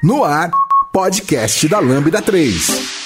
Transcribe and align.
No 0.00 0.22
ar, 0.22 0.52
podcast 0.92 1.66
da 1.66 1.80
Lambda 1.80 2.22
3. 2.22 2.98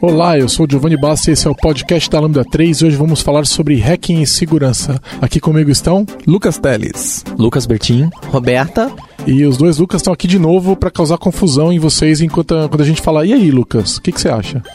Olá, 0.00 0.38
eu 0.38 0.48
sou 0.48 0.66
o 0.66 0.70
Giovanni 0.70 0.96
Bassi 0.96 1.30
e 1.30 1.32
esse 1.32 1.48
é 1.48 1.50
o 1.50 1.56
podcast 1.56 2.08
da 2.08 2.20
Lambda 2.20 2.44
3 2.44 2.78
e 2.78 2.86
hoje 2.86 2.96
vamos 2.96 3.22
falar 3.22 3.44
sobre 3.44 3.80
hacking 3.80 4.22
e 4.22 4.26
segurança. 4.26 5.00
Aqui 5.20 5.40
comigo 5.40 5.68
estão 5.68 6.06
Lucas 6.24 6.58
Teles, 6.58 7.24
Lucas 7.36 7.66
Bertin, 7.66 8.08
Roberta 8.28 8.92
e 9.26 9.44
os 9.44 9.56
dois 9.56 9.78
Lucas 9.78 10.00
estão 10.00 10.12
aqui 10.12 10.28
de 10.28 10.38
novo 10.38 10.76
para 10.76 10.92
causar 10.92 11.18
confusão 11.18 11.72
em 11.72 11.80
vocês 11.80 12.20
enquanto 12.20 12.54
quando 12.68 12.82
a 12.82 12.86
gente 12.86 13.02
fala, 13.02 13.26
e 13.26 13.32
aí, 13.32 13.50
Lucas, 13.50 13.96
o 13.96 14.02
que, 14.02 14.12
que 14.12 14.20
você 14.20 14.28
acha? 14.28 14.62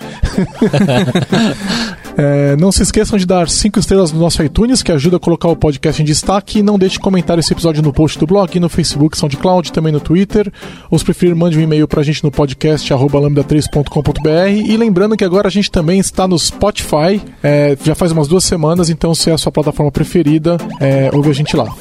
É, 2.18 2.56
não 2.58 2.72
se 2.72 2.84
esqueçam 2.84 3.18
de 3.18 3.26
dar 3.26 3.50
5 3.50 3.80
estrelas 3.80 4.12
no 4.12 4.20
nosso 4.20 4.44
iTunes, 4.44 4.84
que 4.84 4.92
ajuda 4.92 5.18
a 5.18 5.20
colocar 5.20 5.48
o 5.48 5.56
podcast 5.56 6.02
em 6.02 6.06
destaque. 6.06 6.60
E 6.60 6.64
não 6.64 6.78
deixe 6.78 6.94
de 6.94 7.00
comentar 7.00 7.38
esse 7.40 7.54
episódio 7.54 7.82
no 7.82 7.94
post 7.94 8.20
do 8.20 8.28
blog, 8.28 8.60
no 8.60 8.70
Facebook, 8.70 9.18
SoundCloud, 9.18 9.72
também 9.72 9.92
no 9.92 10.00
Twitter. 10.00 10.52
Ou 10.90 10.98
se 10.98 11.06
preferir, 11.06 11.36
mande 11.36 11.58
um 11.58 11.62
e-mail 11.62 11.88
pra 11.88 12.04
gente 12.04 12.24
no 12.24 12.32
podcast 12.32 12.92
lambda3.com.br. 12.94 14.50
E 14.50 14.78
lembrando 14.78 15.16
que 15.16 15.24
agora 15.24 15.48
a 15.48 15.52
gente 15.52 15.72
também 15.72 16.00
está 16.00 16.28
no 16.28 16.38
Spotify, 16.38 17.22
é, 17.44 17.78
já 17.84 17.96
faz 17.96 18.12
umas 18.12 18.28
duas 18.28 18.44
semanas, 18.44 18.90
então 18.90 19.14
se 19.14 19.30
é 19.30 19.34
a 19.34 19.38
sua 19.38 19.52
plataforma 19.52 19.92
preferida, 19.92 20.58
é, 20.80 21.10
ouve 21.14 21.30
a 21.30 21.34
gente 21.34 21.56
lá. 21.56 21.74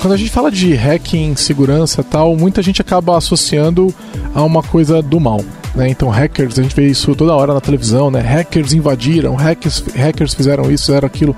Quando 0.00 0.14
a 0.14 0.16
gente 0.16 0.30
fala 0.30 0.50
de 0.50 0.74
hacking, 0.74 1.36
segurança 1.36 2.02
tal, 2.02 2.34
muita 2.34 2.62
gente 2.62 2.80
acaba 2.80 3.18
associando 3.18 3.94
a 4.34 4.42
uma 4.42 4.62
coisa 4.62 5.02
do 5.02 5.20
mal. 5.20 5.44
Né? 5.74 5.88
Então, 5.90 6.08
hackers, 6.08 6.58
a 6.58 6.62
gente 6.62 6.74
vê 6.74 6.86
isso 6.86 7.14
toda 7.14 7.34
hora 7.34 7.52
na 7.52 7.60
televisão, 7.60 8.10
né? 8.10 8.20
Hackers 8.20 8.72
invadiram, 8.72 9.34
hackers, 9.34 9.84
hackers 9.94 10.32
fizeram 10.32 10.70
isso, 10.70 10.86
fizeram 10.86 11.06
aquilo. 11.06 11.36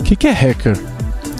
O 0.00 0.02
que, 0.02 0.16
que 0.16 0.26
é 0.26 0.32
hacker? 0.32 0.76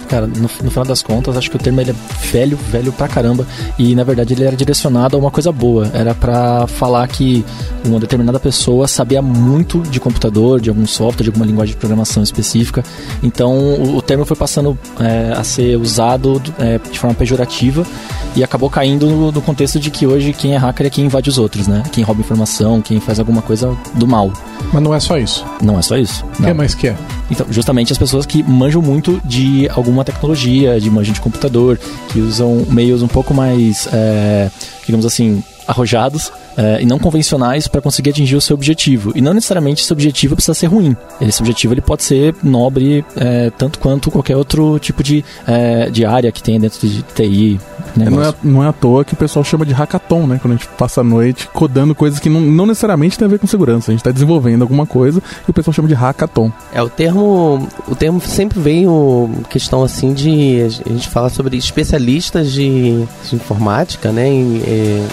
Cara, 0.09 0.27
no, 0.27 0.43
no, 0.43 0.49
final 0.49 0.85
das 0.85 1.03
contas, 1.03 1.37
acho 1.37 1.51
que 1.51 1.57
o 1.57 1.59
termo 1.59 1.81
ele 1.81 1.91
é 1.91 1.95
velho, 2.29 2.57
velho 2.57 2.93
pra 2.93 3.09
caramba. 3.09 3.47
E 3.79 3.95
na 3.95 4.05
verdade 4.05 4.35
ele 4.35 4.45
era 4.45 4.57
direcionado 4.57 5.17
a 5.17 5.21
uma 5.21 5.31
coisa 5.31 5.51
boa. 5.51 5.91
Era 5.93 6.15
para 6.15 6.67
falar 6.67 7.07
que 7.09 7.45
uma 7.85 7.99
determinada 7.99 8.39
pessoa 8.39 8.87
sabia 8.87 9.21
muito 9.21 9.81
de 9.83 9.99
computador, 10.01 10.61
de 10.61 10.69
algum 10.69 10.87
software, 10.87 11.25
de 11.25 11.31
alguma 11.31 11.47
linguagem 11.47 11.75
de 11.75 11.79
programação 11.79 12.23
específica. 12.23 12.85
Então 13.23 13.57
o, 13.57 13.97
o 13.97 14.03
termo 14.03 14.25
foi 14.25 14.37
passando 14.37 14.79
é, 15.01 15.33
a 15.37 15.43
ser 15.43 15.77
usado 15.77 16.43
é, 16.59 16.79
de 16.79 16.99
forma 16.99 17.15
pejorativa 17.15 17.87
e 18.35 18.45
acabou 18.45 18.69
caindo 18.69 19.07
no, 19.07 19.33
no, 19.33 19.43
contexto 19.43 19.81
de 19.81 19.91
que 19.91 20.07
hoje 20.07 20.33
quem 20.33 20.55
é 20.55 20.57
hacker 20.57 20.87
é 20.87 20.91
quem 20.91 21.07
invade 21.07 21.31
os 21.31 21.39
outros, 21.39 21.67
né? 21.67 21.83
Quem 21.91 22.05
rouba 22.05 22.21
informação, 22.21 22.83
quem 22.83 23.01
faz 23.01 23.19
alguma 23.19 23.43
coisa 23.43 23.77
do 23.95 24.07
mal. 24.07 24.31
Mas 24.73 24.83
não 24.83 24.95
é 24.95 25.01
só 25.01 25.19
isso. 25.19 25.45
Não 25.63 25.79
é 25.79 25.83
só 25.83 25.97
isso. 25.97 26.25
O 26.39 26.43
que 26.43 26.53
mais 26.53 26.75
que 26.75 26.89
é? 26.89 26.97
Então, 27.31 27.47
justamente 27.51 27.93
as 27.93 27.99
pessoas 27.99 28.27
que 28.27 28.43
manjam 28.43 28.83
muito 28.83 29.21
de 29.25 29.69
alguma 29.71 30.05
tecnologia, 30.05 30.81
de 30.81 30.91
manjam 30.91 31.15
de 31.15 31.21
computador, 31.21 31.79
que 32.09 32.21
usam 32.21 32.67
meios 32.69 33.03
um 33.03 33.09
pouco 33.09 33.33
mais, 33.33 33.89
é, 33.93 34.51
digamos 34.85 35.07
assim, 35.07 35.43
arrojados 35.67 36.31
é, 36.57 36.83
e 36.83 36.87
não 36.87 36.99
convencionais 36.99 37.69
para 37.69 37.81
conseguir 37.81 38.11
atingir 38.11 38.37
o 38.37 38.41
seu 38.41 38.55
objetivo. 38.55 39.13
E 39.15 39.21
não 39.21 39.35
necessariamente 39.35 39.83
esse 39.83 39.93
objetivo 39.93 40.35
precisa 40.35 40.55
ser 40.55 40.67
ruim. 40.67 40.97
Esse 41.21 41.41
objetivo 41.41 41.75
ele 41.75 41.81
pode 41.81 42.03
ser 42.03 42.35
nobre 42.43 43.05
é, 43.17 43.51
tanto 43.51 43.79
quanto 43.79 44.11
qualquer 44.11 44.37
outro 44.37 44.79
tipo 44.79 45.03
de, 45.03 45.25
é, 45.47 45.91
de 45.91 46.05
área 46.05 46.33
que 46.33 46.43
tenha 46.43 46.59
dentro 46.59 46.87
de 46.87 47.03
TI. 47.03 47.61
Não 47.97 48.23
é, 48.23 48.35
não 48.43 48.65
é 48.65 48.69
à 48.69 48.73
toa 48.73 49.05
que 49.05 49.15
o 49.15 49.17
pessoal 49.17 49.45
chama 49.45 49.65
de 49.65 49.73
hackathon, 49.73 50.27
né? 50.27 50.39
Quando 50.41 50.55
a 50.55 50.57
gente 50.57 50.69
passa 50.69 51.01
a 51.01 51.05
noite 51.05 51.49
codando 51.49 51.95
coisas 51.95 52.19
que 52.19 52.29
não, 52.29 52.41
não 52.41 52.67
necessariamente 52.67 53.19
tem 53.19 53.27
a 53.27 53.29
ver 53.29 53.39
com 53.39 53.47
segurança. 53.47 53.91
A 53.91 53.93
gente 53.93 54.01
está 54.01 54.11
desenvolvendo 54.11 54.63
alguma 54.63 54.87
coisa 54.87 55.23
e 55.47 55.51
o 55.51 55.55
pessoal 55.55 55.73
chama 55.73 55.89
de 55.89 55.95
hackathon. 55.95 56.53
É, 56.73 56.83
o 56.83 56.91
termo, 56.91 57.67
o 57.89 57.95
termo 57.95 58.21
sempre 58.21 58.61
veio 58.61 59.31
questão 59.49 59.83
assim 59.83 60.13
de. 60.13 60.61
A 60.85 60.91
gente 60.91 61.09
fala 61.09 61.31
sobre 61.31 61.57
especialistas 61.57 62.53
de, 62.53 63.05
de 63.29 63.37
informática, 63.37 64.13
né? 64.13 64.31
E, 64.31 64.63
é, 64.67 65.07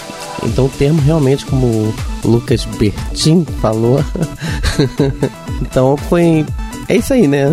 então 0.44 0.66
o 0.66 0.68
termo 0.68 1.00
realmente, 1.00 1.44
como 1.46 1.66
o 1.66 1.94
Lucas 2.24 2.64
Bertin 2.78 3.44
falou, 3.60 4.02
então 5.62 5.96
foi 5.96 6.44
é 6.88 6.96
isso 6.96 7.12
aí, 7.12 7.26
né? 7.26 7.50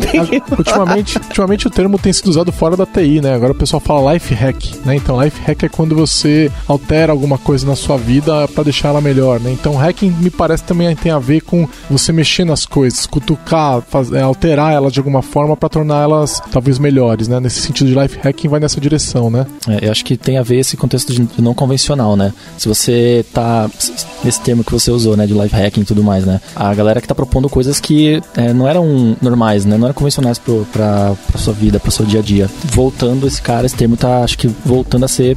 ultimamente, 0.56 1.18
ultimamente 1.18 1.66
o 1.66 1.70
termo 1.70 1.98
tem 1.98 2.12
sido 2.12 2.28
usado 2.28 2.52
fora 2.52 2.76
da 2.76 2.86
TI, 2.86 3.20
né? 3.20 3.34
Agora 3.34 3.52
o 3.52 3.54
pessoal 3.54 3.80
fala 3.80 4.12
life 4.12 4.34
hack, 4.34 4.56
né? 4.84 4.96
Então 4.96 5.22
life 5.22 5.40
hack 5.42 5.62
é 5.62 5.68
quando 5.68 5.94
você 5.94 6.50
altera 6.68 7.12
alguma 7.12 7.38
coisa 7.38 7.66
na 7.66 7.74
sua 7.74 7.96
vida 7.96 8.46
para 8.48 8.64
deixar 8.64 8.88
ela 8.88 9.00
melhor, 9.00 9.40
né? 9.40 9.50
Então 9.50 9.76
hacking 9.76 10.10
me 10.10 10.30
parece 10.30 10.64
também 10.64 10.94
tem 10.94 11.10
a 11.12 11.18
ver 11.18 11.40
com 11.40 11.68
você 11.88 12.12
mexer 12.12 12.44
nas 12.44 12.66
coisas, 12.66 13.06
cutucar, 13.06 13.82
fazer, 13.82 14.20
alterar 14.20 14.72
elas 14.72 14.92
de 14.92 15.00
alguma 15.00 15.22
forma 15.22 15.56
para 15.56 15.68
tornar 15.68 16.02
elas 16.02 16.42
talvez 16.52 16.78
melhores, 16.78 17.28
né? 17.28 17.40
Nesse 17.40 17.60
sentido 17.60 17.88
de 17.88 17.98
life 17.98 18.18
hacking 18.22 18.48
vai 18.48 18.60
nessa 18.60 18.80
direção, 18.80 19.30
né? 19.30 19.46
É, 19.68 19.86
eu 19.86 19.90
acho 19.90 20.04
que 20.04 20.16
tem 20.16 20.38
a 20.38 20.42
ver 20.42 20.58
esse 20.58 20.76
contexto 20.76 21.12
de 21.12 21.42
não 21.42 21.54
convencional, 21.54 22.16
né? 22.16 22.32
Se 22.58 22.68
você 22.68 23.24
tá 23.32 23.70
nesse 24.22 24.40
termo 24.40 24.62
que 24.62 24.72
você 24.72 24.90
usou, 24.90 25.16
né, 25.16 25.26
de 25.26 25.34
life 25.34 25.54
hacking 25.54 25.82
e 25.82 25.84
tudo 25.84 26.02
mais, 26.02 26.24
né? 26.24 26.40
A 26.54 26.74
galera 26.74 27.00
que 27.00 27.08
tá 27.08 27.14
propondo 27.14 27.48
coisas 27.48 27.80
que 27.80 28.22
é, 28.36 28.52
não 28.52 28.68
é 28.68 28.73
eram 28.74 29.16
normais, 29.20 29.64
né? 29.64 29.76
Não 29.76 29.86
eram 29.86 29.94
convencionais 29.94 30.38
pro, 30.38 30.66
pra, 30.72 31.14
pra 31.26 31.38
sua 31.38 31.52
vida, 31.52 31.80
pro 31.80 31.90
seu 31.90 32.04
dia 32.04 32.20
a 32.20 32.22
dia. 32.22 32.50
Voltando, 32.64 33.26
esse 33.26 33.40
cara, 33.40 33.66
esse 33.66 33.76
termo 33.76 33.96
tá, 33.96 34.22
acho 34.22 34.38
que, 34.38 34.48
voltando 34.64 35.04
a 35.04 35.08
ser 35.08 35.36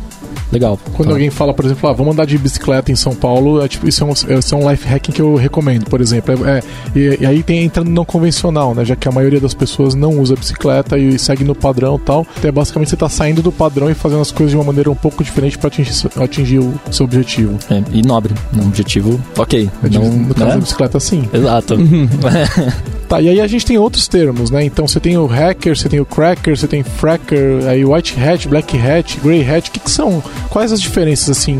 legal. 0.51 0.79
Quando 0.93 1.09
tá. 1.09 1.15
alguém 1.15 1.29
fala, 1.29 1.53
por 1.53 1.65
exemplo, 1.65 1.89
ah, 1.89 1.93
vamos 1.93 2.13
andar 2.13 2.25
de 2.25 2.37
bicicleta 2.37 2.91
em 2.91 2.95
São 2.95 3.15
Paulo, 3.15 3.63
é, 3.63 3.67
tipo, 3.67 3.87
isso, 3.87 4.03
é 4.03 4.07
um, 4.07 4.11
isso 4.39 4.55
é 4.55 4.57
um 4.57 4.69
life 4.69 4.87
hacking 4.87 5.11
que 5.11 5.21
eu 5.21 5.35
recomendo, 5.35 5.85
por 5.89 6.01
exemplo. 6.01 6.47
É, 6.47 6.59
é 6.59 6.63
e, 6.95 7.17
e, 7.21 7.25
aí 7.25 7.43
tem 7.43 7.63
entrando 7.63 7.89
não 7.89 8.05
convencional, 8.05 8.73
né? 8.73 8.85
Já 8.85 8.95
que 8.95 9.07
a 9.07 9.11
maioria 9.11 9.39
das 9.39 9.53
pessoas 9.53 9.93
não 9.93 10.19
usa 10.19 10.35
bicicleta 10.35 10.97
e 10.97 11.17
segue 11.17 11.43
no 11.43 11.55
padrão 11.55 11.95
e 11.95 11.99
tal. 11.99 12.27
Então, 12.37 12.49
é 12.49 12.51
basicamente 12.51 12.89
você 12.89 12.95
está 12.95 13.09
saindo 13.09 13.41
do 13.41 13.51
padrão 13.51 13.89
e 13.89 13.93
fazendo 13.93 14.21
as 14.21 14.31
coisas 14.31 14.51
de 14.51 14.57
uma 14.57 14.65
maneira 14.65 14.89
um 14.89 14.95
pouco 14.95 15.23
diferente 15.23 15.57
para 15.57 15.67
atingir, 15.67 15.93
atingir 16.21 16.59
o 16.59 16.73
seu 16.91 17.05
objetivo. 17.05 17.57
É, 17.69 17.81
e 17.91 18.01
nobre. 18.01 18.33
Um 18.55 18.67
objetivo, 18.67 19.19
ok. 19.37 19.69
Não, 19.91 20.03
no 20.03 20.33
caso 20.33 20.45
né? 20.45 20.53
da 20.53 20.57
bicicleta, 20.57 20.99
sim. 20.99 21.29
Exato. 21.33 21.75
Tá, 23.07 23.21
e 23.21 23.29
aí 23.29 23.39
a 23.39 23.47
gente 23.47 23.65
tem 23.65 23.77
outros 23.77 24.05
termos, 24.07 24.51
né? 24.51 24.65
Então 24.65 24.85
você 24.85 24.99
tem 24.99 25.17
o 25.17 25.25
hacker, 25.25 25.77
você 25.77 25.87
tem 25.87 26.01
o 26.01 26.05
cracker, 26.05 26.57
você 26.57 26.67
tem 26.67 26.83
fracker, 26.83 27.65
aí 27.65 27.85
white 27.85 28.19
hat, 28.19 28.47
black 28.49 28.77
hat, 28.77 29.17
grey 29.23 29.49
hat. 29.49 29.69
O 29.69 29.71
que, 29.71 29.79
que 29.79 29.89
são? 29.89 30.21
Quais 30.49 30.71
as 30.71 30.81
diferenças, 30.81 31.37
assim? 31.37 31.59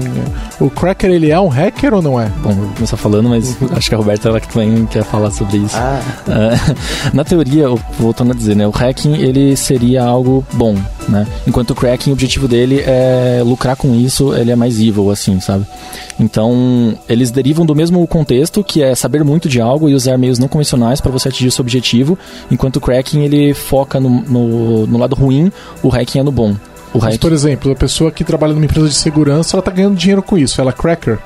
O 0.60 0.70
cracker, 0.70 1.10
ele 1.10 1.32
é 1.32 1.40
um 1.40 1.48
hacker 1.48 1.94
ou 1.94 2.02
não 2.02 2.20
é? 2.20 2.28
Bom, 2.42 2.52
vou 2.54 2.70
começar 2.74 2.98
falando, 2.98 3.30
mas 3.30 3.58
acho 3.76 3.90
que 3.90 3.96
a 3.96 3.98
Roberta 3.98 4.30
ela 4.30 4.40
também 4.40 4.86
quer 4.86 5.04
falar 5.04 5.32
sobre 5.32 5.58
isso. 5.58 5.76
Ah. 5.78 6.02
Uh, 6.28 6.76
na 7.14 7.24
teoria, 7.24 7.68
voltando 8.00 8.32
a 8.32 8.36
dizer, 8.36 8.56
né? 8.56 8.68
O 8.68 8.72
hacking, 8.72 9.16
ele 9.16 9.56
seria 9.56 10.04
algo 10.04 10.46
bom, 10.54 10.76
né? 11.08 11.28
Enquanto 11.46 11.72
o 11.72 11.76
cracking, 11.76 12.10
o 12.10 12.14
objetivo 12.14 12.48
dele 12.48 12.82
é 12.86 13.42
lucrar 13.46 13.76
com 13.76 13.94
isso, 13.94 14.34
ele 14.34 14.52
é 14.52 14.56
mais 14.56 14.80
evil, 14.80 15.12
assim, 15.12 15.40
sabe? 15.40 15.66
Então, 16.20 16.98
eles 17.08 17.30
derivam 17.30 17.66
do 17.66 17.76
mesmo 17.76 18.06
contexto, 18.08 18.64
que 18.64 18.82
é 18.82 18.96
saber 18.96 19.24
muito 19.24 19.48
de 19.48 19.62
algo 19.62 19.90
e 19.90 19.94
usar 19.94 20.18
meios 20.18 20.40
não 20.40 20.48
convencionais 20.48 21.00
para 21.00 21.12
você 21.12 21.30
atingir 21.30 21.48
o 21.48 21.52
seu 21.52 21.62
objetivo, 21.62 22.18
enquanto 22.50 22.78
o 22.78 22.82
cracking 22.82 23.24
ele 23.24 23.54
foca 23.54 24.00
no, 24.00 24.10
no, 24.10 24.88
no 24.88 24.98
lado 24.98 25.16
ruim, 25.16 25.52
o 25.84 25.90
hacking 25.90 26.20
é 26.20 26.24
no 26.24 26.32
bom. 26.32 26.56
O 26.94 27.00
Mas, 27.00 27.18
por 27.18 27.32
exemplo, 27.32 27.72
a 27.72 27.76
pessoa 27.76 28.12
que 28.12 28.24
trabalha 28.24 28.54
numa 28.54 28.66
empresa 28.66 28.88
de 28.88 28.96
segurança, 28.96 29.56
ela 29.56 29.62
está 29.62 29.72
ganhando 29.72 29.96
dinheiro 29.96 30.24
com 30.24 30.38
isso. 30.38 30.60
Ela 30.62 30.72
é 30.72 30.74
cracker? 30.74 31.20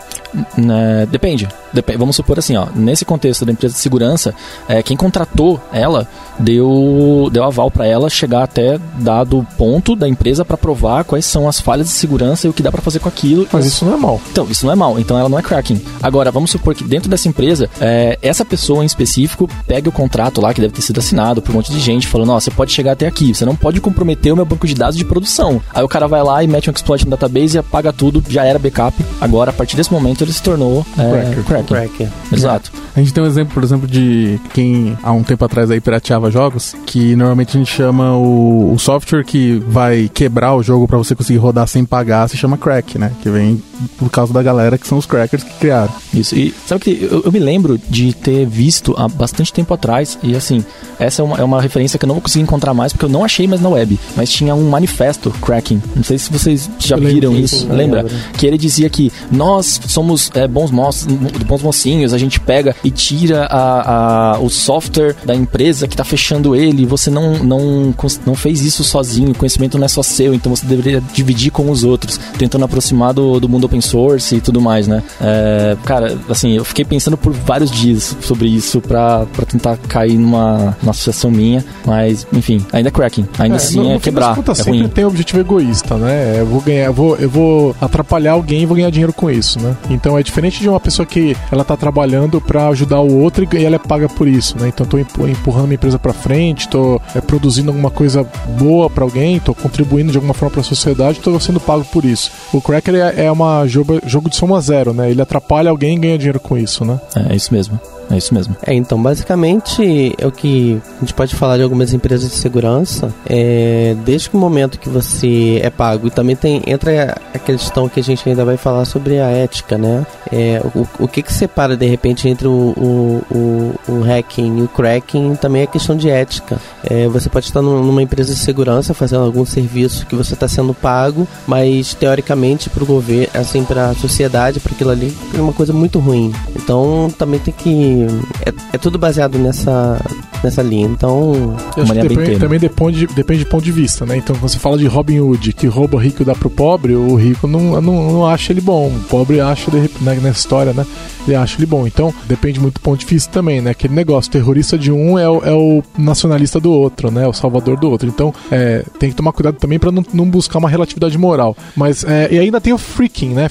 Né, 0.58 1.08
depende. 1.10 1.48
Dep 1.74 1.96
vamos 1.98 2.16
supor 2.16 2.40
assim, 2.40 2.56
ó, 2.56 2.68
nesse 2.76 3.06
contexto 3.06 3.46
da 3.46 3.52
empresa 3.52 3.74
de 3.74 3.80
segurança, 3.80 4.34
é, 4.68 4.82
quem 4.82 4.98
contratou 4.98 5.60
ela 5.72 6.08
deu, 6.40 7.30
deu 7.32 7.44
aval 7.44 7.70
para 7.70 7.86
ela 7.86 8.10
chegar 8.10 8.44
até 8.44 8.80
dado 9.00 9.46
ponto 9.58 9.96
da 9.96 10.08
empresa 10.08 10.44
para 10.44 10.58
provar 10.58 11.04
quais 11.04 11.26
são 11.26 11.48
as 11.48 11.60
falhas 11.60 11.88
de 11.88 11.94
segurança 11.94 12.48
e 12.48 12.50
o 12.50 12.54
que 12.54 12.64
dá 12.64 12.72
para 12.72 12.82
fazer 12.82 13.00
com 13.00 13.10
aquilo. 13.10 13.48
Mas 13.52 13.66
isso 13.66 13.86
não 13.86 13.94
é 13.94 13.98
mal. 13.98 14.22
Então, 14.32 14.48
isso 14.50 14.66
não 14.66 14.74
é 14.74 14.76
mal. 14.76 15.00
Então 15.00 15.18
ela 15.18 15.30
não 15.30 15.40
é 15.40 15.42
cracking. 15.42 15.82
Agora, 16.02 16.32
vamos 16.32 16.52
supor 16.52 16.76
que 16.76 16.84
dentro 16.84 17.10
dessa 17.10 17.28
empresa, 17.28 17.70
é, 17.80 18.18
essa 18.22 18.44
pessoa 18.44 18.84
em 18.84 18.88
específico 18.88 19.50
pega 19.68 19.90
o 19.90 19.92
contrato 19.92 20.42
lá 20.42 20.54
que 20.54 20.62
deve 20.62 20.74
ter 20.74 20.82
sido 20.82 21.00
assinado 21.00 21.42
por 21.42 21.52
um 21.52 21.56
monte 21.56 21.72
de 21.72 21.80
gente 21.80 22.08
falando: 22.08 22.32
ó, 22.32 22.40
você 22.40 22.52
pode 22.52 22.72
chegar 22.72 22.94
até 22.94 23.08
aqui, 23.08 23.34
você 23.34 23.46
não 23.46 23.56
pode 23.56 23.80
comprometer 23.80 24.34
o 24.34 24.36
meu 24.36 24.46
banco 24.46 24.68
de 24.68 24.74
dados 24.74 24.98
de 24.98 25.06
produção. 25.06 25.62
Aí 25.74 25.84
o 25.84 25.88
cara 25.88 26.08
vai 26.08 26.24
lá 26.24 26.44
e 26.44 26.48
mete 26.48 26.70
um 26.70 26.74
exploit 26.74 27.06
no 27.06 27.12
database 27.12 27.58
e 27.58 27.60
apaga 27.60 27.94
tudo, 27.94 28.24
já 28.28 28.46
era 28.46 28.60
backup. 28.60 28.98
Agora, 29.20 29.52
a 29.52 29.54
partir 29.54 29.76
desse 29.76 29.92
momento, 29.92 30.21
momento 30.22 30.24
ele 30.24 30.34
se 30.34 30.44
tornou 30.44 30.86
é, 30.98 31.12
Cracker. 31.12 31.44
cracker. 31.44 31.66
Cracker. 31.68 32.10
Exato. 32.32 32.72
A 32.96 33.00
gente 33.00 33.14
tem 33.14 33.24
um 33.24 33.28
exemplo, 33.28 33.54
por 33.54 33.64
exemplo, 33.64 33.88
de 33.88 34.40
quem 34.54 34.98
há 35.02 35.12
um 35.12 35.24
tempo 35.24 35.44
atrás 35.46 35.72
aí 35.72 35.80
pirateava 35.80 36.30
jogos, 36.30 36.76
que 36.86 37.16
normalmente 37.16 37.58
a 37.58 37.60
gente 37.60 37.72
chama 37.72 38.16
o, 38.16 38.74
o 38.74 38.80
software 38.80 39.24
que 39.24 39.62
vai 39.68 40.10
quebrar 40.14 40.56
o 40.56 40.64
jogo 40.64 40.88
pra 40.88 40.98
você 40.98 41.16
conseguir 41.16 41.40
rodar 41.40 41.68
sem 41.68 41.86
pagar, 41.86 42.28
se 42.28 42.38
chama 42.38 42.58
crack, 42.58 42.98
né? 42.98 43.12
Que 43.22 43.30
vem 43.30 43.62
por 43.98 44.10
causa 44.10 44.34
da 44.34 44.44
galera 44.44 44.78
que 44.78 44.88
são 44.88 44.98
os 44.98 45.06
crackers 45.06 45.44
que 45.44 45.54
criaram. 45.54 45.92
Isso. 46.14 46.36
E 46.36 46.54
sabe 46.68 46.82
que 46.82 47.08
eu, 47.10 47.24
eu 47.24 47.32
me 47.32 47.40
lembro 47.40 47.80
de 47.90 48.14
ter 48.14 48.46
visto 48.46 48.94
há 48.98 49.08
bastante 49.08 49.52
tempo 49.52 49.74
atrás, 49.74 50.20
e 50.22 50.36
assim, 50.36 50.64
essa 51.00 51.22
é 51.22 51.26
uma, 51.26 51.38
é 51.38 51.44
uma 51.44 51.62
referência 51.62 51.98
que 51.98 52.06
eu 52.06 52.08
não 52.08 52.16
vou 52.16 52.22
conseguir 52.22 52.44
encontrar 52.44 52.74
mais 52.74 52.92
porque 52.92 53.06
eu 53.06 53.10
não 53.10 53.24
achei 53.24 53.48
mais 53.48 53.62
na 53.62 53.70
web, 53.70 54.00
mas 54.16 54.30
tinha 54.30 54.54
um 54.54 54.70
manifesto 54.70 55.32
cracking. 55.42 55.82
Não 55.96 56.04
sei 56.04 56.18
se 56.18 56.32
vocês 56.32 56.70
já 56.78 56.98
Eu 56.98 57.04
viram 57.04 57.36
isso, 57.36 57.68
lembra? 57.72 58.06
Que 58.38 58.46
ele 58.46 58.58
dizia 58.58 58.90
que 58.90 59.12
nós 59.32 59.80
somos 59.88 60.11
é, 60.34 60.48
bons, 60.48 60.72
moços, 60.72 61.06
bons 61.46 61.62
mocinhos, 61.62 62.14
a 62.14 62.18
gente 62.18 62.40
pega 62.40 62.76
e 62.84 62.90
tira 62.92 63.46
a, 63.46 64.34
a- 64.36 64.40
o 64.40 64.50
software 64.50 65.16
da 65.26 65.36
empresa 65.36 65.88
que 65.88 65.96
tá 65.96 66.04
fechando 66.04 66.56
ele, 66.56 66.86
você 66.86 67.10
não, 67.10 67.34
não, 67.44 67.94
não 68.26 68.36
fez 68.36 68.62
isso 68.64 68.84
sozinho, 68.84 69.32
o 69.32 69.36
conhecimento 69.36 69.78
não 69.78 69.86
é 69.86 69.88
só 69.88 70.04
seu, 70.04 70.34
então 70.34 70.54
você 70.56 70.66
deveria 70.66 71.02
dividir 71.14 71.52
com 71.52 71.70
os 71.70 71.84
outros, 71.84 72.20
tentando 72.38 72.66
aproximar 72.66 73.14
do, 73.14 73.40
do 73.40 73.48
mundo 73.50 73.66
open 73.66 73.82
source 73.82 74.36
e 74.36 74.42
tudo 74.42 74.60
mais, 74.62 74.88
né? 74.88 75.04
É, 75.20 75.78
cara, 75.86 76.18
assim, 76.30 76.52
eu 76.58 76.64
fiquei 76.66 76.86
pensando 76.86 77.18
por 77.18 77.34
vários 77.34 77.70
dias 77.72 78.16
sobre 78.22 78.48
isso 78.50 78.82
pra, 78.82 79.26
pra 79.34 79.46
tentar 79.46 79.78
cair 79.88 80.18
numa, 80.18 80.76
numa 80.82 80.92
associação 80.92 81.30
minha, 81.32 81.64
mas, 81.86 82.26
enfim, 82.34 82.66
ainda 82.72 82.90
é 82.90 82.92
cracking, 82.92 83.28
ainda 83.40 83.56
assim 83.58 83.78
no, 83.78 83.84
no 83.90 83.96
é 83.96 84.00
quebrar, 84.00 84.36
contas, 84.36 84.60
é 84.60 84.64
sempre 84.64 84.80
ruim. 84.80 84.90
tem 84.90 85.06
um 85.06 85.08
objetivo 85.10 85.40
egoísta, 85.40 85.96
né? 85.96 86.38
Eu 86.40 86.46
vou 86.46 86.62
ganhar, 86.62 86.86
eu 86.86 86.94
vou, 86.94 87.16
eu 87.18 87.30
vou 87.30 87.76
atrapalhar 87.82 88.34
alguém 88.34 88.62
e 88.64 88.66
vou 88.66 88.76
ganhar 88.76 88.90
dinheiro 88.90 89.14
com 89.14 89.30
isso, 89.30 89.60
né? 89.60 89.76
Então 90.02 90.18
é 90.18 90.24
diferente 90.24 90.60
de 90.60 90.68
uma 90.68 90.80
pessoa 90.80 91.06
que 91.06 91.38
ela 91.52 91.64
tá 91.64 91.78
trabalhando 91.78 92.42
pra 92.42 92.68
ajudar 92.70 93.00
o 93.02 93.20
outro 93.22 93.48
e 93.56 93.64
ela 93.64 93.76
é 93.76 93.80
paga 93.80 94.10
por 94.10 94.28
isso, 94.28 94.58
né? 94.60 94.68
Então 94.68 94.84
tô 94.86 94.98
empu- 94.98 95.28
empurrando 95.28 95.66
minha 95.66 95.76
empresa 95.76 96.00
pra 96.00 96.12
frente, 96.12 96.68
tô 96.68 97.00
é, 97.16 97.22
produzindo 97.22 97.70
alguma 97.70 97.92
coisa 97.92 98.28
boa 98.58 98.90
pra 98.90 99.04
alguém, 99.04 99.40
tô 99.40 99.54
contribuindo 99.54 100.12
de 100.12 100.18
alguma 100.18 100.34
forma 100.34 100.52
pra 100.56 100.64
sociedade, 100.64 101.20
tô 101.20 101.40
sendo 101.40 101.60
pago 101.60 101.86
por 101.86 102.04
isso. 102.04 102.32
O 102.52 102.60
Cracker 102.60 102.96
é, 102.96 103.26
é 103.26 103.32
uma 103.32 103.66
jogo, 103.68 104.02
jogo 104.08 104.28
de 104.28 104.36
soma 104.36 104.60
zero, 104.60 104.92
né? 104.92 105.12
Ele 105.12 105.22
atrapalha 105.22 105.70
alguém 105.70 105.96
e 105.96 106.00
ganha 106.00 106.18
dinheiro 106.18 106.40
com 106.40 106.58
isso, 106.58 106.84
né? 106.84 107.00
É, 107.16 107.34
é 107.34 107.36
isso 107.36 107.54
mesmo, 107.54 107.80
é 108.12 108.18
isso 108.18 108.34
mesmo. 108.34 108.56
É, 108.66 108.74
então, 108.74 109.02
basicamente, 109.02 110.14
é 110.18 110.28
o 110.28 110.32
que 110.32 110.80
a 110.98 111.00
gente 111.02 111.14
pode 111.14 111.36
falar 111.36 111.58
de 111.58 111.64
algumas 111.64 111.94
empresas 111.94 112.30
de 112.30 112.36
segurança. 112.36 113.14
É, 113.28 113.96
desde 114.06 114.30
o 114.34 114.38
momento 114.38 114.80
que 114.80 114.90
você 114.90 115.60
é 115.64 115.70
pago, 115.70 116.08
e 116.08 116.12
também 116.12 116.36
tem 116.36 116.62
entra 116.68 117.16
a 117.34 117.40
questão 117.40 117.88
que 117.90 118.00
a 118.00 118.04
gente 118.04 118.28
ainda 118.28 118.44
vai 118.46 118.58
falar 118.58 118.86
sobre 118.86 119.20
a 119.20 119.28
ética, 119.30 119.78
né? 119.78 120.06
É, 120.32 120.62
o, 120.76 120.88
o 121.04 121.08
que 121.08 121.22
que 121.22 121.34
separa, 121.34 121.76
de 121.78 121.86
repente, 121.86 122.28
entre 122.28 122.48
o, 122.48 122.74
o, 122.78 123.24
o, 123.32 123.92
o 123.94 124.02
hacking 124.02 124.60
e 124.60 124.62
o 124.64 124.68
cracking 124.68 125.36
também 125.36 125.64
é 125.64 125.68
questão 125.68 125.96
de 125.96 126.10
ética. 126.10 126.58
É, 126.84 127.08
você 127.08 127.30
pode 127.30 127.46
estar 127.46 127.62
num- 127.62 127.84
numa 127.84 128.02
empresa 128.02 128.34
de 128.34 128.40
segurança 128.40 128.94
fazendo 128.94 129.24
algum 129.24 129.46
serviço 129.46 130.06
que 130.06 130.16
você 130.16 130.34
está 130.34 130.48
sendo 130.48 130.74
pago, 130.74 131.28
mas 131.48 131.94
teoricamente 131.94 132.70
para 132.70 132.84
o 132.84 132.86
governo, 132.86 133.28
assim, 133.34 133.64
para 133.64 133.90
a 133.90 133.96
sociedade, 133.96 134.60
para 134.60 134.74
aquilo 134.74 134.90
ali, 134.90 135.16
é 135.36 135.42
uma 135.42 135.54
coisa 135.54 135.74
muito 135.74 136.00
ruim. 136.00 136.34
Então 136.56 137.12
também 137.18 137.40
tem 137.40 137.54
que. 137.54 138.01
É, 138.46 138.54
é 138.74 138.78
tudo 138.78 138.98
baseado 138.98 139.38
nessa, 139.38 140.00
nessa 140.44 140.62
linha. 140.62 140.86
Então. 140.88 141.56
Eu 141.78 141.84
acho 141.84 141.94
Uma 141.94 142.02
que 142.02 142.08
depende, 142.08 142.40
também 142.40 142.60
depende, 142.60 143.08
de- 143.08 143.14
depende 143.14 143.40
de 143.40 143.46
ponto 143.46 143.64
de 143.64 143.72
vista, 143.72 144.06
né? 144.06 144.18
Então, 144.18 144.36
quando 144.36 144.50
você 144.50 144.60
fala 144.60 144.78
de 144.78 144.86
Robin 144.88 145.20
Hood, 145.20 145.54
que 145.54 145.68
rouba 145.68 145.98
o 145.98 146.00
rico 146.00 146.22
e 146.22 146.26
dá 146.26 146.34
pro 146.36 146.50
pobre, 146.50 146.96
o 146.96 147.16
rico 147.16 147.48
não, 147.48 147.82
não, 147.82 148.12
não 148.12 148.26
acha 148.28 148.52
ele 148.54 148.62
bom. 148.62 148.88
O 148.88 149.00
pobre 149.10 149.40
acha, 149.40 149.70
de 149.72 149.78
né, 150.02 150.16
nessa 150.22 150.40
história, 150.40 150.74
né? 150.74 150.86
Ele 151.28 151.36
acha 151.36 151.58
ele 151.58 151.66
bom. 151.66 151.86
Então, 151.86 152.14
depende 152.26 152.60
muito 152.60 152.76
do 152.76 152.80
ponto 152.82 153.00
de 153.00 153.06
vista 153.06 153.32
também, 153.32 153.62
né? 153.62 153.72
Aquele 153.72 153.94
negócio, 153.94 154.30
o 154.30 154.32
terrorista 154.32 154.78
de 154.78 154.92
um 154.92 155.18
é 155.20 155.30
o, 155.30 155.44
é 155.44 155.54
o 155.54 155.84
nacionalista 155.98 156.60
do 156.60 156.72
outro, 156.72 157.12
né? 157.12 157.28
O 157.28 157.34
salvador 157.34 157.78
do 157.80 157.90
outro. 157.90 158.08
Então, 158.08 158.34
é, 158.52 158.84
tem 159.00 159.10
que 159.10 159.16
tomar 159.16 159.32
cuidado 159.32 159.56
também 159.58 159.78
pra 159.80 159.92
não, 159.92 160.04
não 160.14 160.26
buscar 160.30 160.58
uma 160.60 160.70
relatividade 160.70 161.18
moral. 161.18 161.56
Mas, 161.76 162.04
é, 162.04 162.28
e 162.32 162.40
ainda 162.40 162.60
tem 162.60 162.74
o 162.74 162.78
freaking, 162.78 163.30
né? 163.30 163.50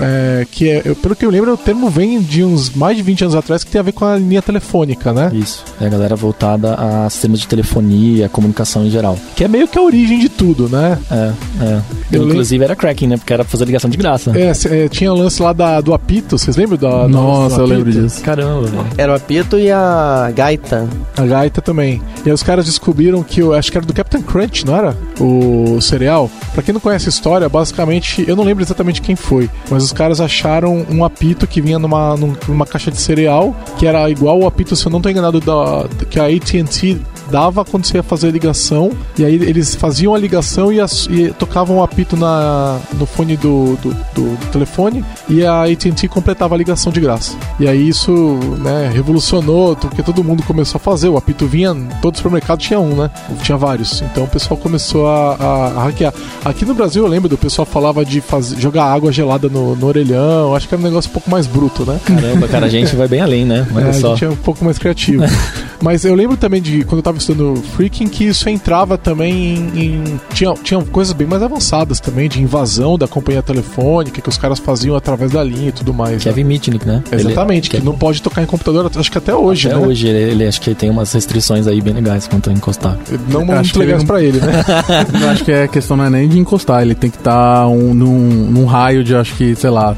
É, 0.00 0.46
que 0.50 0.68
é, 0.68 0.82
eu- 0.84 0.96
pelo 0.96 1.14
que 1.14 1.24
eu 1.24 1.30
lembro, 1.30 1.52
o 1.52 1.56
termo 1.56 1.88
vem 1.88 2.20
de 2.20 2.42
uns 2.44 2.70
mais 2.74 2.96
de 2.96 3.02
20 3.02 3.22
anos 3.22 3.34
atrás 3.36 3.62
que 3.64 3.70
tem 3.70 3.78
a 3.78 3.82
ver 3.82 3.91
com 3.92 4.04
a 4.04 4.16
linha 4.16 4.42
telefônica, 4.42 5.12
né? 5.12 5.30
Isso. 5.34 5.64
É 5.80 5.86
a 5.86 5.88
galera 5.88 6.16
voltada 6.16 6.74
a 6.74 7.08
sistemas 7.10 7.40
de 7.40 7.46
telefonia, 7.48 8.28
comunicação 8.28 8.84
em 8.84 8.90
geral. 8.90 9.16
Que 9.36 9.44
é 9.44 9.48
meio 9.48 9.68
que 9.68 9.78
a 9.78 9.82
origem 9.82 10.18
de 10.18 10.28
tudo, 10.28 10.68
né? 10.68 10.98
É, 11.10 11.32
é. 11.64 11.80
Eu 12.10 12.24
Inclusive 12.28 12.64
era 12.64 12.74
cracking, 12.76 13.06
né? 13.06 13.16
Porque 13.16 13.32
era 13.32 13.44
pra 13.44 13.50
fazer 13.50 13.64
ligação 13.64 13.88
de 13.88 13.96
graça. 13.96 14.36
É, 14.38 14.52
cê- 14.54 14.84
é, 14.84 14.88
tinha 14.88 15.12
o 15.12 15.16
lance 15.16 15.40
lá 15.42 15.52
da, 15.52 15.80
do 15.80 15.94
apito, 15.94 16.38
vocês 16.38 16.56
lembram 16.56 16.76
da, 16.78 17.02
do- 17.06 17.08
Nossa, 17.08 17.60
eu 17.60 17.66
lembro 17.66 17.90
disso. 17.92 18.20
Caramba, 18.22 18.62
velho. 18.66 18.86
Era 18.96 19.12
o 19.12 19.14
apito 19.14 19.58
e 19.58 19.70
a 19.70 20.30
gaita. 20.34 20.88
A 21.16 21.24
gaita 21.26 21.60
também. 21.62 22.00
E 22.24 22.28
aí 22.28 22.32
os 22.32 22.42
caras 22.42 22.64
descobriram 22.66 23.22
que, 23.22 23.40
eu 23.40 23.52
acho 23.54 23.70
que 23.70 23.78
era 23.78 23.86
do 23.86 23.92
Captain 23.92 24.22
Crunch, 24.22 24.64
não 24.66 24.76
era? 24.76 24.96
O 25.20 25.80
cereal. 25.80 26.30
Pra 26.54 26.62
quem 26.62 26.72
não 26.72 26.80
conhece 26.80 27.08
a 27.08 27.10
história, 27.10 27.48
basicamente, 27.48 28.24
eu 28.26 28.36
não 28.36 28.44
lembro 28.44 28.62
exatamente 28.64 29.00
quem 29.00 29.16
foi, 29.16 29.48
mas 29.70 29.82
os 29.84 29.92
caras 29.92 30.20
acharam 30.20 30.84
um 30.90 31.04
apito 31.04 31.46
que 31.46 31.60
vinha 31.60 31.78
numa, 31.78 32.16
num- 32.16 32.34
numa 32.48 32.66
caixa 32.66 32.90
de 32.90 32.98
cereal, 32.98 33.54
que 33.82 33.86
era 33.88 34.08
igual 34.08 34.38
o 34.38 34.46
apito, 34.46 34.76
se 34.76 34.86
eu 34.86 34.92
não 34.92 35.00
tô 35.00 35.08
enganado, 35.08 35.40
da, 35.40 35.88
que 36.08 36.20
a 36.20 36.26
AT&T 36.26 37.00
dava 37.32 37.64
quando 37.64 37.84
você 37.86 37.96
ia 37.96 38.02
fazer 38.02 38.28
a 38.28 38.30
ligação, 38.30 38.92
e 39.18 39.24
aí 39.24 39.34
eles 39.34 39.74
faziam 39.74 40.14
a 40.14 40.18
ligação 40.18 40.70
e, 40.72 40.78
as- 40.80 41.08
e 41.10 41.30
tocavam 41.38 41.78
o 41.78 41.82
apito 41.82 42.16
na, 42.16 42.78
no 42.92 43.06
fone 43.06 43.36
do, 43.36 43.76
do, 43.82 43.90
do- 44.14 44.36
do 44.36 44.46
telefone, 44.52 45.02
e 45.28 45.44
a 45.44 45.62
AT&T 45.64 46.06
completava 46.08 46.54
a 46.54 46.58
ligação 46.58 46.92
de 46.92 47.00
graça. 47.00 47.34
E 47.58 47.66
aí 47.66 47.88
isso, 47.88 48.12
né, 48.58 48.90
revolucionou, 48.92 49.74
porque 49.76 50.02
todo 50.02 50.22
mundo 50.22 50.42
começou 50.42 50.78
a 50.78 50.80
fazer, 50.80 51.08
o 51.08 51.16
apito 51.16 51.46
vinha, 51.46 51.74
todo 52.02 52.16
supermercado 52.16 52.58
tinha 52.60 52.78
um, 52.78 52.94
né? 52.94 53.10
Tinha 53.42 53.56
vários. 53.56 54.02
Então 54.02 54.24
o 54.24 54.28
pessoal 54.28 54.56
começou 54.58 55.06
a, 55.08 55.34
a- 55.34 55.66
a 55.78 55.84
hackear. 55.84 56.12
Aqui 56.44 56.64
no 56.64 56.74
Brasil 56.74 57.02
eu 57.02 57.08
lembro 57.08 57.28
do 57.28 57.38
pessoal 57.38 57.64
falava 57.64 58.04
de 58.04 58.20
fazer, 58.20 58.60
jogar 58.60 58.84
água 58.84 59.10
gelada 59.10 59.48
no, 59.48 59.74
no 59.74 59.86
orelhão, 59.86 60.54
acho 60.54 60.68
que 60.68 60.74
era 60.74 60.80
um 60.80 60.84
negócio 60.84 61.08
um 61.08 61.12
pouco 61.14 61.30
mais 61.30 61.46
bruto, 61.46 61.84
né? 61.86 61.98
Caramba, 62.04 62.46
cara, 62.48 62.66
a 62.66 62.68
gente 62.68 62.94
vai 62.94 63.08
bem 63.08 63.20
além, 63.22 63.44
né? 63.46 63.66
Olha 63.74 63.86
É, 63.86 63.90
a 63.90 63.92
só. 63.94 64.10
gente 64.10 64.24
é 64.26 64.28
um 64.28 64.36
pouco 64.36 64.64
mais 64.64 64.78
criativo. 64.78 65.24
Mas 65.82 66.04
eu 66.04 66.14
lembro 66.14 66.36
também 66.36 66.62
de 66.62 66.84
quando 66.84 66.98
eu 66.98 67.02
tava 67.02 67.18
estudando 67.18 67.60
Freaking 67.74 68.06
que 68.08 68.24
isso 68.24 68.48
entrava 68.48 68.96
também 68.96 69.32
em. 69.74 69.84
em- 69.84 70.20
tinha, 70.32 70.54
tinha 70.54 70.80
coisas 70.84 71.12
bem 71.12 71.26
mais 71.26 71.42
avançadas 71.42 71.98
também, 72.00 72.28
de 72.28 72.40
invasão 72.40 72.96
da 72.96 73.08
companhia 73.08 73.42
telefônica, 73.42 74.20
que 74.20 74.28
os 74.28 74.38
caras 74.38 74.58
faziam 74.58 74.94
através 74.96 75.32
da 75.32 75.42
linha 75.42 75.68
e 75.68 75.72
tudo 75.72 75.92
mais. 75.92 76.12
né? 76.12 76.18
Kevin 76.20 76.44
Mitnick, 76.44 76.86
né? 76.86 77.02
Exatamente, 77.10 77.68
que 77.68 77.76
Ele- 77.76 77.84
não 77.84 77.94
pode 77.94 78.22
tocar 78.22 78.42
em 78.42 78.46
computador, 78.46 78.90
acho 78.94 79.10
que 79.10 79.18
até 79.18 79.34
hoje, 79.34 79.68
Até 79.68 79.76
né? 79.78 79.86
hoje, 79.86 80.06
ele, 80.06 80.30
ele 80.32 80.46
acho 80.46 80.60
que 80.60 80.74
tem 80.74 80.88
umas 80.88 81.12
restrições 81.12 81.66
aí 81.66 81.80
bem 81.80 81.94
legais 81.94 82.26
quanto 82.28 82.48
a 82.48 82.52
encostar. 82.52 82.96
Não 83.28 83.40
Acho 83.42 83.52
muito 83.52 83.72
que 83.72 83.78
legais 83.80 83.98
ele 83.98 83.98
não- 83.98 84.06
pra 84.06 84.22
ele, 84.22 84.40
né? 84.40 84.52
Eu 85.22 85.30
acho 85.30 85.44
que 85.44 85.52
a 85.52 85.68
questão 85.68 85.96
não 85.96 86.04
é 86.04 86.10
nem 86.10 86.28
de 86.28 86.38
encostar, 86.38 86.82
ele 86.82 86.94
tem 86.94 87.10
que 87.10 87.16
estar 87.16 87.66
um, 87.68 87.92
num, 87.92 88.18
num 88.50 88.64
raio 88.66 89.02
de, 89.02 89.14
acho 89.16 89.34
que, 89.34 89.54
sei 89.56 89.70
lá, 89.70 89.96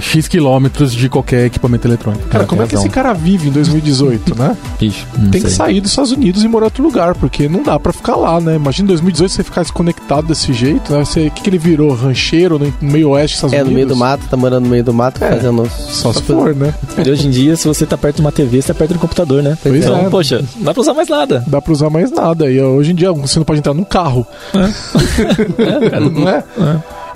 X 0.00 0.28
quilômetros 0.28 0.92
de 0.92 1.08
qualquer 1.08 1.46
equipamento 1.46 1.86
eletrônico. 1.86 2.26
Cara, 2.28 2.44
É, 2.44 2.46
como 2.46 2.62
é 2.62 2.66
que 2.66 2.74
esse 2.74 2.88
cara 2.88 3.12
vive 3.12 3.48
em 3.48 3.52
2018, 3.52 4.34
né? 4.38 4.56
Ixi, 4.80 5.04
Tem 5.30 5.40
que 5.42 5.48
sei. 5.48 5.50
sair 5.50 5.80
dos 5.80 5.90
Estados 5.90 6.12
Unidos 6.12 6.42
e 6.44 6.48
morar 6.48 6.64
em 6.64 6.68
outro 6.68 6.82
lugar, 6.82 7.14
porque 7.14 7.48
não 7.48 7.62
dá 7.62 7.78
pra 7.78 7.92
ficar 7.92 8.16
lá, 8.16 8.40
né? 8.40 8.56
Imagina 8.56 8.84
em 8.86 8.88
2018 8.88 9.32
você 9.32 9.42
ficar 9.44 9.62
desconectado 9.62 10.26
desse 10.26 10.52
jeito, 10.52 10.92
né? 10.92 11.04
Você, 11.04 11.26
o 11.26 11.30
que, 11.30 11.42
que 11.42 11.50
ele 11.50 11.58
virou? 11.58 11.92
Rancheiro 11.94 12.58
no 12.58 12.66
no 12.80 12.92
meio 12.92 13.10
oeste 13.10 13.36
dos 13.36 13.36
Estados 13.36 13.54
É, 13.54 13.58
no 13.58 13.64
Unidos? 13.70 13.74
meio 13.76 13.86
do 13.88 13.96
mato, 13.96 14.26
tá 14.28 14.36
morando 14.36 14.64
no 14.64 14.70
meio 14.70 14.84
do 14.84 14.92
mato, 14.92 15.22
É, 15.24 15.30
fazendo. 15.36 15.68
Só 15.70 16.12
se 16.12 16.22
for, 16.22 16.54
né? 16.54 16.74
E 17.04 17.10
hoje 17.10 17.26
em 17.26 17.30
dia, 17.30 17.54
se 17.56 17.66
você 17.68 17.86
tá 17.86 17.96
perto 17.96 18.16
de 18.16 18.20
uma 18.22 18.32
TV, 18.32 18.60
você 18.60 18.68
tá 18.72 18.74
perto 18.78 18.94
do 18.94 18.98
computador, 18.98 19.42
né? 19.42 19.56
Pois 19.62 19.84
então, 19.84 19.98
é. 20.06 20.10
poxa, 20.10 20.44
não 20.56 20.64
dá 20.64 20.72
pra 20.74 20.80
usar 20.80 20.94
mais 20.94 21.08
nada. 21.08 21.44
Dá 21.46 21.60
pra 21.62 21.72
usar 21.72 21.90
mais 21.90 22.10
nada. 22.10 22.50
E 22.50 22.60
hoje 22.60 22.92
em 22.92 22.94
dia 22.94 23.12
você 23.12 23.38
não 23.38 23.44
pode 23.44 23.58
entrar 23.60 23.74
num 23.74 23.84
carro. 23.84 24.26
não 26.12 26.28
é? 26.28 26.44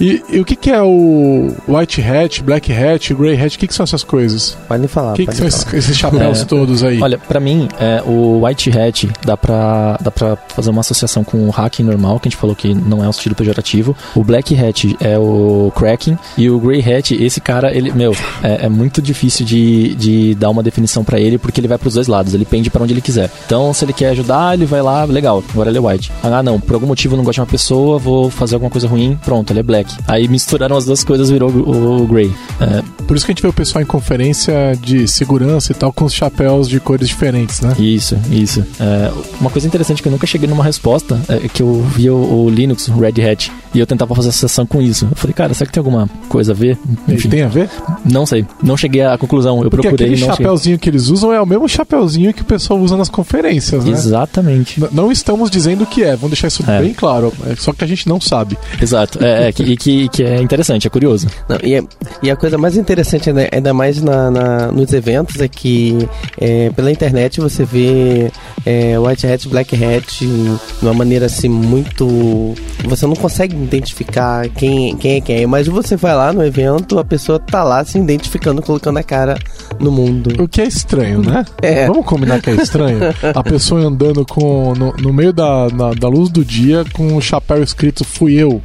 E, 0.01 0.23
e 0.31 0.41
o 0.41 0.45
que, 0.45 0.57
que 0.57 0.71
é 0.71 0.81
o 0.83 1.53
White 1.69 2.01
Hat, 2.03 2.43
Black 2.43 2.73
Hat, 2.73 3.13
Grey 3.15 3.41
Hat? 3.41 3.57
O 3.57 3.59
que, 3.59 3.67
que 3.67 3.75
são 3.75 3.85
essas 3.85 4.03
coisas? 4.03 4.57
Pode 4.67 4.89
falar. 4.89 5.13
O 5.13 5.17
que, 5.17 5.27
que 5.27 5.35
são 5.35 5.51
falar. 5.51 5.77
esses, 5.79 5.97
chapéus 5.97 6.41
É. 6.41 6.45
todos 6.45 6.83
aí? 6.83 7.01
Olha, 7.01 7.19
pra 7.19 7.39
mim, 7.39 7.69
é, 7.79 8.03
o 8.07 8.45
White 8.45 8.71
Hat 8.79 9.09
dá 9.25 9.37
pra, 9.37 9.99
dá 10.01 10.11
pra 10.11 10.37
fazer 10.49 10.71
uma 10.71 10.81
associação 10.81 11.23
com 11.23 11.47
o 11.47 11.51
hacking 11.51 11.83
normal, 11.83 12.19
que 12.19 12.29
a 12.29 12.31
gente 12.31 12.39
falou 12.39 12.57
que 12.57 12.73
não 12.73 13.05
é 13.05 13.07
um 13.07 13.11
estilo 13.11 13.35
pejorativo. 13.35 13.95
O 14.15 14.25
Black 14.25 14.55
Hat 14.59 14.97
é 15.01 15.19
o 15.19 15.73
cracking. 15.77 16.17
E 16.39 16.49
o 16.49 16.59
Grey 16.59 16.81
Hat, 16.81 17.15
esse 17.15 17.41
cara, 17.41 17.75
ele, 17.77 17.93
meu, 17.93 18.15
é, 18.43 18.67
é 18.67 18.69
muito 18.69 19.03
difícil 19.03 19.45
de, 19.45 19.95
de 19.97 20.35
dar 20.35 20.51
uma 20.51 20.63
definição 20.63 21.05
pra 21.05 21.21
ele, 21.21 21.37
porque 21.39 21.61
ele 21.61 21.69
vai 21.69 21.77
pros 21.79 21.95
dois 21.95 22.07
lados, 22.07 22.33
ele 22.35 22.45
pende 22.45 22.71
pra 22.71 22.83
onde 22.83 22.93
ele 22.95 23.01
quiser. 23.01 23.31
Então, 23.45 23.73
se 23.75 23.85
ele 23.85 23.93
quer 23.93 24.11
ajudar, 24.11 24.55
ele 24.55 24.65
vai 24.65 24.81
lá, 24.83 25.05
legal, 25.05 25.43
agora 25.53 25.69
ele 25.71 25.79
é 25.79 25.81
White. 25.81 26.11
Ah, 26.23 26.43
não, 26.43 26.59
por 26.59 26.75
algum 26.75 26.87
motivo 26.87 27.15
eu 27.15 27.17
não 27.19 27.25
gosto 27.25 27.37
de 27.37 27.41
uma 27.41 27.47
pessoa, 27.47 27.99
vou 27.99 28.31
fazer 28.31 28.55
alguma 28.55 28.71
coisa 28.71 28.89
ruim, 28.89 29.19
pronto, 29.25 29.53
ele 29.53 29.61
é 29.61 29.63
Black. 29.63 29.90
Black. 29.97 30.05
Aí 30.11 30.29
misturaram 30.29 30.77
as 30.77 30.85
duas 30.85 31.03
coisas 31.05 31.31
virou 31.31 31.51
o, 31.51 32.03
o 32.03 32.07
Grey. 32.07 32.33
É, 32.61 32.83
Por 33.07 33.17
isso 33.17 33.25
que 33.27 33.33
a 33.33 33.35
gente 33.35 33.43
vê 33.43 33.49
o 33.49 33.53
pessoal 33.53 33.83
em 33.83 33.87
conferência 33.87 34.77
de 34.81 35.07
segurança 35.09 35.73
e 35.73 35.75
tal 35.75 35.93
com 35.93 36.05
os 36.05 36.13
chapéus 36.15 36.69
de 36.69 36.79
cores 36.81 37.09
diferentes, 37.09 37.61
né? 37.61 37.75
Isso, 37.79 38.17
isso. 38.31 38.65
É, 38.79 39.11
uma 39.41 39.51
coisa 39.51 39.67
interessante 39.67 40.03
que 40.03 40.09
eu 40.09 40.13
nunca 40.13 40.27
cheguei 40.27 40.49
numa 40.49 40.65
resposta 40.65 41.21
é 41.29 41.49
que 41.49 41.63
eu 41.63 41.83
via 41.95 42.13
o, 42.15 42.45
o 42.47 42.51
Linux, 42.51 42.89
o 42.89 42.99
Red 42.99 43.23
Hat, 43.25 43.51
e 43.75 43.79
eu 43.79 43.87
tentava 43.87 44.15
fazer 44.15 44.29
associação 44.31 44.67
com 44.67 44.81
isso. 44.83 45.07
Eu 45.11 45.17
falei, 45.17 45.35
cara, 45.35 45.55
será 45.55 45.67
que 45.67 45.73
tem 45.73 45.81
alguma 45.81 46.09
coisa 46.29 46.53
a 46.53 46.55
ver? 46.55 46.79
E 47.09 47.17
tem 47.29 47.43
a 47.43 47.49
ver? 47.49 47.69
não 48.05 48.27
sei. 48.27 48.45
Não 48.63 48.77
cheguei 48.77 49.03
à 49.03 49.17
conclusão. 49.17 49.63
Eu 49.63 49.71
Porque 49.71 49.89
procurei 49.89 50.07
aquele 50.09 50.19
e 50.19 50.21
não 50.21 50.33
cheguei. 50.33 50.45
chapéuzinho 50.47 50.79
que 50.79 50.89
eles 50.89 51.09
usam 51.09 51.33
é 51.33 51.41
o 51.41 51.47
mesmo 51.47 51.69
chapéuzinho 51.69 52.33
que 52.35 52.43
o 52.43 52.45
pessoal 52.45 52.81
usa 52.81 52.97
nas 52.97 53.09
conferências, 53.09 53.85
né? 53.85 53.93
Exatamente. 53.93 54.81
N- 54.81 54.89
Não 54.93 55.11
estamos 55.13 55.51
dizendo 55.51 55.87
que 55.87 56.03
é, 56.03 56.11
vamos 56.17 56.31
deixar 56.31 56.49
isso 56.49 56.65
É. 56.69 56.81
bem 56.83 56.93
claro. 56.95 57.33
É 57.47 57.55
só 57.57 57.73
que 57.73 57.85
a 57.85 57.87
gente 57.87 58.09
não 58.09 58.21
sabe. 58.21 58.59
Exato. 58.81 59.23
É, 59.23 59.49
é 59.49 59.53
que, 59.53 59.63
e 59.63 59.77
que, 59.81 60.09
que 60.11 60.23
é 60.23 60.41
interessante, 60.43 60.87
é 60.87 60.91
curioso. 60.91 61.27
Não, 61.49 61.59
e, 61.65 61.75
é- 61.75 61.83
e 62.23 62.31
a 62.31 62.37
coisa 62.37 62.59
mais 62.59 62.77
interessante, 62.77 63.31
ainda, 63.31 63.49
ainda 63.51 63.73
mais 63.75 64.01
na, 64.03 64.31
na- 64.31 64.67
nos 64.71 64.93
eventos, 64.93 65.41
é 65.41 65.49
que 65.49 65.97
é, 66.39 66.69
pela 66.71 66.91
internet 66.93 67.41
você 67.41 67.65
vê 67.65 68.31
é, 68.67 68.99
White 68.99 69.27
Hat, 69.27 69.49
Black 69.49 69.75
Hat 69.83 70.19
de 70.27 70.59
uma 70.83 70.93
maneira 70.93 71.27
assim 71.27 71.49
muito. 71.49 72.55
Você 72.85 73.07
não 73.07 73.15
consegue 73.17 73.57
identificar 73.57 74.49
quem, 74.51 74.97
quem 74.97 75.17
é 75.17 75.21
quem, 75.21 75.47
mas 75.47 75.67
você 75.67 75.97
vai 75.97 76.15
lá 76.15 76.33
no 76.33 76.45
evento, 76.45 76.99
a 76.99 77.05
pessoa 77.05 77.39
tá 77.39 77.65
lá 77.65 77.83
se 77.85 77.99
identificando, 77.99 78.61
colocando 78.63 78.99
a 78.99 79.03
cara 79.03 79.39
no 79.79 79.91
mundo. 79.91 80.43
O 80.43 80.47
que 80.47 80.61
é 80.61 80.67
estranho, 80.67 81.21
né? 81.23 81.45
É. 81.63 81.87
Vamos 81.87 82.05
combinar 82.07 82.41
que 82.41 82.51
é 82.51 82.55
estranho? 82.55 82.99
A 83.35 83.43
pessoa 83.43 83.81
andando 83.83 84.25
com 84.27 84.75
no, 84.75 84.93
no 84.95 85.13
meio 85.13 85.33
da, 85.33 85.69
na- 85.69 85.93
da 85.95 86.09
luz 86.09 86.29
do 86.31 86.45
dia 86.45 86.85
com 86.93 87.17
o 87.17 87.21
chapéu 87.21 87.63
escrito 87.63 88.05
fui 88.05 88.35
eu. 88.35 88.61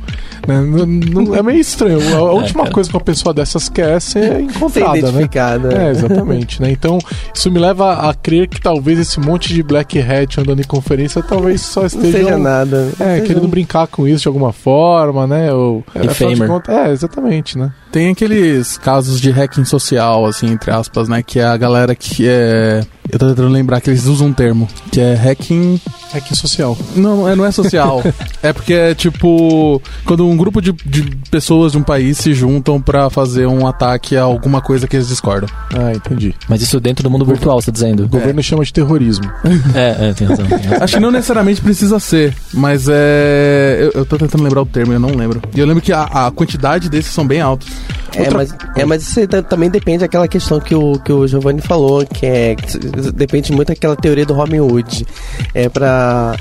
Né? 0.47 0.61
Não- 0.61 0.85
não- 1.23 1.35
é 1.35 1.41
meio 1.43 1.59
estranho. 1.59 1.99
A, 2.15 2.17
a 2.17 2.31
última 2.33 2.69
coisa 2.69 2.89
que 2.89 2.95
uma 2.95 3.03
pessoa 3.03 3.33
dessas 3.33 3.69
quer 3.69 3.91
é 3.95 3.99
ser 3.99 4.23
Ser 4.33 4.39
encontrada, 4.41 4.93
né? 4.93 4.99
identificada. 4.99 5.73
É, 5.83 5.89
exatamente, 5.91 6.61
né? 6.61 6.71
Então, 6.71 6.97
isso 7.33 7.51
me 7.51 7.59
leva 7.59 8.09
a 8.09 8.13
crer 8.13 8.47
que 8.47 8.59
talvez 8.61 8.99
esse 8.99 9.19
monte 9.19 9.53
de 9.53 9.61
black 9.63 9.99
hat 9.99 10.39
andando 10.39 10.59
em 10.61 10.63
conferência 10.65 11.21
talvez 11.23 11.61
só 11.61 11.81
Não 11.81 11.87
esteja 11.87 12.11
seja 12.17 12.37
nada. 12.37 12.89
É, 12.99 13.15
Seja 13.15 13.21
querendo 13.27 13.45
um- 13.45 13.49
brincar 13.49 13.87
com 13.87 14.07
isso 14.07 14.23
de 14.23 14.27
alguma 14.27 14.51
forma, 14.53 15.25
né? 15.27 15.51
Ou, 15.53 15.83
E 15.95 16.07
afinal 16.07 16.31
de 16.33 16.35
famer. 16.37 16.47
contas- 16.47 16.75
é, 16.75 16.91
exatamente, 16.91 17.57
né? 17.57 17.71
Tem 17.95 18.09
aqueles 18.09 18.77
casos 18.77 19.21
de 19.21 19.31
hacking 19.31 19.63
social, 19.63 20.25
assim, 20.25 20.47
entre 20.47 20.69
aspas, 20.69 21.07
né? 21.07 21.23
Que 21.23 21.39
é 21.39 21.45
a 21.45 21.55
galera 21.55 21.95
que 21.95 22.27
é. 22.27 22.85
Eu 23.09 23.17
tô 23.17 23.29
tentando 23.29 23.47
lembrar 23.47 23.79
que 23.79 23.89
eles 23.89 24.05
usam 24.05 24.27
um 24.27 24.33
termo, 24.33 24.67
que 24.91 24.99
é 24.99 25.13
hacking. 25.13 25.79
É 26.13 26.19
que 26.19 26.35
social. 26.35 26.77
Não, 26.93 27.17
não 27.17 27.29
é, 27.29 27.35
não 27.37 27.45
é 27.45 27.51
social. 27.51 28.03
é 28.43 28.51
porque 28.51 28.73
é 28.73 28.93
tipo. 28.93 29.81
Quando 30.03 30.27
um 30.27 30.35
grupo 30.35 30.61
de, 30.61 30.73
de 30.73 31.03
pessoas 31.31 31.71
de 31.71 31.77
um 31.77 31.83
país 31.83 32.17
se 32.17 32.33
juntam 32.33 32.81
pra 32.81 33.09
fazer 33.09 33.45
um 33.47 33.65
ataque 33.65 34.17
a 34.17 34.23
alguma 34.23 34.61
coisa 34.61 34.87
que 34.87 34.97
eles 34.97 35.07
discordam. 35.07 35.49
Ah, 35.73 35.93
entendi. 35.93 36.35
Mas 36.49 36.61
isso 36.61 36.81
dentro 36.81 37.01
do 37.01 37.09
mundo 37.09 37.23
virtual, 37.23 37.61
você 37.61 37.67
tá 37.67 37.71
dizendo? 37.71 38.03
O 38.03 38.09
governo 38.09 38.43
chama 38.43 38.65
de 38.65 38.73
terrorismo. 38.73 39.31
É, 39.73 40.09
é, 40.09 40.13
tem 40.13 40.27
razão. 40.27 40.45
tem 40.45 40.57
razão. 40.57 40.83
Acho 40.83 40.93
que 40.95 40.99
não 40.99 41.11
necessariamente 41.11 41.61
precisa 41.61 41.99
ser, 41.99 42.35
mas 42.53 42.87
é. 42.89 43.77
Eu, 43.79 44.01
eu 44.01 44.05
tô 44.05 44.17
tentando 44.17 44.43
lembrar 44.43 44.61
o 44.61 44.65
termo, 44.65 44.93
eu 44.93 44.99
não 44.99 45.09
lembro. 45.09 45.41
E 45.53 45.59
eu 45.59 45.65
lembro 45.65 45.81
que 45.81 45.91
a, 45.91 46.03
a 46.03 46.31
quantidade 46.31 46.89
desses 46.89 47.11
são 47.11 47.25
bem 47.25 47.41
altos. 47.41 47.67
É, 48.15 48.20
Outra- 48.22 48.38
mas, 48.38 48.56
é, 48.77 48.86
mas 48.86 49.01
isso 49.04 49.27
também 49.50 49.70
depende 49.70 50.00
daquela 50.00 50.27
questão 50.27 50.60
que 50.60 50.74
o, 50.74 50.98
que 51.00 51.12
o 51.12 51.27
Giovanni 51.27 51.62
falou, 51.62 52.06
que 52.06 52.25
é. 52.25 52.56
que 52.56 52.77
depende 53.12 53.51
muito 53.51 53.68
daquela 53.70 53.96
teoria 53.96 54.25
do 54.25 54.34
Robin 54.34 54.60
Hood. 54.60 55.06
É 55.54 55.68
pra. 55.68 56.36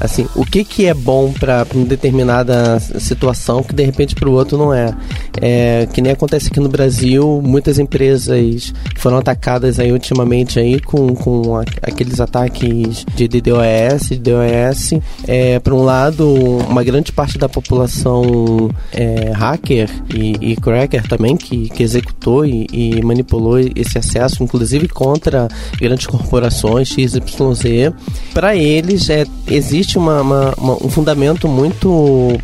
Assim, 0.00 0.26
o 0.34 0.44
que 0.44 0.64
que 0.64 0.86
é 0.86 0.94
bom 0.94 1.32
pra 1.32 1.66
uma 1.74 1.84
determinada 1.84 2.80
situação 2.80 3.62
que 3.62 3.74
de 3.74 3.84
repente 3.84 4.14
pro 4.14 4.32
outro 4.32 4.56
não 4.56 4.72
é. 4.72 4.94
é. 5.40 5.86
Que 5.92 6.00
nem 6.00 6.12
acontece 6.12 6.48
aqui 6.48 6.58
no 6.60 6.68
Brasil, 6.68 7.40
muitas 7.44 7.78
empresas 7.78 8.72
foram 8.96 9.18
atacadas 9.18 9.78
aí 9.78 9.92
ultimamente 9.92 10.58
aí 10.58 10.80
com, 10.80 11.14
com 11.14 11.56
a- 11.56 11.64
aqueles 11.82 12.18
ataques 12.20 13.04
de 13.14 13.28
DDoS, 13.28 14.10
DOS. 14.18 15.00
É, 15.26 15.58
por 15.58 15.72
um 15.74 15.82
lado, 15.82 16.28
uma 16.68 16.82
grande 16.82 17.12
parte 17.12 17.36
da 17.38 17.48
população 17.48 18.70
é, 18.92 19.30
hacker 19.32 19.88
e, 20.14 20.52
e 20.52 20.56
cracker 20.56 21.06
também 21.06 21.36
que, 21.36 21.68
que 21.68 21.82
executou 21.82 22.44
e, 22.46 22.66
e 22.72 23.02
manipulou 23.02 23.58
esse 23.58 23.98
acesso, 23.98 24.42
inclusive 24.42 24.88
contra 24.88 25.48
grandes 25.78 26.06
corporações 26.06 26.88
XYZ. 26.88 27.92
Para 28.32 28.56
eles 28.56 29.08
é, 29.10 29.26
existe 29.46 29.89
uma- 29.98 30.20
uma- 30.20 30.54
uma- 30.56 30.84
um 30.84 30.88
fundamento 30.88 31.48
muito 31.48 32.38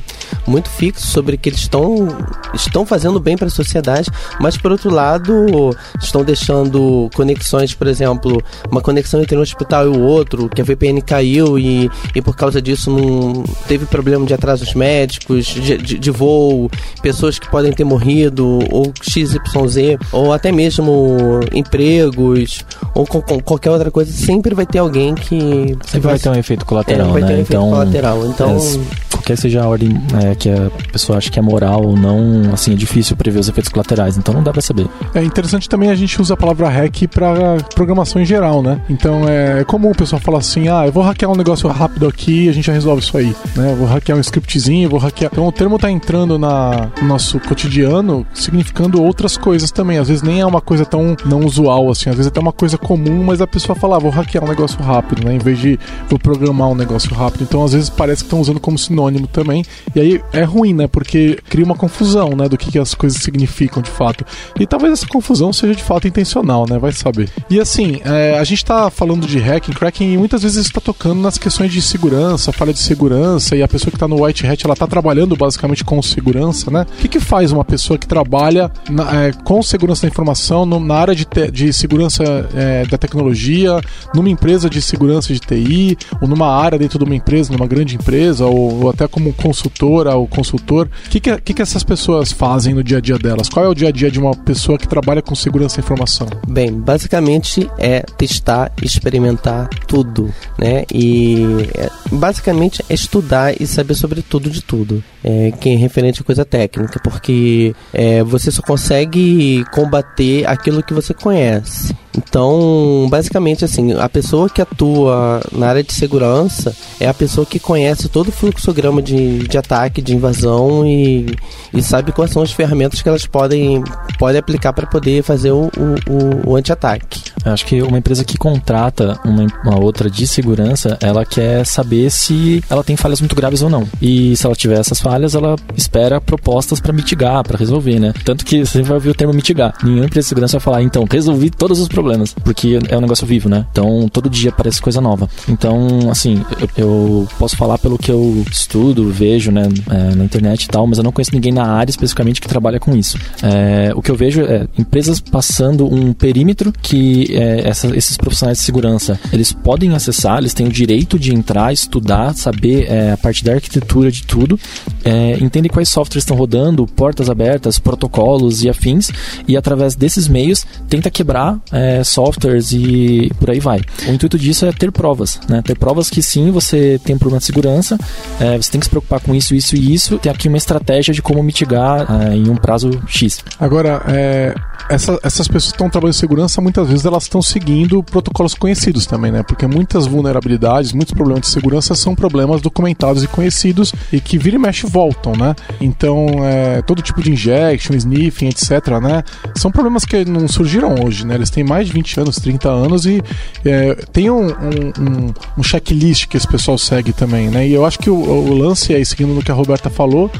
muito 0.46 0.68
fixo 0.68 1.06
sobre 1.06 1.36
que 1.36 1.48
eles 1.48 1.60
estão 1.60 2.08
estão 2.54 2.86
fazendo 2.86 3.20
bem 3.20 3.36
para 3.36 3.46
a 3.46 3.50
sociedade, 3.50 4.10
mas 4.40 4.56
por 4.56 4.72
outro 4.72 4.90
lado 4.90 5.76
estão 6.00 6.24
deixando 6.24 7.10
conexões, 7.14 7.74
por 7.74 7.86
exemplo, 7.86 8.42
uma 8.70 8.80
conexão 8.80 9.20
entre 9.20 9.36
um 9.36 9.40
hospital 9.40 9.86
e 9.86 9.88
o 9.88 10.00
outro, 10.00 10.48
que 10.48 10.60
a 10.60 10.64
VPN 10.64 11.00
caiu 11.02 11.58
e, 11.58 11.90
e 12.14 12.22
por 12.22 12.36
causa 12.36 12.60
disso 12.60 12.90
não 12.90 13.44
teve 13.66 13.86
problema 13.86 14.26
de 14.26 14.34
atrasos 14.34 14.74
médicos, 14.74 15.46
de, 15.46 15.76
de, 15.76 15.98
de 15.98 16.10
voo, 16.10 16.70
pessoas 17.02 17.38
que 17.38 17.48
podem 17.48 17.72
ter 17.72 17.84
morrido, 17.84 18.58
ou 18.70 18.92
XYZ, 19.02 19.98
ou 20.12 20.32
até 20.32 20.50
mesmo 20.50 21.40
empregos, 21.52 22.64
ou 22.94 23.06
com, 23.06 23.20
com 23.20 23.40
qualquer 23.40 23.70
outra 23.70 23.90
coisa, 23.90 24.12
sempre 24.12 24.54
vai 24.54 24.66
ter 24.66 24.78
alguém 24.78 25.14
que 25.14 25.76
Sempre 25.86 26.08
vai 26.08 26.18
ter 26.18 26.28
um 26.28 26.34
efeito 26.34 26.62
é, 26.62 26.66
colateral, 26.66 27.12
vai 27.12 27.22
ter 27.22 27.28
né? 27.28 27.34
um 27.34 27.40
efeito 27.40 27.52
então, 27.52 27.70
colateral. 27.70 28.26
Então, 28.26 28.56
é, 28.56 29.05
qualquer 29.26 29.36
seja 29.36 29.62
a 29.64 29.66
ordem 29.66 30.00
é, 30.22 30.36
que 30.36 30.48
a 30.48 30.70
pessoa 30.92 31.18
acha 31.18 31.28
que 31.30 31.38
é 31.38 31.42
moral 31.42 31.84
ou 31.84 31.96
não, 31.96 32.52
assim, 32.52 32.72
é 32.72 32.76
difícil 32.76 33.16
prever 33.16 33.40
os 33.40 33.48
efeitos 33.48 33.72
colaterais, 33.72 34.16
então 34.16 34.32
não 34.32 34.42
dá 34.42 34.52
pra 34.52 34.62
saber. 34.62 34.86
É 35.14 35.22
interessante 35.22 35.68
também 35.68 35.90
a 35.90 35.96
gente 35.96 36.20
usa 36.22 36.34
a 36.34 36.36
palavra 36.36 36.68
hack 36.68 37.08
pra 37.08 37.56
programação 37.74 38.22
em 38.22 38.24
geral, 38.24 38.62
né? 38.62 38.80
Então 38.88 39.28
é 39.28 39.64
comum 39.64 39.90
o 39.90 39.94
pessoal 39.94 40.20
falar 40.20 40.38
assim: 40.38 40.68
ah, 40.68 40.86
eu 40.86 40.92
vou 40.92 41.02
hackear 41.02 41.30
um 41.30 41.34
negócio 41.34 41.68
rápido 41.68 42.06
aqui 42.06 42.44
e 42.44 42.48
a 42.48 42.52
gente 42.52 42.66
já 42.66 42.72
resolve 42.72 43.02
isso 43.02 43.16
aí. 43.18 43.34
Né? 43.56 43.72
Eu 43.72 43.76
vou 43.76 43.86
hackear 43.88 44.16
um 44.16 44.20
scriptzinho, 44.20 44.88
vou 44.88 45.00
hackear. 45.00 45.30
Então 45.32 45.46
o 45.46 45.50
termo 45.50 45.76
tá 45.76 45.90
entrando 45.90 46.38
na, 46.38 46.88
no 47.00 47.08
nosso 47.08 47.40
cotidiano 47.40 48.24
significando 48.32 49.02
outras 49.02 49.36
coisas 49.36 49.72
também. 49.72 49.98
Às 49.98 50.08
vezes 50.08 50.22
nem 50.22 50.40
é 50.40 50.46
uma 50.46 50.60
coisa 50.60 50.84
tão 50.84 51.16
não 51.24 51.40
usual 51.40 51.90
assim, 51.90 52.10
às 52.10 52.16
vezes 52.16 52.28
é 52.28 52.30
até 52.30 52.40
uma 52.40 52.52
coisa 52.52 52.78
comum, 52.78 53.24
mas 53.24 53.40
a 53.40 53.46
pessoa 53.46 53.74
fala, 53.74 53.96
ah, 53.96 53.98
vou 53.98 54.10
hackear 54.10 54.44
um 54.44 54.48
negócio 54.48 54.80
rápido, 54.80 55.24
né? 55.24 55.34
Em 55.34 55.38
vez 55.38 55.58
de 55.58 55.78
vou 56.08 56.18
programar 56.18 56.68
um 56.68 56.74
negócio 56.76 57.12
rápido. 57.12 57.42
Então 57.42 57.64
às 57.64 57.72
vezes 57.72 57.90
parece 57.90 58.22
que 58.22 58.26
estão 58.26 58.40
usando 58.40 58.60
como 58.60 58.78
sinônimo 58.78 59.15
também. 59.26 59.64
E 59.94 60.00
aí 60.00 60.20
é 60.32 60.42
ruim, 60.42 60.74
né? 60.74 60.86
Porque 60.86 61.38
cria 61.48 61.64
uma 61.64 61.76
confusão, 61.76 62.30
né? 62.36 62.48
Do 62.48 62.58
que, 62.58 62.70
que 62.72 62.78
as 62.78 62.94
coisas 62.94 63.20
significam 63.22 63.82
de 63.82 63.90
fato. 63.90 64.24
E 64.58 64.66
talvez 64.66 64.92
essa 64.92 65.06
confusão 65.06 65.52
seja 65.52 65.74
de 65.74 65.82
fato 65.82 66.08
intencional, 66.08 66.66
né? 66.68 66.78
Vai 66.78 66.92
saber. 66.92 67.30
E 67.48 67.60
assim, 67.60 68.00
é, 68.04 68.38
a 68.38 68.44
gente 68.44 68.64
tá 68.64 68.90
falando 68.90 69.26
de 69.26 69.38
hacking, 69.38 69.72
cracking, 69.72 70.12
e 70.12 70.18
muitas 70.18 70.42
vezes 70.42 70.66
está 70.66 70.80
tocando 70.80 71.20
nas 71.20 71.38
questões 71.38 71.72
de 71.72 71.80
segurança, 71.80 72.52
falha 72.52 72.72
de 72.72 72.80
segurança, 72.80 73.54
e 73.54 73.62
a 73.62 73.68
pessoa 73.68 73.90
que 73.92 73.98
tá 73.98 74.08
no 74.08 74.24
White 74.24 74.46
Hat, 74.46 74.64
ela 74.66 74.74
tá 74.74 74.86
trabalhando 74.86 75.36
basicamente 75.36 75.84
com 75.84 76.02
segurança, 76.02 76.70
né? 76.70 76.84
O 76.98 77.00
que, 77.02 77.08
que 77.08 77.20
faz 77.20 77.52
uma 77.52 77.64
pessoa 77.64 77.98
que 77.98 78.06
trabalha 78.06 78.70
na- 78.90 79.24
é, 79.26 79.32
com 79.32 79.62
segurança 79.62 80.02
da 80.02 80.08
informação 80.08 80.66
no- 80.66 80.80
na 80.80 80.94
área 80.96 81.14
de, 81.14 81.24
te- 81.24 81.50
de 81.50 81.72
segurança 81.72 82.24
é, 82.54 82.84
da 82.86 82.98
tecnologia, 82.98 83.80
numa 84.14 84.28
empresa 84.28 84.68
de 84.68 84.80
segurança 84.82 85.32
de 85.32 85.40
TI, 85.40 85.96
ou 86.20 86.26
numa 86.28 86.48
área 86.48 86.78
dentro 86.78 86.98
de 86.98 87.04
uma 87.04 87.14
empresa, 87.14 87.52
numa 87.52 87.66
grande 87.66 87.94
empresa, 87.94 88.46
ou, 88.46 88.82
ou 88.84 88.90
até 88.90 89.05
como 89.08 89.32
consultora 89.32 90.14
ou 90.14 90.26
consultor? 90.26 90.88
O 91.06 91.10
que, 91.10 91.20
que, 91.20 91.54
que, 91.54 91.62
essas 91.62 91.84
pessoas 91.84 92.32
fazem 92.32 92.74
no 92.74 92.82
dia 92.82 92.98
a 92.98 93.00
dia 93.00 93.18
delas? 93.18 93.48
Qual 93.48 93.64
é 93.64 93.68
o 93.68 93.74
dia 93.74 93.88
a 93.88 93.92
dia 93.92 94.10
de 94.10 94.18
uma 94.18 94.34
pessoa 94.34 94.78
que 94.78 94.88
trabalha 94.88 95.22
com 95.22 95.34
segurança 95.34 95.76
da 95.76 95.84
informação? 95.84 96.28
Bem, 96.48 96.72
basicamente 96.72 97.68
é 97.78 98.00
testar, 98.16 98.72
experimentar 98.82 99.68
tudo, 99.86 100.32
né? 100.58 100.84
E 100.92 101.44
é, 101.74 101.88
basicamente 102.12 102.84
é 102.88 102.94
estudar 102.94 103.60
e 103.60 103.66
saber 103.66 103.94
sobre 103.94 104.22
tudo 104.22 104.50
de 104.50 104.62
tudo, 104.62 105.02
é, 105.22 105.52
que 105.52 105.70
é 105.70 105.76
referente 105.76 106.20
a 106.20 106.24
coisa 106.24 106.44
técnica, 106.44 107.00
porque 107.02 107.74
é, 107.92 108.22
você 108.22 108.50
só 108.50 108.62
consegue 108.62 109.64
combater 109.72 110.46
aquilo 110.46 110.82
que 110.82 110.94
você 110.94 111.12
conhece. 111.14 111.94
Então, 112.16 113.06
basicamente 113.10 113.64
assim, 113.64 113.92
a 113.92 114.08
pessoa 114.08 114.48
que 114.48 114.62
atua 114.62 115.40
na 115.52 115.68
área 115.68 115.82
de 115.82 115.92
segurança 115.92 116.74
é 116.98 117.06
a 117.06 117.14
pessoa 117.14 117.46
que 117.46 117.58
conhece 117.58 118.08
todo 118.08 118.28
o 118.28 118.32
fluxograma 118.32 118.95
de, 119.02 119.46
de 119.46 119.58
ataque, 119.58 120.00
de 120.02 120.14
invasão 120.14 120.86
e, 120.86 121.26
e 121.72 121.82
sabe 121.82 122.12
quais 122.12 122.30
são 122.30 122.42
as 122.42 122.52
ferramentas 122.52 123.02
que 123.02 123.08
elas 123.08 123.26
podem, 123.26 123.82
podem 124.18 124.38
aplicar 124.38 124.72
para 124.72 124.86
poder 124.86 125.22
fazer 125.22 125.50
o, 125.52 125.70
o, 125.76 126.50
o- 126.50 126.56
anti-ataque. 126.56 127.20
Acho 127.44 127.64
que 127.66 127.80
uma 127.82 127.98
empresa 127.98 128.24
que 128.24 128.36
contrata 128.36 129.18
uma, 129.24 129.46
uma 129.64 129.78
outra 129.78 130.10
de 130.10 130.26
segurança, 130.26 130.98
ela 131.00 131.24
quer 131.24 131.64
saber 131.64 132.10
se 132.10 132.62
ela 132.68 132.82
tem 132.82 132.96
falhas 132.96 133.20
muito 133.20 133.36
graves 133.36 133.62
ou 133.62 133.70
não. 133.70 133.86
E 134.02 134.34
se 134.36 134.44
ela 134.46 134.54
tiver 134.54 134.78
essas 134.80 135.00
falhas, 135.00 135.34
ela 135.34 135.54
espera 135.76 136.20
propostas 136.20 136.80
para 136.80 136.92
mitigar, 136.92 137.42
para 137.44 137.56
resolver, 137.56 138.00
né? 138.00 138.12
Tanto 138.24 138.44
que 138.44 138.64
você 138.64 138.82
vai 138.82 138.94
ouvir 138.94 139.10
o 139.10 139.14
termo 139.14 139.32
mitigar. 139.32 139.74
Nenhuma 139.82 140.06
empresa 140.06 140.24
de 140.24 140.28
segurança 140.28 140.58
vai 140.58 140.64
falar, 140.64 140.82
então, 140.82 141.04
resolvi 141.08 141.50
todos 141.50 141.78
os 141.78 141.88
problemas, 141.88 142.34
porque 142.44 142.78
é 142.88 142.96
um 142.96 143.00
negócio 143.00 143.26
vivo, 143.26 143.48
né? 143.48 143.64
Então, 143.70 144.08
todo 144.08 144.28
dia 144.28 144.50
aparece 144.50 144.80
coisa 144.82 145.00
nova. 145.00 145.28
Então, 145.48 146.10
assim, 146.10 146.44
eu, 146.76 146.86
eu 146.86 147.28
posso 147.38 147.56
falar 147.56 147.78
pelo 147.78 147.96
que 147.98 148.10
eu 148.10 148.44
estudo, 148.50 148.85
vejo, 148.94 149.50
né, 149.50 149.68
é, 149.90 150.14
na 150.14 150.24
internet 150.24 150.64
e 150.64 150.68
tal, 150.68 150.86
mas 150.86 150.98
eu 150.98 151.04
não 151.04 151.12
conheço 151.12 151.32
ninguém 151.34 151.52
na 151.52 151.66
área 151.66 151.90
especificamente 151.90 152.40
que 152.40 152.48
trabalha 152.48 152.78
com 152.78 152.96
isso. 152.96 153.18
É, 153.42 153.92
o 153.94 154.02
que 154.02 154.10
eu 154.10 154.16
vejo 154.16 154.42
é 154.42 154.66
empresas 154.78 155.20
passando 155.20 155.86
um 155.92 156.12
perímetro 156.12 156.72
que 156.82 157.34
é, 157.34 157.68
essa, 157.68 157.94
esses 157.96 158.16
profissionais 158.16 158.58
de 158.58 158.64
segurança 158.64 159.18
eles 159.32 159.52
podem 159.52 159.94
acessar, 159.94 160.38
eles 160.38 160.54
têm 160.54 160.66
o 160.66 160.72
direito 160.72 161.18
de 161.18 161.34
entrar, 161.34 161.72
estudar, 161.72 162.34
saber 162.34 162.86
é, 162.90 163.12
a 163.12 163.16
parte 163.16 163.44
da 163.44 163.54
arquitetura 163.54 164.10
de 164.10 164.22
tudo, 164.24 164.58
é, 165.04 165.38
entender 165.42 165.68
quais 165.68 165.88
softwares 165.88 166.22
estão 166.22 166.36
rodando, 166.36 166.86
portas 166.86 167.30
abertas, 167.30 167.78
protocolos 167.78 168.62
e 168.64 168.68
afins, 168.68 169.10
e 169.46 169.56
através 169.56 169.94
desses 169.94 170.28
meios 170.28 170.66
tenta 170.88 171.10
quebrar 171.10 171.58
é, 171.72 172.02
softwares 172.04 172.72
e 172.72 173.30
por 173.38 173.50
aí 173.50 173.60
vai. 173.60 173.80
O 174.08 174.12
intuito 174.12 174.38
disso 174.38 174.66
é 174.66 174.72
ter 174.72 174.92
provas, 174.92 175.40
né? 175.48 175.62
Ter 175.62 175.76
provas 175.78 176.10
que 176.10 176.22
sim, 176.22 176.50
você 176.50 177.00
tem 177.04 177.16
um 177.16 177.18
problema 177.18 177.38
de 177.38 177.46
segurança, 177.46 177.98
é, 178.40 178.56
você 178.56 178.70
tem 178.76 178.80
que 178.80 178.86
se 178.86 178.90
preocupar 178.90 179.20
com 179.20 179.34
isso, 179.34 179.54
isso 179.54 179.74
e 179.74 179.94
isso, 179.94 180.18
tem 180.18 180.30
aqui 180.30 180.48
uma 180.48 180.58
estratégia 180.58 181.14
de 181.14 181.22
como 181.22 181.42
mitigar 181.42 182.06
é, 182.22 182.36
em 182.36 182.48
um 182.50 182.56
prazo 182.56 182.90
X. 183.06 183.42
Agora, 183.58 184.02
é, 184.06 184.54
essa, 184.88 185.18
essas 185.22 185.48
pessoas 185.48 185.72
que 185.72 185.76
estão 185.76 185.88
trabalhando 185.88 186.14
em 186.14 186.18
segurança, 186.18 186.60
muitas 186.60 186.86
vezes 186.88 187.04
elas 187.04 187.24
estão 187.24 187.40
seguindo 187.40 188.02
protocolos 188.02 188.54
conhecidos 188.54 189.06
também, 189.06 189.32
né? 189.32 189.42
Porque 189.42 189.66
muitas 189.66 190.06
vulnerabilidades, 190.06 190.92
muitos 190.92 191.14
problemas 191.14 191.42
de 191.42 191.48
segurança 191.48 191.94
são 191.94 192.14
problemas 192.14 192.60
documentados 192.60 193.24
e 193.24 193.26
conhecidos 193.26 193.92
e 194.12 194.20
que 194.20 194.36
vira 194.38 194.56
e 194.56 194.58
mexe 194.58 194.86
voltam, 194.86 195.32
né? 195.32 195.54
Então, 195.80 196.26
é, 196.44 196.82
todo 196.82 197.00
tipo 197.00 197.22
de 197.22 197.32
injection, 197.32 197.96
sniffing, 197.96 198.48
etc, 198.48 198.88
né? 199.02 199.24
São 199.56 199.70
problemas 199.70 200.04
que 200.04 200.24
não 200.24 200.46
surgiram 200.46 200.94
hoje, 201.02 201.26
né? 201.26 201.34
Eles 201.34 201.50
têm 201.50 201.64
mais 201.64 201.86
de 201.86 201.94
20 201.94 202.20
anos, 202.20 202.36
30 202.36 202.68
anos 202.68 203.06
e 203.06 203.22
é, 203.64 203.94
tem 204.12 204.30
um, 204.30 204.46
um, 204.48 205.32
um, 205.58 205.62
checklist 205.62 206.26
que 206.28 206.36
esse 206.36 206.46
pessoal 206.46 206.76
segue 206.78 207.12
também, 207.12 207.48
né? 207.48 207.66
E 207.66 207.72
eu 207.72 207.84
acho 207.84 207.98
que 207.98 208.10
o, 208.10 208.16
o 208.16 208.55
lance 208.56 208.94
aí, 208.94 209.04
seguindo 209.04 209.34
no 209.34 209.42
que 209.42 209.50
a 209.50 209.54
Roberta 209.54 209.90
falou, 209.90 210.30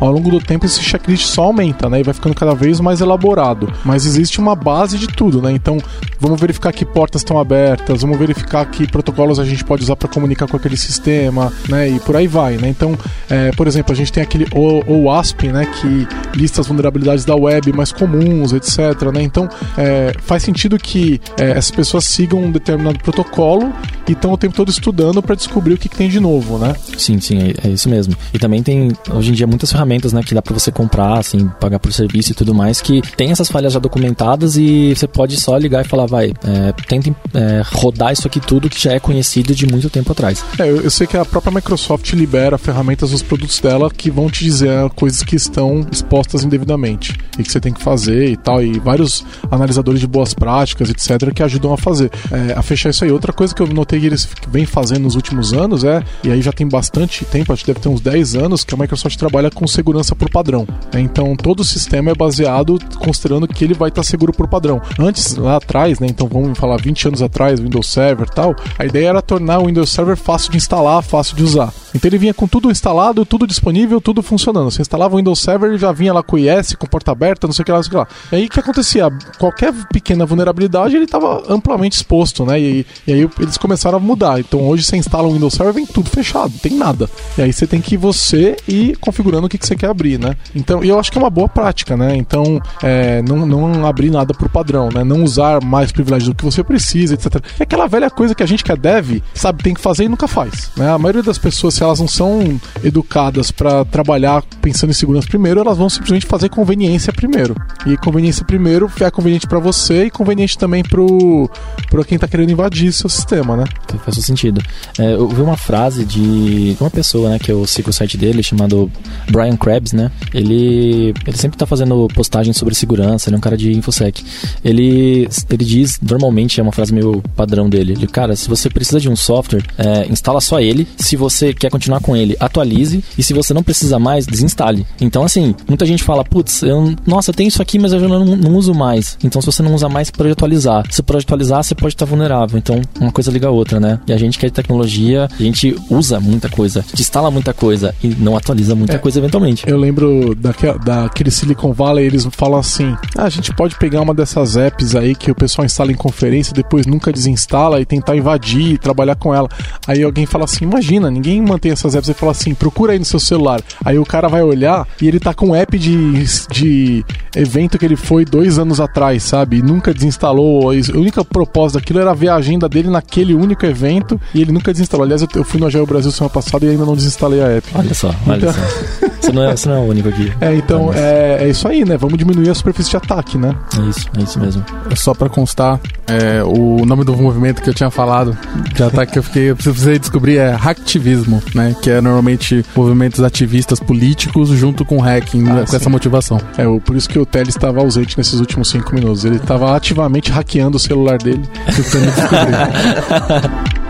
ao 0.00 0.10
longo 0.10 0.30
do 0.30 0.40
tempo 0.40 0.66
esse 0.66 0.82
checklist 0.82 1.24
só 1.26 1.44
aumenta, 1.44 1.88
né? 1.88 2.00
E 2.00 2.02
vai 2.02 2.14
ficando 2.14 2.34
cada 2.34 2.54
vez 2.54 2.80
mais 2.80 3.00
elaborado. 3.00 3.72
Mas 3.84 4.06
existe 4.06 4.38
uma 4.38 4.54
base 4.54 4.98
de 4.98 5.06
tudo, 5.06 5.42
né? 5.42 5.52
Então, 5.52 5.78
vamos 6.20 6.40
verificar 6.40 6.72
que 6.72 6.84
portas 6.84 7.20
estão 7.22 7.38
abertas, 7.38 8.02
vamos 8.02 8.18
verificar 8.18 8.64
que 8.66 8.86
protocolos 8.86 9.38
a 9.38 9.44
gente 9.44 9.64
pode 9.64 9.82
usar 9.82 9.96
para 9.96 10.08
comunicar 10.08 10.46
com 10.46 10.56
aquele 10.56 10.76
sistema, 10.76 11.52
né? 11.68 11.88
E 11.88 12.00
por 12.00 12.16
aí 12.16 12.26
vai, 12.26 12.56
né? 12.56 12.68
Então, 12.68 12.96
é, 13.28 13.50
por 13.52 13.66
exemplo, 13.66 13.92
a 13.92 13.96
gente 13.96 14.12
tem 14.12 14.22
aquele 14.22 14.46
OWASP, 14.52 15.48
né? 15.48 15.66
Que 15.66 16.06
lista 16.36 16.60
as 16.60 16.66
vulnerabilidades 16.66 17.24
da 17.24 17.34
web 17.34 17.72
mais 17.72 17.92
comuns, 17.92 18.52
etc. 18.52 18.78
Né? 19.12 19.22
Então, 19.22 19.48
é, 19.76 20.12
faz 20.20 20.42
sentido 20.42 20.78
que 20.78 21.20
é, 21.38 21.50
essas 21.50 21.70
pessoas 21.70 22.04
sigam 22.04 22.40
um 22.40 22.50
determinado 22.50 22.98
protocolo 22.98 23.72
e 24.08 24.12
estão 24.12 24.32
o 24.32 24.38
tempo 24.38 24.54
todo 24.54 24.70
estudando 24.70 25.22
para 25.22 25.34
descobrir 25.34 25.74
o 25.74 25.78
que, 25.78 25.88
que, 25.88 25.96
tem 25.96 26.08
de 26.08 26.20
novo, 26.20 26.58
né? 26.58 26.74
Sim, 26.96 27.20
sim, 27.20 27.38
é, 27.38 27.68
é, 27.68 27.70
isso 27.70 27.88
mesmo. 27.88 28.14
E 28.32 28.38
também 28.38 28.62
tem, 28.62 28.92
hoje 29.10 29.30
em 29.30 29.34
dia, 29.34 29.46
muitas 29.46 29.70
ferramentas, 29.70 30.12
né? 30.12 30.22
Que 30.22 30.34
dá 30.34 30.42
para 30.42 30.54
você 30.54 30.70
comprar, 30.70 31.18
assim, 31.18 31.48
pagar 31.60 31.78
por 31.78 31.92
serviço 31.92 32.32
e 32.32 32.34
tudo 32.34 32.54
mais, 32.54 32.80
que 32.80 33.02
tem 33.16 33.30
essas 33.30 33.48
falhas 33.48 33.72
já 33.72 33.78
documentadas 33.78 34.56
e 34.56 34.94
você 34.94 35.06
pode 35.06 35.36
só 35.36 35.56
ligar 35.56 35.84
e 35.84 35.88
falar, 35.88 36.06
vai, 36.08 36.32
é, 36.44 36.72
tentem 36.86 37.14
é, 37.34 37.62
rodar 37.64 38.12
isso 38.12 38.26
aqui 38.26 38.40
tudo 38.40 38.68
que 38.68 38.80
já 38.80 38.92
é 38.92 39.00
conhecido 39.00 39.54
de 39.54 39.66
muito 39.66 39.88
tempo 39.90 40.12
atrás. 40.12 40.44
É, 40.58 40.62
eu, 40.62 40.82
eu, 40.82 40.90
sei 40.90 41.06
que 41.06 41.16
a 41.16 41.24
própria 41.24 41.52
Microsoft 41.52 42.12
libera 42.12 42.58
ferramentas 42.58 43.12
nos 43.12 43.22
produtos 43.22 43.60
dela 43.60 43.90
que 43.90 44.10
vão 44.10 44.30
te 44.30 44.44
dizer 44.44 44.88
coisas 44.90 45.22
que 45.22 45.36
estão 45.36 45.86
expostas 45.92 46.44
indevidamente 46.44 47.16
e 47.38 47.42
que 47.42 47.50
você 47.50 47.60
tem 47.60 47.72
que 47.72 47.82
fazer 47.82 48.30
e 48.30 48.36
tal, 48.36 48.62
e 48.62 48.78
vários 48.78 49.24
analisadores 49.50 50.00
de 50.00 50.06
boas 50.06 50.34
práticas, 50.34 50.90
etc., 50.90 51.32
que 51.32 51.42
ajudam 51.42 51.72
a 51.72 51.76
fazer, 51.76 52.10
é, 52.30 52.52
a 52.54 52.62
fechar 52.62 52.90
isso 52.90 53.04
aí. 53.04 53.12
Outra 53.12 53.32
coisa 53.32 53.54
que 53.54 53.62
eu 53.62 53.66
notei 53.66 54.00
que 54.00 54.06
eles 54.06 54.28
vêm 54.48 54.66
fazendo 54.66 55.02
nos 55.02 55.14
últimos 55.14 55.52
anos 55.52 55.84
é, 55.84 56.02
e 56.24 56.30
aí 56.30 56.42
já 56.42 56.52
tem 56.52 56.68
bastante 56.68 57.24
tempo, 57.24 57.52
acho 57.52 57.64
que 57.64 57.72
deve 57.72 57.80
ter 57.80 57.88
uns 57.88 58.00
10 58.00 58.36
anos, 58.36 58.64
que 58.64 58.74
a 58.74 58.76
Microsoft 58.76 59.16
trabalha 59.16 59.50
com 59.50 59.66
segurança 59.66 60.14
por 60.14 60.30
padrão. 60.30 60.66
É, 60.92 61.00
então 61.00 61.36
todo 61.36 61.60
o 61.60 61.64
sistema 61.64 62.10
é 62.10 62.14
baseado 62.14 62.78
considerando 62.98 63.46
que 63.46 63.64
ele 63.64 63.74
vai 63.74 63.88
estar 63.88 64.02
seguro 64.02 64.32
por 64.32 64.48
padrão. 64.48 64.80
Antes, 64.98 65.36
lá 65.36 65.56
atrás, 65.56 65.97
né, 66.00 66.06
então 66.08 66.28
vamos 66.28 66.58
falar 66.58 66.76
20 66.76 67.08
anos 67.08 67.22
atrás, 67.22 67.60
Windows 67.60 67.88
Server 67.88 68.26
e 68.30 68.34
tal, 68.34 68.54
a 68.78 68.84
ideia 68.84 69.08
era 69.08 69.22
tornar 69.22 69.58
o 69.58 69.66
Windows 69.66 69.90
Server 69.90 70.16
fácil 70.16 70.50
de 70.50 70.56
instalar, 70.56 71.02
fácil 71.02 71.36
de 71.36 71.42
usar. 71.42 71.72
Então 71.94 72.08
ele 72.08 72.18
vinha 72.18 72.34
com 72.34 72.46
tudo 72.46 72.70
instalado, 72.70 73.24
tudo 73.24 73.46
disponível, 73.46 74.00
tudo 74.00 74.22
funcionando. 74.22 74.70
Você 74.70 74.82
instalava 74.82 75.14
o 75.14 75.18
Windows 75.18 75.38
Server 75.40 75.72
e 75.72 75.78
já 75.78 75.92
vinha 75.92 76.12
lá 76.12 76.22
com 76.22 76.36
o 76.36 76.38
IS, 76.38 76.74
com 76.74 76.86
porta 76.86 77.12
aberta, 77.12 77.46
não 77.46 77.54
sei 77.54 77.62
o 77.62 77.66
que 77.66 77.72
lá, 77.72 77.78
não 77.78 77.82
sei 77.82 77.88
o 77.88 77.90
que 77.90 77.96
lá. 77.96 78.08
E 78.32 78.36
aí 78.36 78.46
o 78.46 78.48
que 78.48 78.60
acontecia? 78.60 79.10
Qualquer 79.38 79.72
pequena 79.92 80.26
vulnerabilidade 80.26 80.94
ele 80.94 81.04
estava 81.04 81.42
amplamente 81.48 81.96
exposto, 81.96 82.44
né? 82.44 82.60
E, 82.60 82.86
e, 83.06 83.12
aí 83.12 83.30
eles 83.40 83.56
começaram 83.56 83.96
a 83.98 84.00
mudar. 84.00 84.38
Então 84.38 84.66
hoje 84.68 84.84
você 84.84 84.96
instala 84.96 85.26
o 85.26 85.32
Windows 85.32 85.54
Server 85.54 85.72
vem 85.72 85.86
tudo 85.86 86.10
fechado, 86.10 86.50
não 86.50 86.58
tem 86.58 86.74
nada. 86.74 87.08
E 87.36 87.42
aí 87.42 87.52
você 87.52 87.66
tem 87.66 87.80
que 87.80 87.94
ir 87.94 87.98
você 87.98 88.56
ir 88.66 88.96
configurando 88.98 89.46
o 89.46 89.48
que, 89.48 89.58
que 89.58 89.66
você 89.66 89.76
quer 89.76 89.88
abrir, 89.88 90.18
né? 90.18 90.36
Então, 90.54 90.84
e 90.84 90.88
eu 90.88 90.98
acho 90.98 91.10
que 91.10 91.18
é 91.18 91.20
uma 91.20 91.30
boa 91.30 91.48
prática, 91.48 91.96
né? 91.96 92.16
Então, 92.16 92.60
é, 92.82 93.22
não, 93.22 93.46
não 93.46 93.86
abrir 93.86 94.10
nada 94.10 94.34
por 94.34 94.48
padrão, 94.48 94.88
né? 94.92 95.04
Não 95.04 95.22
usar 95.22 95.62
mais 95.64 95.87
privilégios 95.92 96.28
do 96.28 96.34
que 96.34 96.44
você 96.44 96.62
precisa, 96.62 97.14
etc. 97.14 97.36
É 97.58 97.62
aquela 97.62 97.86
velha 97.86 98.10
coisa 98.10 98.34
que 98.34 98.42
a 98.42 98.46
gente 98.46 98.64
que 98.64 98.72
é 98.72 98.76
dev, 98.76 99.22
sabe, 99.34 99.62
tem 99.62 99.74
que 99.74 99.80
fazer 99.80 100.04
e 100.04 100.08
nunca 100.08 100.28
faz. 100.28 100.70
Né? 100.76 100.90
A 100.90 100.98
maioria 100.98 101.22
das 101.22 101.38
pessoas, 101.38 101.74
se 101.74 101.82
elas 101.82 102.00
não 102.00 102.08
são 102.08 102.60
educadas 102.82 103.50
para 103.50 103.84
trabalhar 103.84 104.42
pensando 104.60 104.90
em 104.90 104.94
segurança 104.94 105.28
primeiro, 105.28 105.60
elas 105.60 105.78
vão 105.78 105.88
simplesmente 105.88 106.26
fazer 106.26 106.48
conveniência 106.48 107.12
primeiro. 107.12 107.54
E 107.86 107.96
conveniência 107.96 108.44
primeiro 108.44 108.90
é 109.00 109.10
conveniente 109.10 109.46
para 109.46 109.58
você 109.58 110.04
e 110.04 110.10
conveniente 110.10 110.58
também 110.58 110.82
pro, 110.82 111.50
pro 111.90 112.04
quem 112.04 112.18
tá 112.18 112.26
querendo 112.26 112.50
invadir 112.50 112.92
seu 112.92 113.08
sistema, 113.08 113.56
né? 113.56 113.64
Faz 114.04 114.16
sentido. 114.24 114.60
É, 114.98 115.14
eu 115.14 115.28
vi 115.28 115.40
uma 115.40 115.56
frase 115.56 116.04
de 116.04 116.76
uma 116.80 116.90
pessoa, 116.90 117.30
né, 117.30 117.38
que 117.38 117.50
eu 117.50 117.66
sigo 117.66 117.90
o 117.90 117.92
site 117.92 118.16
dele, 118.16 118.42
chamado 118.42 118.90
Brian 119.30 119.56
Krebs, 119.56 119.92
né? 119.92 120.10
Ele, 120.32 121.14
ele 121.26 121.36
sempre 121.36 121.56
tá 121.56 121.66
fazendo 121.66 122.08
postagens 122.14 122.56
sobre 122.56 122.74
segurança, 122.74 123.28
ele 123.28 123.36
é 123.36 123.38
um 123.38 123.40
cara 123.40 123.56
de 123.56 123.72
InfoSec. 123.72 124.24
Ele, 124.64 125.28
ele 125.50 125.64
diz, 125.64 125.77
normalmente 126.00 126.60
é 126.60 126.62
uma 126.62 126.72
frase 126.72 126.92
meio 126.92 127.22
padrão 127.36 127.68
dele, 127.68 127.92
ele, 127.92 128.06
cara, 128.06 128.34
se 128.36 128.48
você 128.48 128.68
precisa 128.70 129.00
de 129.00 129.08
um 129.08 129.16
software, 129.16 129.64
é, 129.76 130.06
instala 130.08 130.40
só 130.40 130.60
ele. 130.60 130.86
Se 130.96 131.16
você 131.16 131.52
quer 131.52 131.70
continuar 131.70 132.00
com 132.00 132.16
ele, 132.16 132.36
atualize. 132.40 133.02
E 133.16 133.22
se 133.22 133.32
você 133.32 133.52
não 133.52 133.62
precisa 133.62 133.98
mais, 133.98 134.26
desinstale. 134.26 134.86
Então, 135.00 135.24
assim, 135.24 135.54
muita 135.66 135.84
gente 135.86 136.02
fala, 136.02 136.24
putz, 136.24 136.62
eu, 136.62 136.94
nossa, 137.06 137.32
tem 137.32 137.46
isso 137.46 137.60
aqui, 137.60 137.78
mas 137.78 137.92
eu 137.92 138.00
não, 138.08 138.24
não 138.24 138.56
uso 138.56 138.74
mais. 138.74 139.18
Então, 139.22 139.40
se 139.40 139.46
você 139.46 139.62
não 139.62 139.74
usa 139.74 139.88
mais, 139.88 140.10
pode 140.10 140.30
atualizar. 140.30 140.84
Se 140.90 141.02
pode 141.02 141.24
atualizar, 141.24 141.62
você 141.62 141.74
pode 141.74 141.94
estar 141.94 142.04
vulnerável. 142.04 142.58
Então, 142.58 142.80
uma 143.00 143.12
coisa 143.12 143.30
liga 143.30 143.48
a 143.48 143.50
outra, 143.50 143.80
né? 143.80 144.00
E 144.06 144.12
a 144.12 144.16
gente 144.16 144.38
que 144.38 144.46
é 144.46 144.48
de 144.48 144.54
tecnologia, 144.54 145.28
a 145.38 145.42
gente 145.42 145.76
usa 145.90 146.20
muita 146.20 146.48
coisa, 146.48 146.84
instala 146.98 147.30
muita 147.30 147.52
coisa 147.52 147.94
e 148.02 148.08
não 148.08 148.36
atualiza 148.36 148.74
muita 148.74 148.94
é, 148.94 148.98
coisa 148.98 149.18
eventualmente. 149.18 149.68
Eu 149.68 149.78
lembro 149.78 150.34
daquele, 150.34 150.78
daquele 150.78 151.30
Silicon 151.30 151.72
Valley, 151.72 152.06
eles 152.06 152.26
falam 152.32 152.58
assim: 152.58 152.96
ah, 153.16 153.24
a 153.24 153.28
gente 153.28 153.52
pode 153.54 153.76
pegar 153.76 154.00
uma 154.00 154.14
dessas 154.14 154.56
apps 154.56 154.94
aí 154.94 155.14
que 155.14 155.30
o 155.30 155.34
pessoal 155.34 155.64
instala 155.68 155.92
em 155.92 155.94
conferência, 155.94 156.52
depois 156.52 156.86
nunca 156.86 157.12
desinstala 157.12 157.80
e 157.80 157.86
tentar 157.86 158.16
invadir 158.16 158.72
e 158.72 158.78
trabalhar 158.78 159.14
com 159.14 159.34
ela. 159.34 159.48
Aí 159.86 160.02
alguém 160.02 160.26
fala 160.26 160.44
assim: 160.44 160.64
imagina, 160.64 161.10
ninguém 161.10 161.40
mantém 161.40 161.72
essas 161.72 161.94
apps 161.94 162.08
e 162.08 162.14
fala 162.14 162.32
assim: 162.32 162.54
procura 162.54 162.92
aí 162.92 162.98
no 162.98 163.04
seu 163.04 163.20
celular. 163.20 163.60
Aí 163.84 163.98
o 163.98 164.04
cara 164.04 164.28
vai 164.28 164.42
olhar 164.42 164.86
e 165.00 165.06
ele 165.06 165.20
tá 165.20 165.32
com 165.32 165.48
um 165.48 165.54
app 165.54 165.78
de, 165.78 166.24
de 166.50 167.04
evento 167.36 167.78
que 167.78 167.84
ele 167.84 167.96
foi 167.96 168.24
dois 168.24 168.58
anos 168.58 168.80
atrás, 168.80 169.22
sabe? 169.22 169.58
E 169.58 169.62
nunca 169.62 169.94
desinstalou. 169.94 170.70
A 170.70 170.98
única 170.98 171.24
propósito 171.24 171.78
daquilo 171.78 172.00
era 172.00 172.14
ver 172.14 172.28
a 172.28 172.36
agenda 172.36 172.68
dele 172.68 172.88
naquele 172.88 173.34
único 173.34 173.64
evento 173.64 174.20
e 174.34 174.40
ele 174.40 174.52
nunca 174.52 174.72
desinstalou. 174.72 175.04
Aliás, 175.04 175.22
eu, 175.22 175.28
eu 175.34 175.44
fui 175.44 175.60
no 175.60 175.66
Agile 175.66 175.86
Brasil 175.86 176.10
semana 176.10 176.32
passada 176.32 176.66
e 176.66 176.70
ainda 176.70 176.84
não 176.84 176.96
desinstalei 176.96 177.42
a 177.42 177.48
app. 177.48 177.68
Olha 177.74 177.94
só, 177.94 178.14
olha 178.26 178.38
então... 178.38 178.52
só. 178.52 179.08
Você 179.20 179.32
não, 179.32 179.42
é, 179.42 179.56
você 179.56 179.68
não 179.68 179.76
é 179.76 179.78
o 179.80 179.82
único 179.82 180.08
aqui. 180.08 180.32
É, 180.40 180.54
então 180.54 180.92
é, 180.92 181.44
é, 181.44 181.48
isso 181.48 181.66
aí, 181.66 181.84
né? 181.84 181.96
Vamos 181.96 182.18
diminuir 182.18 182.50
a 182.50 182.54
superfície 182.54 182.90
de 182.90 182.96
ataque, 182.96 183.36
né? 183.36 183.54
É 183.76 183.88
isso, 183.88 184.06
é 184.16 184.22
isso 184.22 184.38
mesmo. 184.40 184.64
Só 184.96 185.14
pra 185.14 185.28
constar, 185.28 185.80
é, 186.06 186.42
o 186.42 186.84
nome 186.86 187.04
do 187.04 187.16
movimento 187.16 187.62
que 187.62 187.68
eu 187.68 187.74
tinha 187.74 187.90
falado 187.90 188.36
de 188.74 188.82
ataque 188.82 189.12
que 189.12 189.18
eu 189.18 189.22
fiquei, 189.22 189.50
eu 189.50 189.56
precisei 189.56 189.98
descobrir 189.98 190.38
é 190.38 190.50
hacktivismo, 190.52 191.42
né? 191.54 191.74
Que 191.82 191.90
é 191.90 192.00
normalmente 192.00 192.64
movimentos 192.74 193.22
ativistas 193.22 193.80
políticos 193.80 194.48
junto 194.50 194.84
com 194.84 195.00
hacking, 195.00 195.48
ah, 195.48 195.54
né? 195.54 195.64
com 195.68 195.76
essa 195.76 195.90
motivação. 195.90 196.40
É, 196.56 196.64
por 196.80 196.96
isso 196.96 197.08
que 197.08 197.18
o 197.18 197.26
Teles 197.26 197.54
estava 197.54 197.80
ausente 197.80 198.16
nesses 198.16 198.40
últimos 198.40 198.68
cinco 198.68 198.94
minutos. 198.94 199.24
Ele 199.24 199.36
estava 199.36 199.76
ativamente 199.76 200.30
hackeando 200.30 200.76
o 200.76 200.80
celular 200.80 201.18
dele, 201.18 201.42
tentando 201.74 202.06
descobrir. 202.06 203.78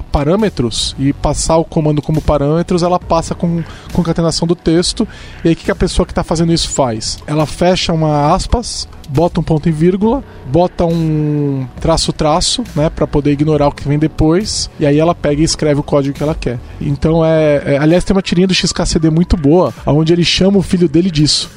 parâmetros 0.50 0.96
e 0.98 1.14
passar 1.14 1.58
o 1.58 1.64
comando 1.64 2.02
como 2.02 2.22
parâmetros, 2.22 2.84
ela 2.84 3.00
passa 3.00 3.34
com 3.34 3.64
concatenação 3.94 4.48
do 4.48 4.56
texto. 4.56 5.08
E 5.44 5.50
aí 5.50 5.54
o 5.54 5.58
que, 5.58 5.66
que 5.66 5.72
a 5.72 5.76
pessoa 5.76 6.06
que 6.06 6.12
está 6.12 6.24
fazendo 6.24 6.52
isso 6.52 6.70
faz? 6.70 7.20
Ela 7.26 7.46
fecha 7.46 7.94
uma 7.94 8.34
aspas, 8.34 8.88
bota 9.10 9.40
um 9.40 9.44
ponto 9.44 9.68
e 9.68 9.72
vírgula, 9.72 10.24
bota 10.46 10.86
um 10.86 11.66
traço 11.82 12.14
traço, 12.14 12.64
né, 12.76 12.90
para 12.90 13.08
poder 13.08 13.32
ignorar 13.32 13.68
o 13.68 13.72
que 13.72 13.88
vem 13.88 13.98
depois, 13.98 14.70
e 14.80 14.86
aí 14.86 15.00
ela 15.00 15.16
pega 15.16 15.42
e 15.42 15.44
escreve 15.44 15.80
o 15.80 15.84
código 15.84 16.16
que 16.16 16.24
ela 16.24 16.36
quer. 16.36 16.60
Então 16.80 17.26
é, 17.26 17.62
é 17.66 17.78
aliás 17.78 18.04
tem 18.04 18.16
uma 18.16 18.22
tirinha 18.22 18.48
do 18.48 18.54
XKCD 18.54 19.10
muito 19.10 19.36
boa, 19.36 19.74
onde 19.86 20.14
ele 20.14 20.24
chama 20.24 20.58
o 20.58 20.62
filho 20.62 20.88
dele 20.88 21.10
disso. 21.10 21.50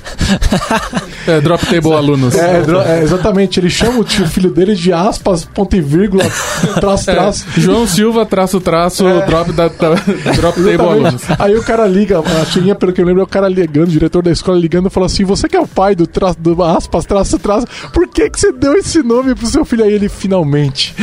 é, 1.28 1.40
drop 1.40 1.64
table 1.66 1.92
alunos. 1.92 2.34
É, 2.34 2.62
é, 2.86 3.02
exatamente, 3.02 3.60
ele 3.60 3.70
chama 3.70 4.00
o 4.00 4.04
filho 4.04 4.50
dele 4.50 4.74
de 4.74 4.92
aspas, 4.92 5.44
ponto 5.44 5.76
e 5.76 5.80
vírgula, 5.80 6.24
traço 6.80 7.10
é, 7.10 7.14
traço. 7.14 7.46
João 7.56 7.86
Silva 7.86 8.24
traço 8.24 8.60
traço, 8.60 9.06
é. 9.06 9.26
drop 9.26 9.52
da, 9.52 9.68
da 9.68 9.94
drop 10.34 10.56
table 10.56 10.80
alunos. 10.80 11.22
Aí 11.38 11.54
o 11.54 11.62
cara 11.62 11.86
liga, 11.86 12.18
a 12.18 12.46
tirinha, 12.46 12.74
pelo 12.74 12.92
que 12.92 13.00
eu 13.00 13.04
lembro, 13.04 13.20
é 13.20 13.24
o 13.24 13.28
cara 13.28 13.48
ligando, 13.48 13.88
o 13.88 13.92
diretor 13.92 14.22
da 14.22 14.30
escola 14.30 14.58
ligando 14.58 14.86
e 14.86 14.90
falou 14.90 15.06
assim: 15.06 15.24
"Você 15.24 15.48
que 15.48 15.56
é 15.56 15.60
o 15.60 15.66
pai 15.66 15.94
do 15.94 16.06
traço 16.06 16.38
do 16.38 16.62
aspas, 16.62 17.04
traço 17.04 17.38
traço, 17.42 17.66
por 17.92 18.08
que 18.08 18.30
que 18.30 18.40
você 18.40 18.52
deu 18.52 18.74
esse 18.74 19.02
nome 19.02 19.34
pro 19.34 19.46
seu 19.46 19.64
filho 19.64 19.84
aí 19.84 19.92
ele 19.92 20.08
finalmente. 20.08 20.94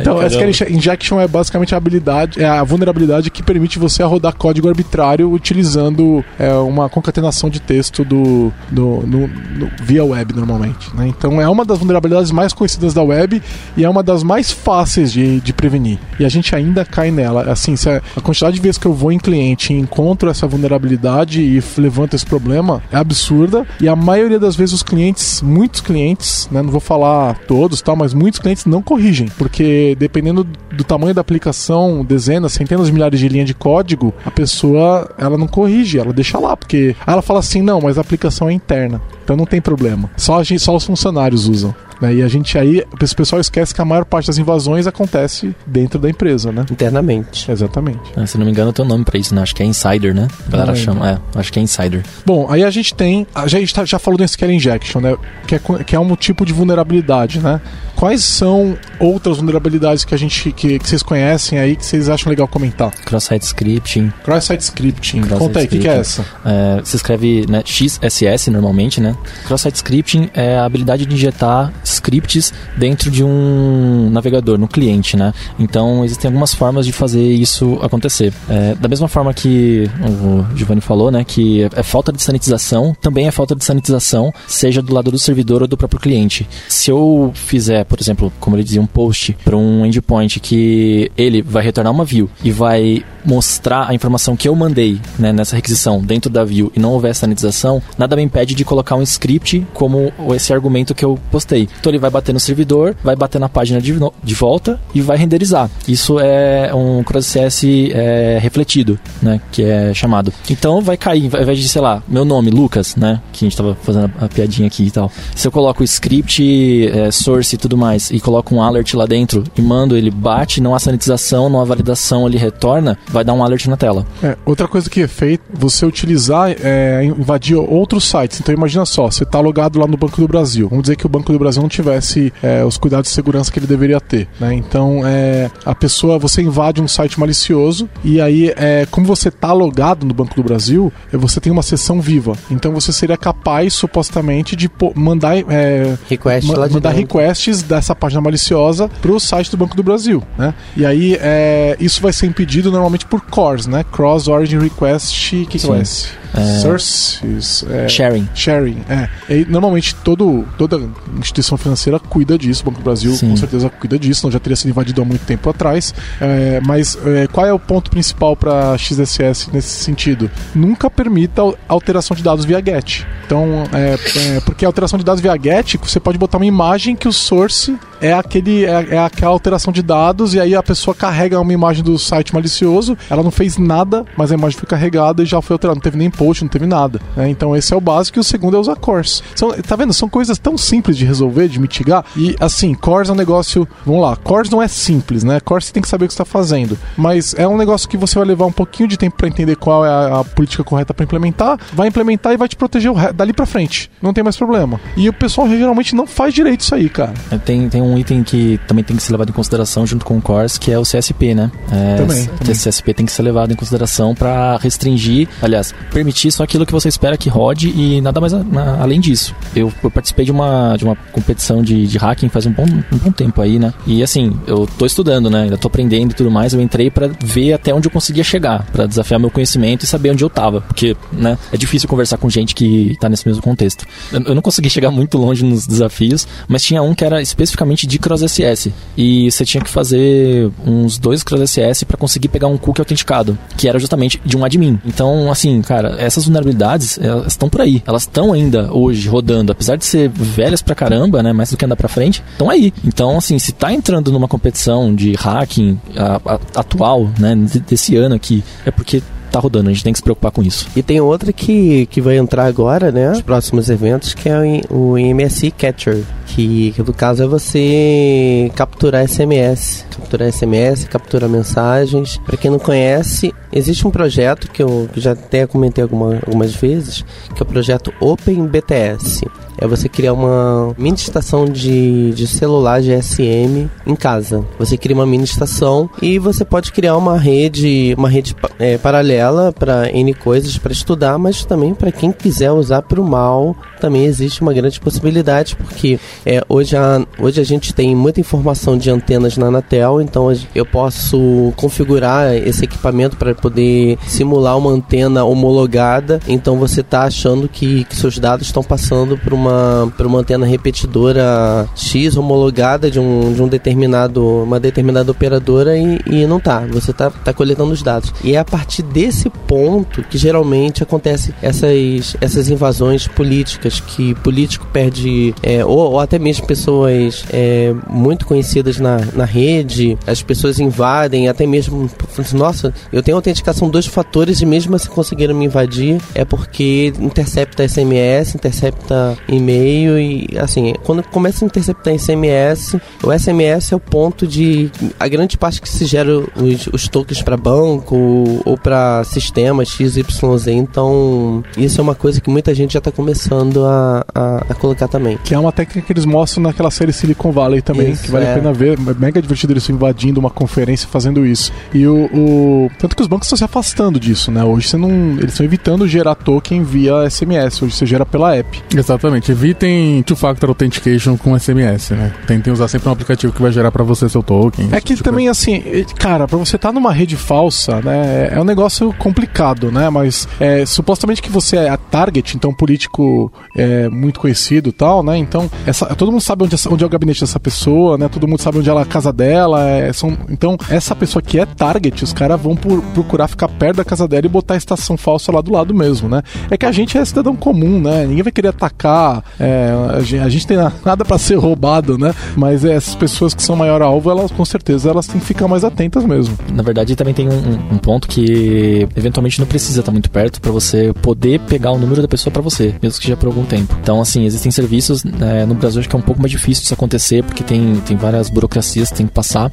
então, 0.00 0.22
essa 0.22 0.70
injection 0.70 1.20
é 1.20 1.26
basicamente 1.26 1.74
a 1.74 1.78
habilidade, 1.78 2.40
é 2.40 2.46
a 2.46 2.62
vulnerabilidade 2.62 3.30
que 3.30 3.42
permite 3.42 3.78
você 3.78 4.02
rodar 4.02 4.34
código 4.34 4.68
arbitrário 4.68 5.30
utilizando 5.30 6.24
é, 6.38 6.52
uma 6.54 6.88
concatenação 6.88 7.50
de 7.50 7.60
texto 7.60 8.04
do, 8.04 8.52
do 8.70 9.02
no, 9.06 9.26
no, 9.26 9.70
via 9.82 10.04
web 10.04 10.34
normalmente. 10.34 10.94
Né? 10.94 11.08
Então 11.08 11.40
é 11.40 11.48
uma 11.48 11.64
das 11.64 11.78
vulnerabilidades 11.78 12.30
mais 12.30 12.52
conhecidas 12.52 12.94
da 12.94 13.02
web 13.02 13.42
e 13.76 13.84
é 13.84 13.88
uma 13.88 14.02
das 14.02 14.22
mais 14.22 14.52
fáceis 14.52 15.12
de, 15.12 15.40
de 15.40 15.52
prevenir. 15.52 15.98
E 16.18 16.24
a 16.24 16.28
gente 16.28 16.54
ainda 16.54 16.84
cai 16.84 17.10
nela. 17.10 17.50
Assim, 17.50 17.74
a, 17.88 18.00
a 18.18 18.20
quantidade 18.20 18.56
de 18.56 18.62
vezes 18.62 18.78
que 18.78 18.86
eu 18.86 18.92
vou 18.92 19.10
em 19.10 19.18
cliente 19.18 19.72
e 19.72 19.78
encontro 19.78 20.30
essa 20.30 20.46
vulnerabilidade 20.46 21.40
e 21.40 21.62
levanto 21.78 22.14
esse 22.14 22.24
problema 22.24 22.43
é 22.92 22.96
absurda. 22.96 23.66
E 23.80 23.88
a 23.88 23.96
maioria 23.96 24.38
das 24.38 24.56
vezes 24.56 24.74
os 24.74 24.82
clientes, 24.82 25.42
muitos 25.42 25.80
clientes, 25.80 26.48
né, 26.50 26.62
não 26.62 26.70
vou 26.70 26.80
falar 26.80 27.38
todos, 27.46 27.80
tal, 27.80 27.96
mas 27.96 28.14
muitos 28.14 28.40
clientes 28.40 28.66
não 28.66 28.82
corrigem, 28.82 29.28
porque 29.38 29.96
dependendo 29.98 30.44
do 30.72 30.84
tamanho 30.84 31.14
da 31.14 31.20
aplicação, 31.20 32.04
dezenas, 32.04 32.52
centenas 32.52 32.86
de 32.86 32.92
milhares 32.92 33.18
de 33.20 33.28
linhas 33.28 33.46
de 33.46 33.54
código, 33.54 34.12
a 34.24 34.30
pessoa 34.30 35.10
ela 35.18 35.38
não 35.38 35.46
corrige, 35.46 35.98
ela 35.98 36.12
deixa 36.12 36.38
lá, 36.38 36.56
porque 36.56 36.94
ela 37.06 37.22
fala 37.22 37.40
assim, 37.40 37.62
não, 37.62 37.80
mas 37.80 37.98
a 37.98 38.00
aplicação 38.00 38.48
é 38.48 38.52
interna, 38.52 39.00
então 39.22 39.36
não 39.36 39.46
tem 39.46 39.60
problema. 39.60 40.10
Só 40.16 40.42
gente, 40.42 40.60
só 40.60 40.74
os 40.74 40.84
funcionários 40.84 41.48
usam. 41.48 41.74
Né? 42.00 42.14
E 42.14 42.22
a 42.22 42.28
gente 42.28 42.58
aí, 42.58 42.84
esse 43.00 43.14
pessoal 43.14 43.40
esquece 43.40 43.74
que 43.74 43.80
a 43.80 43.84
maior 43.84 44.04
parte 44.04 44.26
das 44.26 44.38
invasões 44.38 44.86
acontece 44.86 45.54
dentro 45.66 45.98
da 45.98 46.08
empresa, 46.08 46.52
né? 46.52 46.64
Internamente. 46.70 47.50
Exatamente. 47.50 48.00
Ah, 48.16 48.26
se 48.26 48.38
não 48.38 48.44
me 48.44 48.52
engano, 48.52 48.72
tem 48.72 48.84
um 48.84 48.88
nome 48.88 49.04
pra 49.04 49.18
isso, 49.18 49.34
né? 49.34 49.42
Acho 49.42 49.54
que 49.54 49.62
é 49.62 49.66
Insider, 49.66 50.14
né? 50.14 50.28
A 50.46 50.50
galera 50.50 50.74
chama. 50.74 51.10
É, 51.10 51.38
acho 51.38 51.52
que 51.52 51.58
é 51.58 51.62
Insider. 51.62 52.02
Bom, 52.24 52.46
aí 52.50 52.64
a 52.64 52.70
gente 52.70 52.94
tem. 52.94 53.26
A 53.34 53.46
gente 53.46 53.72
tá, 53.74 53.84
já 53.84 53.98
falou 53.98 54.18
do 54.18 54.24
SQL 54.24 54.52
Injection, 54.52 55.00
né? 55.00 55.16
Que 55.46 55.56
é, 55.56 55.60
que 55.84 55.96
é 55.96 56.00
um 56.00 56.14
tipo 56.16 56.44
de 56.44 56.52
vulnerabilidade, 56.52 57.40
né? 57.40 57.60
Quais 57.96 58.24
são 58.24 58.76
outras 58.98 59.36
vulnerabilidades 59.36 60.04
que 60.04 60.14
a 60.14 60.18
gente 60.18 60.52
que, 60.52 60.78
que 60.78 60.88
vocês 60.88 61.02
conhecem 61.02 61.58
aí 61.58 61.76
que 61.76 61.86
vocês 61.86 62.08
acham 62.08 62.28
legal 62.30 62.48
comentar? 62.48 62.90
Cross-site 63.04 63.44
scripting. 63.44 64.12
Cross-site 64.24 64.62
scripting. 64.62 65.20
Cross 65.22 65.38
Conta 65.38 65.60
aí, 65.60 65.66
o 65.66 65.68
que, 65.68 65.78
que, 65.78 65.88
é 65.88 65.96
essa? 65.96 66.24
É, 66.44 66.80
você 66.82 66.96
escreve 66.96 67.46
né, 67.48 67.62
XSS 67.64 68.50
normalmente, 68.50 69.00
né? 69.00 69.16
Cross-site 69.46 69.76
scripting 69.76 70.30
é 70.34 70.56
a 70.58 70.64
habilidade 70.64 71.06
de 71.06 71.14
injetar 71.14 71.72
scripts 71.84 72.52
dentro 72.76 73.10
de 73.10 73.22
um 73.22 74.10
navegador, 74.10 74.58
no 74.58 74.66
cliente, 74.66 75.16
né? 75.16 75.32
Então 75.58 76.04
existem 76.04 76.28
algumas 76.28 76.54
formas 76.54 76.86
de 76.86 76.92
fazer 76.92 77.22
isso 77.22 77.78
acontecer. 77.82 78.32
É, 78.48 78.74
da 78.74 78.88
mesma 78.88 79.08
forma 79.08 79.32
que 79.32 79.88
o 80.00 80.56
Giovanni 80.56 80.80
falou, 80.80 81.10
né, 81.10 81.24
que 81.24 81.62
é 81.74 81.82
falta 81.82 82.12
de 82.12 82.22
sanitização, 82.22 82.96
também 83.00 83.26
é 83.26 83.30
falta 83.30 83.54
de 83.54 83.64
sanitização, 83.64 84.32
seja 84.46 84.82
do 84.82 84.92
lado 84.92 85.10
do 85.10 85.18
servidor 85.18 85.62
ou 85.62 85.68
do 85.68 85.76
próprio 85.76 86.00
cliente. 86.00 86.48
Se 86.68 86.90
eu 86.90 87.32
fizer, 87.34 87.84
por 87.84 88.00
exemplo, 88.00 88.32
como 88.40 88.56
ele 88.56 88.64
dizia, 88.64 88.80
um 88.80 88.86
post 88.86 89.36
para 89.44 89.56
um 89.56 89.86
endpoint 89.86 90.40
que 90.40 91.10
ele 91.16 91.42
vai 91.42 91.62
retornar 91.62 91.92
uma 91.92 92.04
view 92.04 92.28
e 92.42 92.50
vai 92.50 93.04
mostrar 93.24 93.88
a 93.88 93.94
informação 93.94 94.36
que 94.36 94.48
eu 94.48 94.54
mandei 94.54 95.00
né, 95.18 95.32
nessa 95.32 95.56
requisição 95.56 96.00
dentro 96.02 96.30
da 96.30 96.44
view 96.44 96.70
e 96.76 96.80
não 96.80 96.92
houver 96.92 97.14
sanitização, 97.14 97.82
nada 97.96 98.16
me 98.16 98.22
impede 98.22 98.54
de 98.54 98.64
colocar 98.64 98.96
um 98.96 99.02
script 99.02 99.66
como 99.72 100.12
esse 100.34 100.52
argumento 100.52 100.94
que 100.94 101.04
eu 101.04 101.18
postei. 101.30 101.68
Então 101.78 101.90
ele 101.90 101.98
vai 101.98 102.10
bater 102.10 102.32
no 102.32 102.40
servidor, 102.40 102.96
vai 103.02 103.16
bater 103.16 103.38
na 103.38 103.48
página 103.48 103.80
de, 103.80 103.94
de 104.22 104.34
volta 104.34 104.80
e 104.94 105.00
vai 105.00 105.16
renderizar. 105.16 105.70
Isso 105.86 106.18
é 106.18 106.74
um 106.74 107.02
CrossCS 107.02 107.64
é, 107.92 108.38
refletido, 108.40 108.98
né, 109.22 109.40
que 109.52 109.62
é 109.62 109.92
chamado. 109.94 110.32
Então 110.50 110.80
vai 110.80 110.96
cair, 110.96 111.34
ao 111.34 111.42
invés 111.42 111.58
de, 111.58 111.68
sei 111.68 111.80
lá, 111.82 112.02
meu 112.08 112.24
nome, 112.24 112.50
Lucas, 112.50 112.96
né, 112.96 113.20
que 113.32 113.44
a 113.44 113.48
gente 113.48 113.56
tava 113.56 113.74
fazendo 113.74 114.12
a, 114.20 114.28
piadinha 114.28 114.66
aqui 114.66 114.84
e 114.84 114.90
tal. 114.90 115.10
Se 115.34 115.46
eu 115.46 115.52
coloco 115.52 115.82
o 115.82 115.84
script, 115.84 116.88
é, 116.88 117.10
source 117.10 117.54
e 117.54 117.58
tudo 117.58 117.76
mais 117.76 118.10
e 118.10 118.20
coloco 118.20 118.54
um 118.54 118.62
alert 118.62 118.94
lá 118.94 119.06
dentro 119.06 119.44
e 119.56 119.62
mando, 119.62 119.96
ele 119.96 120.10
bate, 120.10 120.60
não 120.60 120.74
há 120.74 120.78
sanitização, 120.78 121.48
não 121.48 121.60
há 121.60 121.64
validação, 121.64 122.26
ele 122.26 122.38
retorna, 122.38 122.98
vai 123.08 123.24
dar 123.24 123.32
um 123.32 123.44
alert 123.44 123.66
na 123.66 123.76
tela. 123.76 124.06
É, 124.22 124.36
outra 124.44 124.66
coisa 124.68 124.88
que 124.88 125.02
é 125.02 125.08
feita, 125.08 125.44
você 125.52 125.86
utilizar, 125.86 126.54
é, 126.60 127.04
invadir 127.04 127.56
outros 127.56 128.04
sites. 128.04 128.40
Então 128.40 128.54
imagina 128.54 128.84
só, 128.84 129.10
você 129.10 129.24
está 129.24 129.40
logado 129.40 129.78
lá 129.78 129.86
no 129.86 129.96
Banco 129.96 130.20
do 130.20 130.28
Brasil. 130.28 130.68
Vamos 130.68 130.84
dizer 130.84 130.96
que 130.96 131.06
o 131.06 131.08
Banco 131.08 131.32
do 131.32 131.38
Brasil 131.38 131.62
não 131.64 131.68
tivesse 131.68 132.32
é, 132.42 132.64
os 132.64 132.76
cuidados 132.76 133.08
de 133.08 133.14
segurança 133.14 133.50
que 133.50 133.58
ele 133.58 133.66
deveria 133.66 134.00
ter. 134.00 134.28
Né? 134.38 134.54
Então 134.54 135.02
é, 135.04 135.50
a 135.64 135.74
pessoa, 135.74 136.18
você 136.18 136.42
invade 136.42 136.80
um 136.80 136.88
site 136.88 137.18
malicioso 137.18 137.88
e 138.04 138.20
aí, 138.20 138.52
é, 138.56 138.86
como 138.90 139.06
você 139.06 139.28
está 139.28 139.52
logado 139.52 140.06
no 140.06 140.14
Banco 140.14 140.34
do 140.34 140.42
Brasil, 140.42 140.92
é, 141.12 141.16
você 141.16 141.40
tem 141.40 141.50
uma 141.50 141.62
sessão 141.62 142.00
viva. 142.00 142.34
Então 142.50 142.72
você 142.72 142.92
seria 142.92 143.16
capaz, 143.16 143.74
supostamente, 143.74 144.54
de 144.54 144.70
mandar, 144.94 145.36
é, 145.36 145.96
Request 146.08 146.48
ma 146.48 146.68
mandar 146.68 146.90
requests 146.90 147.62
dessa 147.62 147.94
página 147.94 148.20
maliciosa 148.20 148.88
para 149.00 149.10
o 149.10 149.18
site 149.18 149.50
do 149.50 149.56
Banco 149.56 149.76
do 149.76 149.82
Brasil. 149.82 150.22
Né? 150.36 150.54
E 150.76 150.84
aí 150.84 151.16
é, 151.20 151.76
isso 151.80 152.02
vai 152.02 152.12
ser 152.12 152.26
impedido 152.26 152.70
normalmente 152.70 153.06
por 153.06 153.20
CORS, 153.22 153.66
né? 153.66 153.84
Cross 153.90 154.28
Origin 154.28 154.58
Request, 154.58 155.42
o 155.42 155.46
que, 155.46 155.58
que 155.58 155.72
é 155.72 155.80
esse? 155.80 156.08
É... 156.34 156.58
Sources. 156.58 157.64
É... 157.70 157.88
Sharing. 157.88 158.28
Sharing, 158.34 158.84
é. 158.88 159.08
E, 159.32 159.44
normalmente 159.44 159.94
todo, 159.94 160.44
toda 160.58 160.80
instituição 161.18 161.53
financeira 161.58 161.98
cuida 161.98 162.38
disso. 162.38 162.62
O 162.62 162.66
Banco 162.66 162.80
do 162.80 162.84
Brasil 162.84 163.12
Sim. 163.14 163.30
com 163.30 163.36
certeza 163.36 163.70
cuida 163.70 163.98
disso, 163.98 164.26
não 164.26 164.30
já 164.32 164.38
teria 164.38 164.56
sido 164.56 164.70
invadido 164.70 165.02
há 165.02 165.04
muito 165.04 165.24
tempo 165.24 165.48
atrás. 165.48 165.94
É, 166.20 166.60
mas 166.60 166.96
é, 167.04 167.26
qual 167.26 167.46
é 167.46 167.52
o 167.52 167.58
ponto 167.58 167.90
principal 167.90 168.36
para 168.36 168.76
XSS 168.78 169.50
nesse 169.52 169.84
sentido? 169.84 170.30
Nunca 170.54 170.90
permita 170.90 171.42
alteração 171.68 172.16
de 172.16 172.22
dados 172.22 172.44
via 172.44 172.62
GET. 172.64 173.06
Então, 173.26 173.64
é, 173.72 173.94
é, 174.36 174.40
porque 174.40 174.64
a 174.64 174.68
alteração 174.68 174.98
de 174.98 175.04
dados 175.04 175.20
via 175.20 175.36
GET, 175.40 175.78
você 175.78 175.98
pode 176.00 176.18
botar 176.18 176.38
uma 176.38 176.46
imagem 176.46 176.94
que 176.94 177.08
o 177.08 177.12
source 177.12 177.76
é 178.00 178.12
aquele 178.12 178.64
é, 178.64 178.86
é, 178.90 178.98
aquela 178.98 179.32
alteração 179.32 179.72
de 179.72 179.82
dados 179.82 180.34
e 180.34 180.40
aí 180.40 180.54
a 180.54 180.62
pessoa 180.62 180.94
carrega 180.94 181.40
uma 181.40 181.52
imagem 181.52 181.82
do 181.82 181.98
site 181.98 182.34
malicioso, 182.34 182.96
ela 183.08 183.22
não 183.22 183.30
fez 183.30 183.56
nada, 183.56 184.04
mas 184.16 184.30
a 184.30 184.34
imagem 184.34 184.58
foi 184.58 184.68
carregada 184.68 185.22
e 185.22 185.26
já 185.26 185.40
foi 185.40 185.54
alterada, 185.54 185.76
não 185.76 185.82
teve 185.82 185.96
nem 185.96 186.10
post, 186.10 186.42
não 186.42 186.48
teve 186.50 186.66
nada. 186.66 187.00
Né? 187.16 187.30
Então 187.30 187.56
esse 187.56 187.72
é 187.72 187.76
o 187.76 187.80
básico 187.80 188.18
e 188.18 188.20
o 188.20 188.24
segundo 188.24 188.56
é 188.56 188.60
usar 188.60 188.76
cores. 188.76 189.22
São, 189.34 189.50
tá 189.52 189.76
vendo? 189.76 189.94
São 189.94 190.08
coisas 190.08 190.38
tão 190.38 190.58
simples 190.58 190.96
de 190.96 191.04
resolver, 191.04 191.43
de 191.48 191.58
mitigar. 191.58 192.04
E 192.16 192.36
assim, 192.40 192.74
cores 192.74 193.08
é 193.08 193.12
um 193.12 193.16
negócio. 193.16 193.66
Vamos 193.84 194.02
lá, 194.02 194.16
cores 194.16 194.50
não 194.50 194.62
é 194.62 194.68
simples, 194.68 195.24
né? 195.24 195.40
Cores 195.40 195.66
você 195.66 195.72
tem 195.72 195.82
que 195.82 195.88
saber 195.88 196.04
o 196.04 196.08
que 196.08 196.14
está 196.14 196.24
fazendo. 196.24 196.78
Mas 196.96 197.34
é 197.36 197.46
um 197.46 197.56
negócio 197.56 197.88
que 197.88 197.96
você 197.96 198.18
vai 198.18 198.26
levar 198.26 198.46
um 198.46 198.52
pouquinho 198.52 198.88
de 198.88 198.96
tempo 198.96 199.16
para 199.16 199.28
entender 199.28 199.56
qual 199.56 199.84
é 199.84 199.88
a, 199.88 200.20
a 200.20 200.24
política 200.24 200.64
correta 200.64 200.92
para 200.92 201.04
implementar. 201.04 201.58
Vai 201.72 201.88
implementar 201.88 202.32
e 202.32 202.36
vai 202.36 202.48
te 202.48 202.56
proteger 202.56 202.92
dali 203.12 203.32
para 203.32 203.46
frente. 203.46 203.90
Não 204.00 204.12
tem 204.12 204.22
mais 204.22 204.36
problema. 204.36 204.80
E 204.96 205.08
o 205.08 205.12
pessoal 205.12 205.48
geralmente 205.48 205.94
não 205.94 206.06
faz 206.06 206.34
direito 206.34 206.60
isso 206.60 206.74
aí, 206.74 206.88
cara. 206.88 207.14
É, 207.30 207.38
tem, 207.38 207.68
tem 207.68 207.82
um 207.82 207.96
item 207.98 208.22
que 208.22 208.58
também 208.66 208.84
tem 208.84 208.96
que 208.96 209.02
ser 209.02 209.12
levado 209.12 209.30
em 209.30 209.32
consideração 209.32 209.86
junto 209.86 210.04
com 210.04 210.18
o 210.18 210.22
CORS, 210.22 210.58
que 210.58 210.70
é 210.70 210.78
o 210.78 210.82
CSP, 210.82 211.34
né? 211.34 211.50
É, 211.70 211.96
também, 211.96 212.28
que 212.42 212.50
o 212.50 212.54
CSP 212.54 212.94
tem 212.94 213.06
que 213.06 213.12
ser 213.12 213.22
levado 213.22 213.52
em 213.52 213.56
consideração 213.56 214.14
para 214.14 214.56
restringir, 214.58 215.28
aliás, 215.42 215.74
permitir 215.92 216.30
só 216.30 216.44
aquilo 216.44 216.66
que 216.66 216.72
você 216.72 216.88
espera 216.88 217.16
que 217.16 217.28
rode 217.28 217.68
e 217.68 218.00
nada 218.00 218.20
mais 218.20 218.32
a, 218.34 218.38
a, 218.38 218.82
além 218.82 219.00
disso. 219.00 219.34
Eu, 219.54 219.72
eu, 219.82 219.90
participei 219.90 220.24
de 220.24 220.30
uma, 220.30 220.76
de 220.76 220.84
uma 220.84 220.96
competição 221.12 221.33
de, 221.62 221.86
de 221.86 221.98
hacking 221.98 222.28
faz 222.28 222.46
um 222.46 222.52
bom, 222.52 222.64
um 222.64 222.96
bom 222.98 223.12
tempo 223.12 223.40
aí, 223.40 223.58
né? 223.58 223.72
E 223.86 224.02
assim, 224.02 224.36
eu 224.46 224.68
tô 224.78 224.86
estudando, 224.86 225.30
né? 225.30 225.44
Ainda 225.44 225.58
tô 225.58 225.68
aprendendo 225.68 226.12
e 226.12 226.14
tudo 226.14 226.30
mais. 226.30 226.52
Eu 226.52 226.60
entrei 226.60 226.90
para 226.90 227.08
ver 227.22 227.52
até 227.52 227.72
onde 227.74 227.88
eu 227.88 227.92
conseguia 227.92 228.24
chegar, 228.24 228.66
para 228.72 228.86
desafiar 228.86 229.20
meu 229.20 229.30
conhecimento 229.30 229.84
e 229.84 229.86
saber 229.86 230.10
onde 230.10 230.24
eu 230.24 230.30
tava, 230.30 230.60
porque, 230.62 230.96
né? 231.12 231.38
É 231.52 231.56
difícil 231.56 231.88
conversar 231.88 232.18
com 232.18 232.28
gente 232.28 232.54
que 232.54 232.96
tá 233.00 233.08
nesse 233.08 233.26
mesmo 233.26 233.42
contexto. 233.42 233.86
Eu, 234.12 234.22
eu 234.22 234.34
não 234.34 234.42
consegui 234.42 234.70
chegar 234.70 234.90
muito 234.90 235.18
longe 235.18 235.44
nos 235.44 235.66
desafios, 235.66 236.26
mas 236.48 236.62
tinha 236.62 236.82
um 236.82 236.94
que 236.94 237.04
era 237.04 237.20
especificamente 237.20 237.86
de 237.86 237.98
CrossSS. 237.98 238.72
E 238.96 239.30
você 239.30 239.44
tinha 239.44 239.62
que 239.62 239.70
fazer 239.70 240.50
uns 240.66 240.98
dois 240.98 241.22
CrossSS 241.22 241.84
para 241.84 241.96
conseguir 241.96 242.28
pegar 242.28 242.48
um 242.48 242.56
cookie 242.56 242.80
autenticado, 242.80 243.38
que 243.56 243.68
era 243.68 243.78
justamente 243.78 244.20
de 244.24 244.36
um 244.36 244.44
admin. 244.44 244.78
Então, 244.84 245.30
assim, 245.30 245.60
cara, 245.62 245.96
essas 245.98 246.24
vulnerabilidades, 246.24 246.98
elas 246.98 247.28
estão 247.28 247.48
por 247.48 247.60
aí. 247.60 247.82
Elas 247.86 248.02
estão 248.02 248.32
ainda 248.32 248.72
hoje 248.72 249.08
rodando, 249.08 249.52
apesar 249.52 249.76
de 249.76 249.84
ser 249.84 250.08
velhas 250.08 250.62
pra 250.62 250.74
caramba, 250.74 251.22
né, 251.24 251.32
mais 251.32 251.50
do 251.50 251.56
que 251.56 251.64
andar 251.64 251.76
pra 251.76 251.88
frente, 251.88 252.22
estão 252.32 252.50
aí. 252.50 252.72
Então, 252.84 253.16
assim, 253.16 253.38
se 253.38 253.52
tá 253.52 253.72
entrando 253.72 254.12
numa 254.12 254.28
competição 254.28 254.94
de 254.94 255.14
hacking 255.14 255.80
a, 255.96 256.34
a, 256.34 256.60
atual, 256.60 257.10
né, 257.18 257.34
desse 257.66 257.96
ano 257.96 258.14
aqui, 258.14 258.44
é 258.64 258.70
porque 258.70 259.02
tá 259.34 259.40
rodando, 259.40 259.68
a 259.68 259.72
gente 259.72 259.82
tem 259.82 259.92
que 259.92 259.98
se 259.98 260.02
preocupar 260.02 260.30
com 260.30 260.42
isso. 260.42 260.68
E 260.76 260.82
tem 260.82 261.00
outra 261.00 261.32
que, 261.32 261.86
que 261.86 262.00
vai 262.00 262.16
entrar 262.16 262.46
agora, 262.46 262.92
né, 262.92 263.08
nos 263.08 263.20
próximos 263.20 263.68
eventos, 263.68 264.14
que 264.14 264.28
é 264.28 264.38
o 264.70 264.96
MSI 264.96 265.50
Catcher, 265.50 266.04
que, 266.26 266.70
que 266.70 266.82
no 266.82 266.94
caso 266.94 267.24
é 267.24 267.26
você 267.26 268.50
capturar 268.54 269.06
SMS, 269.08 269.84
capturar 269.90 270.32
SMS, 270.32 270.84
capturar 270.84 271.28
mensagens. 271.28 272.18
Para 272.18 272.36
quem 272.36 272.50
não 272.50 272.60
conhece, 272.60 273.34
existe 273.52 273.84
um 273.86 273.90
projeto 273.90 274.48
que 274.48 274.62
eu 274.62 274.88
já 274.94 275.12
até 275.12 275.46
comentei 275.48 275.82
alguma, 275.82 276.14
algumas 276.24 276.54
vezes, 276.54 277.04
que 277.34 277.42
é 277.42 277.44
o 277.44 277.46
projeto 277.46 277.92
OpenBTS 278.00 279.24
é 279.58 279.66
você 279.66 279.88
criar 279.88 280.12
uma 280.12 280.74
mini 280.76 280.96
estação 280.96 281.46
de, 281.46 282.12
de 282.12 282.26
celular 282.26 282.80
GSM 282.80 283.68
em 283.86 283.96
casa. 283.96 284.44
Você 284.58 284.76
cria 284.76 284.96
uma 284.96 285.06
mini 285.06 285.24
estação 285.24 285.88
e 286.02 286.18
você 286.18 286.44
pode 286.44 286.72
criar 286.72 286.96
uma 286.96 287.18
rede, 287.18 287.94
uma 287.96 288.08
rede 288.08 288.34
é, 288.58 288.76
paralela 288.78 289.23
para 289.52 289.90
N 289.90 290.14
coisas 290.14 290.56
para 290.58 290.72
estudar, 290.72 291.18
mas 291.18 291.44
também 291.44 291.74
para 291.74 291.92
quem 291.92 292.12
quiser 292.12 292.52
usar 292.52 292.82
para 292.82 293.00
o 293.00 293.04
mal, 293.04 293.56
também 293.80 294.04
existe 294.04 294.42
uma 294.42 294.52
grande 294.52 294.80
possibilidade, 294.80 295.56
porque 295.56 295.98
é, 296.24 296.42
hoje, 296.48 296.76
a, 296.76 297.04
hoje 297.18 297.40
a 297.40 297.44
gente 297.44 297.74
tem 297.74 297.94
muita 297.94 298.20
informação 298.20 298.76
de 298.76 298.90
antenas 298.90 299.36
na 299.36 299.46
Anatel, 299.46 300.00
então 300.00 300.34
eu 300.54 300.66
posso 300.66 301.52
configurar 301.56 302.34
esse 302.34 302.64
equipamento 302.64 303.16
para 303.16 303.34
poder 303.34 303.98
simular 304.06 304.56
uma 304.56 304.70
antena 304.70 305.24
homologada, 305.24 306.20
então 306.28 306.58
você 306.58 306.80
está 306.80 307.02
achando 307.02 307.48
que, 307.48 307.84
que 307.84 307.96
seus 307.96 308.18
dados 308.18 308.46
estão 308.46 308.62
passando 308.62 309.16
por 309.18 309.32
uma 309.32 309.54
uma, 310.00 310.20
antena 310.20 310.46
repetidora 310.46 311.68
X 311.74 312.16
homologada 312.16 312.90
de 312.90 312.98
um, 312.98 313.32
de 313.32 313.42
um 313.42 313.48
determinado, 313.48 314.24
uma 314.42 314.60
determinada 314.60 315.10
operadora 315.10 315.76
e, 315.76 316.00
e 316.06 316.26
não 316.26 316.40
tá. 316.40 316.60
Você 316.70 316.92
tá, 316.92 317.10
tá 317.10 317.32
coletando 317.32 317.72
os 317.72 317.82
dados. 317.82 318.12
E 318.22 318.34
é 318.34 318.38
a 318.38 318.44
partir 318.44 318.82
desse 318.82 319.13
ponto 319.46 320.02
que 320.02 320.18
geralmente 320.18 320.82
acontece 320.82 321.34
essas, 321.42 322.16
essas 322.20 322.48
invasões 322.48 323.06
políticas, 323.06 323.80
que 323.80 324.14
político 324.16 324.66
perde, 324.72 325.34
é, 325.42 325.64
ou, 325.64 325.92
ou, 325.92 326.00
até 326.00 326.18
mesmo 326.18 326.46
pessoas 326.46 327.24
é, 327.32 327.74
muito 327.88 328.26
conhecidas 328.26 328.78
na, 328.78 328.98
na 329.14 329.24
rede, 329.24 329.96
as 330.06 330.22
pessoas 330.22 330.58
invadem, 330.58 331.28
até 331.28 331.46
mesmo, 331.46 331.90
nossa, 332.32 332.72
eu 332.92 333.02
tenho 333.02 333.16
autenticação 333.16 333.68
dois 333.68 333.86
fatores 333.86 334.40
e 334.40 334.46
mesmo 334.46 334.76
assim 334.76 334.88
conseguiram 334.88 335.34
me 335.34 335.44
invadir, 335.44 336.00
é 336.14 336.24
porque 336.24 336.92
intercepta 336.98 337.66
SMS, 337.66 338.34
intercepta 338.34 339.16
e-mail 339.28 339.98
e 339.98 340.28
assim, 340.38 340.74
quando 340.84 341.02
começa 341.02 341.44
a 341.44 341.46
interceptar 341.46 341.98
SMS, 341.98 342.76
o 343.02 343.12
SMS 343.12 343.72
é 343.72 343.76
o 343.76 343.80
ponto 343.80 344.26
de 344.26 344.70
a 344.98 345.08
grande 345.08 345.36
parte 345.36 345.60
que 345.60 345.68
se 345.68 345.84
gera 345.84 346.18
os, 346.18 346.66
os 346.72 346.88
tokens 346.88 347.22
para 347.22 347.36
banco 347.36 348.42
ou 348.44 348.56
para 348.56 349.03
sistemas 349.08 349.68
XYZ, 349.68 350.46
então 350.48 351.42
isso 351.56 351.80
é 351.80 351.82
uma 351.82 351.94
coisa 351.94 352.20
que 352.20 352.30
muita 352.30 352.54
gente 352.54 352.72
já 352.72 352.78
está 352.78 352.90
começando 352.90 353.64
a, 353.64 354.04
a, 354.14 354.36
a, 354.50 354.54
colocar 354.54 354.88
também. 354.88 355.18
Que 355.22 355.34
é 355.34 355.38
uma 355.38 355.52
técnica 355.52 355.86
que 355.86 355.92
eles 355.92 356.04
mostram 356.04 356.42
naquela 356.42 356.70
série 356.70 356.92
Silicon 356.92 357.32
Valley 357.32 357.62
também, 357.62 357.92
isso, 357.92 358.04
que 358.04 358.10
vale 358.10 358.24
é. 358.24 358.32
a 358.32 358.34
pena 358.34 358.52
ver, 358.52 358.78
é 358.78 358.94
mega 358.98 359.20
divertido 359.20 359.52
eles 359.52 359.68
invadindo 359.68 360.20
uma 360.20 360.30
conferência 360.30 360.88
fazendo 360.88 361.26
isso. 361.26 361.52
E 361.72 361.86
o, 361.86 362.04
o, 362.12 362.70
tanto 362.78 362.96
que 362.96 363.02
os 363.02 363.08
bancos 363.08 363.26
estão 363.26 363.36
se 363.36 363.44
afastando 363.44 363.98
disso, 363.98 364.30
né? 364.30 364.44
Hoje 364.44 364.68
você 364.68 364.76
não, 364.76 364.90
eles 365.18 365.32
estão 365.32 365.44
evitando 365.44 365.86
gerar 365.86 366.14
token 366.14 366.62
via 366.62 367.08
SMS, 367.08 367.62
hoje 367.62 367.74
você 367.74 367.86
gera 367.86 368.06
pela 368.06 368.34
app. 368.36 368.62
Exatamente. 368.74 369.32
Evitem 369.32 370.02
two-factor 370.02 370.48
authentication 370.48 371.16
com 371.16 371.38
SMS, 371.38 371.90
né? 371.90 372.12
Tentem 372.26 372.52
usar 372.52 372.68
sempre 372.68 372.88
um 372.88 372.92
aplicativo 372.92 373.32
que 373.32 373.42
vai 373.42 373.52
gerar 373.52 373.70
para 373.70 373.84
você 373.84 374.08
seu 374.08 374.22
token. 374.22 374.68
É 374.72 374.80
que 374.80 374.96
também 374.96 375.28
assim, 375.28 375.62
cara, 375.98 376.26
para 376.26 376.38
você 376.38 376.56
estar 376.56 376.68
tá 376.68 376.72
numa 376.72 376.92
rede 376.92 377.16
falsa, 377.16 377.80
né, 377.80 378.28
é 378.30 378.40
um 378.40 378.44
negócio 378.44 378.93
complicado, 378.94 379.70
né? 379.70 379.90
Mas 379.90 380.28
é, 380.40 380.64
supostamente 380.66 381.22
que 381.22 381.30
você 381.30 381.56
é 381.56 381.68
a 381.68 381.76
target, 381.76 382.36
então 382.36 382.52
político 382.52 383.32
é, 383.56 383.88
muito 383.88 384.20
conhecido, 384.20 384.72
tal, 384.72 385.02
né? 385.02 385.16
Então 385.16 385.50
essa, 385.66 385.86
todo 385.94 386.10
mundo 386.10 386.20
sabe 386.20 386.44
onde, 386.44 386.56
onde 386.70 386.84
é 386.84 386.86
o 386.86 386.90
gabinete 386.90 387.20
dessa 387.20 387.40
pessoa, 387.40 387.98
né? 387.98 388.08
Todo 388.08 388.28
mundo 388.28 388.40
sabe 388.40 388.58
onde 388.58 388.70
ela 388.70 388.82
a 388.82 388.86
casa 388.86 389.12
dela, 389.12 389.68
é, 389.68 389.92
são, 389.92 390.16
então 390.30 390.56
essa 390.68 390.94
pessoa 390.94 391.22
que 391.22 391.38
é 391.38 391.46
target, 391.46 392.04
os 392.04 392.12
caras 392.12 392.40
vão 392.40 392.54
por, 392.54 392.82
procurar 392.94 393.28
ficar 393.28 393.48
perto 393.48 393.78
da 393.78 393.84
casa 393.84 394.06
dela 394.06 394.26
e 394.26 394.28
botar 394.28 394.54
a 394.54 394.56
estação 394.56 394.96
falsa 394.96 395.32
lá 395.32 395.40
do 395.40 395.52
lado 395.52 395.74
mesmo, 395.74 396.08
né? 396.08 396.22
É 396.50 396.56
que 396.56 396.66
a 396.66 396.72
gente 396.72 396.96
é 396.96 397.04
cidadão 397.04 397.34
comum, 397.34 397.80
né? 397.80 398.06
Ninguém 398.06 398.22
vai 398.22 398.32
querer 398.32 398.48
atacar, 398.48 399.24
é, 399.38 399.72
a, 399.90 400.00
gente, 400.00 400.22
a 400.22 400.28
gente 400.28 400.46
tem 400.46 400.56
nada 400.84 401.04
para 401.04 401.18
ser 401.18 401.36
roubado, 401.36 401.98
né? 401.98 402.14
Mas 402.36 402.64
essas 402.64 402.94
pessoas 402.94 403.34
que 403.34 403.42
são 403.42 403.56
maior 403.56 403.82
alvo, 403.82 404.10
elas 404.10 404.30
com 404.30 404.44
certeza 404.44 404.90
elas 404.90 405.06
têm 405.06 405.20
que 405.20 405.26
ficar 405.26 405.48
mais 405.48 405.64
atentas 405.64 406.04
mesmo. 406.04 406.36
Na 406.52 406.62
verdade, 406.62 406.96
também 406.96 407.14
tem 407.14 407.28
um, 407.28 407.74
um 407.74 407.78
ponto 407.78 408.06
que 408.08 408.73
eventualmente 408.96 409.38
não 409.38 409.46
precisa 409.46 409.80
estar 409.80 409.92
muito 409.92 410.10
perto 410.10 410.40
para 410.40 410.50
você 410.50 410.92
poder 411.02 411.40
pegar 411.40 411.72
o 411.72 411.78
número 411.78 412.02
da 412.02 412.08
pessoa 412.08 412.32
para 412.32 412.42
você, 412.42 412.74
mesmo 412.82 413.00
que 413.00 413.08
já 413.08 413.16
por 413.16 413.26
algum 413.26 413.44
tempo. 413.44 413.76
Então, 413.80 414.00
assim, 414.00 414.24
existem 414.24 414.50
serviços 414.50 415.04
né, 415.04 415.44
no 415.44 415.54
Brasil 415.54 415.80
acho 415.80 415.88
que 415.88 415.96
é 415.96 415.98
um 415.98 416.02
pouco 416.02 416.20
mais 416.20 416.30
difícil 416.30 416.64
isso 416.64 416.74
acontecer 416.74 417.22
porque 417.22 417.42
tem, 417.42 417.76
tem 417.86 417.96
várias 417.96 418.28
burocracias 418.30 418.90
que 418.90 418.96
tem 418.96 419.06
que 419.06 419.12
passar, 419.12 419.52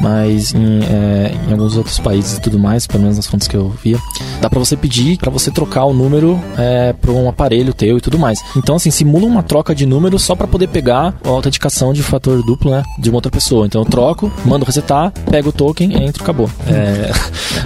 mas 0.00 0.54
em, 0.54 0.80
é, 0.82 1.34
em 1.48 1.52
alguns 1.52 1.76
outros 1.76 1.98
países 1.98 2.38
e 2.38 2.40
tudo 2.40 2.58
mais, 2.58 2.86
pelo 2.86 3.02
menos 3.02 3.16
nas 3.16 3.26
fontes 3.26 3.48
que 3.48 3.56
eu 3.56 3.68
via, 3.82 3.98
dá 4.40 4.48
para 4.48 4.58
você 4.58 4.76
pedir 4.76 5.18
para 5.18 5.30
você 5.30 5.50
trocar 5.50 5.84
o 5.84 5.92
número 5.92 6.38
é, 6.56 6.92
para 6.92 7.10
um 7.12 7.28
aparelho 7.28 7.72
teu 7.72 7.98
e 7.98 8.00
tudo 8.00 8.18
mais. 8.18 8.40
Então, 8.56 8.76
assim, 8.76 8.90
simula 8.90 9.26
uma 9.26 9.42
troca 9.42 9.74
de 9.74 9.86
número 9.86 10.18
só 10.18 10.34
para 10.34 10.46
poder 10.46 10.68
pegar 10.68 11.14
a 11.24 11.28
autenticação 11.28 11.92
de 11.92 12.02
fator 12.02 12.42
duplo, 12.44 12.70
né, 12.70 12.82
de 12.98 13.10
uma 13.10 13.16
outra 13.16 13.30
pessoa. 13.30 13.66
Então, 13.66 13.82
eu 13.82 13.86
troco, 13.86 14.32
mando 14.44 14.64
resetar, 14.64 15.12
pego 15.30 15.50
o 15.50 15.52
token, 15.52 16.04
entro, 16.04 16.22
acabou. 16.22 16.50
É... 16.66 17.10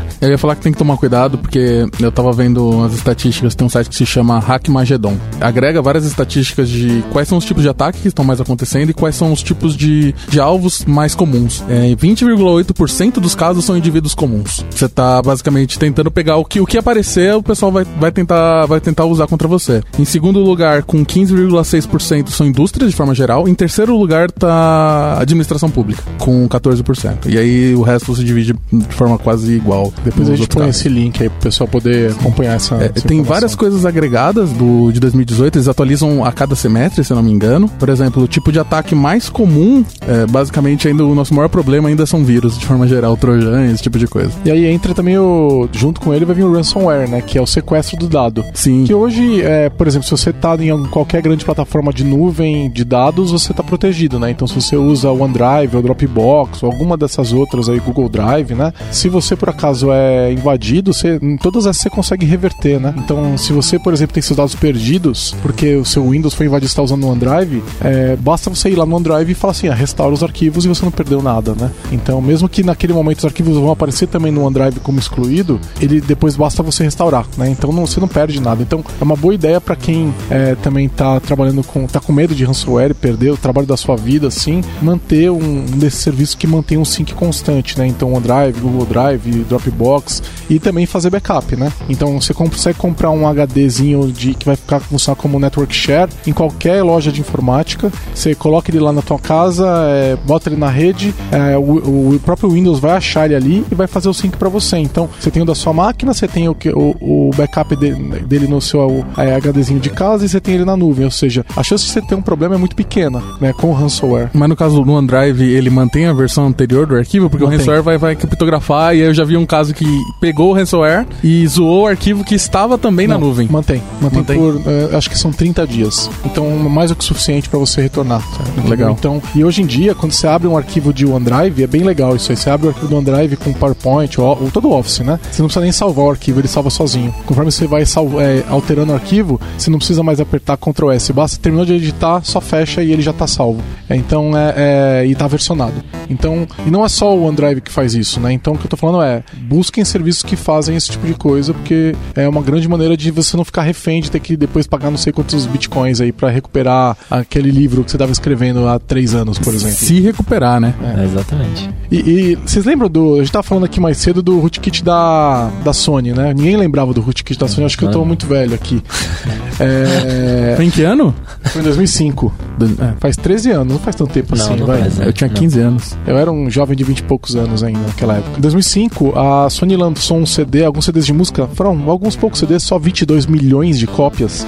Eu 0.23 0.31
ia 0.31 0.38
falar 0.38 0.55
que 0.55 0.62
tem 0.62 0.71
que 0.71 0.79
tomar 0.79 0.91
cuidado 0.96 1.38
porque 1.38 1.87
eu 2.00 2.12
tava 2.12 2.33
vendo 2.33 2.68
umas 2.68 2.94
estatísticas, 2.94 3.55
tem 3.55 3.66
um 3.66 3.70
site 3.70 3.88
que 3.88 3.96
se 3.96 4.07
chama 4.07 4.38
Hackmagedon. 4.38 5.16
Agrega 5.40 5.83
várias 5.83 6.05
estatísticas 6.05 6.68
de 6.68 7.02
quais 7.12 7.28
são 7.28 7.38
os 7.38 7.44
tipos 7.44 7.62
de 7.62 7.68
ataque 7.68 8.00
que 8.00 8.09
estão 8.09 8.24
mais 8.24 8.40
acontecendo 8.40 8.90
e 8.90 8.94
quais 8.94 9.14
são 9.14 9.33
os 9.33 9.42
tipos 9.42 9.76
de, 9.76 10.14
de 10.28 10.40
alvos 10.40 10.85
mais 10.85 11.14
comuns. 11.14 11.62
É, 11.68 11.94
20,8% 11.94 13.14
dos 13.14 13.35
casos 13.35 13.64
são 13.64 13.76
indivíduos 13.76 14.14
comuns. 14.14 14.64
Você 14.70 14.88
tá 14.88 15.20
basicamente 15.22 15.78
tentando 15.78 16.11
pegar 16.11 16.37
o 16.37 16.44
que, 16.44 16.61
o 16.61 16.66
que 16.66 16.78
aparecer, 16.78 17.35
o 17.35 17.42
pessoal 17.42 17.72
vai, 17.72 17.85
vai, 17.85 18.12
tentar, 18.12 18.66
vai 18.66 18.81
tentar 18.81 19.05
usar 19.05 19.26
contra 19.26 19.48
você. 19.48 19.83
Em 19.98 20.05
segundo 20.05 20.40
lugar, 20.40 20.83
com 20.83 21.05
15,6% 21.05 22.28
são 22.28 22.46
indústrias 22.46 22.90
de 22.90 22.96
forma 22.96 23.14
geral. 23.14 23.48
Em 23.48 23.55
terceiro 23.55 23.96
lugar 23.96 24.31
tá 24.31 25.18
administração 25.20 25.70
pública, 25.70 26.02
com 26.18 26.48
14%. 26.48 27.28
E 27.28 27.38
aí 27.38 27.74
o 27.74 27.83
resto 27.83 28.14
se 28.14 28.24
divide 28.24 28.55
de 28.72 28.94
forma 28.94 29.18
quase 29.18 29.52
igual. 29.52 29.92
Depois 30.05 30.28
a 30.28 30.37
gente 30.37 30.48
põe. 30.48 30.72
Esse 30.83 30.88
link 30.88 31.23
aí 31.23 31.29
pro 31.29 31.40
pessoal 31.40 31.68
poder 31.68 32.11
acompanhar 32.12 32.55
essa. 32.55 32.75
É, 32.77 32.90
essa 32.95 33.07
tem 33.07 33.23
várias 33.23 33.55
coisas 33.55 33.87
agregadas 33.87 34.51
do, 34.51 34.90
de 34.90 34.99
2018, 34.99 35.57
eles 35.57 35.68
atualizam 35.68 36.25
a 36.25 36.33
cada 36.33 36.55
semestre, 36.55 37.05
se 37.05 37.12
eu 37.12 37.16
não 37.16 37.23
me 37.23 37.31
engano. 37.31 37.68
Por 37.68 37.88
exemplo, 37.88 38.23
o 38.23 38.29
tipo 38.29 38.51
de 38.51 38.59
ataque 38.59 38.95
mais 38.95 39.29
comum, 39.29 39.85
é, 40.07 40.27
basicamente, 40.27 40.88
ainda 40.88 41.05
o 41.05 41.14
nosso 41.14 41.33
maior 41.35 41.49
problema 41.49 41.88
ainda 41.88 42.05
são 42.05 42.25
vírus, 42.25 42.59
de 42.59 42.66
forma 42.66 42.87
geral, 42.88 43.16
trojans, 43.16 43.73
esse 43.73 43.83
tipo 43.83 43.99
de 43.99 44.07
coisa. 44.07 44.33
E 44.45 44.51
aí 44.51 44.66
entra 44.66 44.95
também 44.95 45.18
o. 45.18 45.68
Junto 45.73 46.01
com 46.01 46.12
ele 46.12 46.25
vai 46.25 46.35
vir 46.35 46.45
o 46.45 46.53
ransomware, 46.53 47.09
né? 47.09 47.21
Que 47.21 47.38
é 47.38 47.40
o 47.40 47.47
sequestro 47.47 47.97
do 47.97 48.09
dado. 48.09 48.45
Sim. 48.55 48.85
Que 48.85 48.95
hoje, 48.95 49.42
é, 49.42 49.68
por 49.68 49.87
exemplo, 49.87 50.07
se 50.07 50.11
você 50.11 50.33
tá 50.33 50.57
em 50.57 50.87
qualquer 50.87 51.23
grande 51.23 51.45
plataforma 51.45 51.92
de 51.92 52.05
nuvem 52.05 52.71
de 52.71 52.85
dados, 52.85 53.31
você 53.31 53.55
tá 53.55 53.62
protegido, 53.62 54.18
né? 54.18 54.31
Então 54.31 54.47
se 54.47 54.55
você 54.55 54.77
usa 54.77 55.11
o 55.11 55.23
OneDrive 55.23 55.77
ou 55.77 55.83
Dropbox 55.83 56.62
ou 56.62 56.71
alguma 56.71 56.97
dessas 56.97 57.33
outras 57.33 57.68
aí, 57.68 57.79
Google 57.79 58.09
Drive, 58.09 58.55
né? 58.55 58.73
Se 58.90 59.09
você 59.09 59.37
por 59.37 59.49
acaso 59.49 59.90
é 59.92 60.33
invadido, 60.33 60.72
você, 60.81 61.19
em 61.21 61.37
todas 61.37 61.67
essas 61.67 61.83
você 61.83 61.91
consegue 61.91 62.25
reverter, 62.25 62.81
né? 62.81 62.95
Então 62.97 63.37
se 63.37 63.53
você, 63.53 63.79
por 63.79 63.93
exemplo, 63.93 64.15
tem 64.15 64.23
seus 64.23 64.37
dados 64.37 64.55
perdidos, 64.55 65.35
porque 65.43 65.77
o 65.77 65.85
seu 65.85 66.09
Windows 66.09 66.35
foi 66.35 66.47
invadido 66.47 66.67
e 66.67 66.69
está 66.69 66.83
usando 66.83 67.05
o 67.05 67.09
OneDrive, 67.09 67.63
é, 67.81 68.17
basta 68.17 68.49
você 68.49 68.71
ir 68.71 68.77
lá 68.77 68.87
no 68.87 68.97
OneDrive 68.97 69.33
e 69.33 69.35
falar 69.35 69.51
assim, 69.51 69.69
ah, 69.69 69.75
restaura 69.75 70.15
os 70.15 70.23
arquivos 70.23 70.65
e 70.65 70.69
você 70.69 70.85
não 70.85 70.93
perdeu 70.93 71.21
nada, 71.21 71.55
né? 71.55 71.71
Então 71.91 72.21
mesmo 72.21 72.49
que 72.49 72.63
naquele 72.63 72.93
momento 72.93 73.19
os 73.19 73.25
arquivos 73.25 73.57
vão 73.57 73.71
aparecer 73.71 74.07
também 74.07 74.31
no 74.31 74.45
OneDrive 74.45 74.81
como 74.81 74.99
excluído, 74.99 75.61
ele 75.81 76.01
depois 76.01 76.37
basta 76.37 76.63
você 76.63 76.85
restaurar, 76.85 77.27
né? 77.37 77.51
Então 77.51 77.73
não, 77.73 77.87
você 77.87 78.01
não 78.01 78.09
perde 78.09 78.41
nada. 78.41 78.63
Então 78.63 78.85
é 79.01 79.05
uma 79.05 79.17
boa 79.17 79.35
ideia 79.35 79.61
para 79.61 79.75
quem 79.75 80.15
é, 80.31 80.55
também 80.55 80.87
está 80.87 81.19
trabalhando 81.21 81.65
com, 81.65 81.87
tá 81.87 82.01
com 82.01 82.13
medo 82.13 82.35
de 82.35 82.45
ransomware, 82.45 82.95
perder 82.95 83.31
o 83.31 83.37
trabalho 83.37 83.67
da 83.67 83.77
sua 83.77 83.97
vida, 83.97 84.29
assim, 84.29 84.63
manter 84.81 85.31
um, 85.31 85.43
um 85.43 85.79
desses 85.79 86.01
serviços 86.01 86.35
que 86.35 86.47
mantém 86.47 86.79
um 86.79 86.85
sync 86.85 87.13
constante, 87.15 87.79
né? 87.79 87.87
Então 87.87 88.13
OneDrive, 88.13 88.61
Google 88.61 88.87
Drive, 88.87 89.45
Dropbox 89.49 90.23
e 90.49 90.59
também 90.62 90.87
fazer 90.87 91.11
backup, 91.11 91.57
né? 91.57 91.72
Então 91.88 92.20
você 92.20 92.33
consegue 92.33 92.79
comprar 92.79 93.11
um 93.11 93.27
HDzinho 93.27 94.11
de 94.11 94.35
que 94.35 94.46
vai 94.46 94.57
ficar 94.57 94.81
funcionar 94.81 95.16
como 95.16 95.38
network 95.38 95.75
share 95.75 96.11
em 96.27 96.33
qualquer 96.33 96.83
loja 96.83 97.11
de 97.12 97.20
informática. 97.20 97.92
Você 98.14 98.35
coloca 98.35 98.70
ele 98.70 98.81
lá 98.81 98.92
na 98.92 99.03
tua 99.03 99.18
casa, 99.18 99.66
é, 99.88 100.16
bota 100.25 100.48
ele 100.48 100.57
na 100.57 100.68
rede, 100.68 101.14
é, 101.31 101.57
o, 101.57 102.14
o, 102.14 102.20
próprio 102.25 102.51
Windows 102.51 102.79
vai 102.79 102.92
achar 102.92 103.27
ele 103.27 103.35
ali 103.35 103.66
e 103.70 103.75
vai 103.75 103.87
fazer 103.87 104.09
o 104.09 104.14
sync 104.14 104.37
para 104.37 104.48
você. 104.48 104.77
Então 104.79 105.09
você 105.18 105.31
tem 105.31 105.42
o 105.42 105.46
da 105.46 105.55
sua 105.55 105.72
máquina, 105.72 106.14
você 106.14 106.29
tem 106.29 106.48
o, 106.48 106.57
o, 106.75 107.29
o 107.29 107.31
backup 107.37 107.75
de, 107.77 107.92
dele 108.20 108.46
no 108.46 108.61
seu 108.61 109.05
é, 109.16 109.35
HDzinho 109.35 109.81
de 109.81 109.90
casa 109.90 110.25
e 110.25 110.29
você 110.29 110.40
tem 110.40 110.55
ele 110.55 110.64
na 110.64 110.77
nuvem. 110.77 111.05
Ou 111.05 111.11
seja, 111.11 111.44
a 111.57 111.62
chance 111.62 111.85
de 111.85 111.90
você 111.90 112.01
ter 112.01 112.14
um 112.14 112.22
problema 112.22 112.55
é 112.55 112.59
muito 112.59 112.77
pequena, 112.77 113.22
né? 113.40 113.53
Com 113.53 113.70
o 113.70 113.72
ransomware. 113.72 114.31
Mas 114.33 114.48
no 114.48 114.57
caso 114.57 114.83
do 114.83 114.92
OneDrive, 114.92 115.42
ele 115.42 115.70
mantém 115.70 116.07
a 116.07 116.12
versão 116.12 116.46
anterior 116.46 116.87
do 116.87 116.96
arquivo, 116.96 117.29
porque 117.29 117.44
mantém. 117.44 117.59
o 117.59 117.61
ransomware 117.61 117.83
vai, 117.83 117.98
vai 117.98 118.16
criptografar 118.16 118.94
e 118.94 119.03
aí 119.03 119.09
eu 119.09 119.14
já 119.14 119.25
vi 119.25 119.37
um 119.37 119.46
caso 119.46 119.75
que 119.75 119.87
pegou 120.20 120.52
o 120.53 120.55
ransomware 120.55 121.07
e 121.23 121.47
zoou 121.47 121.83
o 121.83 121.87
arquivo 121.87 122.25
que 122.25 122.35
estava 122.35 122.79
também 122.79 123.07
Não, 123.07 123.19
na 123.19 123.27
nuvem. 123.27 123.49
Mantém. 123.51 123.83
Mantém, 124.01 124.19
mantém. 124.19 124.38
por, 124.38 124.57
uh, 124.57 124.97
acho 124.97 125.11
que 125.11 125.19
são 125.19 125.33
30 125.33 125.67
dias. 125.67 126.11
Então, 126.25 126.49
mais 126.51 126.91
do 126.91 126.97
que 126.97 127.05
suficiente 127.05 127.49
para 127.49 127.59
você 127.59 127.83
retornar. 127.83 128.23
Certo? 128.23 128.69
Legal. 128.69 128.93
Então, 128.93 129.23
e 129.35 129.45
hoje 129.45 129.62
em 129.62 129.67
dia, 129.67 129.95
quando 129.95 130.12
você 130.12 130.27
abre 130.27 130.49
um 130.49 130.57
arquivo 130.57 130.93
de 130.93 131.07
OneDrive, 131.07 131.62
é 131.62 131.67
bem 131.67 131.83
legal 131.83 132.15
isso 132.17 132.31
aí. 132.31 132.37
Você 132.37 132.51
abre 132.51 132.67
o 132.67 132.71
arquivo 132.71 132.88
do 132.88 132.97
OneDrive 132.97 133.37
com 133.37 133.53
PowerPoint 133.53 134.21
ou, 134.21 134.27
ou 134.27 134.51
todo 134.51 134.69
o 134.69 134.79
Office, 134.79 135.01
né? 135.01 135.19
Você 135.31 135.43
não 135.43 135.49
precisa 135.49 135.62
nem 135.62 135.73
salvar 135.73 136.07
o 136.07 136.11
arquivo, 136.11 136.41
ele 136.41 136.49
salva 136.49 136.71
sozinho. 136.71 137.15
Conforme 137.27 137.51
você 137.51 137.67
vai 137.67 137.83
é, 137.83 138.45
alterando 138.49 138.93
o 138.93 138.95
arquivo, 138.95 139.41
você 139.57 139.71
não 139.71 139.79
precisa 139.79 140.03
mais 140.03 140.21
apertar 140.21 140.57
Ctrl 140.57 140.91
S. 140.91 141.12
Basta 141.12 141.38
terminou 141.41 141.65
de 141.65 141.75
editar, 141.75 142.23
só 142.25 142.41
fecha 142.41 142.83
e 142.83 142.93
ele 142.93 143.03
já 143.03 143.11
está 143.11 143.27
salvo. 143.27 143.62
É, 143.88 143.97
então, 143.97 144.37
é, 144.37 144.55
é, 145.03 145.07
e 145.07 145.12
está 145.12 145.27
versionado. 145.27 145.75
Então, 146.09 146.47
e 146.67 146.71
não 146.71 146.85
é 146.85 146.88
só 146.88 147.15
o 147.15 147.25
OneDrive 147.25 147.61
que 147.61 147.71
faz 147.71 147.95
isso, 147.95 148.21
né? 148.21 148.33
Então, 148.33 148.55
o 148.55 148.57
que 148.57 148.62
eu 148.62 148.67
estou 148.67 148.79
falando 148.79 149.03
é, 149.03 149.23
busquem 149.43 149.85
serviços 149.85 150.23
que 150.23 150.37
fazem 150.42 150.76
esse 150.76 150.90
tipo 150.90 151.07
de 151.07 151.14
coisa, 151.14 151.55
porque 151.55 151.94
é 152.14 152.28
uma 152.28 152.42
grande 152.42 152.68
maneira 152.68 152.96
de 152.96 153.11
você 153.11 153.37
não 153.37 153.44
ficar 153.44 153.62
refém 153.62 154.02
de 154.02 154.11
ter 154.11 154.20
que 154.20 154.37
depois 154.37 154.66
pagar 154.66 154.90
não 154.90 154.98
sei 154.98 155.12
quantos 155.12 155.46
bitcoins 155.46 156.00
aí 156.00 156.12
para 156.12 156.28
recuperar 156.28 156.96
aquele 157.11 157.50
livro 157.50 157.85
que 157.85 157.90
você 157.90 157.96
estava 157.96 158.12
escrevendo 158.12 158.66
há 158.68 158.78
três 158.78 159.14
anos, 159.14 159.38
por 159.38 159.55
exemplo. 159.55 159.76
Se 159.76 160.00
recuperar, 160.00 160.61
né? 160.61 160.74
É, 160.83 161.05
exatamente. 161.05 161.70
E, 161.90 161.96
e, 161.96 162.37
vocês 162.37 162.64
lembram 162.64 162.88
do. 162.88 163.16
A 163.16 163.18
gente 163.18 163.33
tava 163.33 163.42
falando 163.42 163.64
aqui 163.64 163.81
mais 163.81 163.98
cedo 163.98 164.22
do 164.22 164.38
rootkit 164.40 164.83
da, 164.83 165.50
da 165.64 165.72
Sony, 165.72 166.12
né? 166.12 166.33
Ninguém 166.35 166.57
lembrava 166.57 166.92
do 166.92 167.00
rootkit 167.00 167.38
da 167.38 167.48
Sony, 167.48 167.66
acho 167.66 167.78
que 167.78 167.85
eu 167.85 167.90
tô 167.90 168.05
muito 168.05 168.26
velho 168.26 168.55
aqui. 168.55 168.83
É... 169.61 170.55
Foi 170.57 170.64
em 170.64 170.70
que 170.70 170.83
ano? 170.83 171.14
Foi 171.44 171.61
em 171.61 171.64
2005. 171.64 172.33
É, 172.81 172.94
faz 172.98 173.16
13 173.16 173.50
anos, 173.52 173.72
não 173.74 173.78
faz 173.78 173.94
tanto 173.94 174.12
tempo 174.12 174.35
não, 174.35 174.44
assim, 174.44 174.57
não 174.57 174.66
vai. 174.66 174.81
Faz, 174.81 174.96
né? 174.96 175.07
Eu 175.07 175.12
tinha 175.12 175.28
15 175.28 175.59
não. 175.59 175.68
anos. 175.68 175.96
Eu 176.07 176.18
era 176.18 176.33
um 176.33 176.50
jovem 176.50 176.76
de 176.76 176.83
20 176.83 176.98
e 176.98 177.02
poucos 177.05 177.37
anos 177.37 177.62
ainda 177.62 177.81
naquela 177.81 178.16
época. 178.16 178.38
Em 178.38 178.40
2005, 178.40 179.18
a 179.18 179.50
Sony 179.50 179.76
lançou 179.76 180.16
um 180.16 180.26
CD, 180.35 180.64
alguns 180.64 180.85
CDs 180.85 181.07
de 181.07 181.12
música, 181.12 181.49
foram 181.55 181.90
alguns 181.90 182.16
poucos 182.16 182.40
CDs, 182.40 182.62
só 182.62 182.79
22 182.79 183.27
milhões 183.27 183.79
de 183.79 183.87
cópias. 183.87 184.47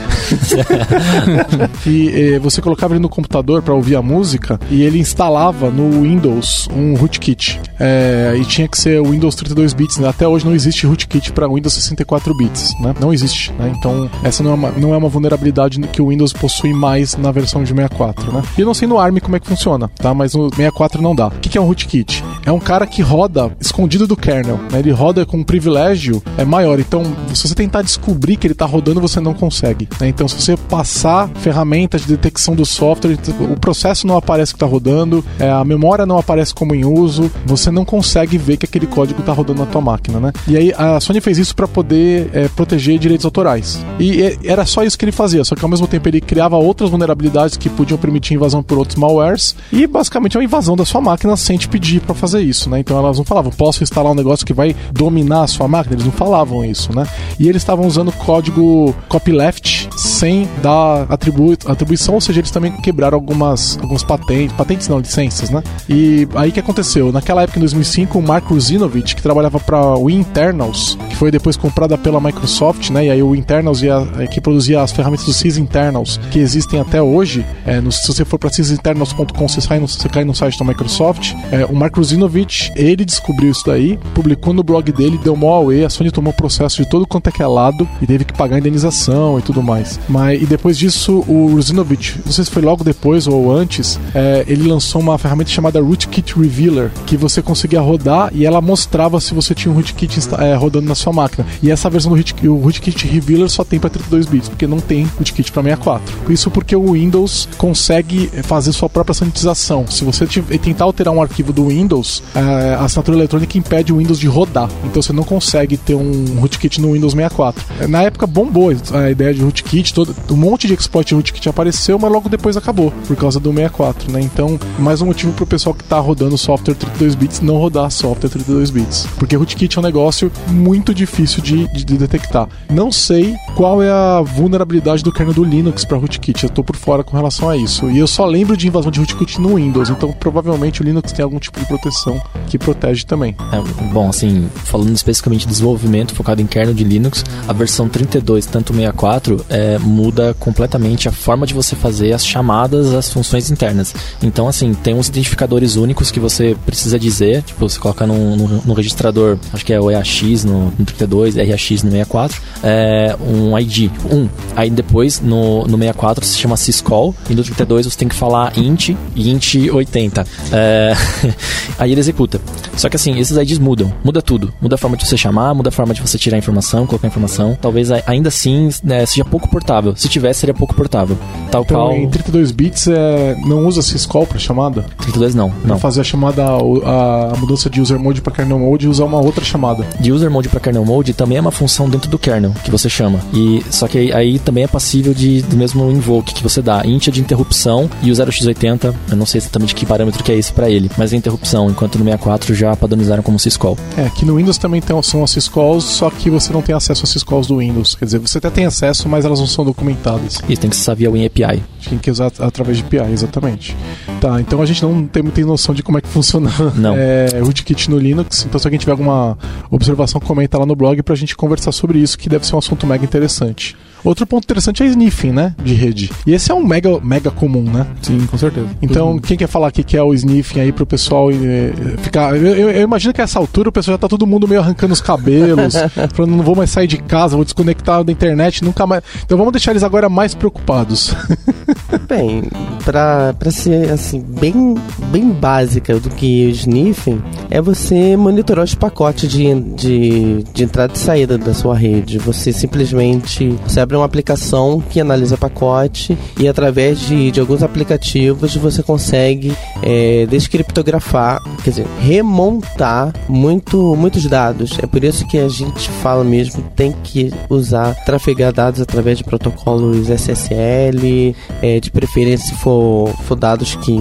e 1.87 2.09
eh, 2.09 2.38
você 2.38 2.61
colocava 2.61 2.94
ele 2.94 3.01
no 3.01 3.09
computador 3.09 3.62
para 3.62 3.75
ouvir 3.75 3.97
a 3.97 4.03
música 4.03 4.59
e 4.70 4.83
ele 4.83 4.99
instalava 4.99 5.70
no 5.70 6.03
Windows 6.03 6.68
um 6.75 6.94
rootkit. 6.94 7.61
É, 7.79 8.35
e 8.38 8.44
tinha 8.44 8.68
que 8.68 8.79
ser 8.79 9.01
o 9.01 9.11
Windows 9.11 9.35
32 9.35 9.75
bits. 9.75 9.99
Né? 9.99 10.09
Até 10.09 10.27
hoje 10.27 10.44
não 10.44 10.55
existe 10.55 10.87
rootkit 10.87 11.33
para 11.33 11.49
Windows 11.49 11.75
64 11.75 12.37
bits, 12.37 12.73
né? 12.81 12.94
Não 13.01 13.12
existe. 13.12 13.53
Né? 13.53 13.73
Então 13.77 14.11
essa 14.23 14.42
não 14.42 14.53
é, 14.53 14.55
uma, 14.55 14.70
não 14.73 14.94
é 14.94 14.97
uma 14.97 15.09
vulnerabilidade 15.09 15.81
que 15.81 16.01
o 16.01 16.09
Windows 16.09 16.33
possui 16.33 16.73
mais 16.73 17.16
na 17.16 17.31
versão 17.31 17.62
de 17.62 17.70
64, 17.70 18.33
né? 18.33 18.42
E 18.57 18.61
eu 18.61 18.66
não 18.66 18.75
sei 18.75 18.88
no 18.88 18.99
ARM 18.99 19.18
como 19.18 19.37
é 19.37 19.40
que 19.40 19.47
funciona, 19.47 19.88
tá? 19.97 20.14
Mas 20.14 20.35
no 20.35 20.49
64 20.51 21.03
não 21.03 21.14
dá. 21.14 21.29
O 21.29 21.31
que 21.31 21.59
é 21.59 21.61
um 21.61 21.66
rootkit? 21.66 22.25
É 22.44 22.53
um 22.53 22.61
cara 22.61 22.87
que 22.87 23.03
roda 23.03 23.55
escondido 23.61 24.07
do 24.07 24.16
kernel, 24.16 24.59
né? 24.70 24.79
Ele 24.79 24.90
roda 24.90 25.25
com 25.25 25.38
um 25.38 25.44
privilégio 25.64 26.22
é 26.37 26.44
maior. 26.44 26.79
Então, 26.79 27.03
se 27.33 27.48
você 27.48 27.55
tentar 27.55 27.81
descobrir 27.81 28.37
que 28.37 28.46
ele 28.46 28.53
está 28.53 28.66
rodando, 28.66 29.00
você 29.00 29.18
não 29.18 29.33
consegue. 29.33 29.88
Né? 29.98 30.09
Então, 30.09 30.29
se 30.29 30.40
você 30.40 30.57
passar 30.57 31.29
ferramentas 31.37 32.03
de 32.03 32.09
detecção 32.09 32.55
do 32.55 32.66
software, 32.66 33.16
o 33.50 33.59
processo 33.59 34.07
não 34.07 34.16
aparece 34.16 34.53
que 34.53 34.57
está 34.57 34.66
rodando, 34.66 35.24
é, 35.38 35.50
a 35.50 35.64
memória 35.64 36.05
não 36.05 36.18
aparece 36.18 36.55
como 36.55 36.74
em 36.74 36.85
uso, 36.85 37.31
você 37.46 37.70
não 37.70 37.85
consegue 37.85 38.37
ver 38.37 38.59
que 38.59 38.66
aquele 38.66 38.87
código 38.87 39.20
está 39.20 39.33
rodando 39.33 39.61
na 39.61 39.66
tua 39.66 39.81
máquina, 39.81 40.20
né? 40.20 40.33
E 40.46 40.57
aí 40.57 40.72
a 40.77 41.00
Sony 41.00 41.20
fez 41.20 41.38
isso 41.38 41.57
para 41.57 41.66
poder 41.66 42.29
é, 42.35 42.48
proteger 42.48 42.98
direitos 42.98 43.24
autorais. 43.24 43.83
E 43.98 44.37
era 44.44 44.66
só 44.66 44.83
isso 44.83 44.98
que 44.98 45.05
ele 45.05 45.12
fazia, 45.12 45.44
só 45.44 45.55
que 45.55 45.64
ao 45.64 45.70
mesmo 45.70 45.87
tempo 45.87 46.07
ele 46.09 46.20
criava 46.20 46.57
outras 46.57 46.90
vulnerabilidades 46.90 47.57
que 47.57 47.70
podiam 47.70 47.96
permitir 47.96 48.35
invasão 48.35 48.62
por 48.62 48.77
outros 48.77 48.98
malwares 48.98 49.57
e 49.72 49.87
basicamente 49.87 50.37
é 50.37 50.40
uma 50.40 50.44
invasão 50.44 50.77
da 50.77 50.85
sua 50.85 51.00
máquina 51.00 51.37
sem 51.37 51.57
te 51.57 51.68
pedir 51.68 52.00
para 52.00 52.14
fazer 52.14 52.40
isso, 52.42 52.68
né? 52.68 52.81
Então 52.81 52.98
elas 52.98 53.16
não 53.16 53.24
falavam, 53.24 53.50
posso 53.50 53.83
instalar 53.83 54.12
um 54.12 54.16
negócio 54.16 54.44
que 54.44 54.53
vai 54.53 54.77
dominar 54.92 55.44
a 55.44 55.46
sua 55.55 55.69
máquina, 55.69 55.95
eles 55.95 56.05
não 56.05 56.12
falavam 56.12 56.64
isso, 56.64 56.95
né? 56.95 57.07
E 57.38 57.49
eles 57.49 57.62
estavam 57.62 57.87
usando 57.87 58.12
código 58.12 58.95
copyleft 59.09 59.88
sem 59.97 60.49
dar 60.62 61.07
atribu 61.09 61.55
atribuição, 61.67 62.14
ou 62.14 62.21
seja, 62.21 62.40
eles 62.40 62.51
também 62.51 62.73
quebraram 62.73 63.17
algumas, 63.17 63.79
algumas 63.81 64.03
patentes, 64.03 64.55
patentes 64.57 64.88
não, 64.88 64.99
licenças, 64.99 65.51
né? 65.51 65.62
E 65.88 66.27
aí 66.35 66.53
que 66.53 66.61
aconteceu? 66.61 67.12
Naquela 67.12 67.43
época, 67.43 67.59
em 67.59 67.61
2005, 67.61 68.19
o 68.19 68.23
Mark 68.23 68.47
Ruzinovich, 68.47 69.14
que 69.14 69.23
trabalhava 69.23 69.61
para 69.61 69.99
o 69.99 70.09
Internals, 70.09 70.97
que 71.11 71.17
foi 71.17 71.31
depois 71.31 71.57
comprada 71.57 71.99
pela 71.99 72.21
Microsoft, 72.21 72.90
né? 72.90 73.07
E 73.07 73.11
aí 73.11 73.23
o 73.23 73.35
Internals 73.35 73.83
ia, 73.83 74.07
é, 74.19 74.27
que 74.27 74.40
produzia 74.40 74.81
as 74.81 74.93
ferramentas 74.93 75.27
do 75.27 75.33
Sys 75.33 75.59
Internals, 75.59 76.19
que 76.31 76.38
existem 76.38 76.81
até 76.81 77.03
hoje. 77.03 77.45
É, 77.67 77.81
no, 77.81 77.93
se 77.93 78.07
você 78.07 78.25
for 78.25 78.38
para 78.38 78.51
sysinternals.com, 78.51 79.49
você, 79.49 79.61
você 79.61 80.09
cai 80.09 80.25
no 80.25 80.35
site 80.35 80.59
da 80.59 80.64
Microsoft. 80.64 81.35
É, 81.51 81.64
o 81.67 81.75
Mark 81.75 81.97
Ruzinovich, 81.97 82.73
ele 82.77 83.05
descobriu 83.05 83.51
isso 83.51 83.64
daí, 83.67 83.99
publicou 84.14 84.55
no 84.55 84.62
blog 84.62 84.90
dele, 84.93 85.19
deu 85.23 85.37
mó 85.37 85.43
away, 85.52 85.85
a 85.85 85.90
Sony 85.90 86.11
tomou 86.11 86.33
processo 86.33 86.83
de 86.83 86.88
todo 86.88 87.07
quanto 87.07 87.28
é 87.28 87.33
que 87.33 87.42
é 87.42 87.46
lado 87.46 87.88
e 88.00 88.07
teve 88.07 88.24
que 88.24 88.33
pagar 88.33 88.59
indenização 88.59 89.38
e 89.38 89.42
tudo 89.42 89.62
mais. 89.62 89.98
Mas 90.09 90.42
e 90.42 90.47
depois 90.47 90.78
disso, 90.78 91.24
o 91.28 91.49
Ruzinovich, 91.49 92.20
não 92.24 92.32
sei 92.32 92.45
se 92.45 92.51
foi 92.51 92.62
logo 92.62 92.84
depois 92.84 93.26
ou 93.26 93.53
antes, 93.53 93.99
é, 94.14 94.45
ele 94.47 94.68
lançou 94.68 95.01
uma 95.01 95.16
ferramenta 95.18 95.51
chamada 95.51 95.80
Rootkit 95.80 96.38
Revealer, 96.38 96.90
que 97.07 97.16
você 97.16 97.42
conseguia 97.42 97.80
rodar 97.80 98.30
e 98.32 98.45
ela 98.45 98.61
mostrava 98.61 99.20
se 99.20 99.34
você 99.34 99.55
tinha 99.55 99.72
um 99.72 99.74
rootkit 99.74 100.18
é, 100.38 100.55
rodando 100.55 100.88
na 100.88 100.95
sua 100.95 101.12
máquina. 101.12 101.47
E 101.62 101.70
essa 101.70 101.88
versão 101.90 102.11
do 102.11 102.16
rootkit, 102.16 102.49
o 102.49 102.57
rootkit 102.57 103.07
Revealer 103.07 103.49
só 103.49 103.64
tem 103.64 103.78
para 103.78 103.90
32 103.90 104.26
bits, 104.26 104.49
porque 104.49 104.66
não 104.66 104.80
tem 104.80 105.05
rootkit 105.16 105.53
para 105.53 105.62
64. 105.62 106.32
Isso 106.32 106.51
porque 106.51 106.74
o 106.74 106.92
Windows 106.92 107.49
consegue 107.59 108.30
fazer 108.42 108.72
sua 108.72 108.88
própria 108.88 109.14
sanitização. 109.14 109.86
Se 109.88 110.05
você 110.05 110.26
tentar 110.59 110.84
alterar 110.84 111.12
um 111.12 111.22
arquivo 111.22 111.53
do 111.53 111.68
Windows, 111.68 112.22
é, 112.34 112.74
a 112.74 112.84
assinatura 112.84 113.18
eletrônica 113.18 113.57
impede 113.59 113.92
o 113.92 113.99
Windows 113.99 114.18
de 114.18 114.26
rodar. 114.26 114.68
Então 114.84 115.01
você 115.03 115.12
não 115.12 115.24
consegue 115.24 115.34
ter 115.76 115.95
um 115.95 116.41
rootkit 116.41 116.80
no 116.80 116.93
Windows 116.93 117.12
64. 117.12 117.89
Na 117.89 118.03
época 118.03 118.26
bombou 118.26 118.72
a 118.93 119.11
ideia 119.11 119.35
de 119.35 119.43
rootkit, 119.43 119.93
todo, 119.95 120.14
um 120.30 120.37
monte 120.37 120.66
de 120.66 120.74
exploit 120.74 121.07
de 121.07 121.14
rootkit 121.14 121.49
apareceu, 121.49 121.99
mas 121.99 122.11
logo 122.11 122.28
depois 122.28 122.57
acabou, 122.57 122.93
por 123.07 123.16
causa 123.16 123.39
do 123.39 123.51
64, 123.51 124.12
né? 124.12 124.20
Então, 124.20 124.59
mais 124.78 125.01
um 125.01 125.07
motivo 125.07 125.32
pro 125.32 125.47
pessoal 125.47 125.74
que 125.74 125.85
tá 125.85 125.99
rodando 125.99 126.37
software 126.37 126.74
32 126.74 127.14
bits 127.14 127.41
não 127.41 127.57
rodar 127.57 127.91
software 127.91 128.30
32 128.30 128.70
bits. 128.70 129.07
Porque 129.18 129.37
rootkit 129.37 129.76
é 129.76 129.80
um 129.80 129.85
negócio 129.85 130.30
muito 130.49 130.95
difícil 130.95 131.43
de, 131.43 131.66
de, 131.72 131.85
de 131.85 131.97
detectar. 131.97 132.49
Não 132.70 132.91
sei 132.91 133.35
qual 133.55 133.82
é 133.82 133.91
a 133.91 134.20
vulnerabilidade 134.20 135.03
do 135.03 135.12
kernel 135.12 135.35
do 135.35 135.45
Linux 135.45 135.85
para 135.85 135.99
rootkit, 135.99 136.45
eu 136.45 136.51
tô 136.51 136.62
por 136.62 136.76
fora 136.76 137.05
com 137.05 137.16
relação 137.16 137.49
a 137.49 137.57
isso. 137.57 137.91
E 137.91 137.99
eu 137.99 138.07
só 138.07 138.24
lembro 138.24 138.57
de 138.57 138.68
invasão 138.68 138.91
de 138.91 139.01
rootkit 139.01 139.41
no 139.41 139.57
Windows, 139.57 139.91
então 139.91 140.12
provavelmente 140.12 140.82
o 140.82 140.85
Linux 140.85 141.12
tem 141.12 141.22
algum 141.22 141.39
tipo 141.39 141.59
de 141.59 141.66
proteção 141.66 142.20
que 142.47 142.59
protege 142.59 143.05
também. 143.05 143.37
É, 143.53 143.85
bom, 143.93 144.09
assim, 144.09 144.49
falando 144.55 144.95
especificamente 144.95 145.24
de 145.31 145.47
desenvolvimento 145.47 146.14
focado 146.14 146.41
em 146.41 146.47
kernel 146.47 146.75
de 146.75 146.85
Linux, 146.85 147.25
a 147.49 147.53
versão 147.53 147.89
32, 147.89 148.47
tanto 148.47 148.72
64, 148.72 149.45
é, 149.49 149.79
muda 149.79 150.35
completamente 150.39 151.09
a 151.09 151.12
forma 151.12 151.47
de 151.47 151.55
você 151.55 151.75
fazer 151.75 152.12
as 152.12 152.27
chamadas 152.27 152.93
às 152.93 153.11
funções 153.12 153.51
internas. 153.51 153.95
Então, 154.22 154.49
assim, 154.49 154.75
tem 154.75 154.95
uns 154.95 155.09
identificadores 155.09 155.77
únicos 155.77 156.11
que 156.11 156.20
você 156.20 156.57
precisa 156.66 156.99
dizer, 156.99 157.43
tipo, 157.43 157.68
você 157.68 157.79
coloca 157.79 158.07
no, 158.07 158.75
registrador, 158.75 159.39
acho 159.53 159.64
que 159.64 159.72
é 159.72 159.81
o 159.81 159.91
EAX 159.91 160.45
no, 160.45 160.72
no 160.79 160.85
32, 160.85 161.37
RAX 161.37 161.83
no 161.83 161.91
64, 161.91 162.43
é, 162.62 163.16
um 163.20 163.59
ID, 163.59 163.91
um. 164.11 164.29
Aí 164.57 164.70
depois, 164.70 165.20
no, 165.20 165.64
no 165.66 165.79
64, 165.79 166.25
se 166.25 166.39
chama 166.39 166.57
syscall, 166.57 167.14
e 167.29 167.35
no 167.35 167.43
32 167.43 167.87
você 167.87 167.97
tem 167.97 168.09
que 168.09 168.14
falar 168.14 168.57
int 168.59 168.91
e 169.14 169.31
int 169.31 169.55
80. 169.72 170.27
É, 170.53 170.95
aí 171.79 171.93
ele 171.93 172.01
executa. 172.01 172.41
Só 172.77 172.89
que 172.89 172.97
assim, 172.97 173.18
esses 173.18 173.37
IDs 173.37 173.59
mudam, 173.59 173.93
muda 174.03 174.20
tudo. 174.20 174.53
Muda 174.61 174.75
a 174.75 174.79
forma 174.79 174.97
de 174.97 175.07
você 175.07 175.14
chamar, 175.17 175.55
muda 175.55 175.69
a 175.69 175.73
forma 175.73 175.95
de 175.95 176.01
você 176.01 176.19
tirar 176.19 176.37
a 176.37 176.39
informação, 176.39 176.87
colocar 176.87 177.07
a 177.07 177.11
informação. 177.11 177.57
Talvez 177.61 177.91
ainda 177.91 178.29
assim 178.29 178.69
né, 178.83 179.05
seja 179.07 179.25
pouco 179.25 179.49
portável. 179.49 179.95
Se 179.97 180.09
tivesse, 180.09 180.41
seria 180.41 180.55
pouco 180.55 180.75
portável. 180.75 181.17
Tal 181.51 181.62
então, 181.62 181.77
qual. 181.77 181.93
Em 181.93 182.09
32 182.09 182.51
bits 182.51 182.89
é, 182.89 183.37
não 183.45 183.67
usa 183.67 183.83
syscall 183.83 184.27
para 184.27 184.39
chamada? 184.39 184.85
32 184.99 185.35
não. 185.35 185.51
Pra 185.51 185.69
não. 185.69 185.79
fazer 185.79 186.01
a 186.01 186.05
chamada, 186.05 186.45
a, 186.45 187.33
mudança 187.39 187.69
de 187.71 187.81
user 187.81 187.99
mode 187.99 188.21
para 188.21 188.33
kernel 188.33 188.59
mode 188.59 188.87
e 188.87 188.89
usar 188.89 189.05
uma 189.05 189.19
outra 189.19 189.45
chamada. 189.45 189.87
De 190.01 190.12
user 190.12 190.31
mode 190.31 190.49
para 190.49 190.61
kernel 190.61 190.85
mode 190.85 191.12
também 191.12 191.39
é 191.39 191.41
uma 191.41 191.51
função 191.51 191.89
dentro 191.89 192.11
do 192.11 192.19
kernel 192.19 192.53
que 192.65 192.71
você 192.71 192.89
chama. 192.89 193.21
E 193.33 193.62
só 193.71 193.87
que 193.89 193.99
aí, 193.99 194.12
aí 194.12 194.39
também 194.39 194.65
é 194.65 194.69
passível 194.69 195.15
de, 195.15 195.43
do 195.43 195.57
mesmo 195.57 195.91
invoke 195.91 196.35
que 196.35 196.43
você 196.43 196.61
dá. 196.61 196.85
Int 196.85 197.09
é 197.09 197.11
de 197.11 197.21
interrupção 197.21 197.89
e 198.03 198.11
o 198.11 198.15
0x80, 198.15 198.95
eu 199.11 199.17
não 199.17 199.27
sei 199.27 199.39
exatamente 199.39 199.75
que 199.75 199.87
parâmetro 199.87 200.23
que 200.23 200.33
é 200.33 200.37
esse 200.37 200.53
para 200.53 200.69
ele, 200.71 200.91
mas 200.97 201.12
é 201.12 201.17
interrupção, 201.17 201.71
enquanto 201.71 201.99
no 201.99 202.05
64 202.05 202.55
já 202.55 202.75
padronizaram 202.77 203.23
como 203.23 203.39
syscall. 203.39 203.77
É, 203.97 204.09
que 204.11 204.25
no 204.25 204.37
Windows 204.37 204.59
também 204.59 204.81
tem, 204.81 204.95
são 205.05 205.22
as 205.22 205.30
syscalls, 205.30 205.84
só 205.84 206.11
que 206.11 206.30
você 206.30 206.52
não 206.52 206.62
tem 206.62 206.74
acesso 206.74 207.05
às 207.05 207.11
syscalls 207.11 207.46
do 207.46 207.59
Windows. 207.59 207.94
Quer 207.94 208.05
dizer, 208.05 208.18
você 208.18 208.38
até 208.38 208.50
tem 208.50 208.66
acesso, 208.66 209.09
mas 209.09 209.24
elas 209.24 209.40
não 209.40 209.46
são 209.46 209.64
documentadas. 209.64 210.40
Isso 210.48 210.61
tem 210.61 210.70
que 210.70 210.76
ser 210.76 210.94
via 210.94 211.11
WinAPI. 211.11 211.62
Tem 211.88 211.98
que 211.98 212.11
usar 212.11 212.32
através 212.38 212.78
de 212.78 212.84
API, 212.84 213.12
exatamente. 213.12 213.76
Tá, 214.20 214.40
então 214.40 214.61
a 214.62 214.66
gente 214.66 214.82
não 214.82 215.07
tem 215.07 215.22
muita 215.22 215.40
noção 215.42 215.74
de 215.74 215.82
como 215.82 215.98
é 215.98 216.00
que 216.00 216.09
funciona 216.09 216.50
não. 216.74 216.94
é, 216.96 217.28
rootkit 217.40 217.90
no 217.90 217.98
Linux. 217.98 218.44
Então 218.44 218.59
se 218.59 218.66
alguém 218.66 218.78
tiver 218.78 218.92
alguma 218.92 219.36
observação, 219.70 220.20
comenta 220.20 220.59
lá 220.59 220.66
no 220.66 220.74
blog 220.74 221.02
pra 221.02 221.14
gente 221.14 221.36
conversar 221.36 221.72
sobre 221.72 221.98
isso, 221.98 222.18
que 222.18 222.28
deve 222.28 222.46
ser 222.46 222.55
um 222.55 222.59
assunto 222.59 222.86
mega 222.86 223.05
interessante. 223.05 223.76
Outro 224.05 224.26
ponto 224.26 224.44
interessante 224.44 224.82
é 224.82 224.86
sniffing, 224.86 225.32
né? 225.32 225.55
De 225.64 225.72
rede. 225.74 226.11
E 226.26 226.34
esse 226.34 226.50
é 226.50 226.55
um 226.55 226.62
mega, 226.62 227.00
mega 227.00 227.30
comum, 227.30 227.62
né? 227.62 227.86
Sim, 228.02 228.26
com 228.26 228.36
certeza. 228.36 228.68
Então, 228.82 229.12
uhum. 229.12 229.18
quem 229.18 229.36
quer 229.36 229.48
falar 229.48 229.72
que 229.72 229.96
é 229.96 230.02
o 230.02 230.12
sniffing 230.12 230.61
aí 230.61 230.72
pro 230.72 230.84
pessoal 230.84 231.30
é, 231.30 231.72
ficar. 231.98 232.36
Eu, 232.36 232.46
eu, 232.46 232.70
eu, 232.70 232.82
imagino 232.82 233.14
que 233.14 233.20
a 233.20 233.24
essa 233.24 233.38
altura 233.38 233.70
o 233.70 233.72
pessoal 233.72 233.94
já 233.94 233.98
tá 233.98 234.09
todo 234.09 234.26
mundo 234.26 234.46
meio 234.46 234.61
arrancando 234.61 234.92
os 234.92 235.00
cabelos, 235.00 235.74
falando, 236.12 236.36
não 236.36 236.44
vou 236.44 236.55
mais 236.55 236.70
sair 236.70 236.86
de 236.86 236.98
casa, 236.98 237.36
vou 237.36 237.44
desconectar 237.44 238.05
da 238.05 238.12
internet, 238.12 238.62
nunca 238.62 238.86
mais. 238.86 239.02
Então 239.24 239.38
vamos 239.38 239.52
deixar 239.52 239.70
eles 239.70 239.82
agora 239.82 240.09
mais 240.09 240.34
preocupados. 240.34 241.14
Bem, 242.09 242.42
pra, 242.84 243.32
pra 243.32 243.50
ser 243.50 243.90
assim, 243.90 244.20
bem, 244.20 244.74
bem 245.11 245.30
básica 245.30 245.98
do 245.98 246.11
que 246.11 246.46
o 246.46 246.50
sniffing, 246.50 247.22
é 247.50 247.61
você 247.61 248.16
monitorar 248.16 248.64
os 248.64 248.74
pacotes 248.74 249.30
de, 249.30 249.55
de, 249.55 250.42
de 250.52 250.64
entrada 250.64 250.92
e 250.94 250.98
saída 250.98 251.38
da 251.38 251.55
sua 251.55 251.74
rede. 251.76 252.18
Você 252.18 252.52
simplesmente 252.52 253.57
você 253.66 253.80
abre 253.80 253.93
uma 253.97 254.07
aplicação 254.07 254.80
que 254.80 255.01
analisa 255.01 255.36
pacote 255.36 256.16
e 256.38 256.47
através 256.47 257.01
de, 257.01 257.30
de 257.30 257.40
alguns 257.40 257.62
aplicativos 257.62 258.55
você 258.57 258.82
consegue 258.82 259.53
é, 259.82 260.26
descriptografar, 260.26 261.42
quer 261.62 261.70
dizer, 261.70 261.86
remontar 262.01 263.12
muito, 263.28 263.97
muitos 263.97 264.26
dados. 264.26 264.78
É 264.82 264.86
por 264.86 265.03
isso 265.03 265.26
que 265.26 265.38
a 265.38 265.49
gente 265.49 265.88
fala 266.03 266.22
mesmo 266.22 266.62
tem 266.76 266.92
que 266.92 267.32
usar, 267.49 267.95
trafegar 268.05 268.53
dados 268.53 268.80
através 268.80 269.18
de 269.18 269.24
protocolos 269.24 270.09
SSL, 270.09 271.34
é, 271.62 271.80
de 271.80 271.90
preferência 271.90 272.45
se 272.45 272.55
for, 272.55 273.09
for 273.24 273.36
dados 273.36 273.74
que 273.76 273.97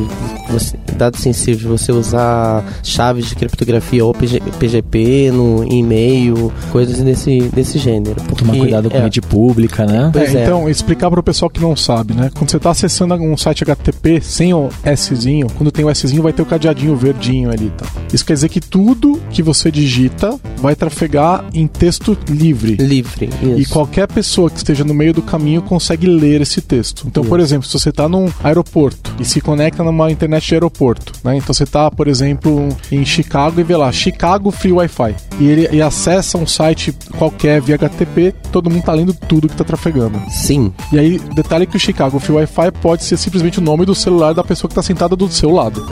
você, 0.50 0.78
dados 0.98 1.22
sensíveis, 1.22 1.64
você 1.64 1.92
usar 1.92 2.64
chaves 2.84 3.28
de 3.28 3.36
criptografia 3.36 4.06
ou 4.06 4.14
PG, 4.14 4.42
PGP 4.60 5.32
no 5.32 5.64
e-mail, 5.64 6.52
coisas 6.72 7.00
desse, 7.02 7.42
desse 7.54 7.80
gênero. 7.80 8.22
Porque, 8.24 8.44
Tomar 8.44 8.58
cuidado 8.58 8.90
com 8.90 8.98
é, 8.98 9.02
rede 9.02 9.22
pública, 9.22 9.83
né? 9.86 10.12
É, 10.16 10.20
é. 10.20 10.44
Então, 10.44 10.70
explicar 10.70 11.10
para 11.10 11.20
o 11.20 11.24
pessoal 11.24 11.50
que 11.50 11.62
não 11.62 11.76
sabe, 11.76 12.14
né? 12.14 12.30
Quando 12.34 12.50
você 12.50 12.58
está 12.58 12.72
acessando 12.72 13.14
um 13.16 13.38
site 13.38 13.64
HTTP 13.64 14.22
sem 14.22 14.54
o 14.54 14.70
Szinho, 14.96 15.48
quando 15.58 15.72
tem 15.72 15.86
o 15.86 15.94
Szinho 15.94 16.24
vai 16.24 16.34
ter 16.34 16.42
o 16.42 16.46
cadeadinho 16.46 16.96
verdinho 16.96 17.52
ali, 17.52 17.72
tá? 17.78 17.86
Isso 18.12 18.26
quer 18.26 18.34
dizer 18.34 18.50
que 18.50 18.60
tudo 18.60 19.20
que 19.30 19.42
você 19.42 19.72
digita 19.72 20.40
vai 20.58 20.76
trafegar 20.76 21.46
em 21.54 21.68
texto 21.68 22.18
livre. 22.30 22.76
Livre, 22.76 23.30
isso. 23.42 23.60
E 23.60 23.66
qualquer 23.66 24.08
pessoa 24.08 24.50
que 24.50 24.58
esteja 24.58 24.84
no 24.84 24.94
meio 24.94 25.14
do 25.14 25.22
caminho 25.22 25.62
consegue 25.62 26.08
ler 26.08 26.42
esse 26.42 26.62
texto. 26.62 27.06
Então, 27.08 27.24
por 27.24 27.40
exemplo, 27.40 27.68
se 27.68 27.78
você 27.78 27.90
está 27.90 28.08
num 28.08 28.30
aeroporto 28.44 29.14
e 29.20 29.26
se 29.26 29.42
conecta 29.42 29.84
numa 29.84 30.12
internet 30.12 30.48
de 30.48 30.54
aeroporto, 30.54 31.14
né? 31.24 31.38
Então 31.38 31.54
você 31.54 31.64
está, 31.64 31.90
por 31.90 32.08
exemplo, 32.08 32.70
em 32.92 33.06
Chicago 33.06 33.60
e 33.60 33.64
vê 33.64 33.76
lá 33.76 33.92
Chicago 33.92 34.52
Free 34.52 34.72
Wi-Fi 34.72 35.16
e 35.40 35.48
ele 35.48 35.70
e 35.72 35.82
acessa 35.82 36.38
um 36.38 36.46
site 36.46 36.94
qualquer 37.18 37.62
via 37.62 37.76
HTTP, 37.76 38.34
todo 38.52 38.70
mundo 38.70 38.80
está 38.80 38.94
lendo 38.94 39.14
tudo 39.14 39.48
que 39.48 39.54
está 39.54 39.63
trafegando. 39.64 40.22
Sim. 40.30 40.72
E 40.92 41.00
aí, 41.00 41.20
detalhe 41.20 41.66
que 41.66 41.78
o 41.78 41.80
Chicago 41.80 42.20
Free 42.20 42.36
Wi-Fi 42.36 42.72
pode 42.82 43.04
ser 43.04 43.18
simplesmente 43.18 43.60
o 43.60 43.62
nome 43.62 43.86
do 43.86 43.96
celular 43.96 44.34
da 44.34 44.44
pessoa 44.44 44.68
que 44.68 44.74
está 44.74 44.84
sentada 44.84 45.16
do 45.16 45.30
seu 45.30 45.52
lado. 45.52 45.86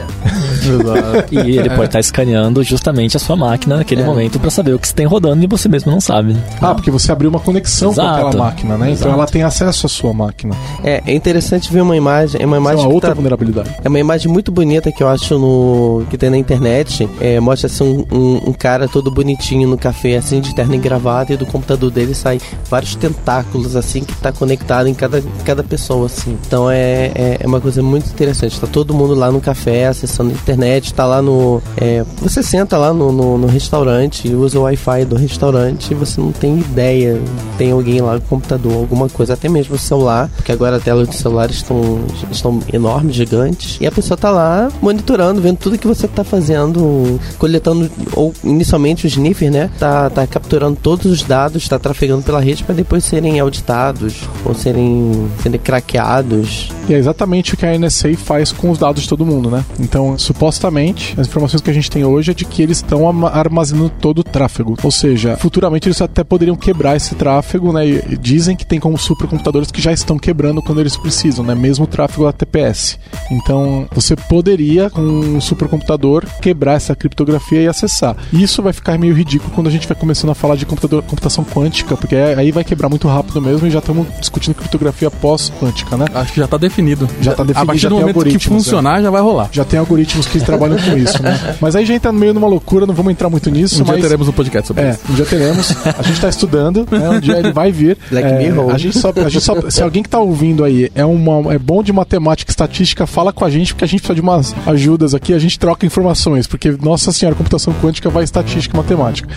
E 1.32 1.38
ele 1.58 1.70
pode 1.70 1.86
estar 1.86 2.00
escaneando 2.00 2.64
justamente 2.64 3.18
a 3.18 3.20
sua 3.20 3.36
máquina 3.36 3.78
naquele 3.78 4.04
momento 4.04 4.40
para 4.40 4.50
saber 4.50 4.74
o 4.74 4.80
que 4.80 4.88
você 4.88 4.94
tem 4.94 5.06
rodando 5.06 5.44
e 5.44 5.48
você 5.48 5.68
mesmo 5.68 5.92
não 5.92 6.02
sabe. 6.02 6.36
Ah, 6.62 6.74
porque 6.76 6.92
você 6.92 7.12
abriu 7.12 7.30
uma 7.30 7.40
conexão 7.40 7.94
com 7.94 8.02
Exato. 8.02 8.28
aquela 8.28 8.44
máquina, 8.46 8.78
né? 8.78 8.86
Então 8.92 9.08
Exato. 9.08 9.14
ela 9.14 9.26
tem 9.28 9.44
acesso 9.44 9.86
à 9.86 9.90
sua 9.90 10.14
máquina. 10.14 10.56
É, 10.84 11.02
é 11.06 11.14
interessante 11.14 11.72
ver 11.72 11.82
uma 11.82 11.96
imagem. 11.96 12.42
É 12.42 12.46
uma 12.46 12.58
é 12.58 12.60
imagem 12.60 12.80
uma 12.82 12.88
que 12.90 12.94
outra 12.94 13.10
tá- 13.10 13.16
vulnerabilidade. 13.16 13.70
É 13.84 13.88
uma 13.90 14.00
imagem 14.00 14.32
muito 14.32 14.52
bonita 14.52 14.92
que 14.92 15.02
eu 15.04 15.08
acho 15.08 15.38
no 15.40 16.04
que 16.10 16.18
tem 16.18 16.30
na 16.30 16.38
internet. 16.38 17.08
É, 17.20 17.40
mostra 17.40 17.68
assim 17.68 17.84
um, 18.12 18.16
um- 18.16 18.50
um 18.50 18.54
cara 18.54 18.88
todo 18.88 19.10
bonitinho 19.12 19.68
no 19.68 19.78
café, 19.78 20.18
assim, 20.18 20.42
de 20.42 20.54
terno 20.56 20.76
e 20.76 20.78
gravata, 20.78 21.34
e 21.34 21.38
do 21.38 21.46
computador 21.46 21.90
dele 21.92 22.14
sai 22.14 22.40
vários 22.70 22.96
tentáculos, 22.96 23.76
assim, 23.76 24.04
que 24.04 24.14
tá 24.16 24.32
conectado 24.32 24.88
em 24.88 24.94
cada, 24.94 25.22
cada 25.46 25.64
pessoa, 25.64 26.06
assim. 26.06 26.38
Então 26.48 26.70
é, 26.70 27.12
é, 27.16 27.38
é 27.40 27.48
uma 27.48 27.60
coisa 27.62 27.82
muito 27.82 28.08
interessante. 28.10 28.60
Tá 28.60 28.68
todo 28.68 28.94
mundo 28.94 29.14
lá 29.16 29.32
no 29.32 29.40
café, 29.42 29.88
acessando 29.88 30.32
a 30.32 30.34
internet, 30.52 30.94
tá 30.94 31.06
lá 31.06 31.22
no. 31.22 31.62
é, 31.78 32.04
você 32.22 32.44
senta 32.44 32.78
lá 32.78 32.94
no, 32.94 33.12
no, 33.12 33.38
no 33.38 33.48
restaurante 33.48 34.34
usa 34.34 34.60
o 34.60 34.64
Wi-Fi 34.64 35.06
do 35.06 35.16
restaurante 35.16 35.92
e 35.92 35.96
você 35.96 36.20
não 36.20 36.32
tem 36.32 36.60
ideia. 36.60 37.20
Tem 37.58 37.72
alguém 37.72 38.02
lá 38.02 38.20
com 38.20 38.42
computador, 38.42 38.74
alguma 38.74 39.08
coisa, 39.08 39.34
até 39.34 39.48
mesmo 39.48 39.76
o 39.76 39.80
celular, 39.80 40.30
porque 40.36 40.52
agora 40.52 40.78
a 40.78 40.80
tela 40.80 41.06
dos 41.06 41.18
celulares 41.18 41.58
estão, 41.58 42.00
estão 42.32 42.60
enormes, 42.72 43.16
gigantes. 43.16 43.78
E 43.80 43.86
a 43.86 43.92
pessoa 43.92 44.18
tá 44.18 44.30
lá 44.30 44.70
monitorando, 44.82 45.42
vendo 45.42 45.58
tudo 45.58 45.78
que 45.78 45.88
você 45.88 46.08
tá 46.08 46.24
fazendo, 46.24 47.20
coletando, 47.38 47.90
ou 48.14 48.34
inicialmente 48.44 49.06
o 49.06 49.08
sniffer, 49.08 49.52
né? 49.52 49.70
Tá, 49.80 50.10
tá 50.10 50.26
capturando 50.26 50.78
todos 50.82 51.06
os 51.06 51.24
dados, 51.24 51.68
tá 51.68 51.78
trafegando 51.78 52.24
pela 52.24 52.40
rede 52.40 52.64
para 52.64 52.76
depois 52.76 53.04
serem 53.04 53.40
auditados 53.40 54.22
ou 54.46 54.54
serem, 54.54 55.30
serem 55.42 55.60
craqueados. 55.60 56.72
E 56.90 56.94
é 56.94 56.98
exatamente 56.98 57.54
o 57.54 57.58
que 57.58 57.66
a 57.66 57.78
NSA 57.78 58.16
faz 58.16 58.52
com 58.52 58.72
os 58.72 58.78
dados 58.78 59.04
de 59.04 59.10
todo 59.10 59.26
mundo, 59.26 59.50
né? 59.50 59.64
Então, 59.80 60.18
supostamente, 60.42 61.14
as 61.20 61.28
informações 61.28 61.62
que 61.62 61.70
a 61.70 61.74
gente 61.74 61.92
tem 61.92 62.04
hoje 62.04 62.32
é 62.32 62.34
de 62.34 62.46
que 62.46 62.64
eles 62.64 62.78
estão 62.78 63.08
armazenando 63.28 63.92
todo 63.92 64.20
o 64.20 64.24
tráfego. 64.24 64.76
Ou 64.82 64.90
seja, 64.90 65.38
futuramente 65.38 65.88
eles 65.88 66.02
até 66.02 66.24
poderiam 66.24 66.56
quebrar 66.56 66.96
esse 66.96 67.14
tráfego, 67.14 67.72
né? 67.72 67.88
E 67.88 68.18
dizem 68.18 68.56
que 68.56 68.66
tem 68.66 68.80
como 68.80 68.98
supercomputadores 68.98 69.70
que 69.70 69.80
já 69.80 69.94
estão 69.94 70.18
quebrando 70.18 70.60
quando 70.64 70.82
eles 70.82 70.98
precisam, 70.98 71.46
né? 71.46 71.54
Mesmo 71.54 71.86
o 71.86 71.88
tráfego 71.88 72.26
ATPS. 72.26 72.98
Então, 73.30 73.88
você 73.94 74.16
poderia, 74.16 74.90
com 74.90 75.02
um 75.02 75.40
supercomputador, 75.40 76.26
quebrar 76.42 76.74
essa 76.74 76.96
criptografia 76.96 77.62
e 77.62 77.68
acessar. 77.68 78.16
E 78.34 78.42
Isso 78.42 78.64
vai 78.64 78.74
ficar 78.74 78.98
meio 78.98 79.14
ridículo 79.14 79.52
quando 79.54 79.68
a 79.68 79.72
gente 79.72 79.88
vai 79.88 79.96
começando 79.96 80.32
a 80.32 80.36
falar 80.36 80.56
de 80.56 80.66
computação 80.66 81.44
quântica, 81.44 81.96
porque 81.96 82.16
aí 82.16 82.52
vai 82.52 82.64
quebrar 82.64 82.90
muito 82.90 83.08
rápido 83.08 83.40
mesmo 83.40 83.68
e 83.68 83.70
já 83.70 83.78
estamos 83.78 84.08
discutindo 84.20 84.56
criptografia 84.56 85.12
pós-quântica, 85.12 85.96
né? 85.96 86.06
Acho 86.16 86.34
que 86.34 86.40
já 86.40 86.48
tá 86.48 86.58
definido. 86.58 87.08
Já 87.22 87.36
tá 87.36 87.44
definido, 87.44 87.60
A 87.60 87.66
partir 87.66 87.88
do 87.88 87.96
momento 87.96 88.14
que 88.14 88.20
algoritmos, 88.20 88.64
funcionar, 88.64 89.04
já 89.04 89.12
vai 89.12 89.22
rolar. 89.22 89.50
Já 89.52 89.64
tem 89.64 89.80
algoritmos 89.80 90.31
que 90.40 90.46
trabalham 90.46 90.78
com 90.78 90.98
isso, 90.98 91.22
né? 91.22 91.56
Mas 91.60 91.76
aí 91.76 91.86
já 91.86 91.94
entra 91.94 92.12
no 92.12 92.20
meio 92.20 92.34
numa 92.34 92.48
loucura, 92.48 92.86
não 92.86 92.94
vamos 92.94 93.12
entrar 93.12 93.30
muito 93.30 93.50
nisso, 93.50 93.82
Um 93.82 93.86
dia 93.86 93.94
mas. 93.94 94.02
teremos 94.02 94.28
um 94.28 94.32
podcast 94.32 94.68
sobre 94.68 94.84
É, 94.84 94.90
isso. 94.92 95.00
um 95.10 95.14
dia 95.16 95.26
teremos. 95.26 95.72
A 95.98 96.02
gente 96.02 96.22
tá 96.22 96.30
estudando, 96.30 96.88
né? 96.92 97.10
Um 97.10 97.20
dia 97.20 97.38
ele 97.38 97.52
vai 97.52 97.72
vir. 97.72 97.98
Black 98.10 98.28
é, 98.28 98.38
Mirror. 98.38 98.74
A 98.74 98.78
gente 98.78 98.98
só, 98.98 99.12
a 99.16 99.30
gente 99.30 99.42
só, 99.42 99.70
se 99.70 99.84
alguém 99.84 100.04
que 100.04 100.10
tá 100.10 100.20
ouvindo 100.20 100.64
aí 100.64 100.90
é, 100.96 101.06
uma, 101.06 101.54
é 101.54 101.60
bom 101.60 101.84
de 101.84 101.92
matemática 101.94 102.50
e 102.50 102.54
estatística, 102.54 103.06
fala 103.06 103.32
com 103.34 103.44
a 103.46 103.50
gente, 103.50 103.74
porque 103.74 103.86
a 103.86 103.88
gente 103.88 104.00
precisa 104.02 104.16
de 104.16 104.22
umas 104.22 104.56
ajudas 104.66 105.14
aqui, 105.14 105.34
a 105.34 105.40
gente 105.40 105.60
troca 105.60 105.86
informações, 105.86 106.48
porque, 106.48 106.72
nossa 106.82 107.12
senhora, 107.12 107.36
computação 107.36 107.74
quântica 107.82 108.10
vai 108.10 108.24
estatística 108.24 108.76
e 108.76 108.78
matemática. 108.78 109.28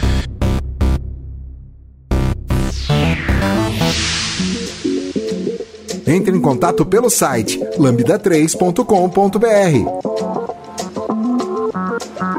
Entre 6.06 6.36
em 6.36 6.40
contato 6.40 6.84
pelo 6.84 7.08
site 7.08 7.58
lambda3.com.br. 7.78 10.53
Uh-huh. 11.94 12.33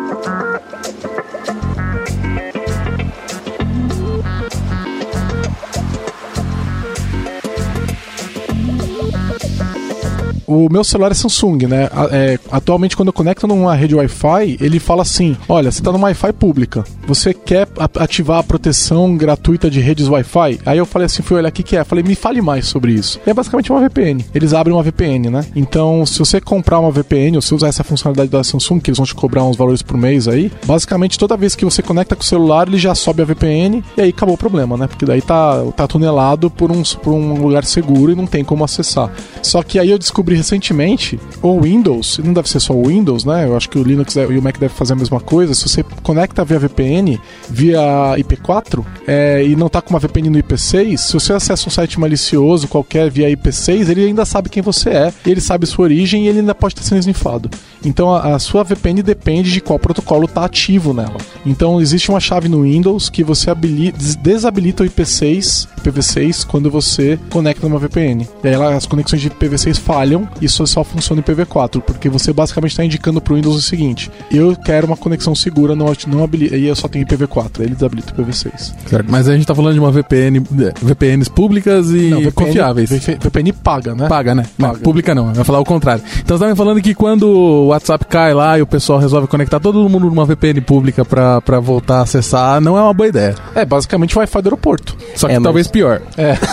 O 10.48 10.70
meu 10.72 10.84
celular 10.84 11.12
é 11.12 11.16
Samsung, 11.16 11.66
né? 11.68 11.90
É, 12.12 12.40
atualmente, 12.52 12.96
quando 12.96 13.08
eu 13.08 13.14
conecto 13.14 13.48
numa 13.48 13.74
rede 13.74 13.96
Wi-Fi, 13.96 14.58
ele 14.62 14.80
fala 14.80 15.02
assim: 15.02 15.36
olha, 15.50 15.72
você 15.72 15.80
está 15.80 15.92
numa 15.92 16.08
Wi-Fi 16.08 16.34
pública. 16.34 16.84
Você 17.08 17.34
quer 17.34 17.68
ativar 17.96 18.40
a 18.40 18.44
proteção 18.44 19.18
gratuita 19.18 19.70
de 19.70 19.80
redes 19.80 20.08
Wi-Fi? 20.08 20.60
Aí 20.66 20.78
eu 20.78 20.86
falei 20.86 21.08
assim: 21.08 21.24
fui 21.24 21.38
olhar 21.38 21.50
o 21.50 21.52
que, 21.52 21.64
que 21.64 21.76
é. 21.76 21.84
Falei, 21.84 22.04
me 22.04 22.16
fale 22.16 22.42
mais 22.42 22.68
sobre 22.68 22.94
isso. 22.94 23.20
E 23.26 23.30
é 23.30 23.34
basicamente 23.34 23.72
uma 23.72 23.82
VPN. 23.82 24.24
Eles 24.34 24.54
abrem 24.54 24.76
uma 24.76 24.84
VPN, 24.84 25.30
né? 25.30 25.46
Então, 25.56 26.06
se 26.06 26.20
você 26.20 26.40
comprar 26.40 26.80
uma 26.80 26.92
VPN, 26.92 27.38
ou 27.38 27.42
se 27.42 27.54
usar 27.56 27.68
essa 27.68 27.84
funcionalidade 27.84 28.30
da 28.30 28.44
Samsung, 28.44 28.80
que 28.80 28.90
eles 28.90 28.98
vão 28.98 29.06
te 29.06 29.16
cobrar 29.16 29.44
uns 29.44 29.58
valores 29.58 29.82
por 29.82 29.98
mês 29.98 30.28
aí, 30.28 30.52
basicamente 30.66 31.18
toda 31.18 31.36
vez 31.36 31.56
que 31.56 31.66
você 31.66 31.82
conecta 31.82 32.16
com 32.16 32.22
o 32.22 32.26
celular, 32.26 32.68
ele 32.68 32.78
já 32.78 32.94
sobe 32.94 33.22
a 33.22 33.26
VPN 33.26 33.84
e 33.98 34.02
aí 34.02 34.10
acabou 34.10 34.36
o 34.36 34.38
problema, 34.38 34.78
né? 34.78 34.88
Porque 34.88 35.06
daí 35.06 35.22
tá, 35.22 35.64
tá 35.76 35.88
tunelado 35.88 36.52
por 36.52 36.72
um, 36.72 36.84
por 36.84 37.14
um 37.14 37.42
lugar 37.42 37.66
seguro 37.66 38.12
e 38.12 38.16
não 38.16 38.28
tem 38.28 38.44
como 38.44 38.64
acessar. 38.64 39.12
Só 39.42 39.64
que 39.64 39.80
aí 39.80 39.90
eu 39.90 39.98
descobri 39.98 40.35
recentemente, 40.36 41.20
o 41.42 41.60
Windows, 41.62 42.20
não 42.24 42.34
deve 42.34 42.50
ser 42.50 42.60
só 42.60 42.74
o 42.74 42.88
Windows, 42.88 43.24
né? 43.26 43.46
Eu 43.46 43.56
acho 43.56 43.70
que 43.70 43.78
o 43.78 43.84
Linux 43.84 44.16
e 44.16 44.20
o 44.38 44.42
Mac 44.42 44.58
devem 44.58 44.76
fazer 44.76 44.94
a 44.94 44.96
mesma 44.96 45.20
coisa. 45.20 45.54
Se 45.54 45.68
você 45.68 45.84
conecta 46.04 46.44
via 46.46 46.60
VPN, 46.60 47.20
via 47.50 47.80
IP4, 48.18 48.84
é, 49.08 49.44
e 49.46 49.56
não 49.56 49.70
tá 49.70 49.82
com 49.82 49.92
uma 49.92 50.00
VPN 50.00 50.30
no 50.30 50.38
IP6, 50.40 50.98
se 50.98 51.14
você 51.14 51.34
acessa 51.34 51.68
um 51.68 51.72
site 51.72 52.00
malicioso 52.00 52.68
qualquer 52.68 53.10
via 53.10 53.30
IP6, 53.36 53.90
ele 53.90 54.06
ainda 54.06 54.26
sabe 54.26 54.50
quem 54.50 54.62
você 54.64 54.90
é, 54.90 55.14
ele 55.26 55.42
sabe 55.42 55.66
sua 55.66 55.84
origem 55.84 56.26
e 56.26 56.28
ele 56.28 56.40
ainda 56.40 56.56
pode 56.56 56.74
estar 56.74 56.84
sendo 56.84 57.00
snifado. 57.00 57.50
Então 57.84 58.14
a, 58.14 58.36
a 58.36 58.40
sua 58.40 58.64
VPN 58.64 59.02
depende 59.04 59.52
de 59.52 59.62
qual 59.62 59.78
protocolo 59.80 60.26
está 60.26 60.46
ativo 60.46 60.94
nela. 60.94 61.18
Então 61.46 61.80
existe 61.82 62.10
uma 62.10 62.20
chave 62.20 62.50
no 62.50 62.64
Windows 62.64 63.10
que 63.10 63.24
você 63.24 63.50
habili- 63.50 63.92
des- 63.92 64.16
desabilita 64.16 64.84
o 64.84 64.88
IP6, 64.88 65.68
IPv6 65.82 66.46
quando 66.46 66.70
você 66.72 67.20
conecta 67.30 67.68
numa 67.68 67.80
VPN. 67.80 68.28
E 68.44 68.48
aí 68.48 68.56
as 68.56 68.86
conexões 68.86 69.22
de 69.22 69.30
IPv6 69.30 69.78
falham 69.80 70.25
isso 70.42 70.66
só 70.68 70.84
funciona 70.84 71.22
em 71.22 71.24
IPv4, 71.24 71.82
porque 71.82 72.10
você 72.10 72.32
basicamente 72.34 72.72
está 72.72 72.84
indicando 72.86 73.20
para 73.22 73.34
o 73.34 73.36
Windows 73.36 73.56
o 73.56 73.62
seguinte: 73.62 74.12
eu 74.32 74.56
quero 74.56 74.88
uma 74.88 74.98
conexão 74.98 75.34
segura, 75.36 75.76
não, 75.76 75.92
não 76.08 76.24
habilita, 76.24 76.56
e 76.58 76.66
eu 76.66 76.76
só 76.76 76.88
tenho 76.88 77.06
IPv4, 77.06 77.60
aí 77.60 77.66
ele 77.66 77.76
desabilita 77.76 78.14
o 78.18 78.26
IPv6. 78.26 78.74
Certo. 78.88 79.06
Mas 79.10 79.28
a 79.28 79.34
gente 79.36 79.46
tá 79.46 79.54
falando 79.56 79.74
de 79.74 79.80
uma 79.80 79.92
VPN, 79.92 80.38
é, 80.60 80.74
VPNs 80.82 81.30
públicas 81.30 81.90
e 81.92 82.10
Não, 82.10 82.18
VPN, 82.20 82.32
confiáveis. 82.32 82.90
VPN, 82.90 83.54
paga, 83.54 83.96
né? 83.96 84.08
Paga, 84.08 84.36
né? 84.36 84.46
Não, 84.58 84.70
Paga. 84.70 84.80
pública 84.82 85.16
não, 85.16 85.34
vai 85.34 85.44
falar 85.44 85.60
o 85.60 85.66
contrário. 85.66 86.04
Então 86.20 86.38
você 86.38 86.44
tá 86.44 86.50
me 86.50 86.56
falando 86.56 86.82
que 86.82 86.94
quando 86.94 87.24
o 87.28 87.68
WhatsApp 87.68 88.06
cai 88.06 88.34
lá 88.34 88.58
e 88.58 88.62
o 88.62 88.68
pessoal 88.68 89.00
resolve 89.00 89.28
conectar 89.28 89.60
todo 89.60 89.88
mundo 89.90 90.06
numa 90.10 90.26
VPN 90.26 90.62
pública 90.62 91.04
pra, 91.06 91.42
pra 91.42 91.60
voltar 91.60 92.00
a 92.00 92.02
acessar, 92.02 92.60
não 92.62 92.78
é 92.78 92.82
uma 92.82 92.94
boa 92.94 93.08
ideia. 93.08 93.36
É 93.54 93.66
basicamente 93.66 94.16
o 94.16 94.20
Wi-Fi 94.20 94.42
do 94.42 94.48
aeroporto. 94.48 94.96
Só 95.16 95.28
que 95.28 95.34
É, 95.34 95.38
mas- 95.40 95.44
talvez 95.44 95.68
pior. 95.68 96.02
É. 96.18 96.36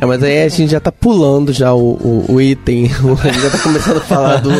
É, 0.00 0.06
mas 0.06 0.22
aí 0.22 0.42
a 0.44 0.48
gente 0.48 0.70
já 0.70 0.80
tá 0.80 0.92
pulando 0.92 1.52
já 1.52 1.72
o, 1.74 1.78
o, 1.80 2.24
o 2.34 2.40
item. 2.50 2.86
A 3.20 3.28
gente 3.28 3.40
já 3.40 3.50
tá 3.50 3.58
começando 3.58 3.96
a 3.96 4.00
falar 4.00 4.36
do. 4.40 4.50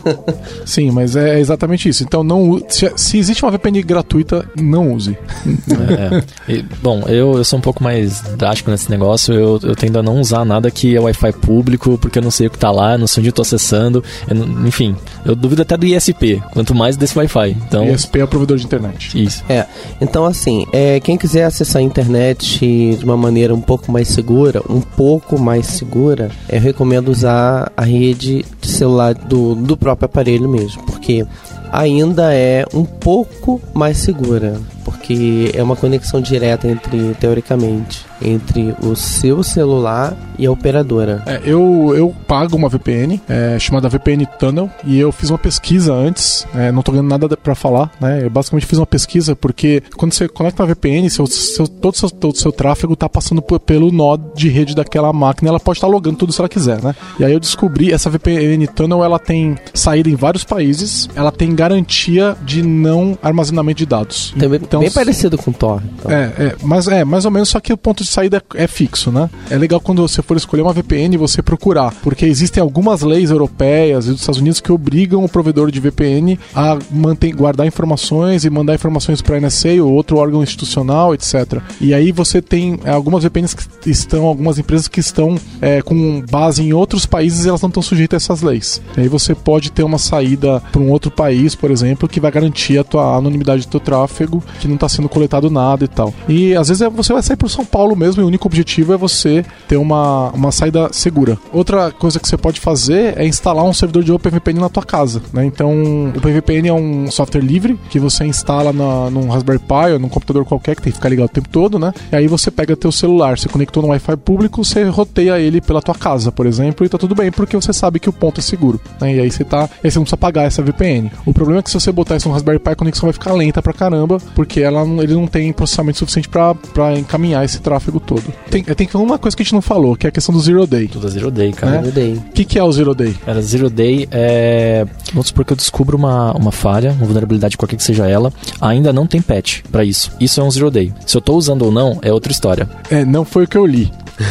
Sim, 0.64 0.90
mas 0.90 1.16
é 1.16 1.38
exatamente 1.38 1.88
isso. 1.88 2.02
Então, 2.02 2.22
não 2.22 2.60
se, 2.68 2.90
se 2.96 3.18
existe 3.18 3.42
uma 3.44 3.50
VPN 3.52 3.82
gratuita, 3.82 4.48
não 4.60 4.92
use. 4.92 5.16
É. 5.48 6.22
E, 6.52 6.62
bom, 6.82 7.02
eu, 7.08 7.36
eu 7.38 7.44
sou 7.44 7.58
um 7.58 7.62
pouco 7.62 7.82
mais 7.82 8.20
drástico 8.36 8.70
nesse 8.70 8.90
negócio. 8.90 9.34
Eu, 9.34 9.60
eu 9.62 9.76
tendo 9.76 9.98
a 9.98 10.02
não 10.02 10.20
usar 10.20 10.44
nada 10.44 10.70
que 10.70 10.96
é 10.96 11.00
Wi-Fi 11.00 11.32
público, 11.32 11.98
porque 11.98 12.18
eu 12.18 12.22
não 12.22 12.30
sei 12.30 12.46
o 12.46 12.50
que 12.50 12.58
tá 12.58 12.70
lá, 12.70 12.96
não 12.98 13.06
sei 13.06 13.20
onde 13.20 13.28
eu 13.28 13.32
tô 13.32 13.42
acessando. 13.42 14.02
eu 14.28 14.34
não- 14.34 14.66
enfim, 14.66 14.96
eu 15.24 15.34
duvido 15.34 15.62
até 15.62 15.76
do 15.76 15.86
ISP, 15.86 16.42
quanto 16.52 16.74
mais 16.74 16.96
desse 16.96 17.16
Wi-Fi. 17.18 17.56
Então, 17.66 17.88
ISP 17.88 18.18
é 18.20 18.24
o 18.24 18.28
provedor 18.28 18.56
de 18.56 18.64
internet. 18.64 19.22
isso. 19.22 19.44
É, 19.48 19.66
então 20.00 20.24
assim, 20.24 20.66
é, 20.72 20.98
quem 21.00 21.16
quiser 21.16 21.44
acessar 21.44 21.80
a 21.80 21.84
internet 21.84 22.96
de 22.98 23.04
uma 23.04 23.16
maneira 23.16 23.54
um 23.54 23.60
pouco 23.60 23.90
mais 23.92 24.08
segura, 24.08 24.62
um 24.68 24.80
pouco 24.80 25.38
mais 25.38 25.66
segura, 25.66 26.30
eu 26.48 26.60
recomendo 26.60 27.08
usar 27.08 27.25
a 27.26 27.82
rede 27.82 28.44
de 28.60 28.68
celular 28.68 29.14
do, 29.14 29.54
do 29.54 29.76
próprio 29.76 30.06
aparelho 30.06 30.48
mesmo, 30.48 30.82
porque 30.84 31.26
ainda 31.72 32.34
é 32.34 32.64
um 32.74 32.84
pouco 32.84 33.60
mais 33.74 33.98
segura. 33.98 34.60
Que 35.06 35.52
é 35.54 35.62
uma 35.62 35.76
conexão 35.76 36.20
direta 36.20 36.66
entre, 36.66 37.14
teoricamente, 37.14 38.04
entre 38.20 38.74
o 38.82 38.96
seu 38.96 39.42
celular 39.42 40.16
e 40.38 40.46
a 40.46 40.50
operadora. 40.50 41.22
É, 41.26 41.40
eu, 41.44 41.92
eu 41.96 42.14
pago 42.26 42.56
uma 42.56 42.68
VPN 42.68 43.20
é, 43.28 43.58
chamada 43.58 43.88
VPN 43.88 44.26
Tunnel 44.38 44.70
e 44.84 44.98
eu 44.98 45.12
fiz 45.12 45.30
uma 45.30 45.38
pesquisa 45.38 45.92
antes, 45.92 46.46
é, 46.54 46.70
não 46.72 46.82
tô 46.82 46.92
ganhando 46.92 47.08
nada 47.08 47.36
para 47.36 47.54
falar, 47.54 47.90
né? 48.00 48.24
Eu 48.24 48.30
basicamente 48.30 48.66
fiz 48.66 48.78
uma 48.78 48.86
pesquisa 48.86 49.34
porque 49.36 49.82
quando 49.96 50.12
você 50.12 50.28
conecta 50.28 50.62
uma 50.62 50.68
VPN, 50.68 51.08
seu, 51.08 51.26
seu, 51.26 51.66
todo 51.66 51.94
o 51.94 51.96
seu, 51.96 52.10
todo 52.10 52.36
seu 52.36 52.52
tráfego 52.52 52.96
tá 52.96 53.08
passando 53.08 53.42
pelo 53.42 53.90
nó 53.90 54.16
de 54.16 54.48
rede 54.48 54.74
daquela 54.74 55.12
máquina, 55.12 55.50
ela 55.50 55.60
pode 55.60 55.78
estar 55.78 55.86
tá 55.86 55.92
logando 55.92 56.16
tudo 56.16 56.32
se 56.32 56.40
ela 56.40 56.48
quiser, 56.48 56.82
né? 56.82 56.94
E 57.18 57.24
aí 57.24 57.32
eu 57.32 57.40
descobri, 57.40 57.92
essa 57.92 58.10
VPN 58.10 58.66
Tunnel, 58.68 59.04
ela 59.04 59.18
tem 59.18 59.56
saída 59.72 60.08
em 60.08 60.16
vários 60.16 60.44
países, 60.44 61.08
ela 61.14 61.30
tem 61.30 61.54
garantia 61.54 62.36
de 62.44 62.62
não 62.62 63.18
armazenamento 63.22 63.78
de 63.78 63.86
dados. 63.86 64.34
Também, 64.38 64.60
então, 64.62 64.80
bem 64.80 64.90
parecido 64.96 65.36
com 65.36 65.50
o 65.50 65.54
Tor. 65.54 65.82
Então. 65.98 66.10
É, 66.10 66.32
é, 66.38 66.56
mas 66.62 66.88
é 66.88 67.04
mais 67.04 67.24
ou 67.24 67.30
menos, 67.30 67.48
só 67.48 67.60
que 67.60 67.72
o 67.72 67.76
ponto 67.76 68.02
de 68.02 68.08
saída 68.08 68.42
é, 68.54 68.64
é 68.64 68.66
fixo, 68.66 69.10
né? 69.10 69.28
É 69.50 69.56
legal 69.56 69.80
quando 69.80 70.00
você 70.00 70.22
for 70.22 70.36
escolher 70.36 70.62
uma 70.62 70.72
VPN 70.72 71.16
você 71.16 71.42
procurar, 71.42 71.94
porque 72.02 72.24
existem 72.24 72.62
algumas 72.62 73.02
leis 73.02 73.30
europeias 73.30 74.06
e 74.06 74.10
dos 74.10 74.20
Estados 74.20 74.40
Unidos 74.40 74.60
que 74.60 74.72
obrigam 74.72 75.24
o 75.24 75.28
provedor 75.28 75.70
de 75.70 75.80
VPN 75.80 76.38
a 76.54 76.78
manter, 76.90 77.32
guardar 77.32 77.66
informações 77.66 78.44
e 78.44 78.50
mandar 78.50 78.74
informações 78.74 79.20
para 79.20 79.36
a 79.36 79.40
NSA 79.40 79.82
ou 79.82 79.92
outro 79.92 80.16
órgão 80.16 80.42
institucional, 80.42 81.14
etc. 81.14 81.60
E 81.80 81.92
aí 81.92 82.10
você 82.12 82.40
tem 82.40 82.78
é, 82.84 82.90
algumas 82.90 83.22
VPNs 83.24 83.54
que 83.54 83.90
estão, 83.90 84.24
algumas 84.24 84.58
empresas 84.58 84.88
que 84.88 85.00
estão 85.00 85.36
é, 85.60 85.82
com 85.82 86.22
base 86.30 86.62
em 86.62 86.72
outros 86.72 87.04
países 87.06 87.44
e 87.44 87.48
elas 87.48 87.60
não 87.60 87.68
estão 87.68 87.82
sujeitas 87.82 88.22
a 88.22 88.24
essas 88.24 88.42
leis. 88.42 88.80
E 88.96 89.02
aí 89.02 89.08
você 89.08 89.34
pode 89.34 89.70
ter 89.70 89.82
uma 89.82 89.98
saída 89.98 90.60
para 90.72 90.80
um 90.80 90.90
outro 90.90 91.10
país, 91.10 91.54
por 91.54 91.70
exemplo, 91.70 92.08
que 92.08 92.20
vai 92.20 92.30
garantir 92.30 92.78
a 92.78 92.84
tua 92.84 93.16
anonimidade 93.16 93.62
do 93.62 93.68
teu 93.68 93.80
tráfego, 93.80 94.42
que 94.60 94.66
não 94.66 94.74
está 94.74 94.85
sendo 94.88 95.08
coletado 95.08 95.50
nada 95.50 95.84
e 95.84 95.88
tal. 95.88 96.12
E 96.28 96.54
às 96.54 96.68
vezes 96.68 96.82
é, 96.82 96.88
você 96.88 97.12
vai 97.12 97.22
sair 97.22 97.36
para 97.36 97.48
São 97.48 97.64
Paulo 97.64 97.96
mesmo 97.96 98.22
e 98.22 98.24
o 98.24 98.28
único 98.28 98.46
objetivo 98.46 98.92
é 98.92 98.96
você 98.96 99.44
ter 99.68 99.76
uma, 99.76 100.30
uma 100.30 100.52
saída 100.52 100.88
segura. 100.92 101.38
Outra 101.52 101.90
coisa 101.90 102.18
que 102.18 102.28
você 102.28 102.36
pode 102.36 102.60
fazer 102.60 103.18
é 103.18 103.26
instalar 103.26 103.64
um 103.64 103.72
servidor 103.72 104.04
de 104.04 104.12
OpenVPN 104.12 104.60
na 104.60 104.68
tua 104.68 104.84
casa. 104.84 105.22
Né? 105.32 105.44
Então, 105.44 105.72
o 105.72 106.18
OpenVPN 106.18 106.68
é 106.68 106.72
um 106.72 107.10
software 107.10 107.40
livre 107.40 107.78
que 107.90 107.98
você 107.98 108.24
instala 108.24 108.72
na, 108.72 109.10
num 109.10 109.28
Raspberry 109.28 109.58
Pi 109.58 109.92
ou 109.92 109.98
num 109.98 110.08
computador 110.08 110.44
qualquer 110.44 110.76
que 110.76 110.82
tem 110.82 110.92
que 110.92 110.98
ficar 110.98 111.08
ligado 111.08 111.26
o 111.26 111.32
tempo 111.32 111.48
todo, 111.48 111.78
né? 111.78 111.92
E 112.12 112.16
aí 112.16 112.26
você 112.26 112.50
pega 112.50 112.76
teu 112.76 112.92
celular, 112.92 113.38
você 113.38 113.48
conectou 113.48 113.82
no 113.82 113.88
Wi-Fi 113.90 114.16
público, 114.16 114.64
você 114.64 114.84
roteia 114.84 115.38
ele 115.38 115.60
pela 115.60 115.82
tua 115.82 115.94
casa, 115.94 116.30
por 116.32 116.46
exemplo, 116.46 116.84
e 116.84 116.88
tá 116.88 116.98
tudo 116.98 117.14
bem, 117.14 117.30
porque 117.30 117.56
você 117.56 117.72
sabe 117.72 117.98
que 117.98 118.08
o 118.08 118.12
ponto 118.12 118.40
é 118.40 118.42
seguro. 118.42 118.80
Né? 119.00 119.16
E 119.16 119.20
aí 119.20 119.30
você 119.30 119.44
tá. 119.44 119.68
Aí 119.82 119.90
você 119.90 119.98
não 119.98 120.04
precisa 120.04 120.16
pagar 120.16 120.44
essa 120.44 120.62
VPN. 120.62 121.10
O 121.24 121.32
problema 121.32 121.60
é 121.60 121.62
que 121.62 121.70
se 121.70 121.78
você 121.78 121.92
botar 121.92 122.16
isso 122.16 122.28
no 122.28 122.34
Raspberry 122.34 122.58
Pi, 122.58 122.70
a 122.70 122.76
conexão 122.76 123.06
vai 123.06 123.12
ficar 123.12 123.32
lenta 123.32 123.62
pra 123.62 123.72
caramba, 123.72 124.18
porque 124.34 124.60
ela, 124.60 124.75
ele 125.02 125.14
não 125.14 125.26
tem 125.26 125.52
processamento 125.52 125.98
suficiente 125.98 126.28
para 126.28 126.98
encaminhar 126.98 127.44
esse 127.44 127.60
tráfego 127.60 128.00
todo. 128.00 128.24
Tem, 128.50 128.62
tem 128.62 128.88
uma 128.94 129.18
coisa 129.18 129.36
que 129.36 129.42
a 129.42 129.44
gente 129.44 129.54
não 129.54 129.62
falou, 129.62 129.96
que 129.96 130.06
é 130.06 130.08
a 130.08 130.12
questão 130.12 130.34
do 130.34 130.40
Zero 130.40 130.66
Day. 130.66 130.88
Tudo 130.88 131.06
é 131.06 131.10
Zero 131.10 131.30
Day, 131.30 131.52
cara. 131.52 131.82
Né? 131.82 131.88
O 132.16 132.32
que, 132.32 132.44
que 132.44 132.58
é 132.58 132.62
o 132.62 132.72
Zero 132.72 132.94
Day? 132.94 133.14
Cara, 133.24 133.40
Zero 133.42 133.70
Day 133.70 134.08
é. 134.10 134.86
Vamos 135.12 135.28
supor 135.28 135.44
que 135.44 135.52
eu 135.52 135.56
descubro 135.56 135.96
uma, 135.96 136.32
uma 136.32 136.52
falha, 136.52 136.92
uma 136.92 137.04
vulnerabilidade, 137.04 137.56
qualquer 137.56 137.76
que 137.76 137.84
seja 137.84 138.06
ela, 138.06 138.32
ainda 138.60 138.92
não 138.92 139.06
tem 139.06 139.20
patch 139.20 139.62
para 139.70 139.84
isso. 139.84 140.12
Isso 140.20 140.40
é 140.40 140.44
um 140.44 140.50
Zero 140.50 140.70
Day. 140.70 140.92
Se 141.06 141.16
eu 141.16 141.20
tô 141.20 141.34
usando 141.34 141.62
ou 141.62 141.72
não, 141.72 141.98
é 142.02 142.12
outra 142.12 142.32
história. 142.32 142.68
É, 142.90 143.04
não 143.04 143.24
foi 143.24 143.44
o 143.44 143.48
que 143.48 143.56
eu 143.56 143.66
li. 143.66 143.90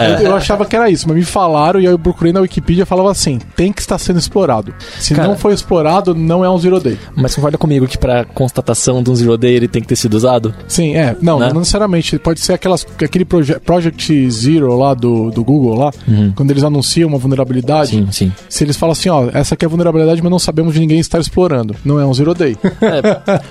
É. 0.00 0.26
Eu, 0.26 0.34
achava 0.34 0.64
que 0.64 0.74
era 0.74 0.90
isso, 0.90 1.06
mas 1.08 1.16
me 1.16 1.24
falaram 1.24 1.80
e 1.80 1.86
aí 1.86 1.92
eu 1.92 1.98
procurei 1.98 2.32
na 2.32 2.40
Wikipedia 2.40 2.82
e 2.82 2.86
falava 2.86 3.10
assim: 3.10 3.38
tem 3.56 3.72
que 3.72 3.80
estar 3.80 3.98
sendo 3.98 4.18
explorado. 4.18 4.74
Se 4.98 5.14
Cara, 5.14 5.28
não 5.28 5.36
foi 5.36 5.52
explorado, 5.52 6.14
não 6.14 6.44
é 6.44 6.50
um 6.50 6.58
zero 6.58 6.80
day. 6.80 6.98
Mas 7.14 7.34
concorda 7.34 7.58
comigo 7.58 7.86
que 7.86 7.98
para 7.98 8.24
constatação 8.24 9.02
de 9.02 9.10
um 9.10 9.14
zero 9.14 9.36
day 9.36 9.54
ele 9.54 9.68
tem 9.68 9.82
que 9.82 9.88
ter 9.88 9.96
sido 9.96 10.14
usado? 10.14 10.54
Sim, 10.66 10.96
é. 10.96 11.16
Não, 11.20 11.38
né? 11.38 11.48
não 11.48 11.60
necessariamente. 11.60 12.18
Pode 12.18 12.40
ser 12.40 12.54
aquelas, 12.54 12.86
aquele 13.02 13.24
proje 13.24 13.58
Project 13.60 14.30
Zero 14.30 14.76
lá 14.76 14.94
do, 14.94 15.30
do 15.30 15.44
Google 15.44 15.76
lá, 15.76 15.90
uhum. 16.06 16.32
quando 16.34 16.50
eles 16.50 16.62
anunciam 16.62 17.08
uma 17.08 17.18
vulnerabilidade. 17.18 17.90
Sim, 17.90 18.08
sim. 18.10 18.32
Se 18.48 18.64
eles 18.64 18.76
falam 18.76 18.92
assim, 18.92 19.08
ó, 19.08 19.28
essa 19.32 19.54
aqui 19.54 19.64
é 19.64 19.66
a 19.66 19.68
vulnerabilidade, 19.68 20.22
mas 20.22 20.30
não 20.30 20.38
sabemos 20.38 20.74
de 20.74 20.80
ninguém 20.80 20.98
estar 20.98 21.18
explorando. 21.18 21.74
Não 21.84 21.98
é 21.98 22.06
um 22.06 22.14
zero 22.14 22.34
day. 22.34 22.56
É, 22.80 23.02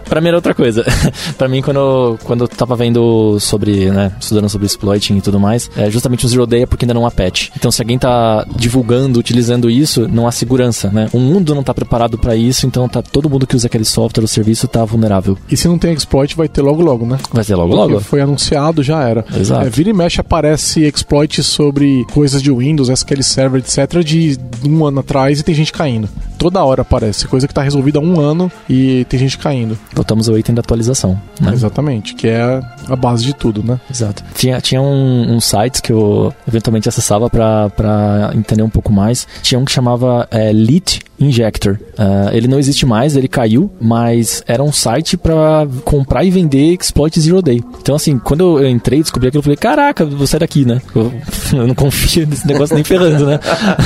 pra 0.10 0.20
mim 0.20 0.30
era 0.30 0.38
outra 0.38 0.54
coisa. 0.54 0.84
pra 1.38 1.48
mim, 1.48 1.62
quando, 1.62 2.18
quando 2.24 2.44
eu 2.44 2.48
tava 2.48 2.76
vendo 2.76 3.40
sobre, 3.40 3.90
né, 3.92 4.12
estudando 4.20 4.50
sobre 4.50 4.66
exploiting 4.66 5.18
e 5.18 5.22
tudo 5.22 5.40
mais, 5.40 5.59
é 5.76 5.90
justamente 5.90 6.26
o 6.26 6.30
zero 6.30 6.46
day 6.46 6.64
é 6.64 6.66
porque 6.66 6.86
ainda 6.86 6.94
não 6.94 7.06
há 7.06 7.12
patch. 7.12 7.50
Então, 7.56 7.72
se 7.72 7.82
alguém 7.82 7.98
tá 7.98 8.46
divulgando, 8.56 9.20
utilizando 9.20 9.70
isso, 9.70 10.08
não 10.08 10.28
há 10.28 10.32
segurança, 10.32 10.90
né? 10.90 11.10
O 11.12 11.20
mundo 11.20 11.56
não 11.56 11.64
tá 11.64 11.74
preparado 11.74 12.18
para 12.18 12.36
isso, 12.36 12.66
então 12.66 12.88
tá 12.88 13.02
todo 13.02 13.30
mundo 13.30 13.48
que 13.48 13.56
usa 13.56 13.68
aquele 13.68 13.86
software 13.86 14.24
ou 14.24 14.28
serviço 14.28 14.68
tá 14.68 14.84
vulnerável. 14.86 15.38
E 15.50 15.58
se 15.58 15.68
não 15.68 15.78
tem 15.78 15.94
exploit, 15.94 16.36
vai 16.36 16.48
ter 16.48 16.62
logo 16.62 16.82
logo, 16.82 17.06
né? 17.06 17.18
Vai 17.32 17.44
ter 17.44 17.56
logo 17.56 17.76
porque 17.76 17.94
logo. 17.94 18.00
Foi 18.02 18.22
anunciado, 18.22 18.84
já 18.84 19.04
era. 19.04 19.26
Exato. 19.36 19.66
É, 19.66 19.70
vira 19.70 19.90
e 19.90 19.94
mexe 19.94 20.22
aparece 20.22 20.84
exploit 20.86 21.42
sobre 21.44 22.06
coisas 22.14 22.42
de 22.42 22.52
Windows, 22.52 22.90
SQL 22.90 23.24
Server, 23.24 23.60
etc, 23.62 24.04
de 24.04 24.38
um 24.66 24.86
ano 24.86 25.00
atrás 25.00 25.40
e 25.40 25.44
tem 25.44 25.56
gente 25.56 25.72
caindo. 25.72 26.10
Toda 26.38 26.64
hora 26.64 26.84
aparece, 26.84 27.28
coisa 27.28 27.48
que 27.48 27.54
tá 27.54 27.62
resolvida 27.62 28.00
há 28.00 28.02
um 28.02 28.20
ano 28.20 28.52
e 28.70 29.06
tem 29.10 29.20
gente 29.20 29.38
caindo. 29.38 29.78
Voltamos 29.94 30.30
ao 30.30 30.38
item 30.38 30.56
da 30.56 30.62
atualização, 30.62 31.20
né? 31.40 31.52
Exatamente, 31.54 32.16
que 32.16 32.28
é 32.28 32.62
a 32.94 32.98
base 32.98 33.24
de 33.24 33.34
tudo, 33.34 33.64
né? 33.64 33.80
Exato. 33.90 34.24
Tinha, 34.34 34.60
tinha 34.62 34.82
um, 34.82 35.36
um 35.36 35.40
site 35.40 35.82
que 35.82 35.92
eu 35.92 36.34
eventualmente 36.48 36.90
acessava 36.90 37.30
para 37.30 38.32
entender 38.36 38.64
um 38.64 38.70
pouco 38.70 38.92
mais. 38.92 39.28
Tinha 39.42 39.60
um 39.60 39.66
que 39.66 39.72
chamava 39.72 40.28
é, 40.32 40.52
Lit 40.52 41.02
Injector. 41.20 41.78
Uh, 41.98 42.30
ele 42.32 42.48
não 42.48 42.58
existe 42.58 42.86
mais, 42.86 43.16
ele 43.16 43.28
caiu, 43.28 43.70
mas 43.80 44.42
era 44.48 44.64
um 44.64 44.72
site 44.72 45.18
para 45.18 45.68
comprar 45.84 46.24
e 46.24 46.32
vender 46.32 46.74
exploit 46.80 47.20
zero 47.20 47.42
day. 47.42 47.62
Então, 47.82 47.96
assim, 47.96 48.18
quando 48.18 48.60
eu 48.60 48.70
entrei 48.70 49.02
descobri 49.02 49.28
aquilo, 49.28 49.40
eu 49.40 49.44
falei: 49.44 49.58
caraca, 49.58 50.06
vou 50.06 50.26
sair 50.26 50.40
daqui, 50.40 50.64
né? 50.64 50.82
Eu, 50.96 51.12
eu 51.54 51.68
não 51.68 51.76
confio 51.76 52.26
nesse 52.26 52.48
negócio 52.48 52.74
nem 52.74 52.84
ferrando, 52.84 53.26
né? 53.26 53.40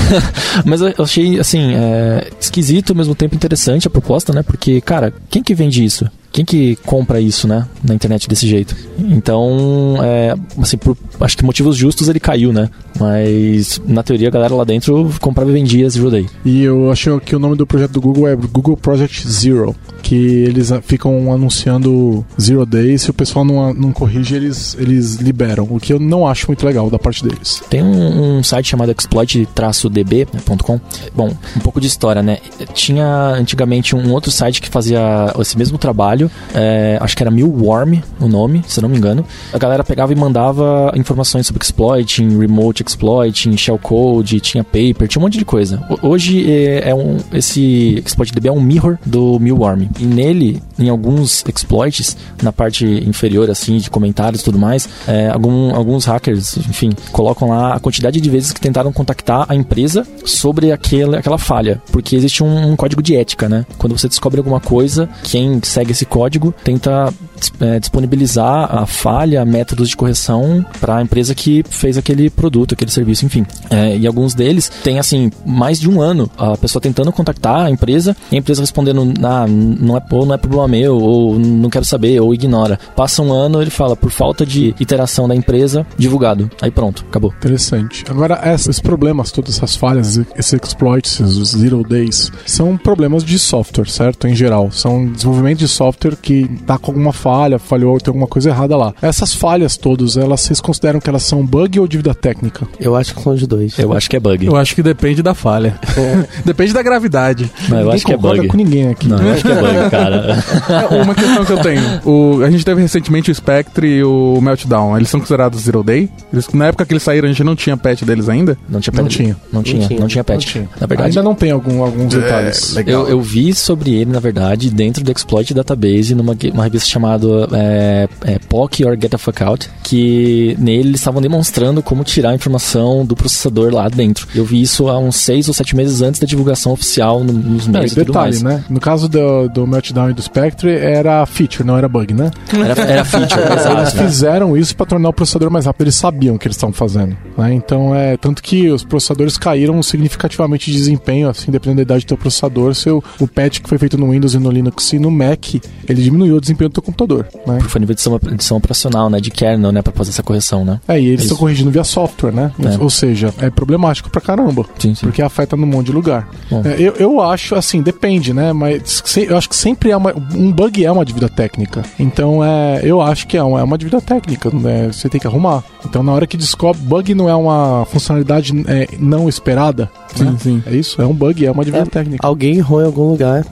mas 0.64 0.82
eu 0.82 0.94
achei, 1.00 1.40
assim, 1.40 1.74
é, 1.74 2.28
esquisito 2.40 2.92
ao 2.92 2.96
mesmo 2.96 3.16
tempo 3.16 3.36
interessante 3.36 3.88
a 3.88 3.92
proposta, 3.92 4.32
né? 4.32 4.44
Porque, 4.44 4.80
cara, 4.80 5.12
quem 5.30 5.42
que 5.42 5.56
vende 5.56 5.84
isso? 5.84 6.08
Quem 6.34 6.44
que 6.44 6.76
compra 6.78 7.22
isso, 7.22 7.48
né? 7.48 7.68
Na 7.84 7.94
internet 7.94 8.28
desse 8.28 8.48
jeito. 8.48 8.76
Então, 8.98 9.98
é, 10.04 10.34
assim, 10.60 10.78
por 10.78 10.98
acho 11.24 11.38
que 11.38 11.44
motivos 11.44 11.76
justos 11.76 12.10
ele 12.10 12.20
caiu, 12.20 12.52
né? 12.54 12.70
Mas 13.00 13.82
na 13.88 14.04
teoria 14.04 14.28
a 14.28 14.32
galera 14.32 14.54
lá 14.54 14.64
dentro 14.64 15.10
comprava 15.20 15.50
e 15.50 15.54
vendia 15.54 15.90
Zero 15.90 16.12
Day. 16.12 16.28
E 16.46 16.64
eu 16.64 16.92
achei 16.92 17.18
que 17.20 17.36
o 17.36 17.40
nome 17.40 17.56
do 17.56 17.66
projeto 17.66 17.92
do 17.92 18.02
Google 18.02 18.28
é 18.28 18.36
Google 18.36 18.78
Project 18.78 19.28
Zero, 19.28 19.76
que 20.02 20.16
eles 20.16 20.70
ficam 20.84 21.34
anunciando 21.34 22.26
Zero 22.40 22.66
Day, 22.66 22.98
se 22.98 23.10
o 23.10 23.14
pessoal 23.14 23.46
não, 23.46 23.74
não 23.74 23.92
corrige, 23.92 24.36
eles, 24.36 24.76
eles 24.80 25.16
liberam, 25.16 25.68
o 25.70 25.80
que 25.80 25.94
eu 25.94 26.00
não 26.00 26.28
acho 26.28 26.48
muito 26.48 26.66
legal 26.66 26.90
da 26.90 27.00
parte 27.00 27.24
deles. 27.24 27.62
Tem 27.70 27.82
um, 27.82 28.38
um 28.38 28.44
site 28.44 28.70
chamado 28.70 28.92
exploit-db.com. 28.92 30.80
Bom, 31.16 31.34
um 31.56 31.60
pouco 31.60 31.80
de 31.80 31.88
história, 31.88 32.22
né? 32.22 32.38
Tinha 32.74 33.06
antigamente 33.30 33.96
um 33.96 34.12
outro 34.12 34.30
site 34.32 34.62
que 34.62 34.70
fazia 34.70 35.34
esse 35.40 35.58
mesmo 35.58 35.78
trabalho 35.78 35.94
trabalho, 35.94 36.30
é, 36.54 36.98
acho 37.00 37.16
que 37.16 37.24
era 37.24 37.32
Millworm 37.32 38.02
o 38.20 38.28
nome, 38.28 38.64
se 38.68 38.82
não 38.82 38.90
me 38.90 38.98
engano. 38.98 39.26
A 39.54 39.58
galera 39.58 39.84
pegava 39.84 40.12
e 40.12 40.16
mandava 40.16 40.92
informações 40.96 41.13
sobre 41.44 41.62
exploiting, 41.62 42.38
remote 42.38 42.84
exploiting, 42.84 43.58
shellcode, 43.58 44.40
tinha 44.40 44.64
paper, 44.64 45.08
tinha 45.08 45.20
um 45.20 45.26
monte 45.26 45.38
de 45.38 45.46
coisa. 45.46 45.82
Hoje 46.02 46.50
é, 46.52 46.90
é 46.90 46.96
um, 46.96 47.18
esse 47.34 48.02
exploit-db 48.06 48.48
é 48.48 48.52
um 48.52 48.62
mirror 48.62 48.98
do 49.06 49.40
Millworm. 49.40 49.88
E 50.00 50.06
nele, 50.06 50.62
em 50.78 50.90
alguns 50.90 51.44
exploits, 51.48 52.16
na 52.42 52.52
parte 52.52 52.86
inferior, 52.86 53.50
assim, 53.50 53.78
de 53.78 53.90
comentários 53.90 54.42
e 54.42 54.44
tudo 54.44 54.58
mais, 54.58 54.88
é, 55.08 55.30
algum, 55.30 55.74
alguns 55.76 56.06
hackers, 56.06 56.58
enfim, 56.58 56.92
colocam 57.12 57.50
lá 57.50 57.76
a 57.76 57.80
quantidade 57.80 58.20
de 58.20 58.30
vezes 58.30 58.52
que 58.52 58.62
tentaram 58.62 58.92
contactar 58.92 59.46
a 59.50 59.56
empresa 59.56 60.06
sobre 60.26 60.72
aquela, 60.72 61.20
aquela 61.20 61.38
falha. 61.38 61.82
Porque 61.92 62.16
existe 62.16 62.44
um, 62.44 62.72
um 62.72 62.76
código 62.76 63.02
de 63.02 63.16
ética, 63.16 63.50
né? 63.50 63.66
Quando 63.78 63.98
você 63.98 64.08
descobre 64.08 64.40
alguma 64.40 64.60
coisa, 64.60 65.10
quem 65.24 65.60
segue 65.64 65.92
esse 65.92 66.06
código 66.06 66.54
tenta 66.64 67.14
é, 67.60 67.80
disponibilizar 67.80 68.76
a 68.76 68.86
falha, 68.86 69.44
métodos 69.46 69.90
de 69.90 69.98
correção 69.98 70.66
para 70.80 70.93
a 70.98 71.02
empresa 71.02 71.34
que 71.34 71.64
fez 71.70 71.98
aquele 71.98 72.30
produto, 72.30 72.74
aquele 72.74 72.92
serviço, 72.92 73.26
enfim. 73.26 73.46
É, 73.70 73.98
e 73.98 74.08
alguns 74.08 74.34
deles 74.34 74.70
têm, 74.84 75.00
assim, 75.00 75.32
mais 75.46 75.80
de 75.80 75.90
um 75.90 76.02
ano 76.02 76.30
a 76.38 76.58
pessoa 76.58 76.82
tentando 76.82 77.12
contactar 77.12 77.66
a 77.66 77.70
empresa 77.70 78.16
e 78.32 78.36
a 78.36 78.40
empresa 78.40 78.62
respondendo, 78.62 79.14
ah, 79.24 79.46
não 79.48 79.98
é, 79.98 80.04
ou 80.12 80.26
não 80.26 80.36
é 80.36 80.38
problema 80.38 80.68
meu, 80.68 80.98
ou 80.98 81.40
não 81.40 81.70
quero 81.70 81.86
saber, 81.86 82.20
ou 82.20 82.34
ignora. 82.34 82.80
Passa 82.96 83.22
um 83.22 83.32
ano, 83.32 83.62
ele 83.62 83.72
fala, 83.72 83.96
por 83.96 84.12
falta 84.12 84.46
de 84.46 84.76
iteração 84.80 85.28
da 85.28 85.36
empresa, 85.36 85.86
divulgado. 85.98 86.50
Aí 86.62 86.72
pronto, 86.72 87.06
acabou. 87.10 87.34
Interessante. 87.38 88.04
Agora, 88.10 88.42
esses 88.54 88.80
problemas, 88.80 89.32
todas 89.32 89.58
essas 89.58 89.76
falhas, 89.76 90.20
esses 90.36 90.54
exploits, 90.54 91.20
os 91.20 91.50
zero 91.50 91.84
days, 91.84 92.32
são 92.46 92.78
problemas 92.78 93.24
de 93.24 93.38
software, 93.40 93.90
certo? 93.90 94.28
Em 94.28 94.36
geral. 94.36 94.72
São 94.72 95.12
desenvolvimento 95.12 95.60
de 95.60 95.68
software 95.68 96.16
que 96.16 96.48
tá 96.66 96.78
com 96.78 96.92
alguma 96.92 97.14
falha 97.14 97.60
falhou, 97.60 98.00
tem 98.00 98.12
alguma 98.12 98.28
coisa 98.28 98.50
errada 98.50 98.76
lá. 98.76 98.94
Essas 99.02 99.34
falhas 99.34 99.78
todas, 99.78 100.18
elas 100.18 100.42
vocês 100.42 100.60
consideram 100.84 101.00
que 101.00 101.10
elas 101.10 101.24
são 101.24 101.46
bug 101.46 101.80
ou 101.80 101.88
dívida 101.88 102.14
técnica? 102.14 102.68
Eu 102.80 102.96
acho 102.96 103.16
que 103.16 103.22
são 103.22 103.34
os 103.34 103.48
dois. 103.48 103.78
Eu 103.80 103.94
acho 103.94 104.10
que 104.10 104.18
é 104.18 104.20
bug. 104.20 104.46
Eu 104.46 104.56
acho 104.58 104.76
que 104.76 104.84
depende 104.84 105.24
da 105.24 105.34
falha. 105.34 105.80
depende 106.44 106.74
da 106.74 106.84
gravidade. 106.84 107.50
Não, 107.70 107.78
eu 107.78 107.84
Ninguém 107.84 107.96
acho 107.96 108.06
que 108.06 108.14
é 108.14 108.18
bug. 108.18 108.48
com 108.48 108.58
ninguém 108.58 108.90
aqui. 108.90 109.08
Não, 109.08 109.18
eu 109.18 109.34
acho 109.34 109.44
que 109.44 109.52
é 109.52 109.56
bug, 109.56 109.90
cara. 109.90 110.44
É, 110.74 111.02
Uma 111.04 111.16
questão 111.16 111.46
que 111.46 111.52
eu 111.52 111.58
tenho. 111.62 111.82
O, 112.06 112.44
a 112.44 112.50
gente 112.50 112.66
teve 112.66 112.82
recentemente 112.82 113.32
o 113.32 113.36
Spectre 113.36 113.88
e 113.88 114.04
o 114.04 114.40
Meltdown. 114.42 114.98
Eles 114.98 115.10
são 115.10 115.20
considerados 115.20 115.62
Zero 115.62 115.84
Day? 115.84 116.10
Eles- 116.32 116.48
na 116.54 116.68
época 116.68 116.86
que 116.86 116.94
eles 116.94 117.04
saíram, 117.04 117.28
a 117.28 117.32
gente 117.32 117.44
não 117.44 117.56
tinha 117.56 117.76
patch 117.78 118.04
deles 118.04 118.28
ainda? 118.30 118.58
Não 118.68 118.80
tinha 118.80 118.94
Não 118.96 119.04
patch. 119.04 119.16
tinha. 119.16 119.38
Não 119.52 119.64
tinha, 119.64 119.88
tinha. 119.88 120.00
não 120.00 120.08
tinha 120.08 120.24
patch. 120.24 120.46
Não 120.46 120.52
tinha. 120.52 120.70
Na 120.80 120.88
verdade, 120.88 121.10
Ainda 121.18 121.24
não 121.24 121.36
tem 121.36 121.52
algum, 121.52 121.84
alguns 121.84 122.14
detalhes. 122.14 122.74
legal. 122.74 123.04
Eu, 123.04 123.10
eu 123.10 123.22
vi 123.22 123.54
sobre 123.54 123.94
ele, 123.94 124.12
na 124.12 124.20
verdade, 124.20 124.70
dentro 124.70 125.04
do 125.04 125.12
Exploit 125.12 125.54
Database, 125.54 126.14
numa 126.16 126.36
uma 126.54 126.64
revista 126.64 126.90
chamada 126.90 127.28
é, 127.54 128.08
é, 128.26 128.40
POC 128.50 128.86
or 128.86 128.98
Get 129.00 129.14
a 129.14 129.18
Fuck 129.18 129.44
Out, 129.44 129.70
que 129.84 130.56
nele 130.78 130.90
eles 130.90 131.00
estavam 131.02 131.22
demonstrando 131.22 131.82
como 131.82 132.04
tirar 132.04 132.30
a 132.32 132.36
informação 132.36 133.06
do 133.06 133.16
processador 133.16 133.74
lá 133.74 133.88
dentro. 133.90 134.28
Eu 134.36 134.44
vi 134.46 134.62
isso 134.62 134.88
há 134.90 134.98
uns 134.98 135.16
seis 135.18 135.48
ou 135.48 135.54
sete 135.54 135.76
meses 135.76 136.02
antes 136.02 136.20
da 136.20 136.28
divulgação 136.28 136.72
oficial 136.72 137.24
no- 137.24 137.34
nos 137.34 137.68
É, 137.68 137.72
meios 137.72 137.92
e 137.92 137.94
e 137.94 137.98
tudo 137.98 138.08
detalhe, 138.08 138.40
mais. 138.40 138.44
né? 138.44 138.64
No 138.70 138.80
caso 138.80 139.08
do, 139.08 139.48
do 139.50 139.66
Meltdown 139.68 140.10
e 140.10 140.14
do 140.14 140.22
Spectre, 140.22 140.70
era 140.72 141.26
feature, 141.26 141.66
não 141.66 141.78
era 141.78 141.88
bug, 141.88 142.14
né? 142.14 142.32
Era, 142.54 142.82
era 142.84 143.06
feature, 143.06 143.42
Eles 143.44 143.62
exato. 143.62 143.98
né? 143.98 144.04
fizeram 144.08 144.58
isso 144.58 144.76
para 144.76 144.86
tornar 144.86 145.10
o 145.10 145.14
processador 145.14 145.50
mais 145.50 145.66
rápido, 145.66 145.84
eles 145.84 145.96
sabiam 145.96 146.36
o 146.36 146.40
que 146.40 146.48
eles 146.48 146.56
estavam 146.58 146.74
fazendo. 146.74 147.16
né? 147.38 147.54
Então 147.54 147.96
é 147.96 148.18
tanto 148.18 148.42
que 148.44 148.70
os 148.70 148.84
processadores 148.84 149.38
caíram 149.38 149.82
significativamente 149.84 150.72
de 150.72 150.78
desempenho, 150.78 151.30
assim, 151.30 151.52
dependendo 151.52 151.78
da 151.78 151.82
idade 151.84 152.06
do 152.06 152.08
teu 152.10 152.18
processador. 152.18 152.74
Seu, 152.76 153.04
o 153.20 153.28
patch 153.28 153.60
que 153.62 153.70
foi 153.70 153.78
feito 153.78 153.98
no 153.98 154.12
Windows 154.12 154.34
e 154.34 154.40
no 154.40 154.50
Linux 154.52 154.94
e 154.94 155.00
no 155.00 155.10
Mac, 155.12 155.56
ele 155.88 156.02
diminuiu 156.02 156.36
o 156.38 156.42
desempenho 156.42 156.70
do 156.70 156.74
teu 156.74 156.84
computador. 156.84 157.28
Né? 157.48 157.60
Foi 157.62 157.80
nível 157.80 157.96
de 157.96 158.02
edição, 158.02 158.20
edição 158.32 158.58
operacional, 158.58 159.10
né? 159.10 159.20
De 159.20 159.32
kernel, 159.32 159.72
né? 159.72 159.82
Pra 159.82 159.94
fazer 159.94 160.10
essa 160.12 160.24
correção, 160.24 160.63
né? 160.64 160.80
É, 160.88 161.00
e 161.00 161.08
eles 161.08 161.22
estão 161.24 161.38
corrigindo 161.38 161.70
via 161.72 161.84
software, 161.84 162.32
né? 162.32 162.52
É. 162.64 162.82
Ou 162.82 162.90
seja, 162.90 163.34
é 163.40 163.50
problemático 163.50 164.10
pra 164.10 164.22
caramba. 164.22 164.66
Sim, 164.80 164.96
sim. 164.96 165.02
Porque 165.06 165.22
afeta 165.22 165.56
num 165.56 165.66
monte 165.68 165.88
de 165.88 165.92
lugar. 165.92 166.28
É, 166.66 166.82
eu, 166.82 166.94
eu 166.98 167.22
acho, 167.22 167.56
assim, 167.56 167.82
depende, 167.82 168.34
né? 168.34 168.54
Mas 168.54 169.02
se- 169.06 169.26
eu 169.30 169.38
acho 169.38 169.50
que 169.50 169.56
sempre 169.56 169.92
é 169.92 169.98
uma. 169.98 170.14
Um 170.36 170.52
bug 170.52 170.84
é 170.86 170.92
uma 170.92 171.06
dívida 171.06 171.30
técnica. 171.30 171.84
Então, 172.00 172.44
é, 172.44 172.82
eu 172.84 173.02
acho 173.02 173.28
que 173.28 173.38
é 173.38 173.44
uma, 173.44 173.60
é 173.60 173.64
uma 173.64 173.78
dívida 173.78 174.00
técnica. 174.02 174.50
né? 174.52 174.88
Você 174.92 175.10
tem 175.10 175.20
que 175.20 175.28
arrumar. 175.28 175.64
Então, 175.86 176.02
na 176.04 176.12
hora 176.12 176.28
que 176.28 176.38
descobre. 176.38 176.82
Bug 176.84 177.14
não 177.16 177.30
é 177.30 177.36
uma 177.36 177.86
funcionalidade 177.86 178.54
é, 178.68 178.88
não 179.00 179.28
esperada. 179.30 179.90
Sim, 180.16 180.24
né? 180.26 180.36
sim. 180.40 180.64
É 180.66 180.76
isso? 180.76 181.02
É 181.02 181.06
um 181.06 181.14
bug, 181.14 181.46
é 181.46 181.52
uma 181.52 181.64
dívida 181.64 181.84
É, 181.84 181.86
técnica. 181.88 182.26
Alguém 182.28 182.58
errou 182.58 182.82
em 182.82 182.86
algum 182.86 183.10
lugar. 183.10 183.46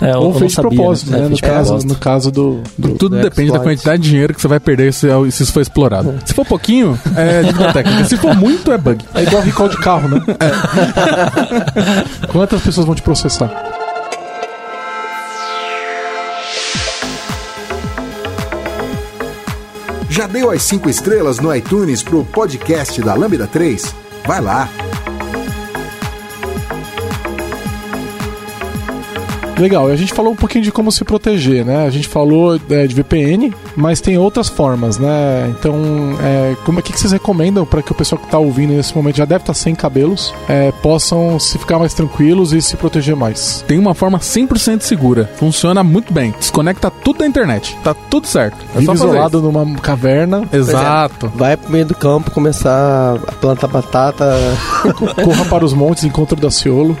É, 0.00 0.16
Ou 0.16 0.32
fez 0.34 0.52
de 0.52 0.60
propósito, 0.60 1.10
né? 1.10 1.26
É, 1.26 1.28
no, 1.28 1.38
caso, 1.38 1.86
no 1.86 1.94
caso 1.94 2.30
do. 2.30 2.62
do 2.78 2.94
Tudo 2.94 3.16
do 3.16 3.22
depende 3.22 3.52
da 3.52 3.60
quantidade 3.60 4.02
de 4.02 4.08
dinheiro 4.08 4.34
que 4.34 4.40
você 4.40 4.48
vai 4.48 4.60
perder 4.60 4.92
se, 4.92 5.08
se 5.30 5.42
isso 5.42 5.52
for 5.52 5.60
explorado. 5.60 6.14
Se 6.24 6.32
for 6.32 6.46
pouquinho, 6.46 6.98
é 7.16 7.42
dívida 7.42 7.72
técnica. 7.72 8.04
Se 8.04 8.16
for 8.16 8.34
muito, 8.34 8.72
é 8.72 8.78
bug. 8.78 9.04
é 9.14 9.22
igual 9.22 9.42
recall 9.42 9.68
de 9.68 9.76
carro, 9.76 10.08
né? 10.08 10.22
Quantas 12.32 12.62
pessoas 12.62 12.86
vão 12.86 12.94
te 12.94 13.02
processar? 13.02 13.50
Já 20.08 20.26
deu 20.28 20.50
as 20.50 20.62
5 20.62 20.88
estrelas 20.88 21.40
no 21.40 21.54
iTunes 21.54 22.02
pro 22.02 22.24
podcast 22.24 23.02
da 23.02 23.14
Lambda 23.14 23.48
3? 23.48 23.94
Vai 24.24 24.40
lá. 24.40 24.68
Legal, 29.58 29.88
e 29.88 29.92
a 29.92 29.96
gente 29.96 30.12
falou 30.12 30.32
um 30.32 30.36
pouquinho 30.36 30.64
de 30.64 30.72
como 30.72 30.90
se 30.90 31.04
proteger, 31.04 31.64
né? 31.64 31.86
A 31.86 31.90
gente 31.90 32.08
falou 32.08 32.58
é, 32.68 32.86
de 32.86 32.94
VPN, 32.94 33.54
mas 33.76 34.00
tem 34.00 34.18
outras 34.18 34.48
formas, 34.48 34.98
né? 34.98 35.48
Então, 35.50 35.76
é, 36.20 36.56
como, 36.64 36.80
o 36.80 36.82
que, 36.82 36.98
vocês 36.98 37.12
recomendam 37.12 37.64
para 37.64 37.82
que 37.82 37.92
o 37.92 37.94
pessoal 37.94 38.18
que 38.18 38.26
está 38.26 38.38
ouvindo 38.38 38.72
nesse 38.72 38.94
momento 38.94 39.16
já 39.16 39.24
deve 39.24 39.42
estar 39.42 39.54
sem 39.54 39.74
cabelos, 39.74 40.34
é, 40.48 40.72
possam 40.82 41.38
se 41.38 41.56
ficar 41.58 41.78
mais 41.78 41.94
tranquilos 41.94 42.52
e 42.52 42.60
se 42.60 42.76
proteger 42.76 43.14
mais? 43.14 43.64
Tem 43.66 43.78
uma 43.78 43.94
forma 43.94 44.18
100% 44.18 44.82
segura. 44.82 45.30
Funciona 45.36 45.84
muito 45.84 46.12
bem. 46.12 46.34
Desconecta 46.38 46.90
tudo 46.90 47.20
da 47.20 47.26
internet. 47.26 47.76
Tá 47.84 47.94
tudo 47.94 48.26
certo. 48.26 48.56
É 48.74 48.80
Vive 48.80 48.86
só 48.86 48.92
fazer 48.92 49.06
isolado 49.06 49.40
numa 49.40 49.76
caverna, 49.76 50.42
isso. 50.52 50.70
Exato. 50.70 51.30
Vai 51.34 51.56
pro 51.56 51.70
meio 51.70 51.86
do 51.86 51.94
campo 51.94 52.30
começar 52.30 53.16
a 53.26 53.32
plantar 53.32 53.68
batata. 53.68 54.34
corra 55.24 55.44
para 55.44 55.64
os 55.64 55.72
montes, 55.72 56.04
encontro 56.04 56.36
da 56.36 56.50
Ciolo. 56.50 56.96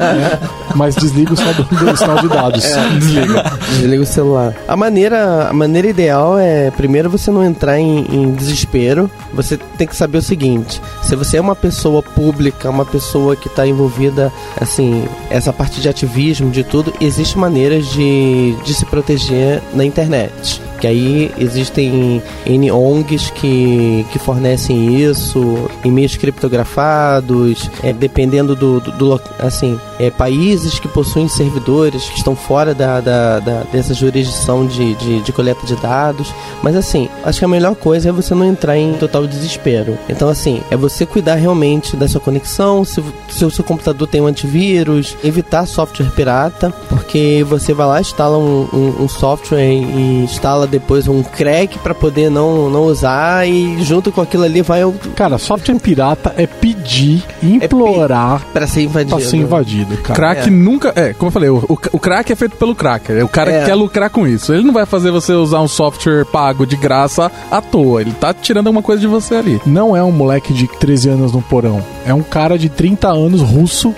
É, 0.00 0.38
mas 0.74 0.94
desliga 0.94 1.15
o 1.30 1.96
sinal, 1.96 2.18
de 2.20 2.28
dados. 2.28 2.64
Desliga. 2.98 3.52
Desliga 3.70 4.02
o 4.02 4.06
celular. 4.06 4.54
A 4.66 4.76
maneira, 4.76 5.48
a 5.48 5.52
maneira 5.52 5.88
ideal 5.88 6.38
é, 6.38 6.70
primeiro, 6.70 7.08
você 7.08 7.30
não 7.30 7.44
entrar 7.44 7.78
em, 7.78 8.06
em 8.10 8.32
desespero. 8.32 9.10
Você 9.32 9.56
tem 9.56 9.86
que 9.86 9.96
saber 9.96 10.18
o 10.18 10.22
seguinte: 10.22 10.80
se 11.02 11.16
você 11.16 11.36
é 11.36 11.40
uma 11.40 11.56
pessoa 11.56 12.02
pública, 12.02 12.70
uma 12.70 12.84
pessoa 12.84 13.36
que 13.36 13.48
está 13.48 13.66
envolvida, 13.66 14.32
assim, 14.60 15.06
essa 15.30 15.52
parte 15.52 15.80
de 15.80 15.88
ativismo, 15.88 16.50
de 16.50 16.64
tudo, 16.64 16.92
existem 17.00 17.40
maneiras 17.40 17.86
de, 17.90 18.54
de 18.64 18.74
se 18.74 18.84
proteger 18.84 19.62
na 19.74 19.84
internet. 19.84 20.60
Que 20.80 20.86
aí 20.86 21.30
existem 21.38 22.22
N 22.44 22.70
ONGs 22.70 23.30
que, 23.30 24.04
que 24.12 24.18
fornecem 24.18 24.94
isso, 25.02 25.68
e-mails 25.84 26.16
criptografados, 26.16 27.70
é, 27.82 27.92
dependendo 27.92 28.54
do, 28.54 28.80
do, 28.80 28.92
do 28.92 29.20
assim, 29.38 29.78
é, 29.98 30.10
países 30.10 30.78
que 30.78 30.88
possuem 30.88 31.28
servidores 31.28 32.04
que 32.08 32.18
estão 32.18 32.34
fora 32.36 32.74
da, 32.74 33.00
da, 33.00 33.38
da- 33.40 33.62
dessa 33.72 33.94
jurisdição 33.94 34.66
de, 34.66 34.94
de, 34.94 35.20
de 35.22 35.32
coleta 35.32 35.66
de 35.66 35.76
dados. 35.76 36.32
Mas 36.62 36.76
assim, 36.76 37.08
acho 37.24 37.38
que 37.38 37.44
a 37.44 37.48
melhor 37.48 37.74
coisa 37.74 38.08
é 38.08 38.12
você 38.12 38.34
não 38.34 38.44
entrar 38.46 38.76
em 38.76 38.94
total 38.94 39.26
desespero. 39.26 39.98
Então, 40.08 40.28
assim, 40.28 40.60
é 40.70 40.76
você 40.76 41.06
cuidar 41.06 41.36
realmente 41.36 41.96
da 41.96 42.08
sua 42.08 42.20
conexão, 42.20 42.84
se, 42.84 43.02
se 43.28 43.44
o 43.44 43.50
seu 43.50 43.64
computador 43.64 44.06
tem 44.08 44.20
um 44.20 44.26
antivírus, 44.26 45.16
evitar 45.24 45.66
software 45.66 46.10
pirata, 46.10 46.72
porque 46.88 47.44
você 47.48 47.72
vai 47.72 47.86
lá, 47.86 48.00
instala 48.00 48.36
um, 48.38 48.68
um, 48.72 49.04
um 49.04 49.08
software 49.08 49.64
e 49.72 50.22
instala 50.24 50.65
depois 50.66 51.06
um 51.08 51.22
crack 51.22 51.78
para 51.78 51.94
poder 51.94 52.30
não, 52.30 52.68
não 52.70 52.84
usar 52.84 53.46
e 53.48 53.82
junto 53.82 54.10
com 54.12 54.20
aquilo 54.20 54.44
ali 54.44 54.62
vai 54.62 54.80
Cara, 55.14 55.38
software 55.38 55.78
pirata 55.78 56.34
é 56.36 56.46
pedir, 56.46 57.22
implorar 57.42 58.42
para 58.52 58.66
ser 58.66 58.82
invadido. 58.82 59.16
pra 59.16 59.24
ser 59.24 59.36
invadido, 59.36 59.96
cara. 59.98 60.14
Crack 60.14 60.48
É. 60.48 60.50
nunca. 60.50 60.92
É, 60.96 61.12
como 61.12 61.28
eu 61.28 61.32
falei, 61.32 61.48
o, 61.50 61.56
o, 61.68 61.78
o 61.92 61.98
crack 61.98 62.32
é 62.32 62.36
feito 62.36 62.56
pelo 62.56 62.74
cracker. 62.74 63.16
É 63.18 63.24
o 63.24 63.28
cara 63.28 63.50
É. 63.52 63.60
que 63.60 63.66
quer 63.66 63.74
lucrar 63.74 64.10
com 64.10 64.26
isso. 64.26 64.52
Ele 64.52 64.62
não 64.64 64.72
vai 64.72 64.86
fazer 64.86 65.10
você 65.10 65.32
usar 65.32 65.60
um 65.60 65.68
software 65.68 66.24
pago 66.24 66.66
de 66.66 66.76
graça 66.76 67.30
à 67.50 67.60
toa. 67.60 68.00
Ele 68.00 68.12
tá 68.12 68.32
tirando 68.34 68.66
alguma 68.68 68.82
coisa 68.82 69.00
de 69.00 69.06
você 69.06 69.34
ali. 69.34 69.60
Não 69.66 69.96
é 69.96 70.02
um 70.02 70.12
moleque 70.12 70.52
de 70.52 70.66
13 70.66 71.10
anos 71.10 71.32
no 71.32 71.42
porão. 71.42 71.82
É 72.04 72.12
um 72.14 72.22
cara 72.22 72.58
de 72.58 72.68
30 72.68 73.08
anos 73.08 73.40
russo 73.42 73.94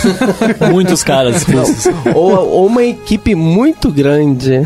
Muitos 0.70 1.02
caras. 1.02 1.42
russos. 1.42 1.86
ou, 2.14 2.30
ou 2.32 2.66
uma 2.66 2.82
equipe 2.84 3.34
muito 3.34 3.90
grande. 3.90 4.62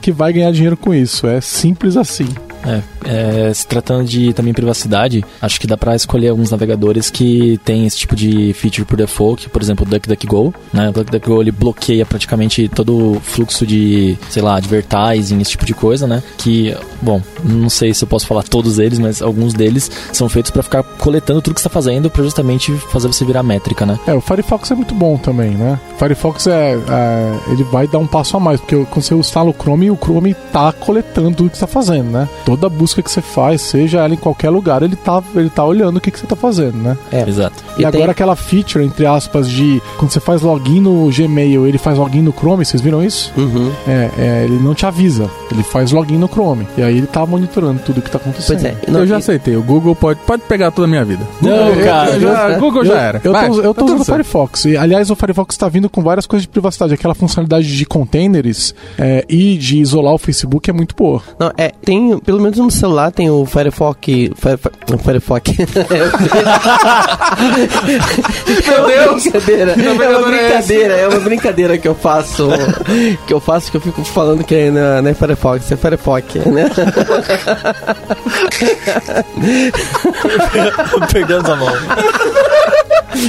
que 0.00 0.12
vai 0.12 0.32
ganhar 0.32 0.49
dinheiro 0.50 0.76
com 0.76 0.94
isso. 0.94 1.26
É 1.26 1.40
simples 1.40 1.96
assim. 1.96 2.28
É, 2.64 2.82
é, 3.04 3.54
se 3.54 3.66
tratando 3.66 4.04
de 4.04 4.32
também 4.32 4.52
privacidade, 4.52 5.24
acho 5.40 5.60
que 5.60 5.66
dá 5.66 5.76
pra 5.76 5.96
escolher 5.96 6.28
alguns 6.28 6.50
navegadores 6.50 7.10
que 7.10 7.58
tem 7.64 7.86
esse 7.86 7.96
tipo 7.98 8.14
de 8.14 8.52
feature 8.54 8.84
por 8.84 8.96
default, 8.96 9.48
por 9.48 9.62
exemplo, 9.62 9.86
o 9.86 9.88
DuckDuckGo, 9.88 10.54
né? 10.72 10.90
O 10.90 10.92
DuckDuckGo 10.92 11.40
ele 11.40 11.50
bloqueia 11.50 12.04
praticamente 12.04 12.68
todo 12.68 13.16
o 13.16 13.20
fluxo 13.20 13.66
de, 13.66 14.18
sei 14.28 14.42
lá, 14.42 14.56
advertising, 14.56 15.40
esse 15.40 15.52
tipo 15.52 15.64
de 15.64 15.74
coisa, 15.74 16.06
né? 16.06 16.22
Que, 16.38 16.76
bom, 17.00 17.22
não 17.42 17.70
sei 17.70 17.94
se 17.94 18.04
eu 18.04 18.08
posso 18.08 18.26
falar 18.26 18.42
todos 18.42 18.78
eles, 18.78 18.98
mas 18.98 19.22
alguns 19.22 19.54
deles 19.54 19.90
são 20.12 20.28
feitos 20.28 20.50
pra 20.50 20.62
ficar 20.62 20.82
coletando 20.82 21.40
tudo 21.40 21.54
que 21.54 21.60
você 21.60 21.68
tá 21.68 21.72
fazendo 21.72 22.10
pra 22.10 22.22
justamente 22.22 22.72
fazer 22.92 23.08
você 23.08 23.24
virar 23.24 23.42
métrica, 23.42 23.86
né? 23.86 23.98
É, 24.06 24.14
o 24.14 24.20
Firefox 24.20 24.70
é 24.70 24.74
muito 24.74 24.94
bom 24.94 25.16
também, 25.16 25.50
né? 25.50 25.78
O 25.94 25.98
Firefox 25.98 26.46
é, 26.46 26.74
é, 26.74 27.52
ele 27.52 27.64
vai 27.64 27.86
dar 27.86 27.98
um 27.98 28.06
passo 28.06 28.36
a 28.36 28.40
mais, 28.40 28.60
porque 28.60 28.76
quando 28.90 29.02
você 29.02 29.14
instala 29.14 29.50
o 29.50 29.54
Chrome, 29.54 29.90
o 29.90 29.96
Chrome 29.96 30.34
tá 30.52 30.72
coletando 30.72 31.36
tudo 31.36 31.50
que 31.50 31.56
você 31.56 31.66
tá 31.66 31.66
fazendo, 31.66 32.10
né? 32.10 32.28
Toda 32.50 32.68
busca 32.68 33.02
que 33.02 33.10
você 33.10 33.20
faz, 33.20 33.60
seja 33.60 34.00
ela 34.00 34.14
em 34.14 34.16
qualquer 34.16 34.50
lugar, 34.50 34.82
ele 34.82 34.96
tá, 34.96 35.22
ele 35.34 35.50
tá 35.50 35.64
olhando 35.64 35.96
o 35.96 36.00
que, 36.00 36.10
que 36.10 36.18
você 36.18 36.26
tá 36.26 36.34
fazendo, 36.36 36.76
né? 36.76 36.96
É. 37.12 37.28
Exato. 37.28 37.62
E, 37.78 37.82
E 37.82 37.84
agora 37.84 38.04
tem- 38.04 38.10
aquela 38.10 38.34
feature, 38.36 38.84
entre 38.84 39.06
aspas, 39.06 39.48
de 39.48 39.80
quando 39.98 40.10
você 40.10 40.20
faz 40.20 40.42
login 40.42 40.80
no 40.80 41.08
Gmail, 41.10 41.66
ele 41.66 41.78
faz 41.78 41.96
login 41.98 42.22
no 42.22 42.32
Chrome, 42.32 42.64
vocês 42.64 42.80
viram 42.82 43.02
isso? 43.04 43.32
Uhum. 43.36 43.70
É, 43.86 44.10
é, 44.18 44.44
ele 44.44 44.58
não 44.58 44.74
te 44.74 44.84
avisa, 44.86 45.30
ele 45.52 45.62
faz 45.62 45.92
login 45.92 46.16
no 46.18 46.28
Chrome. 46.28 46.66
E 46.76 46.82
aí 46.82 46.98
ele 46.98 47.06
tá 47.06 47.24
monitorando 47.24 47.80
tudo 47.84 48.02
que 48.02 48.10
tá 48.10 48.18
acontecendo. 48.18 48.60
Pois 48.60 48.64
é. 48.64 48.76
Não, 48.90 49.00
eu 49.00 49.06
já 49.06 49.16
e- 49.16 49.18
aceitei. 49.18 49.56
O 49.56 49.62
Google 49.62 49.94
pode, 49.94 50.20
pode 50.26 50.42
pegar 50.42 50.70
toda 50.70 50.86
a 50.86 50.90
minha 50.90 51.04
vida. 51.04 51.22
Não, 51.40 51.68
Google, 51.68 51.84
cara, 51.84 52.10
eu 52.10 52.20
já, 52.20 52.58
Google 52.58 52.84
já 52.84 52.98
era. 53.00 53.20
eu 53.24 53.32
Vai, 53.32 53.48
tô, 53.48 53.56
eu 53.60 53.74
tá 53.74 53.80
tô 53.80 53.86
tudo 53.86 54.00
usando 54.00 54.00
o. 54.00 54.04
Firefox. 54.04 54.64
E, 54.64 54.76
aliás, 54.76 55.10
o 55.10 55.14
Firefox 55.16 55.56
tá 55.56 55.68
vindo 55.68 55.88
com 55.88 56.02
várias 56.02 56.26
coisas 56.26 56.42
de 56.42 56.48
privacidade. 56.48 56.94
Aquela 56.94 57.14
funcionalidade 57.14 57.76
de 57.76 57.86
containers 57.86 58.74
é, 58.98 59.24
e 59.28 59.56
de 59.56 59.78
isolar 59.78 60.14
o 60.14 60.18
Facebook 60.18 60.68
é 60.68 60.72
muito 60.72 60.94
boa. 60.96 61.22
Não, 61.38 61.52
é, 61.56 61.68
tem, 61.84 62.18
pelo 62.18 62.39
pelo 62.40 62.44
menos 62.44 62.58
no 62.58 62.70
celular 62.70 63.12
tem 63.12 63.28
o 63.28 63.44
Firefox. 63.44 63.98
Firefox. 65.04 65.50
Meu 68.66 68.86
Deus! 68.86 69.22
Brincadeira. 69.24 69.72
É 69.72 69.92
uma 70.16 70.26
brincadeira, 70.26 70.94
é 70.94 71.06
uma 71.08 71.20
brincadeira 71.20 71.76
que 71.78 71.86
eu 71.86 71.94
faço. 71.94 72.48
Que 73.26 73.34
eu 73.34 73.40
faço 73.40 73.70
que 73.70 73.76
eu 73.76 73.80
fico 73.80 74.02
falando 74.04 74.42
que 74.42 74.54
é, 74.54 74.68
é 75.04 75.14
Firefox, 75.14 75.70
é 75.70 75.76
Firefox, 75.76 76.34
né? 76.46 76.70
Perdemos 81.12 81.48
a 81.50 81.56
mão. 81.56 81.68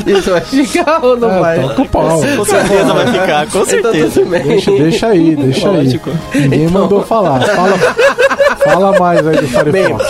Isso 0.06 0.32
vai 0.32 0.42
ficar 0.42 1.04
ou 1.04 1.18
não 1.18 1.32
É, 1.32 1.40
vai? 1.40 1.64
o 1.66 1.86
pau. 1.86 2.22
Com 2.38 2.46
certeza 2.46 2.94
vai 2.94 3.08
ficar, 3.08 3.48
com 3.48 3.60
Então 3.60 3.66
certeza. 3.66 4.24
bem. 4.26 4.44
Deixa, 4.44 4.72
deixa 4.72 5.08
aí, 5.08 5.36
deixa 5.36 5.70
aí. 5.70 5.76
Lógico. 5.78 6.10
Ninguém 6.34 6.68
mandou 6.68 7.04
falar. 7.04 7.42
Fala, 7.42 7.74
fala 8.64 9.00
mais 9.00 9.28
aí 9.28 9.38
do 9.38 9.48
Firefox. 9.50 10.06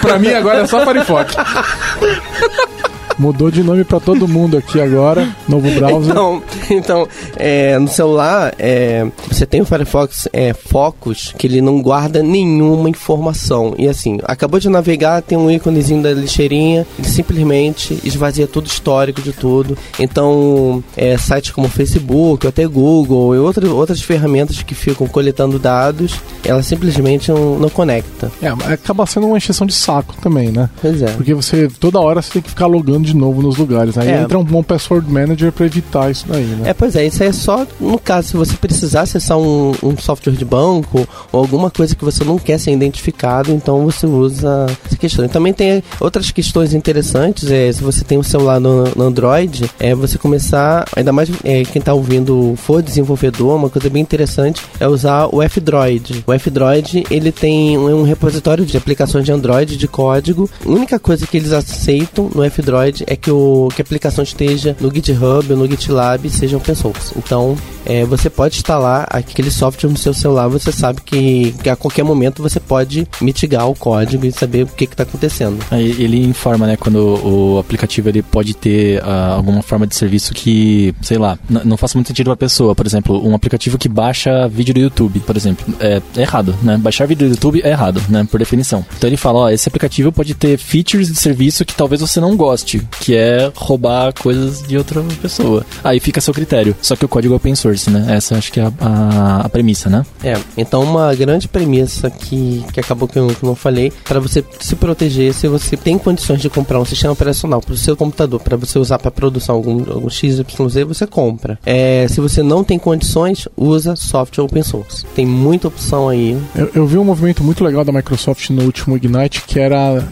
pra 0.00 0.18
mim 0.18 0.32
agora 0.32 0.60
é 0.60 0.66
só 0.66 0.84
Firefox. 0.84 1.34
Mudou 3.20 3.50
de 3.50 3.62
nome 3.62 3.84
pra 3.84 4.00
todo 4.00 4.26
mundo 4.26 4.56
aqui 4.56 4.80
agora. 4.80 5.28
Novo 5.46 5.70
browser. 5.72 6.10
Então, 6.10 6.42
então 6.70 7.08
é, 7.36 7.78
no 7.78 7.86
celular, 7.86 8.54
é, 8.58 9.06
você 9.28 9.44
tem 9.44 9.60
o 9.60 9.66
Firefox 9.66 10.26
é, 10.32 10.54
Focus, 10.54 11.34
que 11.36 11.46
ele 11.46 11.60
não 11.60 11.82
guarda 11.82 12.22
nenhuma 12.22 12.88
informação. 12.88 13.74
E 13.76 13.86
assim, 13.86 14.18
acabou 14.24 14.58
de 14.58 14.70
navegar, 14.70 15.20
tem 15.20 15.36
um 15.36 15.50
íconezinho 15.50 16.02
da 16.02 16.14
lixeirinha, 16.14 16.86
ele 16.98 17.06
simplesmente 17.06 18.00
esvazia 18.02 18.46
todo 18.46 18.64
o 18.64 18.68
histórico 18.68 19.20
de 19.20 19.34
tudo. 19.34 19.76
Então, 19.98 20.82
é, 20.96 21.18
sites 21.18 21.50
como 21.50 21.68
Facebook, 21.68 22.46
ou 22.46 22.48
até 22.48 22.66
Google 22.66 23.34
e 23.34 23.38
outras, 23.38 23.68
outras 23.68 24.00
ferramentas 24.00 24.62
que 24.62 24.74
ficam 24.74 25.06
coletando 25.06 25.58
dados, 25.58 26.14
ela 26.42 26.62
simplesmente 26.62 27.30
não, 27.30 27.58
não 27.58 27.68
conecta. 27.68 28.32
É, 28.40 28.48
acaba 28.48 29.04
sendo 29.04 29.26
uma 29.26 29.36
encheção 29.36 29.66
de 29.66 29.74
saco 29.74 30.14
também, 30.22 30.50
né? 30.50 30.70
Pois 30.80 31.02
é. 31.02 31.10
Porque 31.12 31.34
você, 31.34 31.68
toda 31.68 32.00
hora, 32.00 32.22
você 32.22 32.32
tem 32.32 32.42
que 32.42 32.48
ficar 32.48 32.66
logando 32.66 33.09
de 33.10 33.16
novo 33.16 33.42
nos 33.42 33.56
lugares. 33.56 33.96
Aí 33.98 34.08
É. 34.08 34.22
entra 34.22 34.38
um 34.38 34.44
bom 34.44 34.62
password 34.62 35.10
manager 35.10 35.52
pra 35.52 35.66
evitar 35.66 36.10
isso 36.10 36.24
daí, 36.28 36.44
né? 36.44 36.70
É, 36.70 36.74
pois 36.74 36.94
é, 36.96 37.06
isso 37.06 37.22
aí 37.22 37.28
é 37.28 37.32
só 37.32 37.66
no 37.80 37.98
caso, 37.98 38.28
se 38.28 38.36
você 38.36 38.56
precisar 38.56 39.02
acessar 39.02 39.38
um, 39.38 39.72
um 39.82 39.96
software 39.98 40.32
de 40.32 40.44
banco 40.44 41.06
ou 41.32 41.40
alguma 41.40 41.70
coisa 41.70 41.94
que 41.94 42.04
você 42.04 42.24
não 42.24 42.38
quer 42.38 42.58
ser 42.58 42.72
identificado, 42.72 43.50
então 43.52 43.84
você 43.84 44.06
usa 44.06 44.66
essa 44.86 44.96
questão. 44.96 45.24
E 45.24 45.28
também 45.28 45.52
tem 45.52 45.82
outras 45.98 46.30
questões 46.30 46.74
interessantes, 46.74 47.50
é, 47.50 47.72
se 47.72 47.82
você 47.82 48.04
tem 48.04 48.18
um 48.18 48.22
celular 48.22 48.60
no, 48.60 48.84
no 48.96 49.04
Android, 49.04 49.70
é 49.78 49.94
você 49.94 50.18
começar, 50.18 50.86
ainda 50.96 51.12
mais 51.12 51.28
é, 51.44 51.62
quem 51.64 51.80
está 51.80 51.92
ouvindo 51.94 52.54
for 52.56 52.82
desenvolvedor, 52.82 53.56
uma 53.56 53.70
coisa 53.70 53.88
bem 53.90 54.02
interessante 54.02 54.62
é 54.78 54.86
usar 54.86 55.28
o 55.32 55.42
F-Droid. 55.42 56.24
O 56.26 56.32
F-Droid, 56.32 57.04
ele 57.10 57.32
tem 57.32 57.76
um, 57.78 58.00
um 58.00 58.02
repositório 58.02 58.64
de 58.64 58.76
aplicações 58.76 59.24
de 59.24 59.32
Android, 59.32 59.76
de 59.76 59.88
código. 59.88 60.48
A 60.64 60.68
única 60.68 60.98
coisa 60.98 61.26
que 61.26 61.36
eles 61.36 61.52
aceitam 61.52 62.30
no 62.34 62.42
F-Droid 62.44 62.99
é 63.06 63.16
que, 63.16 63.30
o, 63.30 63.68
que 63.74 63.82
a 63.82 63.84
aplicação 63.84 64.22
esteja 64.22 64.76
no 64.80 64.92
GitHub 64.92 65.52
ou 65.52 65.58
no 65.58 65.66
GitLab 65.66 66.28
seja 66.30 66.56
open 66.56 66.74
source. 66.74 67.12
Então, 67.16 67.56
é, 67.84 68.04
você 68.04 68.28
pode 68.28 68.56
instalar 68.56 69.06
aquele 69.10 69.50
software 69.50 69.90
no 69.90 69.96
seu 69.96 70.12
celular, 70.12 70.48
você 70.48 70.70
sabe 70.72 71.00
que, 71.02 71.52
que 71.62 71.68
a 71.68 71.76
qualquer 71.76 72.04
momento 72.04 72.42
você 72.42 72.60
pode 72.60 73.06
mitigar 73.20 73.68
o 73.68 73.74
código 73.74 74.26
e 74.26 74.32
saber 74.32 74.64
o 74.64 74.66
que 74.66 74.84
está 74.84 75.02
acontecendo. 75.02 75.58
Aí 75.70 75.90
ele 76.02 76.24
informa, 76.24 76.66
né, 76.66 76.76
quando 76.76 76.98
o 76.98 77.58
aplicativo 77.58 78.08
ele 78.08 78.22
pode 78.22 78.54
ter 78.54 79.02
ah, 79.02 79.34
alguma 79.36 79.62
forma 79.62 79.86
de 79.86 79.94
serviço 79.94 80.34
que, 80.34 80.94
sei 81.02 81.18
lá, 81.18 81.38
não 81.48 81.76
faça 81.76 81.96
muito 81.96 82.08
sentido 82.08 82.26
pra 82.26 82.36
pessoa. 82.36 82.74
Por 82.74 82.86
exemplo, 82.86 83.26
um 83.26 83.34
aplicativo 83.34 83.78
que 83.78 83.88
baixa 83.88 84.48
vídeo 84.48 84.74
do 84.74 84.80
YouTube, 84.80 85.20
por 85.20 85.36
exemplo, 85.36 85.74
é, 85.80 86.00
é 86.16 86.20
errado, 86.20 86.54
né? 86.62 86.76
Baixar 86.76 87.06
vídeo 87.06 87.28
do 87.28 87.34
YouTube 87.34 87.60
é 87.64 87.70
errado, 87.70 88.02
né, 88.08 88.26
por 88.30 88.38
definição. 88.38 88.84
Então 88.96 89.08
ele 89.08 89.16
fala, 89.16 89.40
ó, 89.40 89.50
esse 89.50 89.68
aplicativo 89.68 90.12
pode 90.12 90.34
ter 90.34 90.58
features 90.58 91.08
de 91.08 91.16
serviço 91.16 91.64
que 91.64 91.74
talvez 91.74 92.00
você 92.00 92.20
não 92.20 92.36
goste, 92.36 92.82
que 93.00 93.14
é 93.14 93.50
roubar 93.54 94.12
coisas 94.14 94.62
de 94.62 94.76
outra 94.76 95.02
pessoa. 95.22 95.64
Aí 95.84 96.00
fica 96.00 96.18
a 96.18 96.22
seu 96.22 96.34
critério. 96.34 96.74
Só 96.82 96.96
que 96.96 97.04
o 97.04 97.08
código 97.08 97.34
é 97.34 97.36
open 97.36 97.54
source, 97.54 97.90
né? 97.90 98.06
Essa 98.16 98.36
acho 98.36 98.52
que 98.52 98.60
é 98.60 98.64
a, 98.64 98.72
a- 98.80 99.40
a 99.46 99.48
premissa, 99.48 99.88
né? 99.88 100.04
É, 100.22 100.36
então 100.56 100.82
uma 100.82 101.14
grande 101.14 101.48
premissa 101.48 102.10
que, 102.10 102.64
que 102.72 102.80
acabou 102.80 103.08
que 103.08 103.18
eu, 103.18 103.28
que 103.28 103.42
eu 103.42 103.46
não 103.48 103.54
falei, 103.56 103.92
para 104.04 104.20
você 104.20 104.44
se 104.60 104.76
proteger, 104.76 105.32
se 105.34 105.48
você 105.48 105.76
tem 105.76 105.98
condições 105.98 106.40
de 106.40 106.48
comprar 106.50 106.80
um 106.80 106.84
sistema 106.84 107.12
operacional 107.12 107.60
para 107.60 107.74
o 107.74 107.76
seu 107.76 107.96
computador, 107.96 108.40
para 108.40 108.56
você 108.56 108.78
usar 108.78 108.98
para 108.98 109.10
produção 109.10 109.54
algum, 109.54 109.78
algum 109.90 110.08
XYZ, 110.10 110.44
você 110.86 111.06
compra. 111.06 111.58
É, 111.64 112.06
se 112.08 112.20
você 112.20 112.42
não 112.42 112.62
tem 112.64 112.78
condições, 112.78 113.48
usa 113.56 113.96
software 113.96 114.44
open 114.44 114.62
source. 114.62 115.04
Tem 115.14 115.26
muita 115.26 115.68
opção 115.68 116.08
aí. 116.08 116.36
Eu, 116.54 116.70
eu 116.74 116.86
vi 116.86 116.98
um 116.98 117.04
movimento 117.04 117.42
muito 117.42 117.64
legal 117.64 117.84
da 117.84 117.92
Microsoft 117.92 118.50
no 118.50 118.62
último 118.64 118.96
Ignite 118.96 119.42
que 119.46 119.58
era 119.58 120.02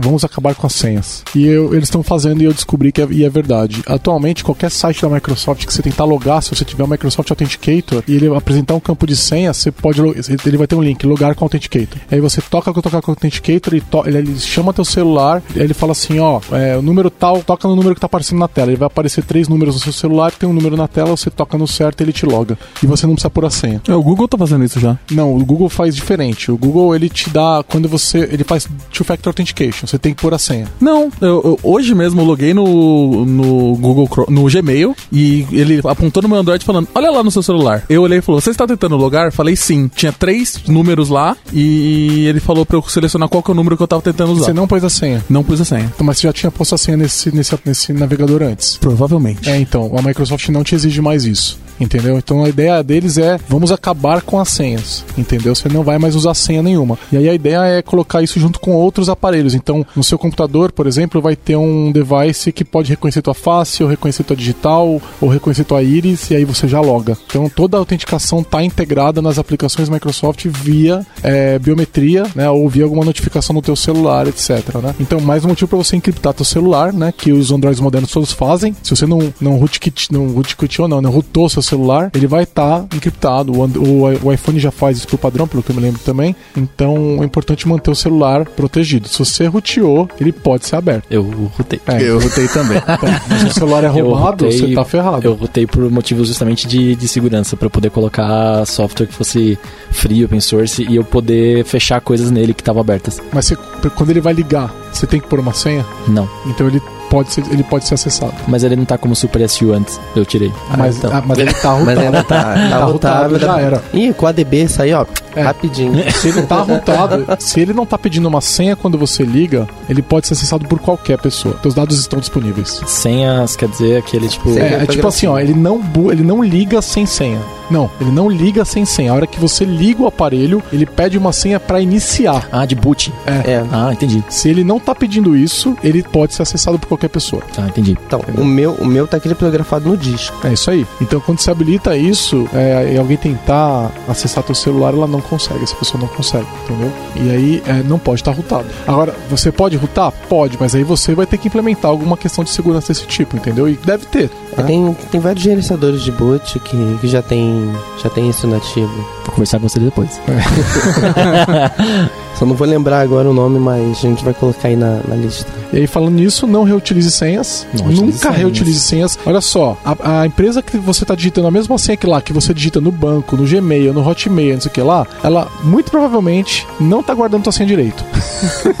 vamos 0.00 0.24
acabar 0.24 0.54
com 0.54 0.66
as 0.66 0.72
senhas. 0.74 1.22
E 1.34 1.46
eu- 1.46 1.72
eles 1.74 1.84
estão 1.84 2.02
fazendo 2.12 2.42
e 2.42 2.44
eu 2.44 2.52
descobri 2.52 2.92
que 2.92 3.00
é, 3.00 3.06
e 3.10 3.24
é 3.24 3.30
verdade. 3.30 3.82
Atualmente, 3.86 4.44
qualquer 4.44 4.70
site 4.70 5.00
da 5.02 5.08
Microsoft 5.08 5.64
que 5.64 5.72
você 5.72 5.82
tentar 5.82 6.04
logar, 6.04 6.42
se 6.42 6.50
você 6.54 6.64
tiver 6.64 6.84
o 6.84 6.88
Microsoft 6.88 7.30
Authenticator 7.30 8.02
e 8.06 8.14
ele 8.14 8.26
apresentar 8.34 8.74
um 8.74 8.80
campo 8.80 9.06
de 9.06 9.16
senha, 9.16 9.52
você 9.52 9.70
pode 9.70 10.00
ele 10.02 10.56
vai 10.56 10.66
ter 10.66 10.74
um 10.74 10.82
link, 10.82 11.04
logar 11.06 11.34
com 11.34 11.44
Authenticator. 11.44 11.98
Aí 12.10 12.20
você 12.20 12.40
toca 12.42 12.72
com 12.72 12.80
tocar 12.80 13.00
com 13.00 13.10
Authenticator 13.12 13.74
e 13.74 13.80
to- 13.80 14.02
ele, 14.06 14.18
ele 14.18 14.38
chama 14.40 14.72
teu 14.72 14.84
celular, 14.84 15.42
ele 15.56 15.72
fala 15.74 15.92
assim, 15.92 16.18
ó, 16.18 16.40
é, 16.52 16.76
o 16.76 16.82
número 16.82 17.08
tal, 17.10 17.42
toca 17.42 17.66
no 17.68 17.74
número 17.76 17.94
que 17.94 18.00
tá 18.00 18.06
aparecendo 18.06 18.38
na 18.38 18.48
tela. 18.48 18.70
Ele 18.70 18.76
vai 18.78 18.86
aparecer 18.86 19.24
três 19.24 19.48
números 19.48 19.74
no 19.76 19.80
seu 19.80 19.92
celular, 19.92 20.32
tem 20.32 20.48
um 20.48 20.52
número 20.52 20.76
na 20.76 20.86
tela, 20.88 21.16
você 21.16 21.30
toca 21.30 21.56
no 21.56 21.66
certo 21.66 22.00
e 22.00 22.04
ele 22.04 22.12
te 22.12 22.26
loga. 22.26 22.58
E 22.82 22.86
você 22.86 23.06
não 23.06 23.14
precisa 23.14 23.30
pôr 23.30 23.44
a 23.44 23.50
senha. 23.50 23.80
É, 23.88 23.94
o 23.94 24.02
Google 24.02 24.28
tá 24.28 24.36
fazendo 24.36 24.64
isso 24.64 24.78
já. 24.80 24.98
Não, 25.10 25.34
o 25.34 25.44
Google 25.44 25.68
faz 25.68 25.94
diferente. 25.96 26.50
O 26.50 26.56
Google 26.56 26.94
ele 26.94 27.08
te 27.08 27.30
dá 27.30 27.64
quando 27.68 27.88
você 27.88 28.28
ele 28.32 28.44
faz 28.44 28.68
two 28.92 29.04
factor 29.04 29.30
authentication. 29.30 29.86
Você 29.86 29.98
tem 29.98 30.12
que 30.14 30.20
pôr 30.22 30.34
a 30.34 30.38
senha. 30.38 30.66
Não, 30.80 31.10
eu, 31.20 31.40
eu- 31.44 31.58
hoje 31.62 31.94
mesmo 31.94 32.01
eu 32.04 32.24
loguei 32.24 32.52
no, 32.54 33.24
no 33.24 33.76
Google 33.76 34.06
Chrome- 34.06 34.32
no 34.34 34.44
Gmail 34.50 34.94
e 35.12 35.46
ele 35.52 35.80
apontou 35.84 36.22
no 36.22 36.28
meu 36.28 36.38
Android 36.38 36.64
falando: 36.64 36.88
Olha 36.94 37.10
lá 37.10 37.22
no 37.22 37.30
seu 37.30 37.42
celular. 37.42 37.84
Eu 37.88 38.02
olhei 38.02 38.18
e 38.18 38.22
falou: 38.22 38.40
Você 38.40 38.50
está 38.50 38.66
tentando 38.66 38.96
logar? 38.96 39.32
Falei 39.32 39.56
sim. 39.56 39.88
Tinha 39.94 40.12
três 40.12 40.60
números 40.66 41.08
lá 41.08 41.36
e 41.52 42.26
ele 42.26 42.40
falou 42.40 42.64
pra 42.66 42.76
eu 42.76 42.82
selecionar 42.88 43.28
qual 43.28 43.42
que 43.42 43.50
é 43.50 43.52
o 43.52 43.54
número 43.54 43.76
que 43.76 43.82
eu 43.82 43.88
tava 43.88 44.02
tentando 44.02 44.32
usar. 44.32 44.46
Você 44.46 44.52
não 44.52 44.66
pôs 44.66 44.84
a 44.84 44.90
senha. 44.90 45.24
Não 45.28 45.42
pus 45.44 45.60
a 45.60 45.64
senha. 45.64 45.90
Então, 45.94 46.06
mas 46.06 46.18
você 46.18 46.26
já 46.26 46.32
tinha 46.32 46.50
posto 46.50 46.74
a 46.74 46.78
senha 46.78 46.96
nesse, 46.96 47.34
nesse, 47.34 47.58
nesse 47.64 47.92
navegador 47.92 48.42
antes. 48.42 48.76
Provavelmente. 48.76 49.48
É, 49.48 49.58
então, 49.58 49.90
a 49.96 50.02
Microsoft 50.02 50.48
não 50.48 50.62
te 50.64 50.74
exige 50.74 51.00
mais 51.00 51.24
isso. 51.24 51.58
Entendeu? 51.82 52.16
Então 52.18 52.44
a 52.44 52.48
ideia 52.48 52.82
deles 52.82 53.18
é 53.18 53.38
vamos 53.48 53.72
acabar 53.72 54.22
com 54.22 54.38
as 54.38 54.48
senhas. 54.48 55.04
Entendeu? 55.18 55.54
Você 55.54 55.68
não 55.68 55.82
vai 55.82 55.98
mais 55.98 56.14
usar 56.14 56.34
senha 56.34 56.62
nenhuma. 56.62 56.98
E 57.10 57.16
aí 57.16 57.28
a 57.28 57.34
ideia 57.34 57.58
é 57.64 57.82
colocar 57.82 58.22
isso 58.22 58.38
junto 58.38 58.60
com 58.60 58.72
outros 58.72 59.08
aparelhos. 59.08 59.54
Então, 59.54 59.84
no 59.96 60.04
seu 60.04 60.18
computador, 60.18 60.72
por 60.72 60.86
exemplo, 60.86 61.20
vai 61.20 61.36
ter 61.36 61.56
um 61.56 61.90
device 61.90 62.52
que 62.52 62.64
pode 62.64 62.90
reconhecer 62.90 63.22
tua 63.22 63.34
face, 63.34 63.82
ou 63.82 63.88
reconhecer 63.88 64.22
tua 64.24 64.36
digital, 64.36 65.00
ou 65.20 65.28
reconhecer 65.28 65.64
tua 65.64 65.82
íris, 65.82 66.30
e 66.30 66.36
aí 66.36 66.44
você 66.44 66.68
já 66.68 66.80
loga. 66.80 67.16
Então 67.26 67.48
toda 67.48 67.76
a 67.76 67.80
autenticação 67.80 68.40
está 68.40 68.62
integrada 68.62 69.20
nas 69.20 69.38
aplicações 69.38 69.88
Microsoft 69.88 70.46
via 70.46 71.04
é, 71.22 71.58
biometria, 71.58 72.24
né? 72.34 72.48
Ou 72.50 72.68
via 72.68 72.84
alguma 72.84 73.04
notificação 73.04 73.54
no 73.54 73.62
teu 73.62 73.74
celular, 73.74 74.26
etc. 74.26 74.74
Né? 74.82 74.94
Então, 75.00 75.20
mais 75.20 75.44
um 75.44 75.48
motivo 75.48 75.68
para 75.68 75.78
você 75.78 75.96
encriptar 75.96 76.34
teu 76.34 76.44
celular, 76.44 76.92
né? 76.92 77.12
Que 77.16 77.32
os 77.32 77.50
Androids 77.50 77.80
modernos 77.80 78.10
todos 78.10 78.32
fazem. 78.32 78.74
Se 78.82 78.90
você 78.90 79.06
não, 79.06 79.32
não 79.40 79.56
rootkit, 79.56 80.12
não 80.12 80.28
rootkitou, 80.28 80.88
não, 80.88 81.00
não 81.00 81.10
rootou 81.10 81.48
seu 81.48 81.62
celular, 81.76 82.10
ele 82.14 82.26
vai 82.26 82.44
estar 82.44 82.84
encriptado. 82.94 83.52
O, 83.52 83.64
o, 83.64 84.26
o 84.28 84.32
iPhone 84.32 84.58
já 84.58 84.70
faz 84.70 84.98
isso 84.98 85.08
por 85.08 85.18
padrão, 85.18 85.46
pelo 85.46 85.62
que 85.62 85.70
eu 85.70 85.76
me 85.76 85.82
lembro 85.82 86.00
também. 86.04 86.34
Então, 86.56 87.18
é 87.20 87.24
importante 87.24 87.66
manter 87.68 87.90
o 87.90 87.94
celular 87.94 88.44
protegido. 88.46 89.08
Se 89.08 89.18
você 89.18 89.46
roteou, 89.46 90.08
ele 90.20 90.32
pode 90.32 90.66
ser 90.66 90.76
aberto. 90.76 91.04
Eu 91.10 91.22
rotei. 91.56 91.80
É, 91.86 92.02
Eu 92.02 92.20
rotei 92.20 92.46
também. 92.48 92.78
então, 92.82 93.08
mas 93.28 93.40
se 93.40 93.46
o 93.46 93.52
celular 93.52 93.84
é 93.84 93.88
roubado, 93.88 94.44
rotei- 94.44 94.58
você 94.58 94.74
tá 94.74 94.84
ferrado. 94.84 95.26
Eu 95.26 95.34
rotei 95.34 95.66
por 95.66 95.90
motivos 95.90 96.28
justamente 96.28 96.66
de, 96.66 96.94
de 96.94 97.08
segurança, 97.08 97.56
pra 97.56 97.66
eu 97.66 97.70
poder 97.70 97.90
colocar 97.90 98.64
software 98.66 99.06
que 99.06 99.14
fosse 99.14 99.58
free, 99.90 100.24
open 100.24 100.40
source, 100.40 100.82
e 100.88 100.96
eu 100.96 101.04
poder 101.04 101.64
fechar 101.64 102.00
coisas 102.00 102.30
nele 102.30 102.54
que 102.54 102.60
estavam 102.60 102.80
abertas. 102.80 103.20
Mas 103.32 103.46
você- 103.46 103.56
quando 103.96 104.10
ele 104.10 104.20
vai 104.20 104.32
ligar, 104.32 104.72
você 104.92 105.06
tem 105.06 105.20
que 105.20 105.26
pôr 105.28 105.40
uma 105.40 105.52
senha, 105.54 105.84
Não. 106.08 106.28
então 106.46 106.66
ele 106.68 106.80
pode 107.12 107.30
ser, 107.30 107.44
ele 107.50 107.62
pode 107.62 107.86
ser 107.86 107.92
acessado. 107.94 108.32
Mas 108.48 108.64
ele 108.64 108.74
não 108.74 108.86
tá 108.86 108.96
como 108.96 109.14
Super 109.14 109.46
SU 109.46 109.70
antes, 109.74 110.00
eu 110.16 110.24
tirei. 110.24 110.50
mas, 110.78 110.96
então. 110.96 111.10
ah, 111.12 111.22
mas 111.24 111.36
ele 111.38 111.52
tá 111.52 111.72
Mas 111.74 111.84
rootado. 111.98 112.00
ainda 112.00 112.24
tá, 112.24 112.42
tá, 112.42 112.54
Tá 112.54 112.84
rotado. 112.84 112.90
rootado, 112.90 113.38
já 113.38 113.60
era. 113.60 113.82
Ih, 113.92 114.14
com 114.14 114.26
a 114.26 114.30
ADB 114.30 114.62
isso 114.62 114.80
aí, 114.80 114.94
ó, 114.94 115.04
É. 115.36 115.42
rapidinho. 115.42 115.92
Se 116.10 116.28
ele 116.28 116.42
tá 116.42 116.62
rootado, 116.62 117.26
se 117.38 117.60
ele 117.60 117.74
não 117.74 117.84
tá 117.84 117.98
pedindo 117.98 118.26
uma 118.26 118.40
senha 118.40 118.74
quando 118.74 118.96
você 118.96 119.22
liga, 119.24 119.68
ele 119.90 120.00
pode 120.00 120.26
ser 120.26 120.32
acessado 120.32 120.66
por 120.66 120.78
qualquer 120.78 121.18
pessoa. 121.18 121.54
Teus 121.62 121.74
dados 121.74 121.98
estão 122.00 122.18
disponíveis. 122.18 122.80
Senhas, 122.86 123.54
quer 123.56 123.68
dizer, 123.68 123.98
aquele 123.98 124.28
tipo. 124.28 124.50
Sim. 124.50 124.60
É, 124.60 124.82
é 124.82 124.86
tipo 124.86 125.06
assim, 125.06 125.26
ó, 125.26 125.38
ele 125.38 125.52
não, 125.54 125.82
ele 126.10 126.22
não 126.22 126.42
liga 126.42 126.80
sem 126.80 127.04
senha. 127.04 127.40
Não, 127.70 127.90
ele 128.00 128.10
não 128.10 128.28
liga 128.28 128.64
sem 128.66 128.84
senha. 128.84 129.12
A 129.12 129.14
hora 129.14 129.26
que 129.26 129.40
você 129.40 129.64
liga 129.64 130.02
o 130.02 130.06
aparelho, 130.06 130.62
ele 130.70 130.84
pede 130.84 131.16
uma 131.16 131.32
senha 131.32 131.58
para 131.58 131.80
iniciar. 131.80 132.46
Ah, 132.52 132.66
de 132.66 132.74
boot. 132.74 133.10
É. 133.26 133.62
Ah, 133.72 133.90
entendi. 133.92 134.22
Se 134.28 134.48
ele 134.50 134.62
não 134.62 134.78
tá 134.78 134.94
pedindo 134.94 135.34
isso, 135.34 135.74
ele 135.82 136.02
pode 136.02 136.34
ser 136.34 136.42
acessado 136.42 136.78
por 136.78 136.86
qualquer 136.88 137.01
pessoa. 137.08 137.42
Ah, 137.56 137.66
entendi. 137.66 137.96
Então, 138.06 138.20
o 138.36 138.44
meu, 138.44 138.72
o 138.72 138.86
meu 138.86 139.06
tá 139.06 139.18
criptografado 139.18 139.88
no 139.88 139.96
disco. 139.96 140.36
É 140.46 140.52
isso 140.52 140.70
aí. 140.70 140.86
Então, 141.00 141.20
quando 141.20 141.38
você 141.40 141.50
habilita 141.50 141.96
isso 141.96 142.48
é, 142.52 142.92
e 142.94 142.98
alguém 142.98 143.16
tentar 143.16 143.90
acessar 144.08 144.42
teu 144.42 144.54
celular, 144.54 144.92
ela 144.94 145.06
não 145.06 145.20
consegue. 145.20 145.62
Essa 145.62 145.76
pessoa 145.76 146.00
não 146.00 146.08
consegue, 146.08 146.46
entendeu? 146.64 146.92
E 147.16 147.30
aí 147.30 147.62
é, 147.66 147.82
não 147.82 147.98
pode 147.98 148.20
estar 148.20 148.32
rootado. 148.32 148.66
Agora, 148.86 149.14
você 149.28 149.52
pode 149.52 149.76
rootar? 149.76 150.12
Pode, 150.28 150.56
mas 150.58 150.74
aí 150.74 150.84
você 150.84 151.14
vai 151.14 151.26
ter 151.26 151.38
que 151.38 151.48
implementar 151.48 151.90
alguma 151.90 152.16
questão 152.16 152.44
de 152.44 152.50
segurança 152.50 152.92
desse 152.92 153.06
tipo, 153.06 153.36
entendeu? 153.36 153.68
E 153.68 153.74
deve 153.76 154.06
ter. 154.06 154.30
É, 154.56 154.60
né? 154.60 154.66
Tem, 154.66 154.96
tem 155.10 155.20
vários 155.20 155.42
gerenciadores 155.42 156.02
de 156.02 156.12
boot 156.12 156.58
que, 156.60 156.98
que 157.00 157.08
já 157.08 157.22
tem, 157.22 157.72
já 158.02 158.10
tem 158.10 158.28
isso 158.28 158.46
nativo. 158.46 158.92
Vou 159.24 159.34
conversar 159.34 159.58
com 159.58 159.68
você 159.68 159.80
depois. 159.80 160.20
Só 162.42 162.46
não 162.46 162.56
vou 162.56 162.66
lembrar 162.66 162.98
agora 163.02 163.30
o 163.30 163.32
nome, 163.32 163.60
mas 163.60 163.98
a 163.98 164.08
gente 164.08 164.24
vai 164.24 164.34
colocar 164.34 164.66
aí 164.66 164.74
na, 164.74 164.98
na 165.06 165.14
lista. 165.14 165.48
E 165.72 165.76
aí, 165.76 165.86
falando 165.86 166.16
nisso, 166.16 166.44
não 166.44 166.64
reutilize 166.64 167.08
senhas. 167.08 167.64
Não 167.72 167.86
Nunca 167.86 168.18
senhas. 168.18 168.36
reutilize 168.36 168.80
senhas. 168.80 169.16
Olha 169.24 169.40
só, 169.40 169.78
a, 169.84 170.22
a 170.22 170.26
empresa 170.26 170.60
que 170.60 170.76
você 170.76 171.04
está 171.04 171.14
digitando 171.14 171.46
a 171.46 171.52
mesma 171.52 171.78
senha 171.78 171.96
que 171.96 172.04
lá, 172.04 172.20
que 172.20 172.32
você 172.32 172.52
digita 172.52 172.80
no 172.80 172.90
banco, 172.90 173.36
no 173.36 173.44
Gmail, 173.46 173.94
no 173.94 174.04
Hotmail, 174.04 174.54
não 174.54 174.60
sei 174.60 174.70
o 174.72 174.74
que 174.74 174.80
lá, 174.82 175.06
ela 175.22 175.46
muito 175.62 175.88
provavelmente 175.92 176.66
não 176.80 176.98
está 176.98 177.14
guardando 177.14 177.44
tua 177.44 177.52
senha 177.52 177.68
direito. 177.68 178.04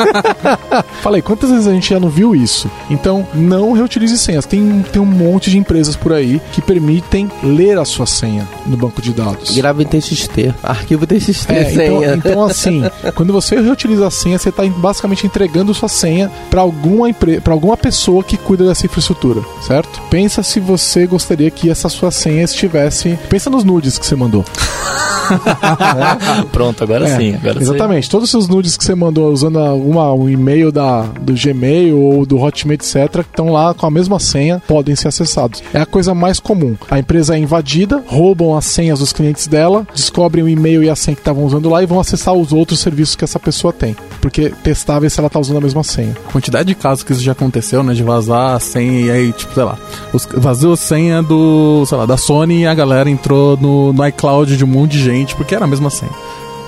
Falei, 1.00 1.22
quantas 1.22 1.50
vezes 1.50 1.68
a 1.68 1.72
gente 1.72 1.88
já 1.88 2.00
não 2.00 2.08
viu 2.08 2.34
isso? 2.34 2.68
Então, 2.90 3.24
não 3.32 3.72
reutilize 3.72 4.18
senhas. 4.18 4.44
Tem, 4.44 4.84
tem 4.92 5.00
um 5.00 5.06
monte 5.06 5.52
de 5.52 5.58
empresas 5.58 5.94
por 5.94 6.12
aí 6.12 6.42
que 6.52 6.60
permitem 6.60 7.30
ler 7.44 7.78
a 7.78 7.84
sua 7.84 8.06
senha 8.06 8.48
no 8.66 8.76
banco 8.76 9.00
de 9.00 9.12
dados. 9.12 9.54
Grava 9.54 9.82
em 9.84 9.86
TXT. 9.86 10.52
Arquivo 10.64 11.06
TXT, 11.06 11.50
É, 11.50 11.72
então, 11.72 12.14
então, 12.14 12.44
assim, 12.44 12.82
quando 13.14 13.32
você 13.32 13.51
reutiliza 13.60 14.06
a 14.06 14.10
senha, 14.10 14.38
você 14.38 14.48
está 14.48 14.64
basicamente 14.64 15.26
entregando 15.26 15.74
sua 15.74 15.88
senha 15.88 16.30
para 16.50 16.60
alguma 16.60 17.08
empresa, 17.08 17.40
para 17.40 17.52
alguma 17.52 17.76
pessoa 17.76 18.22
que 18.22 18.36
cuida 18.36 18.64
dessa 18.64 18.86
infraestrutura, 18.86 19.42
certo? 19.60 20.00
Pensa 20.10 20.42
se 20.42 20.60
você 20.60 21.06
gostaria 21.06 21.50
que 21.50 21.70
essa 21.70 21.88
sua 21.88 22.10
senha 22.10 22.42
estivesse. 22.42 23.18
Pensa 23.28 23.50
nos 23.50 23.64
nudes 23.64 23.98
que 23.98 24.06
você 24.06 24.16
mandou. 24.16 24.44
Pronto, 26.52 26.82
agora 26.82 27.08
É, 27.08 27.16
sim. 27.16 27.34
Agora 27.34 27.60
Exatamente. 27.60 28.10
Todos 28.10 28.24
os 28.24 28.30
seus 28.30 28.48
nudes 28.48 28.76
que 28.76 28.84
você 28.84 28.94
mandou 28.94 29.32
usando 29.32 29.58
alguma, 29.58 30.12
um 30.12 30.28
e-mail 30.28 30.70
da, 30.72 31.02
do 31.02 31.34
Gmail 31.34 31.98
ou 31.98 32.26
do 32.26 32.40
Hotmail, 32.40 32.74
etc., 32.74 33.10
que 33.12 33.20
estão 33.20 33.50
lá 33.50 33.74
com 33.74 33.86
a 33.86 33.90
mesma 33.90 34.18
senha, 34.18 34.62
podem 34.66 34.94
ser 34.96 35.08
acessados. 35.08 35.62
É 35.72 35.80
a 35.80 35.86
coisa 35.86 36.14
mais 36.14 36.38
comum. 36.40 36.76
A 36.90 36.98
empresa 36.98 37.34
é 37.34 37.38
invadida, 37.38 38.02
roubam 38.06 38.56
as 38.56 38.64
senhas 38.64 38.98
dos 38.98 39.12
clientes 39.12 39.46
dela, 39.46 39.86
descobrem 39.94 40.44
o 40.44 40.48
e-mail 40.48 40.82
e 40.82 40.90
a 40.90 40.96
senha 40.96 41.14
que 41.14 41.20
estavam 41.20 41.44
usando 41.44 41.68
lá 41.68 41.82
e 41.82 41.86
vão 41.86 42.00
acessar 42.00 42.34
os 42.34 42.52
outros 42.52 42.80
serviços 42.80 43.16
que 43.16 43.24
essa 43.24 43.38
pessoa 43.38 43.72
tem. 43.72 43.96
Porque 44.22 44.50
testar 44.62 45.00
ver 45.00 45.10
se 45.10 45.18
ela 45.20 45.26
está 45.26 45.38
usando 45.40 45.56
a 45.58 45.60
mesma 45.60 45.82
senha. 45.82 46.16
A 46.28 46.32
quantidade 46.32 46.68
de 46.68 46.74
casos 46.76 47.02
que 47.04 47.12
isso 47.12 47.20
já 47.20 47.32
aconteceu, 47.32 47.82
né? 47.82 47.92
De 47.92 48.02
vazar 48.04 48.54
a 48.56 48.60
senha 48.60 49.00
e 49.00 49.10
aí, 49.10 49.32
tipo, 49.32 49.52
sei 49.52 49.64
lá, 49.64 49.76
os- 50.12 50.26
vazou 50.36 50.72
a 50.74 50.76
senha 50.76 51.20
do, 51.22 51.84
sei 51.86 51.98
lá, 51.98 52.06
da 52.06 52.16
Sony 52.16 52.60
e 52.62 52.66
a 52.66 52.72
galera 52.74 53.10
entrou 53.10 53.56
no, 53.56 53.92
no 53.92 54.06
iCloud 54.06 54.56
de 54.56 54.64
um 54.64 54.68
monte 54.68 54.92
de 54.92 55.02
gente 55.02 55.34
porque 55.34 55.54
era 55.54 55.64
a 55.64 55.68
mesma 55.68 55.90
senha. 55.90 56.12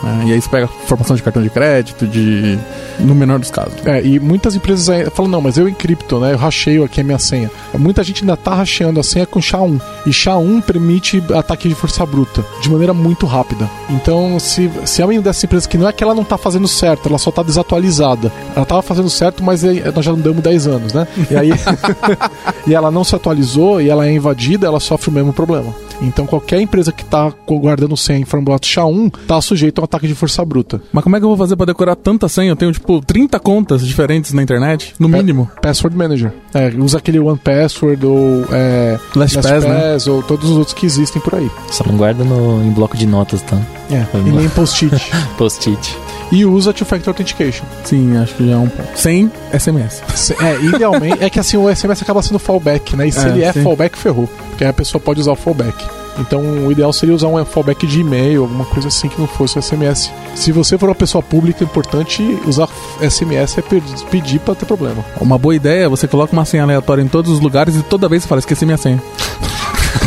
Né? 0.03 0.25
E 0.27 0.33
aí 0.33 0.41
você 0.41 0.49
pega 0.49 0.69
informação 0.83 1.17
de 1.17 1.23
cartão 1.23 1.43
de 1.43 1.51
crédito, 1.51 2.07
de. 2.07 2.59
No 3.01 3.15
menor 3.15 3.39
dos 3.39 3.51
casos. 3.51 3.75
É, 3.85 4.03
e 4.03 4.21
muitas 4.21 4.55
empresas 4.55 4.89
aí 4.89 5.05
falam, 5.11 5.31
não, 5.31 5.41
mas 5.41 5.59
eu 5.59 5.69
encripto, 5.69 6.19
né? 6.21 6.33
Eu 6.33 6.39
racheio 6.39 6.85
aqui 6.85 7.01
a 7.01 7.05
minha 7.05 7.19
senha. 7.19 7.51
Muita 7.77 8.03
gente 8.03 8.23
ainda 8.23 8.37
tá 8.37 8.55
racheando 8.55 9.01
a 9.01 9.03
senha 9.03 9.27
com 9.27 9.41
SHA-1. 9.41 9.81
E 10.07 10.11
SHA-1 10.11 10.63
permite 10.63 11.23
ataque 11.35 11.69
de 11.69 11.75
força 11.75 12.05
bruta 12.07 12.45
de 12.63 12.71
maneira 12.71 12.95
muito 12.95 13.27
rápida. 13.27 13.69
Então, 13.91 14.39
se, 14.39 14.71
se 14.85 15.03
é 15.03 15.07
uma 15.07 15.21
dessas 15.21 15.45
empresas 15.45 15.67
que 15.67 15.79
não 15.79 15.89
é 15.89 15.93
que 15.93 16.03
ela 16.03 16.15
não 16.15 16.25
tá 16.25 16.39
fazendo 16.39 16.69
certo, 16.69 17.09
ela 17.09 17.19
só 17.19 17.31
tá 17.31 17.43
desatualizada. 17.43 18.33
Ela 18.55 18.67
tava 18.67 18.83
fazendo 18.83 19.11
certo, 19.11 19.43
mas 19.43 19.63
nós 19.63 20.05
já 20.05 20.13
não 20.13 20.21
damos 20.21 20.43
10 20.43 20.67
anos, 20.67 20.93
né? 20.93 21.07
E 21.31 21.37
aí. 21.37 21.51
e 22.67 22.75
ela 22.75 22.91
não 22.91 23.05
se 23.05 23.15
atualizou 23.15 23.81
e 23.81 23.89
ela 23.89 24.07
é 24.07 24.13
invadida, 24.13 24.67
ela 24.67 24.81
sofre 24.81 25.11
o 25.11 25.13
mesmo 25.13 25.33
problema. 25.33 25.75
Então, 26.03 26.27
qualquer 26.27 26.61
empresa 26.61 26.93
que 26.93 27.05
tá 27.05 27.33
guardando 27.47 27.97
senha 27.97 28.19
em 28.19 28.25
formato 28.25 28.67
SHA-1 28.67 29.13
tá 29.27 29.41
sujeito 29.41 29.79
a 29.79 29.83
um 29.83 29.85
ataque 29.85 30.07
de 30.07 30.15
força 30.15 30.45
bruta. 30.45 30.81
Mas 30.93 31.03
como 31.05 31.17
é 31.17 31.19
que 31.19 31.25
eu 31.25 31.29
vou 31.29 31.39
fazer 31.39 31.57
pra 31.57 31.67
decorar 31.67 31.97
tanta 31.97 32.29
senha? 32.29 32.51
Eu 32.51 32.57
tenho, 32.57 32.73
tipo, 32.73 33.01
30 33.01 33.39
contas 33.41 33.87
diferentes 33.87 34.33
na 34.33 34.43
internet, 34.43 34.95
no 34.99 35.09
mínimo. 35.09 35.51
Password 35.63 35.97
Manager. 35.97 36.33
É, 36.53 36.69
usa 36.77 36.99
aquele 36.99 37.19
One 37.19 37.39
Password 37.39 38.05
ou 38.05 38.45
é, 38.51 38.99
LastPass, 39.15 39.65
né? 39.65 39.97
ou 40.13 40.23
todos 40.23 40.51
os 40.51 40.57
outros 40.57 40.75
que 40.75 40.87
existem 40.87 41.21
por 41.21 41.35
aí. 41.35 41.51
Só 41.71 41.85
não 41.87 41.97
guarda 41.97 42.25
no, 42.25 42.63
em 42.65 42.71
bloco 42.71 42.97
de 42.97 43.07
notas, 43.07 43.43
tá? 43.43 43.61
É, 43.91 44.05
Foi 44.05 44.21
e 44.21 44.25
nem 44.25 44.49
post-it. 44.49 45.11
Post-it. 45.37 45.97
E 46.33 46.45
usa 46.45 46.73
Two-Factor 46.73 47.09
Authentication. 47.13 47.65
Sim, 47.85 48.17
acho 48.17 48.35
que 48.35 48.47
já 48.47 48.53
é 48.55 48.57
um 48.57 48.69
ponto. 48.69 48.89
Sem 48.99 49.31
SMS. 49.57 50.03
É, 50.41 50.57
idealmente, 50.65 51.23
é 51.23 51.31
que 51.31 51.39
assim, 51.39 51.57
o 51.57 51.69
SMS 51.75 52.03
acaba 52.03 52.23
sendo 52.23 52.39
fallback, 52.39 52.97
né? 52.97 53.09
E 53.09 53.13
se 53.13 53.25
É, 53.27 53.29
ele 53.29 53.43
é 53.43 53.53
sim. 53.53 53.63
fallback, 53.63 53.97
ferrou. 53.99 54.29
Porque 54.51 54.65
aí 54.65 54.71
a 54.71 54.73
pessoa 54.75 55.01
pode 55.01 55.21
usar 55.21 55.33
o 55.33 55.37
fallback. 55.37 55.85
Então, 56.17 56.41
o 56.65 56.71
ideal 56.71 56.93
seria 56.93 57.13
usar 57.15 57.27
um 57.27 57.45
fallback 57.45 57.85
de 57.89 58.01
e-mail, 58.01 58.43
alguma 58.43 58.65
coisa 58.65 58.87
assim 58.87 59.09
que 59.09 59.21
não 59.21 59.27
fosse 59.27 59.59
o 59.59 59.63
SMS. 59.63 60.13
Se 60.37 60.53
você 60.53 60.79
for 60.79 60.89
uma 60.89 60.95
pessoa 60.95 61.21
pública, 61.21 61.65
é 61.65 61.67
importante 61.67 62.23
usar 62.47 62.69
SMS 63.01 63.59
é 63.59 63.63
pedir 64.11 64.39
pra 64.39 64.55
ter 64.55 64.65
problema. 64.65 65.05
Uma 65.21 65.37
boa 65.37 65.57
ideia 65.57 65.87
é 65.87 65.89
você 65.89 66.07
coloca 66.07 66.33
uma 66.33 66.45
senha 66.45 66.63
aleatória 66.63 67.03
em 67.03 67.09
todos 67.09 67.33
os 67.33 67.41
lugares 67.41 67.75
e 67.75 67.83
toda 67.83 68.09
vez 68.09 68.23
você 68.23 68.29
fala, 68.29 68.39
esqueci 68.39 68.65
minha 68.65 68.77
senha. 68.79 69.03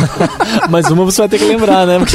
Mas 0.70 0.90
uma 0.90 1.04
você 1.04 1.22
vai 1.22 1.28
ter 1.28 1.38
que 1.38 1.44
lembrar, 1.44 1.86
né? 1.86 1.98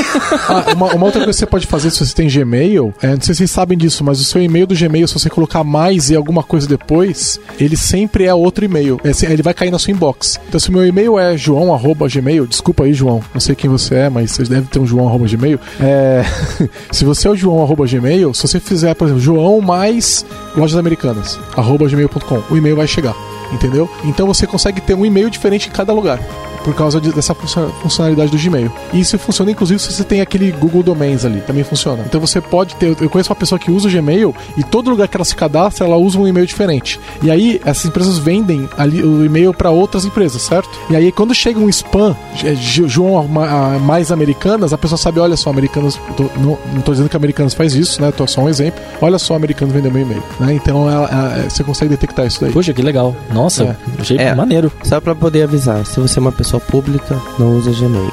Ah, 0.45 0.73
uma, 0.75 0.93
uma 0.93 1.05
outra 1.05 1.23
coisa 1.23 1.31
que 1.31 1.39
você 1.39 1.45
pode 1.45 1.67
fazer 1.67 1.89
se 1.89 2.05
você 2.05 2.13
tem 2.13 2.27
Gmail, 2.27 2.93
é, 3.01 3.07
não 3.07 3.21
sei 3.21 3.33
se 3.33 3.39
vocês 3.39 3.51
sabem 3.51 3.77
disso, 3.77 4.03
mas 4.03 4.19
o 4.19 4.23
seu 4.23 4.41
e-mail 4.41 4.67
do 4.67 4.75
Gmail, 4.75 5.07
se 5.07 5.13
você 5.13 5.29
colocar 5.29 5.63
mais 5.63 6.09
e 6.09 6.15
alguma 6.15 6.43
coisa 6.43 6.67
depois, 6.67 7.39
ele 7.59 7.77
sempre 7.77 8.25
é 8.25 8.33
outro 8.33 8.65
e-mail. 8.65 8.99
É, 9.03 9.11
ele 9.31 9.41
vai 9.41 9.53
cair 9.53 9.71
na 9.71 9.79
sua 9.79 9.91
inbox. 9.91 10.39
Então, 10.47 10.59
se 10.59 10.69
o 10.69 10.73
meu 10.73 10.85
e-mail 10.85 11.17
é 11.17 11.37
joão.gmail, 11.37 12.45
desculpa 12.45 12.83
aí, 12.83 12.93
João, 12.93 13.21
não 13.33 13.39
sei 13.39 13.55
quem 13.55 13.69
você 13.69 13.95
é, 13.95 14.09
mas 14.09 14.31
você 14.31 14.43
deve 14.43 14.67
ter 14.67 14.79
um 14.79 14.85
joão.gmail. 14.85 15.59
É, 15.79 16.23
se 16.91 17.05
você 17.05 17.27
é 17.27 17.31
o 17.31 17.35
joão.gmail, 17.35 18.33
se 18.33 18.41
você 18.41 18.59
fizer, 18.59 18.93
por 18.95 19.05
exemplo, 19.05 19.21
joão 19.21 19.61
mais 19.61 20.25
lojas 20.55 20.77
americanas, 20.77 21.39
gmail.com, 21.55 22.43
o 22.49 22.57
e-mail 22.57 22.75
vai 22.75 22.87
chegar. 22.87 23.15
Entendeu? 23.53 23.89
Então 24.03 24.25
você 24.27 24.45
consegue 24.47 24.81
ter 24.81 24.93
um 24.95 25.05
e-mail 25.05 25.29
diferente 25.29 25.67
em 25.69 25.71
cada 25.71 25.93
lugar. 25.93 26.19
Por 26.63 26.73
causa 26.73 26.99
de- 27.01 27.11
dessa 27.11 27.35
funcio- 27.35 27.69
funcionalidade 27.81 28.31
do 28.31 28.37
Gmail. 28.41 28.71
E 28.93 29.01
isso 29.01 29.19
funciona 29.19 29.51
inclusive 29.51 29.77
se 29.81 29.91
você 29.91 30.01
tem 30.03 30.21
aquele 30.21 30.49
Google 30.53 30.81
Domains 30.81 31.25
ali, 31.25 31.41
também 31.41 31.61
funciona. 31.61 32.03
Então 32.07 32.21
você 32.21 32.39
pode 32.39 32.73
ter. 32.77 32.95
Eu 33.01 33.09
conheço 33.09 33.29
uma 33.29 33.35
pessoa 33.35 33.59
que 33.59 33.69
usa 33.69 33.89
o 33.89 33.91
Gmail 33.91 34.33
e 34.57 34.63
todo 34.63 34.89
lugar 34.89 35.09
que 35.09 35.17
ela 35.17 35.25
se 35.25 35.35
cadastra, 35.35 35.85
ela 35.85 35.97
usa 35.97 36.17
um 36.17 36.25
e-mail 36.25 36.47
diferente. 36.47 36.97
E 37.21 37.29
aí 37.29 37.59
essas 37.65 37.83
empresas 37.83 38.17
vendem 38.17 38.69
ali 38.77 39.03
o 39.03 39.25
e-mail 39.25 39.53
para 39.53 39.71
outras 39.71 40.05
empresas, 40.05 40.41
certo? 40.41 40.69
E 40.89 40.95
aí 40.95 41.11
quando 41.11 41.35
chega 41.35 41.59
um 41.59 41.67
spam, 41.67 42.15
é, 42.45 42.55
João 42.55 43.17
a- 43.43 43.77
mais 43.79 44.09
americanas, 44.09 44.71
a 44.71 44.77
pessoa 44.77 44.97
sabe, 44.97 45.19
olha 45.19 45.35
só, 45.35 45.49
americanas. 45.49 45.99
tô- 46.15 46.29
não, 46.37 46.57
tô 46.81 46.93
dizendo 46.93 47.09
que 47.09 47.17
americanas 47.17 47.53
faz 47.53 47.75
isso, 47.75 48.01
né? 48.01 48.09
Tô 48.15 48.25
só 48.25 48.39
um 48.39 48.47
exemplo. 48.47 48.81
Olha 49.01 49.19
só, 49.19 49.35
americanos 49.35 49.73
vendeu 49.75 49.91
meu 49.91 50.03
e-mail. 50.03 50.23
Né? 50.39 50.53
Então 50.53 50.89
ela- 50.89 51.09
ela- 51.11 51.49
você 51.49 51.61
consegue 51.61 51.89
detectar 51.89 52.25
isso 52.25 52.39
daí. 52.39 52.53
Poxa, 52.53 52.71
que 52.71 52.81
legal. 52.81 53.13
Nossa, 53.33 53.42
É. 53.47 53.75
achei 53.99 54.17
É. 54.17 54.33
maneiro. 54.35 54.71
Só 54.83 54.99
pra 54.99 55.13
poder 55.15 55.43
avisar, 55.43 55.85
se 55.85 55.99
você 55.99 56.19
é 56.19 56.21
uma 56.21 56.31
pessoa 56.31 56.59
pública, 56.59 57.15
não 57.39 57.57
usa 57.57 57.71
Gmail. 57.71 58.11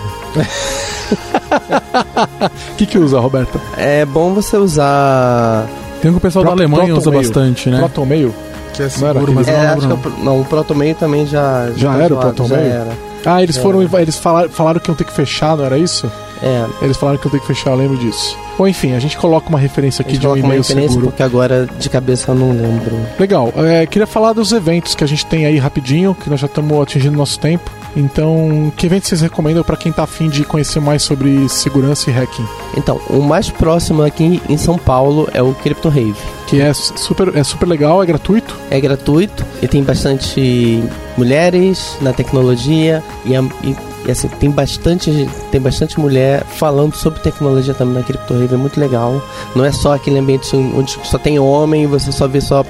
O 2.73 2.77
que, 2.77 2.87
que 2.87 2.99
usa, 2.99 3.19
Roberta? 3.21 3.61
É 3.77 4.05
bom 4.05 4.33
você 4.35 4.57
usar. 4.57 5.67
Tem 6.01 6.11
um 6.11 6.15
que 6.15 6.19
o 6.19 6.21
pessoal 6.21 6.45
da 6.45 6.51
Proton- 6.53 6.63
Alemanha 6.75 6.95
usa 6.97 7.11
bastante, 7.11 7.69
né? 7.69 7.79
Protonmail? 7.79 8.35
Que 8.73 8.83
é 8.85 8.89
Não 8.99 9.09
era 9.09 9.15
seguro, 9.19 9.33
mas 9.35 9.49
eu 9.49 9.55
É, 9.55 9.57
não 9.57 9.73
acho 9.73 9.81
lembro 9.81 9.81
que 9.81 9.87
é 9.87 9.89
não. 9.89 9.97
o 9.97 9.99
pro- 10.17 10.25
não, 10.25 10.41
o 10.41 10.45
Protomail 10.45 10.95
também 10.95 11.27
já. 11.27 11.69
Já 11.77 11.91
tá 11.93 11.97
era 11.97 12.15
o 12.15 12.17
zoado, 12.21 12.35
Protomail? 12.35 12.69
Já 12.69 12.75
era. 12.75 12.91
Ah, 13.27 13.43
eles 13.43 13.57
É. 13.59 13.61
foram. 13.61 13.83
Eles 13.83 14.17
falaram, 14.17 14.49
falaram 14.49 14.81
que 14.81 14.91
iam 14.91 14.95
ter 14.95 15.05
que 15.05 15.13
fechar, 15.13 15.57
não 15.57 15.65
era 15.65 15.77
isso? 15.77 16.11
É. 16.43 16.67
Eles 16.83 16.97
falaram 16.97 17.19
que 17.19 17.27
iam 17.27 17.33
ter 17.33 17.41
que 17.41 17.47
fechar, 17.47 17.71
eu 17.71 17.77
lembro 17.77 17.97
disso. 17.97 18.37
Bom, 18.57 18.67
enfim, 18.69 18.93
a 18.95 18.99
gente 18.99 19.17
coloca 19.17 19.49
uma 19.49 19.59
referência 19.59 20.03
aqui 20.03 20.19
de 20.19 20.27
um 20.27 20.37
e-mail 20.37 20.59
referência 20.59 20.89
seguro. 20.91 21.07
porque 21.07 21.23
agora 21.23 21.67
de 21.79 21.89
cabeça 21.89 22.31
eu 22.31 22.35
não 22.35 22.51
lembro. 22.51 22.97
Legal. 23.19 23.53
É, 23.57 23.87
queria 23.87 24.07
falar 24.07 24.33
dos 24.33 24.53
eventos 24.53 24.95
que 24.95 25.03
a 25.03 25.07
gente 25.07 25.25
tem 25.27 25.47
aí 25.47 25.57
rapidinho, 25.59 26.15
que 26.15 26.29
nós 26.29 26.41
já 26.41 26.47
estamos 26.47 26.81
atingindo 26.83 27.17
nosso 27.17 27.39
tempo. 27.39 27.71
Então, 27.97 28.73
que 28.77 28.87
eventos 28.87 29.09
vocês 29.09 29.21
recomendam 29.21 29.65
para 29.65 29.77
quem 29.77 29.91
tá 29.91 30.05
afim 30.05 30.29
de 30.29 30.45
conhecer 30.45 30.79
mais 30.81 31.03
sobre 31.03 31.49
segurança 31.49 32.09
e 32.09 32.13
hacking? 32.13 32.47
Então, 32.77 33.01
o 33.09 33.21
mais 33.23 33.51
próximo 33.51 34.03
aqui 34.03 34.41
em 34.49 34.57
São 34.57 34.79
Paulo 34.79 35.29
é 35.35 35.43
o 35.43 35.53
Crypto 35.55 35.89
Rave. 35.89 36.15
Que 36.47 36.61
é 36.61 36.73
super, 36.73 37.37
é 37.37 37.43
super 37.43 37.67
legal, 37.67 38.03
é 38.03 38.07
gratuito. 38.07 38.57
É 38.71 38.81
gratuito 38.81 39.45
e 39.63 39.67
tem 39.69 39.83
bastante 39.83 40.83
mulheres 41.17 41.97
na 42.01 42.13
tecnologia 42.13 43.03
e, 43.25 43.33
e- 43.67 43.90
e, 44.07 44.11
assim, 44.11 44.29
tem 44.29 44.51
bastante, 44.51 45.29
tem 45.51 45.61
bastante 45.61 46.01
mulher 46.01 46.45
falando 46.45 46.95
sobre 46.95 47.21
tecnologia 47.21 47.75
também 47.75 47.95
na 47.95 48.03
Crypto 48.03 48.35
Rave, 48.35 48.55
é 48.55 48.57
muito 48.57 48.81
legal. 48.81 49.23
Não 49.55 49.65
é 49.65 49.73
só 49.73 49.95
aquele 49.95 50.19
ambiente 50.19 50.55
onde 50.57 50.99
só 51.05 51.19
tem 51.19 51.39
homem 51.39 51.85
e 51.85 51.87
você 51.87 52.11
só 52.11 52.27
vê 52.27 52.41
só 52.41 52.65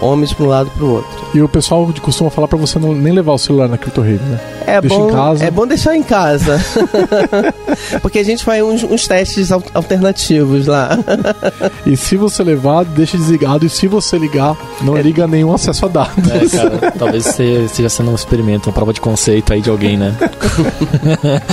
homens 0.00 0.32
para 0.32 0.44
um 0.44 0.48
lado 0.48 0.70
para 0.70 0.84
o 0.84 0.90
outro. 0.94 1.26
E 1.34 1.40
o 1.40 1.48
pessoal 1.48 1.88
costuma 2.00 2.30
falar 2.30 2.48
para 2.48 2.58
você 2.58 2.78
não, 2.78 2.92
nem 2.92 3.12
levar 3.12 3.32
o 3.32 3.38
celular 3.38 3.68
na 3.68 3.78
Crypto 3.78 4.00
Rave, 4.00 4.24
né? 4.24 4.40
É 4.66 4.80
Deixa 4.80 4.96
bom, 4.96 5.34
é 5.40 5.50
bom 5.50 5.66
deixar 5.66 5.96
em 5.96 6.02
casa. 6.02 6.60
Porque 8.00 8.18
a 8.18 8.24
gente 8.24 8.44
faz 8.44 8.62
uns, 8.62 8.82
uns 8.84 9.06
testes 9.06 9.50
al- 9.52 9.62
alternativos 9.74 10.66
lá. 10.66 10.98
E 11.86 11.96
se 11.96 12.16
você 12.16 12.42
levar, 12.44 12.84
deixa 12.84 13.16
desligado. 13.16 13.66
E 13.66 13.68
se 13.68 13.86
você 13.88 14.16
ligar, 14.18 14.56
não 14.82 14.96
liga 14.96 15.26
nenhum 15.26 15.52
acesso 15.52 15.86
a 15.86 15.88
dados. 15.88 16.14
É, 16.30 16.56
cara, 16.56 16.92
talvez 16.98 17.24
você 17.24 17.64
esteja 17.64 17.88
sendo 17.88 18.10
um 18.10 18.14
experimento, 18.14 18.68
uma 18.68 18.72
prova 18.72 18.92
de 18.92 19.00
conceito 19.00 19.52
aí 19.52 19.60
de 19.60 19.68
alguém, 19.70 19.96
né? 19.96 20.14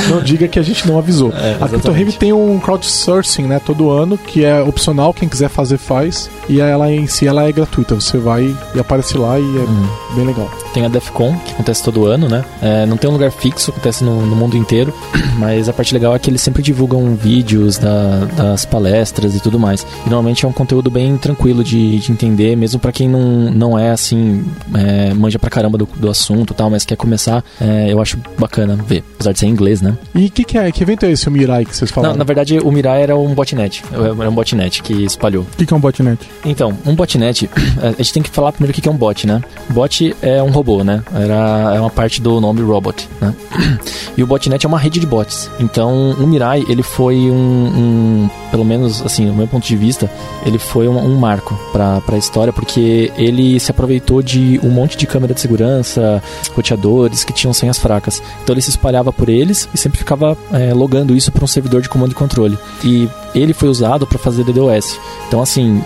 Não 0.10 0.22
diga 0.22 0.48
que 0.48 0.60
a 0.60 0.62
gente 0.62 0.88
não 0.88 0.98
avisou. 0.98 1.32
É, 1.34 1.56
a. 1.60 1.68
CryptoRave 1.68 2.14
tem 2.14 2.34
um 2.34 2.60
crowdsourcing, 2.60 3.44
né, 3.44 3.60
todo 3.64 3.90
ano, 3.90 4.18
que 4.18 4.44
é 4.46 4.62
opcional, 4.62 5.14
quem 5.14 5.28
quiser 5.28 5.50
fazer 5.50 5.78
faz. 5.78 6.30
E 6.48 6.60
ela 6.60 6.92
em 6.92 7.08
si 7.08 7.28
ela 7.28 7.48
é 7.48 7.52
gratuita. 7.52 7.96
Você 7.96 8.18
vai 8.18 8.56
e 8.76 8.80
aparece 8.80 9.18
lá 9.18 9.40
e 9.40 9.44
é 9.44 9.60
Hum. 9.70 9.88
bem 10.16 10.26
legal. 10.26 10.50
Tem 10.74 10.86
a 10.86 10.90
DEFCON, 10.90 11.36
que 11.46 11.54
acontece 11.54 11.84
todo 11.84 12.06
ano, 12.06 12.28
né? 12.30 12.44
É, 12.62 12.86
não 12.86 12.98
tem 13.00 13.10
um 13.10 13.14
lugar 13.14 13.32
fixo, 13.32 13.72
acontece 13.72 14.04
no, 14.04 14.26
no 14.26 14.36
mundo 14.36 14.56
inteiro, 14.58 14.94
mas 15.38 15.68
a 15.70 15.74
parte 15.74 15.94
legal 15.94 16.16
é 16.16 16.20
que 16.20 16.30
eles 16.30 16.42
sempre 16.42 16.62
divulgam 16.62 17.16
vídeos 17.16 17.78
da- 17.78 18.26
das 18.36 18.66
palestras 18.66 19.36
e 19.36 19.40
tudo 19.40 19.58
mais. 19.60 19.86
E 20.06 20.10
normalmente 20.10 20.46
é 20.46 20.48
um 20.48 20.52
conteúdo 20.54 20.90
bem 20.92 21.18
tranquilo 21.18 21.64
de, 21.64 22.00
de 22.00 22.12
entender, 22.12 22.56
mesmo 22.56 22.80
pra 22.80 22.92
quem 22.92 23.08
não, 23.08 23.52
não 23.52 23.78
é 23.80 23.92
assim, 23.92 24.46
é, 24.74 25.14
manja 25.14 25.40
pra 25.40 25.50
caramba 25.50 25.78
do, 25.78 25.88
do 25.96 26.10
assunto 26.10 26.54
e 26.54 26.56
tal, 26.56 26.70
mas 26.70 26.86
quer 26.86 26.96
começar, 26.96 27.44
é, 27.60 27.92
eu 27.92 28.02
acho 28.02 28.18
bacana 28.38 28.76
ver, 28.88 29.04
apesar 29.16 29.32
de 29.32 29.40
ser 29.40 29.46
em 29.48 29.50
inglês, 29.50 29.82
né? 29.82 29.98
E 30.16 30.26
o 30.26 30.32
que, 30.32 30.44
que 30.44 30.58
é? 30.58 30.72
Que 30.72 30.84
evento 30.84 31.06
é 31.06 31.12
esse, 31.12 31.28
o 31.28 31.32
Mirai, 31.32 31.66
que 31.66 31.76
vocês 31.76 31.90
falaram? 31.92 32.14
Não, 32.14 32.18
na 32.20 32.24
verdade, 32.26 32.60
o 32.60 32.72
Mirai 32.72 33.02
era 33.04 33.16
um 33.18 33.34
botnet, 33.34 33.84
era 33.92 34.30
um 34.30 34.34
botnet 34.34 34.82
que 34.84 34.94
espalhou. 35.06 35.44
O 35.44 35.58
que, 35.58 35.66
que 35.66 35.74
é 35.74 35.78
um 35.78 35.80
botnet? 35.80 36.20
Então, 36.46 36.74
um 36.86 36.96
botnet, 36.96 37.50
a 37.82 37.92
gente 38.02 38.14
tem 38.14 38.24
que 38.24 38.30
falar 38.30 38.52
primeiro 38.52 38.78
o 38.78 38.82
que 38.82 38.88
é 38.88 38.92
um 38.92 38.96
bot, 38.98 39.26
né? 39.28 39.42
Bot 39.70 40.16
é 40.22 40.42
um 40.42 40.50
robô, 40.52 40.84
né? 40.84 41.04
Era, 41.14 41.74
é 41.76 41.80
uma 41.80 41.90
parte 41.90 42.22
do 42.22 42.40
nome 42.42 42.62
robot, 42.62 42.89
né? 43.20 43.34
E 44.18 44.24
o 44.24 44.28
botnet 44.28 44.66
é 44.66 44.68
uma 44.68 44.78
rede 44.78 45.00
de 45.00 45.08
bots. 45.08 45.50
Então, 45.60 46.12
o 46.12 46.28
Mirai, 46.28 46.66
ele 46.68 46.84
foi 46.84 47.16
um, 47.16 47.36
um 47.36 48.30
pelo 48.52 48.66
menos, 48.66 49.02
assim, 49.02 49.26
do 49.26 49.34
meu 49.34 49.48
ponto 49.48 49.66
de 49.66 49.76
vista, 49.78 50.12
ele 50.46 50.60
foi 50.60 50.90
um, 50.90 50.98
um 50.98 51.16
marco 51.18 51.58
pra, 51.72 52.02
pra 52.02 52.18
história, 52.18 52.52
porque 52.52 53.14
ele 53.16 53.58
se 53.62 53.72
aproveitou 53.72 54.22
de 54.22 54.60
um 54.62 54.70
monte 54.70 54.98
de 54.98 55.08
câmera 55.08 55.34
de 55.34 55.40
segurança, 55.40 56.22
roteadores 56.54 57.24
que 57.24 57.32
tinham 57.32 57.54
senhas 57.54 57.80
fracas. 57.80 58.22
Então, 58.44 58.54
ele 58.54 58.62
se 58.62 58.72
espalhava 58.72 59.14
por 59.14 59.30
eles 59.30 59.70
e 59.74 59.78
sempre 59.78 59.98
ficava 60.00 60.38
é, 60.52 60.74
logando 60.74 61.16
isso 61.16 61.32
para 61.32 61.44
um 61.44 61.48
servidor 61.48 61.82
de 61.82 61.88
comando 61.88 62.12
e 62.12 62.16
controle. 62.16 62.58
E 62.84 63.08
ele 63.34 63.54
foi 63.54 63.70
usado 63.70 64.06
para 64.06 64.20
fazer 64.20 64.44
DDoS. 64.44 65.00
Então, 65.28 65.42
assim, 65.42 65.82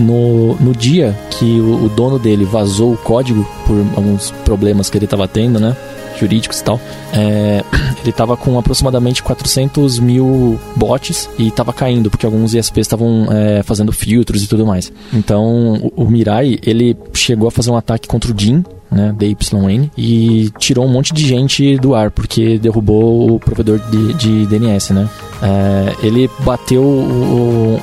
no, 0.00 0.54
no 0.56 0.72
dia 0.74 1.16
que 1.30 1.60
o, 1.60 1.84
o 1.84 1.88
dono 1.88 2.18
dele 2.18 2.44
vazou 2.44 2.94
o 2.94 2.96
código 2.96 3.46
por 3.66 3.76
alguns 3.94 4.30
problemas 4.44 4.90
que 4.90 4.98
ele 4.98 5.04
estava 5.04 5.28
tendo, 5.28 5.60
né? 5.60 5.76
Jurídicos 6.18 6.60
e 6.60 6.64
tal, 6.64 6.80
é, 7.12 7.64
ele 8.00 8.10
estava 8.10 8.36
com 8.36 8.58
aproximadamente 8.58 9.22
400 9.22 9.98
mil 9.98 10.58
bots 10.76 11.28
e 11.38 11.48
estava 11.48 11.72
caindo, 11.72 12.10
porque 12.10 12.26
alguns 12.26 12.54
ISPs 12.54 12.86
estavam 12.86 13.26
é, 13.30 13.62
fazendo 13.62 13.92
filtros 13.92 14.42
e 14.42 14.48
tudo 14.48 14.66
mais. 14.66 14.92
Então, 15.12 15.74
o, 15.96 16.04
o 16.04 16.10
Mirai, 16.10 16.58
ele 16.64 16.96
chegou 17.12 17.48
a 17.48 17.50
fazer 17.50 17.70
um 17.70 17.76
ataque 17.76 18.08
contra 18.08 18.32
o 18.32 18.38
Jin, 18.38 18.64
né, 18.90 19.14
DYN, 19.16 19.90
e 19.96 20.50
tirou 20.58 20.84
um 20.84 20.88
monte 20.88 21.12
de 21.12 21.26
gente 21.26 21.76
do 21.78 21.94
ar, 21.94 22.10
porque 22.10 22.58
derrubou 22.58 23.34
o 23.34 23.40
provedor 23.40 23.78
de, 23.90 24.14
de 24.14 24.46
DNS, 24.46 24.92
né. 24.92 25.08
É, 25.42 26.06
ele 26.06 26.30
bateu 26.40 26.82
o, 26.82 26.86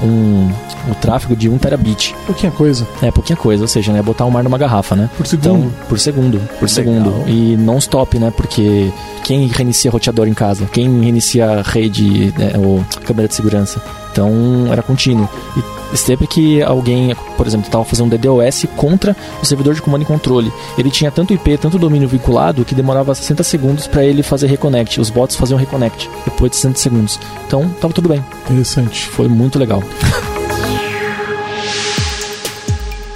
o- 0.01 0.05
um, 0.05 0.51
o 0.91 0.95
tráfego 0.95 1.35
de 1.35 1.47
1 1.49 1.57
terabit. 1.59 2.15
Pouquinha 2.25 2.51
coisa. 2.51 2.87
É 3.01 3.11
pouquinha 3.11 3.37
coisa, 3.37 3.63
ou 3.63 3.67
seja, 3.67 3.91
né, 3.93 4.01
botar 4.01 4.25
um 4.25 4.31
mar 4.31 4.43
numa 4.43 4.57
garrafa, 4.57 4.95
né. 4.95 5.09
Por 5.15 5.27
segundo. 5.27 5.45
Então, 5.59 5.71
por 5.87 5.99
segundo, 5.99 6.41
por 6.59 6.67
segundo. 6.69 7.13
E 7.27 7.55
não 7.57 7.77
stop, 7.77 8.17
né? 8.17 8.31
Porque 8.35 8.91
quem 9.23 9.47
reinicia 9.47 9.91
roteador 9.91 10.27
em 10.27 10.33
casa? 10.33 10.65
Quem 10.65 11.01
reinicia 11.01 11.59
a 11.59 11.61
rede, 11.61 12.33
né, 12.37 12.53
ou 12.57 12.83
câmera 13.05 13.27
de 13.27 13.35
segurança? 13.35 13.81
Então, 14.13 14.71
era 14.71 14.83
contínuo. 14.83 15.27
E 15.91 15.97
sempre 15.97 16.27
que 16.27 16.61
alguém, 16.61 17.15
por 17.35 17.47
exemplo, 17.47 17.65
estava 17.65 17.83
fazendo 17.83 18.05
um 18.05 18.09
DDoS 18.09 18.65
contra 18.77 19.15
o 19.41 19.45
servidor 19.45 19.73
de 19.73 19.81
comando 19.81 20.03
e 20.03 20.05
controle, 20.05 20.53
ele 20.77 20.91
tinha 20.91 21.11
tanto 21.11 21.33
IP, 21.33 21.57
tanto 21.57 21.79
domínio 21.79 22.07
vinculado, 22.07 22.63
que 22.63 22.75
demorava 22.75 23.13
60 23.13 23.43
segundos 23.43 23.87
para 23.87 24.05
ele 24.05 24.21
fazer 24.21 24.47
reconnect. 24.47 25.01
Os 25.01 25.09
bots 25.09 25.35
faziam 25.35 25.57
reconnect 25.57 26.09
depois 26.25 26.51
de 26.51 26.57
60 26.57 26.79
segundos. 26.79 27.19
Então, 27.47 27.67
tava 27.81 27.93
tudo 27.93 28.07
bem. 28.07 28.23
Interessante. 28.49 29.07
Foi 29.07 29.27
muito 29.27 29.57
legal. 29.57 29.83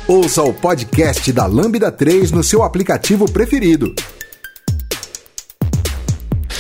Ouça 0.07 0.41
o 0.41 0.53
podcast 0.53 1.31
da 1.33 1.45
Lambda 1.45 1.91
3 1.91 2.31
no 2.31 2.41
seu 2.43 2.63
aplicativo 2.63 3.29
preferido. 3.29 3.93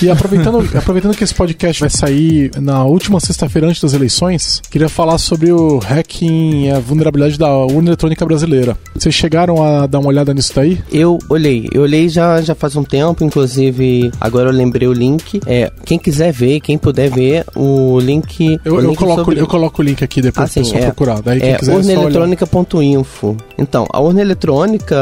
E 0.01 0.09
aproveitando, 0.09 0.59
aproveitando 0.77 1.15
que 1.15 1.23
esse 1.23 1.33
podcast 1.33 1.79
vai 1.79 1.89
sair 1.89 2.51
na 2.59 2.83
última 2.83 3.19
sexta-feira 3.19 3.67
antes 3.67 3.81
das 3.81 3.93
eleições, 3.93 4.61
queria 4.69 4.89
falar 4.89 5.17
sobre 5.17 5.51
o 5.51 5.79
hacking 5.79 6.65
e 6.65 6.71
a 6.71 6.79
vulnerabilidade 6.79 7.37
da 7.37 7.49
urna 7.55 7.89
eletrônica 7.89 8.25
brasileira. 8.25 8.77
Vocês 8.95 9.13
chegaram 9.15 9.63
a 9.63 9.87
dar 9.87 9.99
uma 9.99 10.09
olhada 10.09 10.33
nisso 10.33 10.53
daí? 10.55 10.79
Eu 10.91 11.17
olhei, 11.29 11.67
eu 11.73 11.81
olhei 11.81 12.09
já, 12.09 12.41
já 12.41 12.53
faz 12.53 12.75
um 12.75 12.83
tempo, 12.83 13.23
inclusive 13.23 14.11
agora 14.21 14.49
eu 14.49 14.53
lembrei 14.53 14.87
o 14.87 14.93
link. 14.93 15.41
É, 15.45 15.71
quem 15.85 15.97
quiser 15.97 16.31
ver, 16.31 16.59
quem 16.59 16.77
puder 16.77 17.09
ver, 17.09 17.43
o 17.55 17.99
link. 17.99 18.59
Eu, 18.63 18.75
o 18.75 18.79
eu 18.81 18.89
link 18.89 18.97
coloco, 18.97 19.21
sobre- 19.23 19.39
eu 19.41 19.47
coloco 19.47 19.81
o 19.81 19.85
link 19.85 20.03
aqui 20.03 20.21
depois 20.21 20.45
Ah, 20.49 20.53
sim, 20.53 20.61
pessoal 20.61 20.81
é. 20.81 20.85
procurar. 20.85 21.21
Daí 21.21 21.39
quem 21.39 21.49
É 21.53 21.57
quiser 21.57 21.71
é 21.71 21.75
urnaeletrônica.info. 21.75 23.37
Então, 23.57 23.87
a 23.91 23.99
urna 23.99 24.21
eletrônica 24.21 24.95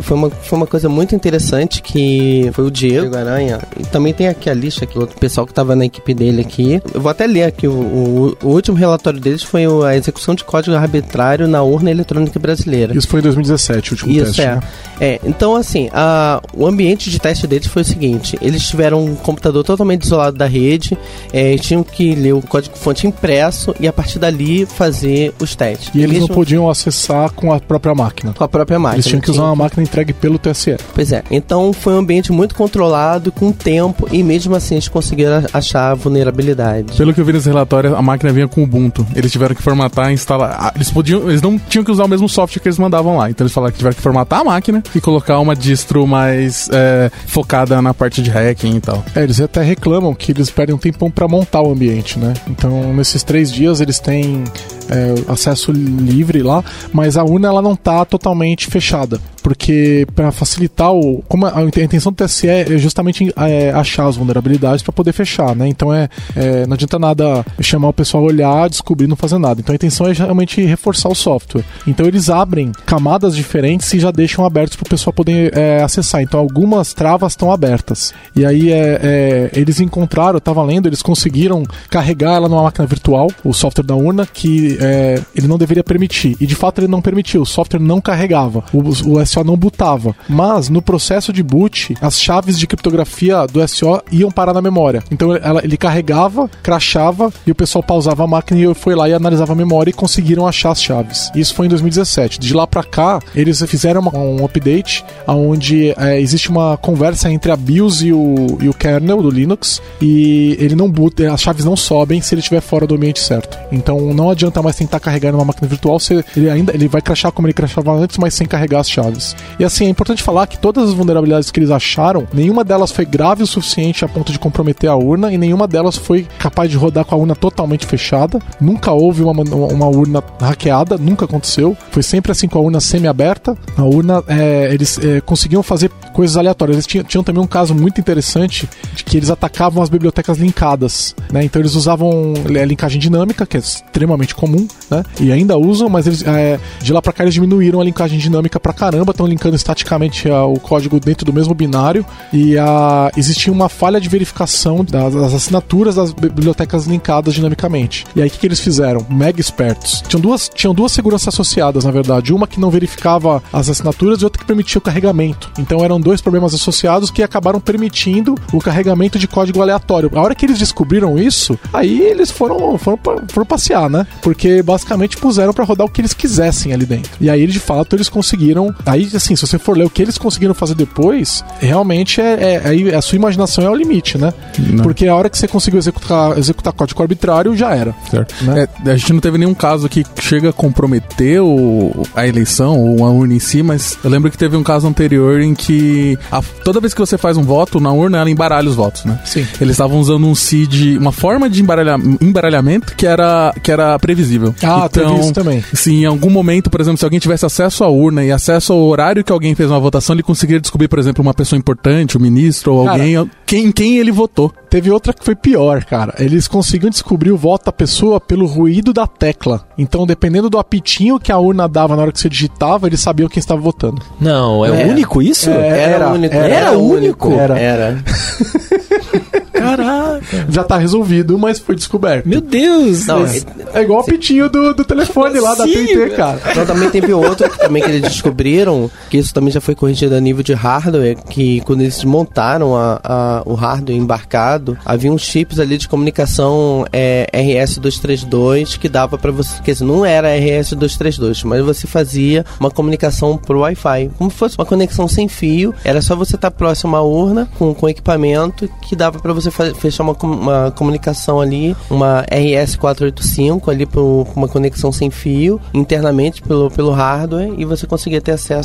foi 0.00 0.16
uma, 0.16 0.30
foi 0.30 0.56
uma 0.58 0.66
coisa 0.66 0.88
muito 0.88 1.14
interessante 1.14 1.82
que 1.82 2.50
foi 2.52 2.64
o 2.64 2.70
Diego 2.70 3.16
Aranha. 3.16 3.58
E 3.78 3.84
também 3.84 4.12
tem 4.12 4.21
aqui 4.28 4.48
a 4.50 4.54
lista, 4.54 4.84
aqui, 4.84 4.98
o 4.98 5.06
pessoal 5.06 5.46
que 5.46 5.52
estava 5.52 5.74
na 5.76 5.84
equipe 5.86 6.14
dele 6.14 6.40
aqui. 6.40 6.80
Eu 6.94 7.00
vou 7.00 7.10
até 7.10 7.26
ler 7.26 7.44
aqui, 7.44 7.66
o, 7.66 7.72
o- 7.72 8.36
o 8.42 8.48
último 8.48 8.76
relatório 8.76 9.20
deles 9.20 9.42
foi 9.42 9.64
a 9.86 9.96
execução 9.96 10.34
de 10.34 10.44
código 10.44 10.74
arbitrário 10.76 11.46
na 11.48 11.62
urna 11.62 11.90
eletrônica 11.90 12.38
brasileira. 12.38 12.96
Isso 12.96 13.08
foi 13.08 13.20
em 13.20 13.22
2017, 13.24 13.90
o 13.90 13.94
último 13.94 14.12
Isso, 14.12 14.24
teste. 14.26 14.40
é. 14.42 14.54
né? 14.56 14.60
É, 15.00 15.20
então 15.24 15.56
assim, 15.56 15.88
a- 15.92 16.40
o 16.54 16.66
ambiente 16.66 17.10
de 17.10 17.18
teste 17.18 17.46
deles 17.46 17.66
foi 17.66 17.82
o 17.82 17.84
seguinte: 17.84 18.38
eles 18.40 18.66
tiveram 18.66 19.04
um 19.04 19.14
computador 19.14 19.64
totalmente 19.64 20.02
isolado 20.04 20.36
da 20.36 20.46
rede, 20.46 20.96
é, 21.32 21.56
tinham 21.56 21.82
que 21.82 22.14
ler 22.14 22.32
o 22.34 22.42
código-fonte 22.42 23.06
impresso 23.06 23.74
e 23.80 23.86
a 23.88 23.92
partir 23.92 24.18
dali 24.18 24.66
fazer 24.66 25.32
os 25.40 25.54
testes. 25.56 25.90
E 25.94 25.98
eles 25.98 26.12
não 26.14 26.20
Mesmo 26.22 26.34
podiam 26.34 26.68
acessar 26.70 27.30
com 27.32 27.52
a 27.52 27.60
própria 27.60 27.94
máquina. 27.94 28.32
com 28.32 28.44
a 28.44 28.48
própria 28.48 28.78
máquina. 28.78 28.96
Eles 28.96 29.06
tinham 29.06 29.20
que 29.20 29.30
usar 29.30 29.44
uma 29.44 29.56
máquina 29.56 29.82
entregue 29.82 30.12
pelo 30.12 30.38
TSE. 30.38 30.76
Pois 30.94 31.12
é, 31.12 31.22
então 31.30 31.72
foi 31.72 31.94
um 31.94 31.98
ambiente 31.98 32.30
muito 32.32 32.54
controlado, 32.54 33.30
com 33.32 33.50
tempo, 33.52 34.06
e 34.12 34.22
mesmo 34.22 34.54
assim 34.54 34.74
eles 34.74 34.88
conseguiram 34.88 35.44
achar 35.52 35.90
a 35.90 35.94
vulnerabilidade. 35.94 36.96
Pelo 36.96 37.14
que 37.14 37.20
eu 37.20 37.24
vi 37.24 37.32
nesse 37.32 37.48
relatório, 37.48 37.96
a 37.96 38.02
máquina 38.02 38.32
vinha 38.32 38.46
com 38.46 38.62
Ubuntu. 38.62 39.06
Eles 39.14 39.32
tiveram 39.32 39.54
que 39.54 39.62
formatar, 39.62 40.12
instalar. 40.12 40.72
Eles 40.74 40.90
podiam, 40.90 41.28
eles 41.28 41.40
não 41.40 41.58
tinham 41.58 41.84
que 41.84 41.90
usar 41.90 42.04
o 42.04 42.08
mesmo 42.08 42.28
software 42.28 42.60
que 42.60 42.68
eles 42.68 42.78
mandavam 42.78 43.16
lá. 43.16 43.30
Então 43.30 43.44
eles 43.44 43.52
falaram 43.52 43.72
que 43.72 43.78
tiveram 43.78 43.96
que 43.96 44.02
formatar 44.02 44.40
a 44.40 44.44
máquina 44.44 44.82
e 44.94 45.00
colocar 45.00 45.38
uma 45.38 45.56
distro 45.56 46.06
mais 46.06 46.68
é, 46.72 47.10
focada 47.26 47.80
na 47.80 47.94
parte 47.94 48.22
de 48.22 48.30
hacking 48.30 48.76
e 48.76 48.80
tal. 48.80 49.02
É, 49.14 49.22
eles 49.22 49.40
até 49.40 49.62
reclamam 49.62 50.14
que 50.14 50.32
eles 50.32 50.50
perdem 50.50 50.74
um 50.74 50.78
tempão 50.78 51.10
pra 51.10 51.26
montar 51.26 51.62
o 51.62 51.72
ambiente, 51.72 52.18
né? 52.18 52.34
Então, 52.48 52.92
nesses 52.94 53.22
três 53.22 53.50
dias 53.50 53.80
eles 53.80 53.98
têm 53.98 54.44
é, 54.90 55.32
acesso 55.32 55.72
livre 55.72 56.42
lá, 56.42 56.62
mas 56.92 57.16
a 57.16 57.24
urna 57.24 57.48
ela 57.48 57.62
não 57.62 57.74
tá 57.74 58.04
totalmente 58.04 58.66
fechada, 58.66 59.18
porque 59.42 60.06
para 60.14 60.30
facilitar 60.30 60.92
o, 60.92 61.22
como 61.28 61.46
a, 61.46 61.58
a 61.58 61.62
intenção 61.62 62.12
do 62.12 62.24
TSE 62.24 62.48
é 62.48 62.78
justamente 62.78 63.32
é, 63.36 63.70
achar 63.70 64.06
as 64.06 64.16
vulnerabilidades 64.16 64.82
para 64.82 64.92
poder 64.92 65.12
fechar, 65.12 65.54
né? 65.56 65.68
Então 65.68 65.92
é, 65.92 66.08
é, 66.36 66.66
não 66.66 66.74
adianta 66.74 66.98
nada 66.98 67.44
chamar 67.60 67.88
o 67.88 67.92
pessoal 67.92 68.22
a 68.22 68.26
olhar, 68.26 68.68
descobrir, 68.68 69.06
não 69.06 69.16
fazer 69.16 69.38
nada. 69.38 69.60
Então 69.60 69.72
a 69.72 69.76
intenção 69.76 70.06
é 70.06 70.12
realmente 70.12 70.62
reforçar 70.62 71.08
o 71.08 71.14
software. 71.14 71.64
Então 71.86 72.06
eles 72.06 72.30
abrem 72.30 72.72
camadas 72.86 73.34
diferentes 73.34 73.92
e 73.92 73.98
já 73.98 74.10
deixam 74.10 74.44
abertos 74.44 74.76
para 74.76 74.86
o 74.86 74.90
pessoal 74.90 75.12
poder 75.12 75.56
é, 75.56 75.82
acessar. 75.82 76.22
Então 76.22 76.38
algumas 76.38 76.94
travas 76.94 77.32
estão 77.32 77.50
abertas. 77.52 78.14
E 78.34 78.46
aí 78.46 78.70
é, 78.70 79.00
é, 79.02 79.50
eles 79.54 79.80
encontraram, 79.80 80.34
eu 80.34 80.38
estava 80.38 80.62
lendo, 80.62 80.88
eles 80.88 81.02
conseguiram 81.02 81.64
carregar 81.90 82.34
ela 82.34 82.48
numa 82.48 82.62
máquina 82.62 82.86
virtual, 82.86 83.28
o 83.44 83.52
software 83.52 83.84
da 83.84 83.94
urna, 83.94 84.26
que 84.26 84.78
é, 84.80 85.20
ele 85.34 85.48
não 85.48 85.58
deveria 85.58 85.82
permitir. 85.82 86.36
E 86.40 86.46
de 86.46 86.54
fato 86.54 86.80
ele 86.80 86.88
não 86.88 87.02
permitiu, 87.02 87.42
o 87.42 87.46
software 87.46 87.80
não 87.80 88.00
carregava, 88.00 88.64
o, 88.72 89.12
o 89.12 89.20
SO 89.32 89.44
não 89.44 89.56
bootava. 89.56 90.14
Mas 90.28 90.68
no 90.68 90.82
processo 90.82 91.32
de 91.32 91.42
boot, 91.42 91.94
as 92.00 92.20
chaves 92.20 92.58
de 92.58 92.66
criptografia 92.66 93.46
do 93.46 93.66
SO 93.66 94.02
iam 94.10 94.30
parar 94.30 94.52
na 94.52 94.60
memória. 94.62 95.02
Então 95.10 95.34
ela- 95.34 95.62
ele 95.64 95.76
carregava, 95.76 96.48
crashava 96.62 97.32
e 97.46 97.50
o 97.50 97.54
pessoal 97.54 97.82
pausava 97.82 98.24
a 98.24 98.26
máquina 98.26 98.60
e 98.60 98.74
foi 98.74 98.94
lá 98.94 99.08
e 99.08 99.14
analisava 99.14 99.52
a 99.52 99.56
memória 99.56 99.90
e 99.90 99.92
conseguiram 99.92 100.46
achar 100.46 100.70
as 100.70 100.82
chaves. 100.82 101.30
Isso 101.34 101.54
foi 101.54 101.66
em 101.66 101.68
2017. 101.68 102.38
De 102.40 102.52
lá 102.54 102.66
pra 102.66 102.82
cá, 102.82 103.20
eles 103.34 103.62
fizeram 103.66 104.00
uma- 104.00 104.16
um 104.18 104.44
update 104.44 105.04
onde 105.26 105.94
é, 105.96 106.20
existe 106.20 106.50
uma 106.50 106.76
conversa 106.76 107.30
entre 107.30 107.50
a 107.50 107.56
BIOS 107.56 108.02
e 108.02 108.12
o, 108.12 108.58
e 108.60 108.68
o 108.68 108.74
kernel 108.74 109.22
do 109.22 109.30
Linux 109.30 109.80
e 110.00 110.56
ele 110.58 110.74
não 110.74 110.90
boot, 110.90 111.24
as 111.26 111.40
chaves 111.40 111.64
não 111.64 111.76
sobem 111.76 112.20
se 112.20 112.34
ele 112.34 112.40
estiver 112.40 112.60
fora 112.60 112.86
do 112.86 112.94
ambiente 112.94 113.20
certo. 113.20 113.58
Então 113.70 114.12
não 114.14 114.30
adianta 114.30 114.62
mais 114.62 114.76
tentar 114.76 115.00
carregar 115.00 115.32
numa 115.32 115.44
máquina 115.44 115.68
virtual, 115.68 115.98
você, 115.98 116.24
ele 116.36 116.50
ainda 116.50 116.72
ele 116.74 116.88
vai 116.88 117.00
crashar 117.00 117.32
como 117.32 117.46
ele 117.46 117.54
crashava 117.54 117.92
antes, 117.92 118.18
mas 118.18 118.34
sem 118.34 118.46
carregar 118.46 118.80
as 118.80 118.90
chaves. 118.90 119.21
E 119.58 119.64
assim, 119.64 119.86
é 119.86 119.88
importante 119.88 120.22
falar 120.22 120.46
que 120.46 120.58
todas 120.58 120.90
as 120.90 120.94
vulnerabilidades 120.94 121.50
que 121.50 121.60
eles 121.60 121.70
acharam, 121.70 122.26
nenhuma 122.32 122.64
delas 122.64 122.90
foi 122.90 123.04
grave 123.04 123.42
o 123.42 123.46
suficiente 123.46 124.04
a 124.04 124.08
ponto 124.08 124.32
de 124.32 124.38
comprometer 124.38 124.88
a 124.88 124.96
urna 124.96 125.32
e 125.32 125.38
nenhuma 125.38 125.66
delas 125.66 125.96
foi 125.96 126.26
capaz 126.38 126.70
de 126.70 126.76
rodar 126.76 127.04
com 127.04 127.14
a 127.14 127.18
urna 127.18 127.34
totalmente 127.34 127.86
fechada. 127.86 128.40
Nunca 128.60 128.92
houve 128.92 129.22
uma, 129.22 129.32
uma 129.32 129.86
urna 129.86 130.22
hackeada, 130.40 130.96
nunca 130.98 131.24
aconteceu. 131.24 131.76
Foi 131.90 132.02
sempre 132.02 132.32
assim 132.32 132.48
com 132.48 132.58
a 132.58 132.62
urna 132.62 132.80
semi-aberta. 132.80 133.56
A 133.76 133.84
urna, 133.84 134.22
é, 134.26 134.72
eles 134.72 134.98
é, 134.98 135.20
conseguiam 135.20 135.62
fazer 135.62 135.90
coisas 136.12 136.36
aleatórias. 136.36 136.76
Eles 136.76 136.86
tinham, 136.86 137.04
tinham, 137.04 137.24
também 137.24 137.42
um 137.42 137.46
caso 137.46 137.74
muito 137.74 138.00
interessante 138.00 138.68
de 138.94 139.04
que 139.04 139.16
eles 139.16 139.30
atacavam 139.30 139.82
as 139.82 139.88
bibliotecas 139.88 140.38
linkadas. 140.38 141.14
Né? 141.32 141.44
Então 141.44 141.60
eles 141.60 141.74
usavam 141.74 142.34
é, 142.54 142.64
linkagem 142.64 143.00
dinâmica, 143.00 143.46
que 143.46 143.56
é 143.56 143.60
extremamente 143.60 144.34
comum, 144.34 144.66
né? 144.90 145.02
e 145.20 145.32
ainda 145.32 145.56
usam, 145.56 145.88
mas 145.88 146.06
eles, 146.06 146.22
é, 146.26 146.58
de 146.80 146.92
lá 146.92 147.00
para 147.00 147.12
cá 147.12 147.24
eles 147.24 147.34
diminuíram 147.34 147.80
a 147.80 147.84
linkagem 147.84 148.18
dinâmica 148.18 148.60
pra 148.60 148.72
caramba, 148.72 149.11
estão 149.12 149.26
linkando 149.26 149.56
estaticamente 149.56 150.28
o 150.28 150.58
código 150.58 150.98
dentro 150.98 151.24
do 151.24 151.32
mesmo 151.32 151.54
binário 151.54 152.04
e 152.32 152.58
a, 152.58 153.10
existia 153.16 153.52
uma 153.52 153.68
falha 153.68 154.00
de 154.00 154.08
verificação 154.08 154.84
das, 154.84 155.14
das 155.14 155.34
assinaturas 155.34 155.94
das 155.94 156.12
bibliotecas 156.12 156.86
linkadas 156.86 157.34
dinamicamente. 157.34 158.04
E 158.14 158.20
aí 158.22 158.28
o 158.28 158.30
que, 158.30 158.38
que 158.38 158.46
eles 158.46 158.60
fizeram? 158.60 159.06
Mega 159.08 159.40
espertos. 159.40 160.02
Tinham 160.08 160.20
duas, 160.20 160.50
tinham 160.52 160.74
duas 160.74 160.92
seguranças 160.92 161.28
associadas, 161.28 161.84
na 161.84 161.90
verdade. 161.90 162.32
Uma 162.32 162.46
que 162.46 162.60
não 162.60 162.70
verificava 162.70 163.42
as 163.52 163.68
assinaturas 163.68 164.20
e 164.20 164.24
outra 164.24 164.40
que 164.40 164.46
permitia 164.46 164.78
o 164.78 164.82
carregamento. 164.82 165.50
Então 165.58 165.84
eram 165.84 166.00
dois 166.00 166.20
problemas 166.20 166.54
associados 166.54 167.10
que 167.10 167.22
acabaram 167.22 167.60
permitindo 167.60 168.34
o 168.52 168.58
carregamento 168.58 169.18
de 169.18 169.28
código 169.28 169.60
aleatório. 169.60 170.10
A 170.14 170.20
hora 170.20 170.34
que 170.34 170.46
eles 170.46 170.58
descobriram 170.58 171.18
isso, 171.18 171.58
aí 171.72 172.00
eles 172.00 172.30
foram, 172.30 172.76
foram, 172.78 172.98
foram 173.28 173.46
passear, 173.46 173.88
né? 173.88 174.06
Porque 174.20 174.62
basicamente 174.62 175.16
puseram 175.16 175.52
para 175.52 175.64
rodar 175.64 175.86
o 175.86 175.90
que 175.90 176.00
eles 176.00 176.14
quisessem 176.14 176.72
ali 176.72 176.86
dentro. 176.86 177.12
E 177.20 177.28
aí, 177.28 177.46
de 177.46 177.60
fato, 177.60 177.96
eles 177.96 178.08
conseguiram. 178.08 178.74
Aí, 178.86 179.01
assim, 179.14 179.36
se 179.36 179.46
você 179.46 179.58
for 179.58 179.76
ler 179.76 179.84
o 179.84 179.90
que 179.90 180.02
eles 180.02 180.18
conseguiram 180.18 180.54
fazer 180.54 180.74
depois, 180.74 181.44
realmente 181.58 182.20
é, 182.20 182.60
é 182.64 182.68
aí 182.68 182.94
a 182.94 183.00
sua 183.00 183.16
imaginação 183.16 183.64
é 183.64 183.70
o 183.70 183.74
limite, 183.74 184.18
né? 184.18 184.32
Não. 184.58 184.82
Porque 184.82 185.06
a 185.06 185.14
hora 185.14 185.28
que 185.30 185.38
você 185.38 185.48
conseguiu 185.48 185.78
executar, 185.78 186.38
executar 186.38 186.72
código 186.72 187.02
arbitrário, 187.02 187.56
já 187.56 187.74
era. 187.74 187.94
Certo. 188.10 188.34
Né? 188.44 188.68
É, 188.86 188.90
a 188.90 188.96
gente 188.96 189.12
não 189.12 189.20
teve 189.20 189.38
nenhum 189.38 189.54
caso 189.54 189.88
que 189.88 190.04
chega 190.20 190.50
a 190.50 190.52
comprometer 190.52 191.42
o, 191.42 192.06
a 192.14 192.26
eleição 192.26 192.78
ou 192.78 193.04
a 193.04 193.10
urna 193.10 193.34
em 193.34 193.38
si, 193.38 193.62
mas 193.62 193.98
eu 194.02 194.10
lembro 194.10 194.30
que 194.30 194.38
teve 194.38 194.56
um 194.56 194.62
caso 194.62 194.86
anterior 194.86 195.40
em 195.40 195.54
que 195.54 196.18
a, 196.30 196.42
toda 196.64 196.80
vez 196.80 196.94
que 196.94 197.00
você 197.00 197.16
faz 197.16 197.36
um 197.36 197.42
voto 197.42 197.80
na 197.80 197.92
urna, 197.92 198.18
ela 198.18 198.30
embaralha 198.30 198.68
os 198.68 198.74
votos, 198.74 199.04
né? 199.04 199.20
Sim. 199.24 199.46
Eles 199.60 199.72
estavam 199.72 199.98
usando 199.98 200.26
um 200.26 200.34
seed, 200.34 200.96
uma 200.96 201.12
forma 201.12 201.48
de 201.48 201.62
embaralha, 201.62 201.96
embaralhamento 202.20 202.94
que 202.96 203.06
era, 203.06 203.54
que 203.62 203.70
era 203.70 203.98
previsível. 203.98 204.54
Ah, 204.62 204.88
então, 204.90 205.20
isso 205.20 205.32
também. 205.32 205.62
Se 205.72 205.92
em 205.92 206.04
algum 206.04 206.30
momento, 206.30 206.70
por 206.70 206.80
exemplo, 206.80 206.98
se 206.98 207.04
alguém 207.04 207.20
tivesse 207.20 207.46
acesso 207.46 207.84
à 207.84 207.88
urna 207.88 208.24
e 208.24 208.32
acesso 208.32 208.72
ao 208.72 208.91
horário 208.92 209.24
que 209.24 209.32
alguém 209.32 209.54
fez 209.54 209.70
uma 209.70 209.80
votação, 209.80 210.14
ele 210.14 210.22
conseguiria 210.22 210.60
descobrir, 210.60 210.88
por 210.88 210.98
exemplo, 210.98 211.22
uma 211.22 211.34
pessoa 211.34 211.58
importante, 211.58 212.16
o 212.16 212.20
um 212.20 212.22
ministro 212.22 212.74
ou 212.74 212.84
Cara, 212.84 212.98
alguém, 212.98 213.30
quem, 213.46 213.72
quem 213.72 213.98
ele 213.98 214.12
votou. 214.12 214.52
Teve 214.70 214.90
outra 214.90 215.12
que 215.12 215.22
foi 215.22 215.34
pior, 215.34 215.84
cara. 215.84 216.14
Eles 216.18 216.48
conseguiam 216.48 216.88
descobrir 216.88 217.30
o 217.30 217.36
voto 217.36 217.66
da 217.66 217.72
pessoa 217.72 218.18
pelo 218.18 218.46
ruído 218.46 218.92
da 218.92 219.06
tecla. 219.06 219.66
Então, 219.76 220.06
dependendo 220.06 220.48
do 220.48 220.58
apitinho 220.58 221.20
que 221.20 221.30
a 221.30 221.38
urna 221.38 221.68
dava 221.68 221.94
na 221.94 222.02
hora 222.02 222.12
que 222.12 222.18
você 222.18 222.28
digitava, 222.28 222.86
eles 222.86 223.00
sabiam 223.00 223.28
quem 223.28 223.38
estava 223.38 223.60
votando. 223.60 224.00
Não, 224.18 224.64
é, 224.64 224.82
é. 224.82 224.86
único 224.86 225.20
isso? 225.20 225.50
É, 225.50 225.68
era, 225.68 225.94
era, 225.94 226.08
único. 226.10 226.34
Era, 226.34 226.54
era 226.54 226.72
único? 226.72 227.32
Era. 227.32 227.58
era. 227.58 228.04
Caraca. 229.52 230.46
Já 230.48 230.64
tá 230.64 230.76
resolvido, 230.76 231.38
mas 231.38 231.58
foi 231.58 231.74
descoberto. 231.74 232.28
Meu 232.28 232.40
Deus! 232.40 233.06
Não, 233.06 233.24
é, 233.24 233.40
é 233.74 233.82
igual 233.82 234.00
o 234.00 234.04
pitinho 234.04 234.48
do, 234.48 234.74
do 234.74 234.84
telefone 234.84 235.38
lá 235.38 235.54
da 235.54 235.64
TNT, 235.64 236.10
cara. 236.16 236.40
Então 236.50 236.66
também 236.66 236.90
teve 236.90 237.12
outro 237.12 237.48
que 237.48 237.58
também 237.58 237.82
que 237.82 237.90
eles 237.90 238.02
descobriram, 238.02 238.81
que 239.10 239.18
isso 239.18 239.32
também 239.32 239.52
já 239.52 239.60
foi 239.60 239.74
corrigido 239.74 240.14
a 240.14 240.20
nível 240.20 240.42
de 240.42 240.54
hardware, 240.54 241.16
que 241.28 241.60
quando 241.62 241.82
eles 241.82 242.02
montaram 242.04 242.76
a, 242.76 243.00
a 243.02 243.42
o 243.44 243.54
hardware 243.54 243.96
embarcado, 243.96 244.76
havia 244.84 245.12
uns 245.12 245.22
chips 245.22 245.58
ali 245.58 245.78
de 245.78 245.88
comunicação 245.88 246.86
é, 246.92 247.26
RS-232 247.32 248.78
que 248.78 248.88
dava 248.88 249.18
para 249.18 249.30
você, 249.30 249.60
quer 249.62 249.72
dizer, 249.72 249.84
não 249.84 250.04
era 250.04 250.28
RS-232, 250.28 251.44
mas 251.44 251.64
você 251.64 251.86
fazia 251.86 252.44
uma 252.58 252.70
comunicação 252.70 253.36
por 253.36 253.56
Wi-Fi, 253.56 254.10
como 254.18 254.30
se 254.30 254.36
fosse 254.36 254.58
uma 254.58 254.66
conexão 254.66 255.06
sem 255.08 255.28
fio, 255.28 255.74
era 255.84 256.00
só 256.00 256.16
você 256.16 256.36
estar 256.36 256.50
tá 256.50 256.56
próximo 256.56 256.96
à 256.96 257.02
urna 257.02 257.48
com, 257.58 257.74
com 257.74 257.88
equipamento 257.88 258.68
que 258.82 258.96
dava 258.96 259.18
para 259.18 259.32
você 259.32 259.50
fechar 259.50 260.02
uma, 260.02 260.16
uma 260.22 260.70
comunicação 260.70 261.40
ali, 261.40 261.76
uma 261.90 262.24
RS485 262.24 263.68
ali 263.68 263.86
para 263.86 264.00
uma 264.00 264.48
conexão 264.48 264.92
sem 264.92 265.10
fio, 265.10 265.60
internamente 265.74 266.42
pelo, 266.42 266.70
pelo 266.70 266.90
hardware, 266.90 267.52
e 267.56 267.64
você 267.64 267.86
conseguia 267.86 268.20
ter 268.20 268.32
acesso, 268.32 268.61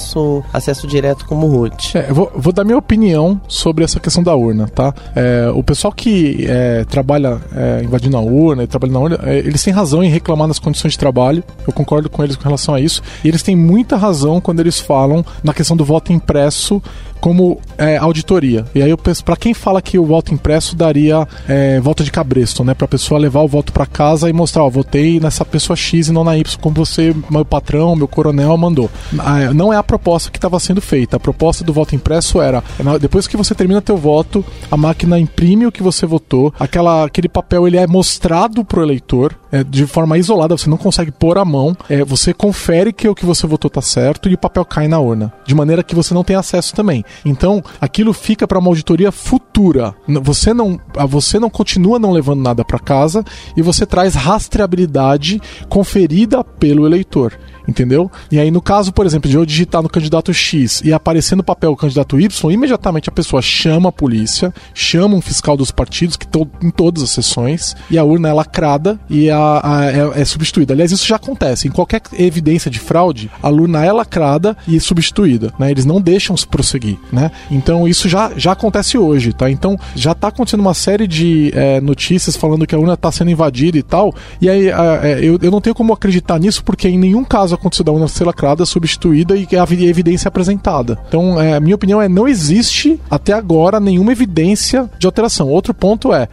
acesso 0.53 0.87
direto 0.87 1.25
como 1.25 1.47
root. 1.47 1.97
É, 1.97 2.09
eu 2.09 2.15
vou, 2.15 2.31
vou, 2.35 2.53
dar 2.53 2.63
minha 2.63 2.77
opinião 2.77 3.39
sobre 3.47 3.83
essa 3.83 3.99
questão 3.99 4.23
da 4.23 4.35
urna, 4.35 4.67
tá? 4.67 4.93
É, 5.15 5.49
o 5.53 5.63
pessoal 5.63 5.91
que 5.91 6.45
é, 6.47 6.85
trabalha 6.85 7.39
é, 7.55 7.83
invadindo 7.83 8.17
a 8.17 8.21
urna 8.21 8.63
e 8.63 8.67
trabalha 8.67 8.93
na 8.93 8.99
urna, 8.99 9.19
é, 9.23 9.37
eles 9.39 9.63
têm 9.63 9.73
razão 9.73 10.03
em 10.03 10.09
reclamar 10.09 10.47
das 10.47 10.59
condições 10.59 10.91
de 10.91 10.99
trabalho, 10.99 11.43
eu 11.65 11.73
concordo 11.73 12.09
com 12.09 12.23
eles 12.23 12.35
com 12.35 12.43
relação 12.43 12.73
a 12.73 12.79
isso, 12.79 13.01
e 13.23 13.27
eles 13.27 13.43
têm 13.43 13.55
muita 13.55 13.95
razão 13.95 14.39
quando 14.41 14.59
eles 14.59 14.79
falam 14.79 15.25
na 15.43 15.53
questão 15.53 15.75
do 15.75 15.85
voto 15.85 16.13
impresso 16.13 16.81
como 17.19 17.60
é, 17.77 17.98
auditoria. 17.98 18.65
E 18.73 18.81
aí 18.81 18.89
eu 18.89 18.98
penso, 18.98 19.23
para 19.23 19.35
quem 19.35 19.53
fala 19.53 19.81
que 19.81 19.98
o 19.98 20.06
voto 20.06 20.34
impresso 20.34 20.76
daria 20.76 21.27
é, 21.48 21.80
volta 21.80 22.03
de 22.03 22.11
cabresto, 22.11 22.64
né? 22.64 22.73
Pra 22.73 22.88
pessoa 22.88 23.19
levar 23.19 23.41
o 23.41 23.48
voto 23.48 23.72
para 23.72 23.85
casa 23.85 24.30
e 24.30 24.34
mostrar, 24.34 24.64
ó, 24.64 24.69
votei 24.69 25.19
nessa 25.19 25.45
pessoa 25.45 25.76
X 25.76 26.07
e 26.07 26.11
não 26.11 26.23
na 26.23 26.38
Y, 26.38 26.60
como 26.60 26.76
você, 26.76 27.15
meu 27.30 27.45
patrão, 27.45 27.95
meu 27.95 28.07
coronel 28.07 28.56
mandou. 28.57 28.89
Ah, 29.18 29.53
não 29.53 29.72
é 29.72 29.77
a 29.77 29.84
proposta 29.84 30.31
que 30.31 30.38
estava 30.38 30.60
sendo 30.60 30.81
feita. 30.81 31.18
A 31.18 31.19
proposta 31.19 31.64
do 31.64 31.73
voto 31.73 31.95
impresso 31.95 32.41
era, 32.41 32.64
depois 32.99 33.27
que 33.27 33.38
você 33.38 33.53
termina 33.56 33.81
teu 33.81 33.98
voto, 33.98 34.44
a 34.69 34.77
máquina 34.77 35.19
imprime 35.19 35.65
o 35.65 35.72
que 35.72 35.84
você 35.84 36.06
votou, 36.06 36.53
aquela, 36.60 37.06
aquele 37.06 37.30
papel 37.30 37.68
ele 37.68 37.77
é 37.77 37.88
mostrado 37.88 38.64
pro 38.64 38.81
eleitor 38.81 39.35
é, 39.51 39.63
de 39.63 39.85
forma 39.85 40.17
isolada, 40.17 40.57
você 40.57 40.69
não 40.69 40.77
consegue 40.77 41.11
pôr 41.11 41.37
a 41.37 41.45
mão, 41.45 41.75
é, 41.89 42.03
você 42.03 42.33
confere 42.33 42.91
que 42.91 43.07
o 43.07 43.15
que 43.15 43.25
você 43.25 43.47
votou 43.47 43.69
tá 43.69 43.81
certo 43.81 44.29
e 44.29 44.33
o 44.33 44.37
papel 44.37 44.65
cai 44.65 44.87
na 44.87 44.99
urna, 44.99 45.33
de 45.45 45.55
maneira 45.55 45.83
que 45.83 45.95
você 45.95 46.13
não 46.13 46.23
tem 46.23 46.35
acesso 46.35 46.73
também. 46.73 47.03
Então, 47.25 47.63
aquilo 47.79 48.13
fica 48.13 48.47
para 48.47 48.59
uma 48.59 48.69
auditoria 48.69 49.11
futura. 49.11 49.95
Você 50.21 50.53
não, 50.53 50.79
você 51.07 51.39
não 51.39 51.49
continua 51.49 51.99
não 51.99 52.11
levando 52.11 52.41
nada 52.41 52.63
para 52.63 52.79
casa 52.79 53.23
e 53.55 53.61
você 53.61 53.85
traz 53.85 54.15
rastreabilidade 54.15 55.41
conferida 55.69 56.43
pelo 56.43 56.85
eleitor 56.85 57.37
entendeu? 57.68 58.10
E 58.31 58.39
aí, 58.39 58.49
no 58.49 58.61
caso, 58.61 58.94
por 58.94 59.06
exemplo, 59.06 59.30
de 59.30 59.35
eu 59.35 59.45
digitar 59.45 59.81
no 59.81 59.89
candidato 59.89 60.34
X 60.34 60.81
e 60.84 60.94
aparecer 60.94 61.35
no 61.35 61.44
papel 61.44 61.72
o 61.72 61.76
candidato 61.76 62.19
Y, 62.19 62.52
imediatamente 62.52 63.10
a 63.10 63.11
pessoa 63.11 63.41
chama 63.41 63.89
a 63.89 63.91
polícia, 63.91 64.53
chama 64.73 65.15
um 65.15 65.22
fiscal 65.22 65.57
dos 65.57 65.72
partidos, 65.72 66.15
que 66.15 66.26
estão 66.26 66.49
em 66.61 66.69
todas 66.69 67.03
as 67.03 67.10
sessões, 67.10 67.76
e 67.89 67.98
a 67.98 68.03
urna 68.03 68.30
é 68.30 68.34
lacrada 68.34 68.99
e 69.10 69.30
a, 69.30 69.61
a, 69.64 69.85
é, 69.85 70.22
é, 70.22 70.26
substituída. 70.26 70.73
Aliás, 70.73 70.91
isso 70.91 71.06
já 71.06 71.18
acontece. 71.18 71.68
Em 71.68 71.72
qualquer 71.72 72.02
evidência 72.18 72.72
de 72.72 72.80
fraude, 72.80 73.30
a 73.41 73.49
urna 73.49 73.85
é 73.85 73.91
lacrada 73.91 74.56
e 74.68 74.80
substituída, 74.80 75.53
né? 75.60 75.72
Eles 75.72 75.85
não 75.85 75.99
deixam 75.99 76.38
se 76.38 76.48
prosseguir, 76.48 76.98
né? 77.11 77.31
Então, 77.52 77.88
isso 77.88 78.07
já, 78.07 78.31
já 78.38 78.53
acontece 78.53 78.98
hoje, 78.98 79.34
tá? 79.34 79.49
Então, 79.49 79.77
já 79.95 80.11
está 80.14 80.30
acontecendo 80.30 80.61
uma 80.61 80.73
série 80.73 81.07
de 81.07 81.52
é, 81.53 81.81
notícias 81.81 82.35
falando 82.35 82.65
que 82.65 82.76
a 82.76 82.80
urna 82.80 82.94
está 82.94 83.11
sendo 83.11 83.31
invadida 83.31 83.77
e 83.77 83.84
tal, 83.84 84.14
e 84.39 84.49
aí 84.49 84.68
é, 84.68 85.19
eu, 85.22 85.38
eu 85.41 85.52
não 85.52 85.60
tenho 85.60 85.76
como 85.76 85.94
acreditar 85.94 86.39
nisso, 86.39 86.64
porque 86.64 86.88
em 86.88 86.98
nenhum 86.98 87.23
caso 87.23 87.56
aconteceu 87.57 87.85
da 87.85 87.91
urna 87.91 88.07
ser 88.07 88.25
lacrada, 88.25 88.65
substituída 88.65 89.35
e 89.35 89.47
a 89.55 89.89
evidência 89.89 90.27
apresentada. 90.27 90.97
Então, 91.07 91.39
é, 91.39 91.59
minha 91.59 91.75
opinião 91.75 92.01
é 92.01 92.07
não 92.07 92.27
existe 92.27 92.99
até 93.09 93.34
agora 93.34 93.79
nenhuma 93.79 94.11
evidência 94.11 94.89
de 94.97 95.05
alteração. 95.05 95.49
Outro 95.49 95.73
ponto 95.73 96.13
é, 96.13 96.27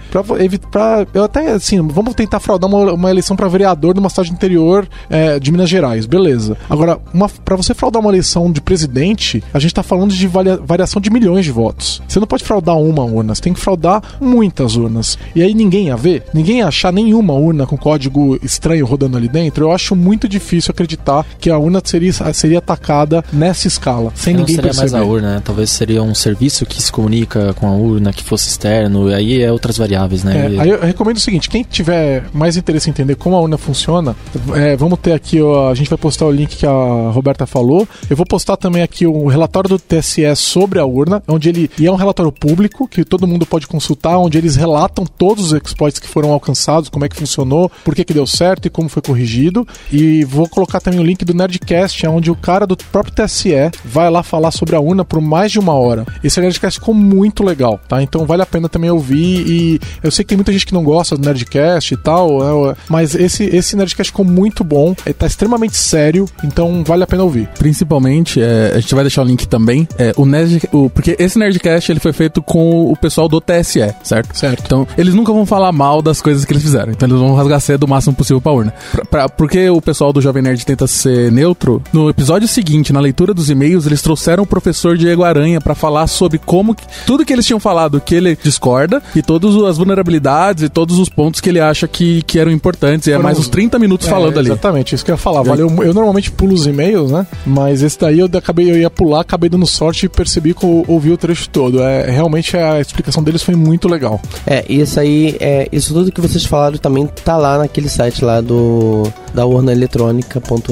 para 0.70 1.06
eu 1.12 1.24
até 1.24 1.52
assim, 1.52 1.86
vamos 1.86 2.14
tentar 2.14 2.40
fraudar 2.40 2.68
uma, 2.68 2.92
uma 2.92 3.10
eleição 3.10 3.36
para 3.36 3.48
vereador 3.48 3.94
numa 3.94 4.08
cidade 4.08 4.32
interior 4.32 4.88
é, 5.08 5.38
de 5.38 5.50
Minas 5.52 5.68
Gerais, 5.68 6.06
beleza. 6.06 6.56
Agora, 6.68 6.98
para 7.44 7.56
você 7.56 7.74
fraudar 7.74 8.00
uma 8.00 8.10
eleição 8.10 8.50
de 8.50 8.60
presidente, 8.60 9.42
a 9.52 9.58
gente 9.58 9.70
está 9.70 9.82
falando 9.82 10.12
de 10.12 10.26
varia, 10.26 10.56
variação 10.56 11.00
de 11.00 11.10
milhões 11.10 11.44
de 11.44 11.50
votos. 11.50 12.02
Você 12.08 12.20
não 12.20 12.26
pode 12.26 12.44
fraudar 12.44 12.76
uma 12.76 13.04
urna, 13.04 13.34
você 13.34 13.42
tem 13.42 13.52
que 13.52 13.60
fraudar 13.60 14.02
muitas 14.20 14.76
urnas. 14.76 15.18
E 15.34 15.42
aí 15.42 15.54
ninguém 15.54 15.86
ia 15.86 15.96
ver, 15.96 16.24
ninguém 16.32 16.58
ia 16.58 16.68
achar 16.68 16.92
nenhuma 16.92 17.34
urna 17.34 17.66
com 17.66 17.76
código 17.76 18.38
estranho 18.42 18.86
rodando 18.86 19.16
ali 19.16 19.28
dentro. 19.28 19.64
Eu 19.64 19.72
acho 19.72 19.94
muito 19.94 20.28
difícil 20.28 20.72
acreditar 20.72 21.13
pensar 21.22 21.36
que 21.38 21.50
a 21.50 21.58
urna 21.58 21.80
seria, 21.84 22.12
seria 22.32 22.58
atacada 22.58 23.24
nessa 23.32 23.68
escala, 23.68 24.12
sem 24.14 24.32
não 24.34 24.40
ninguém 24.40 24.56
seria 24.56 24.70
perceber. 24.70 24.90
mais 24.92 25.02
a 25.02 25.06
urna, 25.06 25.34
né? 25.36 25.42
Talvez 25.44 25.70
seria 25.70 26.02
um 26.02 26.14
serviço 26.14 26.64
que 26.66 26.80
se 26.82 26.90
comunica 26.90 27.54
com 27.54 27.66
a 27.68 27.72
urna, 27.72 28.12
que 28.12 28.22
fosse 28.24 28.48
externo, 28.48 29.10
e 29.10 29.14
aí 29.14 29.42
é 29.42 29.52
outras 29.52 29.76
variáveis, 29.78 30.24
né? 30.24 30.46
É, 30.46 30.50
E- 30.50 30.60
aí 30.60 30.68
eu 30.70 30.80
recomendo 30.80 31.16
o 31.16 31.20
seguinte: 31.20 31.48
quem 31.48 31.62
tiver 31.62 32.24
mais 32.32 32.56
interesse 32.56 32.88
em 32.88 32.92
entender 32.92 33.14
como 33.16 33.36
a 33.36 33.40
urna 33.40 33.58
funciona, 33.58 34.16
é, 34.54 34.76
vamos 34.76 34.98
ter 34.98 35.12
aqui, 35.12 35.40
ó, 35.40 35.70
a 35.70 35.74
gente 35.74 35.88
vai 35.88 35.98
postar 35.98 36.26
o 36.26 36.30
link 36.30 36.56
que 36.56 36.66
a 36.66 37.10
Roberta 37.12 37.46
falou. 37.46 37.86
Eu 38.08 38.16
vou 38.16 38.26
postar 38.26 38.56
também 38.56 38.82
aqui 38.82 39.06
o 39.06 39.26
relatório 39.26 39.68
do 39.68 39.78
TSE 39.78 40.22
sobre 40.36 40.78
a 40.78 40.84
urna, 40.86 41.22
onde 41.28 41.48
ele. 41.48 41.70
E 41.78 41.86
é 41.86 41.92
um 41.92 41.96
relatório 41.96 42.32
público 42.32 42.88
que 42.88 43.04
todo 43.04 43.26
mundo 43.26 43.46
pode 43.46 43.66
consultar, 43.66 44.18
onde 44.18 44.38
eles 44.38 44.56
relatam 44.56 45.04
todos 45.06 45.46
os 45.46 45.52
exploits 45.52 45.98
que 45.98 46.08
foram 46.08 46.32
alcançados, 46.32 46.88
como 46.88 47.04
é 47.04 47.08
que 47.08 47.16
funcionou, 47.16 47.70
por 47.84 47.94
que, 47.94 48.04
que 48.04 48.14
deu 48.14 48.26
certo 48.26 48.66
e 48.66 48.70
como 48.70 48.88
foi 48.88 49.02
corrigido. 49.02 49.66
E 49.92 50.24
vou 50.24 50.48
colocar 50.48 50.80
também 50.80 51.00
o 51.00 51.02
link 51.04 51.24
do 51.24 51.34
Nerdcast, 51.34 52.06
onde 52.06 52.30
o 52.30 52.36
cara 52.36 52.66
do 52.66 52.76
próprio 52.76 53.14
TSE 53.14 53.52
vai 53.84 54.10
lá 54.10 54.22
falar 54.22 54.50
sobre 54.50 54.74
a 54.76 54.80
urna 54.80 55.04
por 55.04 55.20
mais 55.20 55.52
de 55.52 55.58
uma 55.58 55.74
hora. 55.74 56.04
Esse 56.22 56.40
Nerdcast 56.40 56.80
ficou 56.80 56.94
muito 56.94 57.42
legal, 57.44 57.80
tá? 57.88 58.02
Então 58.02 58.24
vale 58.26 58.42
a 58.42 58.46
pena 58.46 58.68
também 58.68 58.90
ouvir. 58.90 59.44
E 59.46 59.80
eu 60.02 60.10
sei 60.10 60.24
que 60.24 60.28
tem 60.30 60.36
muita 60.38 60.52
gente 60.52 60.66
que 60.66 60.74
não 60.74 60.84
gosta 60.84 61.16
do 61.16 61.24
Nerdcast 61.24 61.94
e 61.94 61.96
tal, 61.96 62.38
né? 62.68 62.74
mas 62.88 63.14
esse, 63.14 63.44
esse 63.44 63.76
Nerdcast 63.76 64.10
ficou 64.10 64.24
muito 64.24 64.62
bom, 64.64 64.94
é, 65.06 65.12
tá 65.12 65.26
extremamente 65.26 65.76
sério, 65.76 66.26
então 66.42 66.82
vale 66.84 67.02
a 67.04 67.06
pena 67.06 67.22
ouvir. 67.22 67.48
Principalmente, 67.58 68.40
é, 68.40 68.72
a 68.74 68.80
gente 68.80 68.94
vai 68.94 69.04
deixar 69.04 69.22
o 69.22 69.24
link 69.24 69.46
também. 69.46 69.86
É, 69.98 70.12
o 70.16 70.24
Nerd, 70.24 70.62
o, 70.72 70.88
porque 70.88 71.16
esse 71.18 71.38
Nerdcast 71.38 71.90
ele 71.90 72.00
foi 72.00 72.12
feito 72.12 72.40
com 72.42 72.90
o 72.90 72.96
pessoal 72.96 73.28
do 73.28 73.40
TSE, 73.40 73.80
certo? 74.02 74.36
Certo. 74.36 74.62
Então, 74.64 74.86
eles 74.96 75.12
nunca 75.14 75.32
vão 75.32 75.44
falar 75.44 75.72
mal 75.72 76.00
das 76.00 76.22
coisas 76.22 76.44
que 76.44 76.52
eles 76.52 76.62
fizeram. 76.62 76.92
Então, 76.92 77.08
eles 77.08 77.18
vão 77.20 77.34
rasgar 77.34 77.60
cedo 77.60 77.84
o 77.84 77.88
máximo 77.88 78.14
possível 78.14 78.40
pra 78.40 78.52
urna. 78.52 78.74
Pra, 78.92 79.04
pra- 79.04 79.28
porque 79.28 79.68
o 79.68 79.80
pessoal 79.80 80.12
do 80.12 80.20
Jovem 80.20 80.42
Nerd 80.42 80.64
tenta 80.64 80.86
ser 80.94 81.30
neutro, 81.32 81.82
no 81.92 82.08
episódio 82.08 82.46
seguinte, 82.48 82.92
na 82.92 83.00
leitura 83.00 83.34
dos 83.34 83.50
e-mails, 83.50 83.86
eles 83.86 84.00
trouxeram 84.02 84.42
o 84.42 84.46
professor 84.46 84.96
Diego 84.96 85.22
Aranha 85.24 85.60
pra 85.60 85.74
falar 85.74 86.06
sobre 86.06 86.38
como 86.38 86.74
que- 86.74 86.84
tudo 87.06 87.24
que 87.24 87.32
eles 87.32 87.44
tinham 87.46 87.60
falado 87.60 88.00
que 88.00 88.14
ele 88.14 88.38
discorda 88.42 89.02
e 89.14 89.22
todas 89.22 89.54
as 89.56 89.76
vulnerabilidades 89.78 90.62
e 90.62 90.68
todos 90.68 90.98
os 90.98 91.08
pontos 91.08 91.40
que 91.40 91.48
ele 91.48 91.60
acha 91.60 91.86
que, 91.88 92.22
que 92.22 92.38
eram 92.38 92.50
importantes. 92.52 93.06
E 93.06 93.10
é 93.10 93.14
Foram 93.14 93.24
mais 93.24 93.38
uns 93.38 93.48
30 93.48 93.78
minutos 93.78 94.06
falando 94.06 94.36
É, 94.36 94.38
ali. 94.40 94.48
Exatamente, 94.48 94.94
isso 94.94 95.04
que 95.04 95.10
eu 95.10 95.14
ia 95.14 95.18
falar. 95.18 95.42
Valeu, 95.42 95.68
eu 95.82 95.94
normalmente 95.94 96.30
pulo 96.30 96.54
os 96.54 96.66
e-mails, 96.66 97.10
né? 97.10 97.26
Mas 97.46 97.82
esse 97.82 97.98
daí 97.98 98.18
eu 98.20 98.28
acabei, 98.32 98.70
eu 98.70 98.76
ia 98.78 98.90
pular, 98.90 99.20
acabei 99.20 99.48
dando 99.50 99.66
sorte 99.66 100.06
e 100.06 100.08
percebi 100.08 100.54
que 100.54 100.64
eu 100.64 100.84
ouvi 100.88 101.10
o 101.10 101.16
trecho 101.16 101.48
todo. 101.48 101.82
É, 101.82 102.10
realmente 102.10 102.56
a 102.56 102.80
explicação 102.80 103.22
deles 103.22 103.42
foi 103.42 103.54
muito 103.54 103.88
legal. 103.88 104.20
É, 104.46 104.64
isso 104.68 104.98
aí, 105.00 105.36
é, 105.40 105.68
isso 105.72 105.92
tudo 105.92 106.12
que 106.12 106.20
vocês 106.20 106.44
falaram 106.44 106.76
também 106.78 107.06
tá 107.24 107.36
lá 107.36 107.58
naquele 107.58 107.88
site 107.88 108.24
lá 108.24 108.40
do 108.40 109.04
da 109.34 109.44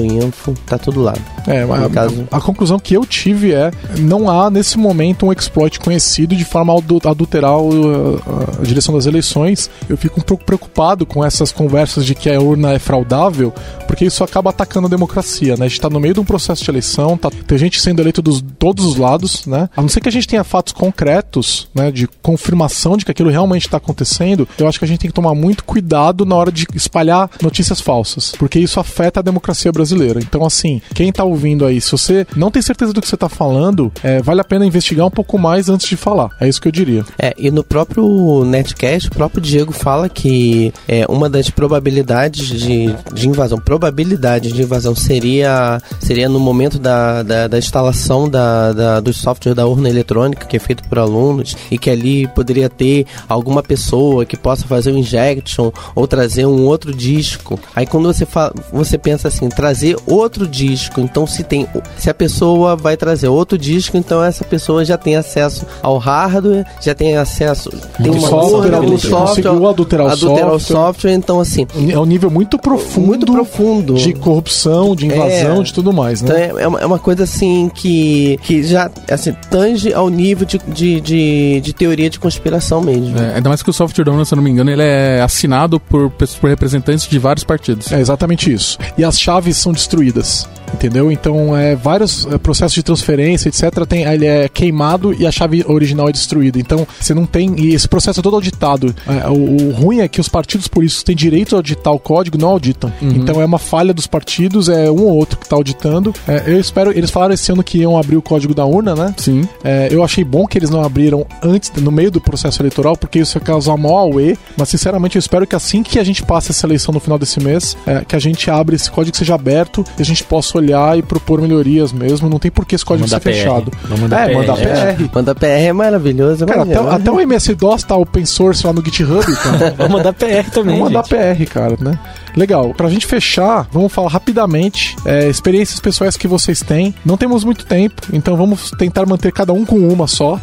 urnaeletrônica.info, 0.03 0.53
tá 0.65 0.77
tudo 0.77 1.01
lá. 1.01 1.13
É, 1.47 1.63
a, 1.63 1.89
caso- 1.89 2.27
a 2.31 2.41
conclusão 2.41 2.79
que 2.79 2.93
eu 2.95 3.05
tive 3.05 3.53
é 3.53 3.71
não 3.99 4.29
há 4.29 4.49
nesse 4.49 4.77
momento 4.77 5.25
um 5.25 5.31
exploit 5.31 5.79
conhecido 5.79 6.35
de 6.35 6.45
forma 6.45 6.73
a 6.73 6.77
adu- 6.77 7.01
adulterar 7.07 7.51
a, 7.51 8.61
a 8.61 8.63
direção 8.65 8.93
das 8.95 9.05
eleições. 9.05 9.69
Eu 9.89 9.97
fico 9.97 10.19
um 10.19 10.23
pouco 10.23 10.43
preocupado 10.45 11.05
com 11.05 11.23
essas 11.23 11.51
conversas 11.51 12.05
de 12.05 12.15
que 12.15 12.29
a 12.29 12.39
urna 12.39 12.71
é 12.73 12.79
fraudável, 12.79 13.53
porque 13.87 14.05
isso 14.05 14.23
acaba 14.23 14.49
atacando 14.49 14.87
a 14.87 14.89
democracia, 14.89 15.55
né? 15.57 15.65
A 15.65 15.67
gente 15.67 15.81
tá 15.81 15.89
no 15.89 15.99
meio 15.99 16.13
de 16.13 16.19
um 16.19 16.25
processo 16.25 16.63
de 16.63 16.69
eleição, 16.69 17.17
tá, 17.17 17.29
tem 17.29 17.57
gente 17.57 17.81
sendo 17.81 18.01
eleito 18.01 18.21
dos 18.21 18.43
todos 18.57 18.85
os 18.85 18.95
lados, 18.95 19.45
né? 19.45 19.69
A 19.75 19.81
não 19.81 19.89
ser 19.89 20.01
que 20.01 20.09
a 20.09 20.11
gente 20.11 20.27
tenha 20.27 20.43
fatos 20.43 20.73
concretos, 20.73 21.67
né, 21.73 21.91
de 21.91 22.07
confirmação 22.21 22.95
de 22.97 23.05
que 23.05 23.11
aquilo 23.11 23.29
realmente 23.29 23.65
está 23.67 23.77
acontecendo, 23.77 24.47
eu 24.57 24.67
acho 24.67 24.79
que 24.79 24.85
a 24.85 24.87
gente 24.87 24.99
tem 24.99 25.09
que 25.09 25.13
tomar 25.13 25.33
muito 25.35 25.63
cuidado 25.63 26.25
na 26.25 26.35
hora 26.35 26.51
de 26.51 26.65
espalhar 26.75 27.29
notícias 27.41 27.81
falsas, 27.81 28.33
porque 28.37 28.59
isso 28.59 28.79
afeta 28.79 29.19
a 29.19 29.23
democracia 29.23 29.71
brasileira. 29.71 29.92
Então, 30.19 30.45
assim, 30.45 30.81
quem 30.93 31.11
tá 31.11 31.23
ouvindo 31.23 31.65
aí, 31.65 31.79
se 31.79 31.91
você 31.91 32.25
não 32.35 32.49
tem 32.49 32.61
certeza 32.61 32.93
do 32.93 33.01
que 33.01 33.07
você 33.07 33.17
tá 33.17 33.29
falando, 33.29 33.91
é, 34.03 34.21
vale 34.21 34.41
a 34.41 34.43
pena 34.43 34.65
investigar 34.65 35.05
um 35.05 35.11
pouco 35.11 35.37
mais 35.37 35.69
antes 35.69 35.87
de 35.87 35.95
falar. 35.95 36.29
É 36.39 36.47
isso 36.47 36.61
que 36.61 36.67
eu 36.67 36.71
diria. 36.71 37.05
É, 37.17 37.33
e 37.37 37.51
no 37.51 37.63
próprio 37.63 38.43
Netcast, 38.45 39.09
o 39.09 39.11
próprio 39.11 39.41
Diego 39.41 39.71
fala 39.71 40.09
que 40.09 40.73
é, 40.87 41.05
uma 41.09 41.29
das 41.29 41.49
probabilidades 41.49 42.47
de, 42.47 42.95
de 43.13 43.27
invasão, 43.27 43.59
probabilidade 43.59 44.51
de 44.51 44.61
invasão 44.61 44.95
seria, 44.95 45.81
seria 45.99 46.29
no 46.29 46.39
momento 46.39 46.79
da, 46.79 47.23
da, 47.23 47.47
da 47.47 47.57
instalação 47.57 48.29
da, 48.29 48.73
da, 48.73 48.99
do 48.99 49.13
software 49.13 49.53
da 49.53 49.65
urna 49.65 49.89
eletrônica, 49.89 50.45
que 50.45 50.57
é 50.57 50.59
feito 50.59 50.83
por 50.87 50.99
alunos, 50.99 51.55
e 51.69 51.77
que 51.77 51.89
ali 51.89 52.27
poderia 52.27 52.69
ter 52.69 53.05
alguma 53.27 53.61
pessoa 53.61 54.25
que 54.25 54.37
possa 54.37 54.65
fazer 54.67 54.91
um 54.91 54.97
injection 54.97 55.71
ou 55.95 56.07
trazer 56.07 56.45
um 56.45 56.65
outro 56.65 56.93
disco. 56.93 57.59
Aí 57.75 57.85
quando 57.85 58.11
você, 58.11 58.25
fa 58.25 58.53
você 58.71 58.97
pensa 58.97 59.27
assim, 59.27 59.49
trazer 59.49 59.82
outro 60.05 60.47
disco, 60.47 60.99
então 61.01 61.25
se 61.27 61.43
tem 61.43 61.67
se 61.97 62.09
a 62.09 62.13
pessoa 62.13 62.75
vai 62.75 62.95
trazer 62.97 63.27
outro 63.27 63.57
disco, 63.57 63.97
então 63.97 64.23
essa 64.23 64.43
pessoa 64.43 64.83
já 64.85 64.97
tem 64.97 65.15
acesso 65.15 65.65
ao 65.81 65.97
hardware, 65.97 66.65
já 66.81 66.93
tem 66.93 67.15
acesso 67.17 67.69
tem 68.01 68.11
uma 68.11 68.19
software, 68.27 68.57
urna, 68.57 68.79
um 68.79 68.91
conseguiu 68.91 69.09
software, 69.17 69.49
adulterar 69.69 70.05
o 70.07 70.09
adulterar 70.09 70.47
o 70.53 70.59
software. 70.59 70.75
software, 70.77 71.13
então 71.13 71.39
assim, 71.39 71.67
É 71.89 71.97
um 71.99 72.05
nível 72.05 72.29
muito 72.29 72.57
profundo, 72.57 73.07
muito 73.07 73.25
profundo. 73.31 73.93
de 73.95 74.13
corrupção, 74.13 74.95
de 74.95 75.05
invasão, 75.07 75.59
É. 75.61 75.63
de 75.63 75.73
tudo 75.73 75.91
mais, 75.91 76.21
Então 76.21 76.35
né? 76.35 76.51
é, 76.57 76.63
é 76.63 76.67
uma, 76.67 76.79
é 76.79 76.85
uma 76.85 76.99
coisa 76.99 77.23
assim 77.23 77.69
que, 77.73 78.37
que 78.43 78.63
já 78.63 78.89
assim, 79.09 79.33
tange 79.49 79.93
ao 79.93 80.09
nível 80.09 80.45
de, 80.45 80.59
de, 80.67 81.01
de, 81.01 81.61
de 81.61 81.73
teoria 81.73 82.09
de 82.09 82.19
conspiração 82.19 82.81
mesmo. 82.81 83.17
É, 83.17 83.35
ainda 83.35 83.49
mais 83.49 83.61
que 83.63 83.69
o 83.69 83.73
software 83.73 84.05
da 84.05 84.11
urna, 84.11 84.25
se 84.25 84.33
eu 84.33 84.37
não 84.37 84.43
me 84.43 84.49
engano, 84.49 84.69
ele 84.71 84.81
é 84.83 85.21
assinado 85.21 85.79
por, 85.79 86.09
por 86.11 86.49
representantes 86.49 87.07
de 87.07 87.19
vários 87.19 87.43
partidos. 87.43 87.91
É 87.91 87.99
exatamente 87.99 88.51
isso. 88.53 88.77
E 88.97 89.03
as 89.03 89.19
chaves 89.19 89.57
são 89.57 89.72
destruídas. 89.73 90.47
Entendeu? 90.73 91.11
Então, 91.11 91.55
é, 91.55 91.75
vários 91.75 92.25
é, 92.25 92.37
processos 92.37 92.73
de 92.73 92.83
transferência, 92.83 93.49
etc., 93.49 93.85
tem, 93.87 94.03
ele 94.03 94.25
é 94.25 94.49
queimado 94.49 95.13
e 95.13 95.25
a 95.25 95.31
chave 95.31 95.63
original 95.67 96.09
é 96.09 96.11
destruída. 96.11 96.59
Então, 96.59 96.87
você 96.99 97.13
não 97.13 97.25
tem. 97.25 97.53
E 97.57 97.73
esse 97.73 97.87
processo 97.87 98.19
é 98.19 98.23
todo 98.23 98.35
auditado. 98.35 98.93
É, 99.07 99.29
o, 99.29 99.69
o 99.69 99.71
ruim 99.71 99.99
é 99.99 100.07
que 100.07 100.19
os 100.19 100.27
partidos 100.27 100.67
políticos 100.67 101.03
têm 101.03 101.15
direito 101.15 101.55
a 101.55 101.59
auditar 101.59 101.93
o 101.93 101.99
código, 101.99 102.37
não 102.37 102.49
auditam. 102.49 102.91
Então, 103.01 103.41
é 103.41 103.45
uma 103.45 103.59
falha 103.59 103.93
dos 103.93 104.07
partidos, 104.07 104.69
é 104.69 104.89
um 104.89 105.03
ou 105.03 105.15
outro 105.15 105.37
que 105.37 105.45
está 105.45 105.55
auditando. 105.55 106.13
É, 106.27 106.43
eu 106.47 106.59
espero. 106.59 106.91
Eles 106.91 107.11
falaram 107.11 107.33
esse 107.33 107.51
ano 107.51 107.63
que 107.63 107.77
iam 107.77 107.97
abrir 107.97 108.17
o 108.17 108.21
código 108.21 108.53
da 108.53 108.65
urna, 108.65 108.95
né? 108.95 109.13
Sim. 109.17 109.47
É, 109.63 109.87
eu 109.91 110.03
achei 110.03 110.23
bom 110.23 110.45
que 110.47 110.57
eles 110.57 110.69
não 110.69 110.83
abriram 110.83 111.25
antes, 111.41 111.71
no 111.77 111.91
meio 111.91 112.11
do 112.11 112.19
processo 112.19 112.61
eleitoral, 112.61 112.97
porque 112.97 113.19
isso 113.19 113.37
ia 113.37 113.41
causar 113.41 113.77
maior 113.77 113.99
auê. 113.99 114.35
Mas, 114.57 114.69
sinceramente, 114.69 115.17
eu 115.17 115.19
espero 115.19 115.45
que 115.45 115.55
assim 115.55 115.83
que 115.83 115.99
a 115.99 116.03
gente 116.03 116.23
passe 116.23 116.51
essa 116.51 116.65
eleição 116.65 116.93
no 116.93 116.99
final 116.99 117.17
desse 117.17 117.39
mês, 117.39 117.77
é, 117.85 118.03
que 118.03 118.15
a 118.15 118.19
gente 118.19 118.49
abra 118.49 118.75
esse 118.75 118.89
código 118.89 119.15
seja 119.15 119.35
aberto 119.35 119.85
e 119.97 120.01
a 120.01 120.05
gente 120.05 120.23
possa 120.23 120.57
olhar 120.57 120.62
e 120.71 121.01
propor 121.01 121.41
melhorias 121.41 121.91
mesmo. 121.91 122.29
Não 122.29 122.39
tem 122.39 122.51
por 122.51 122.65
que 122.65 122.75
esse 122.75 122.85
código 122.85 123.07
Mandar 123.07 123.21
ser 123.21 123.29
PR. 123.29 123.35
fechado. 123.35 123.71
Vamos 123.83 123.99
mandar 124.01 124.29
é, 124.29 124.33
PR. 124.33 124.37
mandar 124.37 124.59
É. 124.59 124.93
PR. 124.93 125.09
Manda 125.13 125.35
PR 125.35 125.45
é 125.45 125.73
maravilhoso. 125.73 126.45
Cara, 126.45 126.63
até, 126.63 126.75
até 126.75 127.11
o 127.11 127.19
MS-DOS 127.19 127.83
tá 127.83 127.95
open 127.95 128.25
source 128.25 128.65
lá 128.65 128.73
no 128.73 128.83
GitHub, 128.83 129.25
cara. 129.35 129.75
Vamos 129.77 129.93
mandar 129.93 130.13
PR 130.13 130.49
também. 130.51 130.77
Vamos 130.77 130.93
mandar. 130.93 131.03
PR, 131.03 131.45
cara, 131.51 131.77
né? 131.79 131.97
Legal. 132.35 132.73
Pra 132.73 132.89
gente 132.89 133.05
fechar, 133.05 133.67
vamos 133.71 133.93
falar 133.93 134.09
rapidamente 134.09 134.95
é, 135.05 135.29
experiências 135.29 135.79
pessoais 135.79 136.17
que 136.17 136.27
vocês 136.27 136.61
têm. 136.61 136.93
Não 137.05 137.15
temos 137.15 137.43
muito 137.43 137.65
tempo, 137.65 138.01
então 138.11 138.35
vamos 138.35 138.71
tentar 138.71 139.05
manter 139.05 139.31
cada 139.31 139.53
um 139.53 139.65
com 139.65 139.77
uma 139.87 140.07
só. 140.07 140.39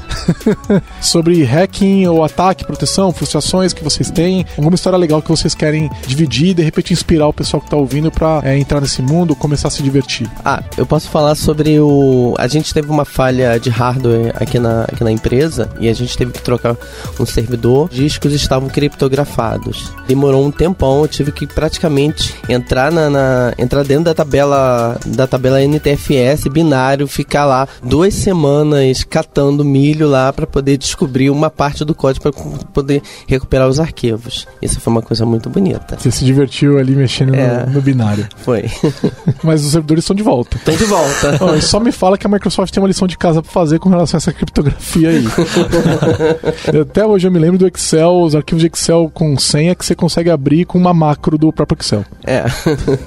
Sobre 1.01 1.43
hacking 1.43 2.07
ou 2.07 2.23
ataque, 2.23 2.65
proteção, 2.65 3.13
frustrações 3.13 3.73
que 3.73 3.83
vocês 3.83 4.11
têm. 4.11 4.47
Alguma 4.57 4.75
história 4.75 4.97
legal 4.97 5.21
que 5.21 5.29
vocês 5.29 5.55
querem 5.55 5.91
dividir 6.07 6.49
e 6.51 6.55
de 6.55 6.63
repente 6.63 6.93
inspirar 6.93 7.27
o 7.27 7.33
pessoal 7.33 7.61
que 7.61 7.69
tá 7.69 7.77
ouvindo 7.77 8.11
pra 8.11 8.41
é, 8.45 8.57
entrar 8.57 8.81
nesse 8.81 9.03
mundo, 9.03 9.35
começar 9.35 9.69
a 9.69 9.71
se 9.71 9.83
divertir. 9.83 10.10
Ah, 10.45 10.63
eu 10.77 10.85
posso 10.87 11.09
falar 11.09 11.35
sobre 11.35 11.79
o. 11.81 12.35
A 12.39 12.47
gente 12.49 12.73
teve 12.75 12.91
uma 12.91 13.05
falha 13.05 13.59
de 13.59 13.71
hardware 13.71 14.33
aqui 14.37 14.59
na, 14.59 14.83
aqui 14.85 15.03
na 15.05 15.11
empresa 15.13 15.69
e 15.81 15.89
a 15.89 15.93
gente 15.95 16.17
teve 16.17 16.33
que 16.33 16.43
trocar 16.43 16.77
um 17.19 17.27
servidor. 17.27 17.89
Os 17.91 17.97
discos 17.97 18.33
estavam 18.33 18.69
criptografados. 18.69 19.93
Demorou 20.07 20.45
um 20.45 20.51
tempão, 20.51 21.03
eu 21.03 21.09
tive 21.09 21.33
que 21.33 21.47
praticamente 21.47 22.35
entrar 22.49 22.91
na, 22.93 23.09
na- 23.11 23.53
entrar 23.59 23.85
dentro 23.85 24.05
da 24.05 24.15
tabela 24.15 24.99
da 25.07 25.27
tabela 25.27 25.61
NTFS 25.63 26.45
binário, 26.51 27.07
ficar 27.07 27.45
lá 27.45 27.67
duas 27.83 28.15
semanas 28.15 29.05
catando 29.05 29.65
milho 29.65 30.09
lá 30.09 30.33
para 30.33 30.47
poder 30.47 30.77
descobrir 30.77 31.31
uma 31.31 31.51
parte 31.51 31.85
do 31.85 31.95
código 31.95 32.23
para 32.31 32.33
poder 32.73 33.03
recuperar 33.27 33.69
os 33.69 33.79
arquivos. 33.81 34.47
Isso 34.63 34.81
foi 34.81 34.93
uma 34.93 35.03
coisa 35.03 35.25
muito 35.27 35.49
bonita. 35.51 35.97
Você 35.99 36.11
se 36.11 36.25
divertiu 36.25 36.79
ali 36.79 36.95
mexendo 36.95 37.31
no- 37.31 37.37
É. 37.37 37.67
no, 37.67 37.81
binário. 37.81 38.27
Foi. 38.39 38.65
Mas 39.43 39.65
os 39.65 39.73
servidores 39.73 40.00
estão 40.05 40.15
de 40.17 40.23
volta. 40.23 40.57
Estão 40.57 40.75
de 40.77 40.85
volta. 40.85 41.41
E 41.57 41.63
só 41.63 41.81
me 41.81 41.91
fala 41.93 42.17
que 42.17 42.27
a 42.27 42.31
Microsoft 42.31 42.73
tem 42.73 42.81
uma 42.83 42.87
lição 42.89 43.07
de 43.09 43.17
casa 43.19 43.43
pra 43.43 43.51
fazer 43.51 43.79
com 43.79 43.89
relação 43.89 44.17
a 44.17 44.19
essa 44.19 44.33
criptografia 44.33 45.09
aí. 45.11 45.25
Até 46.81 47.05
hoje 47.05 47.27
eu 47.27 47.33
me 47.33 47.39
lembro 47.39 47.59
do 47.59 47.67
Excel, 47.67 48.21
os 48.23 48.35
arquivos 48.35 48.63
de 48.63 48.69
Excel 48.73 49.11
com 49.13 49.37
senha 49.39 49.75
que 49.75 49.85
você 49.85 49.95
consegue 49.95 50.31
abrir 50.31 50.65
com 50.65 50.79
uma 50.79 50.93
macro 50.95 51.37
do 51.37 51.53
próprio 51.53 51.77
Excel. 51.81 52.05
É. 52.25 52.45